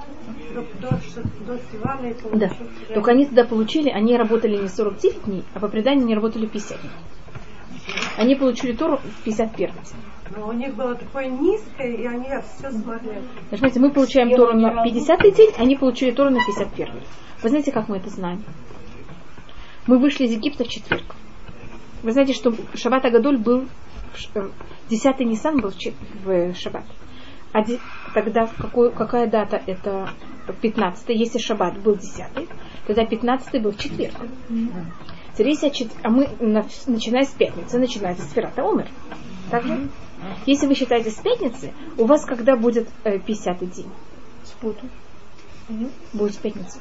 До, 0.55 0.63
до, 0.81 0.99
до 1.47 1.61
Сивана 1.71 2.07
и 2.07 2.15
Да. 2.15 2.21
получили. 2.49 2.95
Только 2.95 3.11
они 3.11 3.27
тогда 3.27 3.45
получили, 3.45 3.91
они 3.91 4.17
работали 4.17 4.57
не 4.57 4.69
49 4.69 5.25
дней, 5.25 5.45
а 5.53 5.61
по 5.61 5.69
преданию 5.69 6.05
они 6.05 6.15
работали 6.15 6.47
50 6.47 6.81
дней. 6.81 6.93
Они 8.17 8.35
получили 8.37 8.73
Тору 8.73 8.97
в 8.99 9.23
51 9.25 9.75
день. 9.75 10.08
Но 10.37 10.49
у 10.49 10.53
них 10.53 10.75
было 10.75 10.95
такое 10.95 11.27
низкое, 11.29 11.93
и 11.95 12.07
они 12.07 12.29
все 12.59 12.71
смогли. 12.71 13.13
Понимаете, 13.51 13.81
мы 13.81 13.91
получаем 13.91 14.31
Тору 14.35 14.55
на 14.59 14.83
50 14.85 15.35
день, 15.35 15.51
они 15.59 15.77
получили 15.77 16.11
Тору 16.13 16.31
на 16.31 16.39
51 16.45 17.03
Вы 17.43 17.49
знаете, 17.49 17.73
как 17.73 17.89
мы 17.89 17.97
это 17.97 18.11
знаем? 18.11 18.43
Мы 19.87 19.99
вышли 19.99 20.25
из 20.25 20.33
Египта 20.33 20.65
в 20.65 20.69
четверг. 20.69 21.15
Вы 22.03 22.13
знаете, 22.13 22.33
что 22.33 22.55
Шаббат 22.75 23.05
Агадоль 23.07 23.39
был, 23.39 23.65
э, 24.35 24.49
10 24.91 25.21
Нисан 25.21 25.61
был 25.61 25.73
в 26.25 26.55
Шаббат. 26.55 26.85
А 27.53 27.65
де- 27.65 27.81
тогда 28.15 28.47
в 28.47 28.55
какую, 28.55 28.93
какая 28.93 29.27
дата? 29.27 29.63
Это 29.67 30.11
15 30.61 31.09
Если 31.15 31.39
Шаббат 31.39 31.79
был 31.79 31.97
10 31.97 32.49
тогда 32.87 33.05
15 33.05 33.63
был 33.63 33.73
в 33.73 33.79
четверг. 33.79 34.15
Теперь 35.37 35.57
чет- 35.73 35.93
а 36.03 36.11
мы, 36.11 36.29
на- 36.41 36.67
начиная 36.87 37.25
с 37.25 37.29
пятницы, 37.31 37.79
начинается 37.79 38.25
Сферата 38.25 38.63
Омер. 38.63 38.89
Так 39.51 39.65
же? 39.65 39.89
Если 40.47 40.67
вы 40.67 40.75
считаете 40.75 41.11
с 41.11 41.17
пятницы, 41.17 41.73
у 41.97 42.05
вас 42.05 42.25
когда 42.25 42.57
будет 42.57 42.89
э, 43.05 43.19
50 43.19 43.71
день? 43.71 43.91
Спуту. 44.45 44.87
Будет 46.13 46.35
в 46.35 46.39
пятницу. 46.39 46.79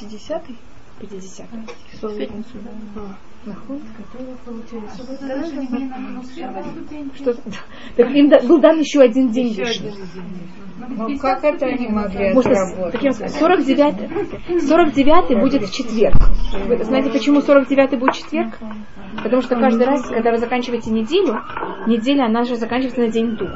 50-й? 0.00 0.56
50 1.10 1.46
В 2.00 2.16
пятницу, 2.18 2.50
да. 2.94 3.02
Нахуй. 3.44 3.80
Что? 7.16 7.32
Что? 7.34 7.34
Так 7.96 8.10
им 8.14 8.30
был 8.46 8.60
дан 8.60 8.78
еще 8.78 9.00
один 9.00 9.30
день 9.30 9.48
Еще 9.48 9.64
лишний. 9.64 9.88
один 9.88 10.06
день. 10.14 10.96
Ну 10.96 11.18
как 11.18 11.44
это 11.44 11.66
они 11.66 11.88
могли 11.88 12.32
Может, 12.34 12.52
отработать? 12.52 12.92
таким 12.92 13.12
сказать, 13.12 13.34
49 13.38 14.62
49 14.62 15.40
будет 15.40 15.62
в 15.62 15.72
четверг. 15.72 16.14
Вы 16.66 16.84
знаете, 16.84 17.10
почему 17.10 17.40
49 17.40 17.98
будет 17.98 18.14
в 18.14 18.18
четверг? 18.18 18.58
Потому 19.22 19.42
что 19.42 19.56
каждый 19.56 19.86
раз, 19.86 20.06
когда 20.08 20.30
вы 20.30 20.38
заканчиваете 20.38 20.90
неделю, 20.90 21.40
неделя, 21.86 22.24
она 22.26 22.44
же 22.44 22.56
заканчивается 22.56 23.00
на 23.00 23.08
день 23.08 23.36
до. 23.36 23.46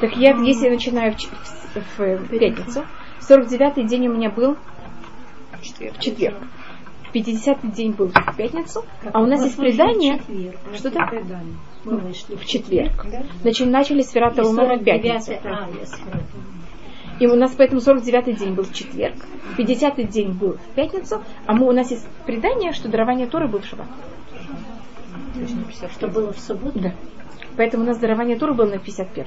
Так 0.00 0.16
я, 0.16 0.36
если 0.36 0.66
я 0.66 0.70
начинаю 0.72 1.14
в, 1.14 1.98
в- 1.98 2.16
в 2.16 2.28
пятницу, 2.38 2.84
49 3.20 3.86
день 3.86 4.08
у 4.08 4.14
меня 4.14 4.30
был 4.30 4.56
в 5.60 5.98
четверг. 6.00 6.36
50 7.12 7.72
день 7.72 7.92
был 7.92 8.08
в 8.08 8.36
пятницу, 8.36 8.84
а 9.12 9.20
у 9.20 9.26
нас 9.26 9.44
есть 9.44 9.56
предание, 9.56 10.20
что-то 10.74 11.00
в 11.84 12.44
четверг. 12.46 13.06
Значит, 13.42 13.68
начали 13.68 14.02
с 14.02 14.10
Ферата 14.10 14.46
Умара 14.46 14.76
в 14.76 14.84
пятницу. 14.84 15.32
И 17.20 17.26
у 17.26 17.36
нас 17.36 17.54
поэтому 17.56 17.80
49-й 17.80 18.32
день 18.32 18.54
был 18.54 18.64
в 18.64 18.72
четверг, 18.72 19.14
50-й 19.56 20.04
день 20.04 20.32
был 20.32 20.54
в 20.54 20.74
пятницу, 20.74 21.22
а 21.46 21.52
мы, 21.52 21.68
у 21.68 21.72
нас 21.72 21.90
есть 21.90 22.06
предание, 22.26 22.72
что 22.72 22.88
дарование 22.88 23.26
Торы 23.26 23.46
был 23.46 23.60
в 23.60 23.66
шаббат. 23.66 23.86
Что 25.94 26.08
было 26.08 26.32
в 26.32 26.40
субботу? 26.40 26.80
Да. 26.80 26.94
Поэтому 27.56 27.84
у 27.84 27.86
нас 27.86 27.98
дарование 27.98 28.36
Торы 28.38 28.54
было 28.54 28.66
на 28.66 28.78
51 28.78 29.26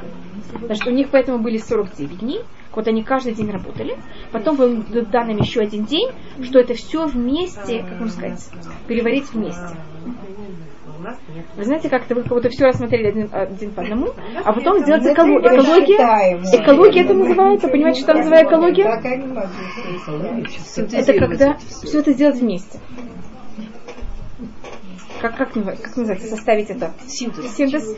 Значит, 0.65 0.87
у 0.87 0.91
них 0.91 1.09
поэтому 1.11 1.39
были 1.39 1.57
49 1.57 2.19
дней, 2.19 2.41
вот 2.73 2.87
они 2.87 3.03
каждый 3.03 3.33
день 3.33 3.51
работали. 3.51 3.95
Потом 4.31 4.55
был 4.57 4.83
дан 5.11 5.29
им 5.29 5.37
еще 5.37 5.61
один 5.61 5.85
день, 5.85 6.09
что 6.43 6.59
это 6.59 6.73
все 6.73 7.05
вместе, 7.05 7.83
как 7.87 7.99
вам 7.99 8.09
сказать, 8.09 8.49
переварить 8.87 9.31
вместе. 9.33 9.75
Вы 11.55 11.63
знаете, 11.63 11.89
как 11.89 12.05
это 12.05 12.15
вы 12.15 12.23
как 12.23 12.31
будто 12.31 12.49
все 12.49 12.65
рассмотрели 12.65 13.07
один, 13.07 13.29
один 13.31 13.71
по 13.71 13.83
одному, 13.83 14.07
а 14.43 14.53
потом 14.53 14.79
сделать 14.79 15.03
эколо- 15.03 15.39
экология. 15.39 15.97
Экология 16.63 17.01
это 17.01 17.13
называется, 17.13 17.67
понимаете, 17.67 18.01
что 18.01 18.13
называется 18.13 18.49
экология? 18.49 18.83
Это 20.97 21.13
когда 21.19 21.57
все 21.83 21.99
это 21.99 22.11
сделать 22.11 22.37
вместе. 22.37 22.79
Как, 25.29 25.37
как, 25.37 25.55
называется- 25.55 25.83
как 25.83 25.97
называется, 25.97 26.27
составить 26.27 26.69
это? 26.69 26.93
Синтез. 27.07 27.95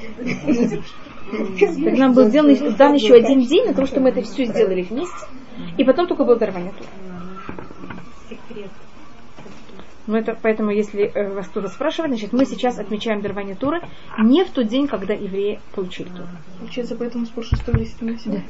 Нам 1.97 2.13
был 2.13 2.29
сделан, 2.29 2.75
дан 2.75 2.93
еще 2.93 3.15
один 3.15 3.41
день 3.41 3.65
на 3.67 3.73
то, 3.73 3.85
что 3.85 3.99
мы 3.99 4.09
это 4.09 4.21
все 4.21 4.45
сделали 4.45 4.81
вместе, 4.81 5.25
и 5.77 5.83
потом 5.83 6.07
только 6.07 6.23
было 6.23 6.37
дарование. 6.37 6.73
Секрет. 8.29 8.71
Ну, 10.07 10.15
это 10.15 10.37
поэтому, 10.41 10.71
если 10.71 11.01
э, 11.03 11.33
вас 11.33 11.47
кто-то 11.47 11.67
спрашивает, 11.67 12.11
значит, 12.11 12.31
мы 12.31 12.45
сейчас 12.45 12.79
отмечаем 12.79 13.21
дарование 13.21 13.55
Торы 13.55 13.81
не 14.17 14.45
в 14.45 14.51
тот 14.51 14.67
день, 14.67 14.87
когда 14.87 15.13
евреи 15.13 15.59
получили 15.75 16.07
Тору. 16.07 16.29
Получается, 16.59 16.95
поэтому 16.95 17.25
спор 17.25 17.43
6 17.43 17.67
лист 17.73 18.01
на 18.01 18.13
Да. 18.13 18.41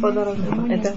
Подарок. 0.00 0.36
Это 0.68 0.96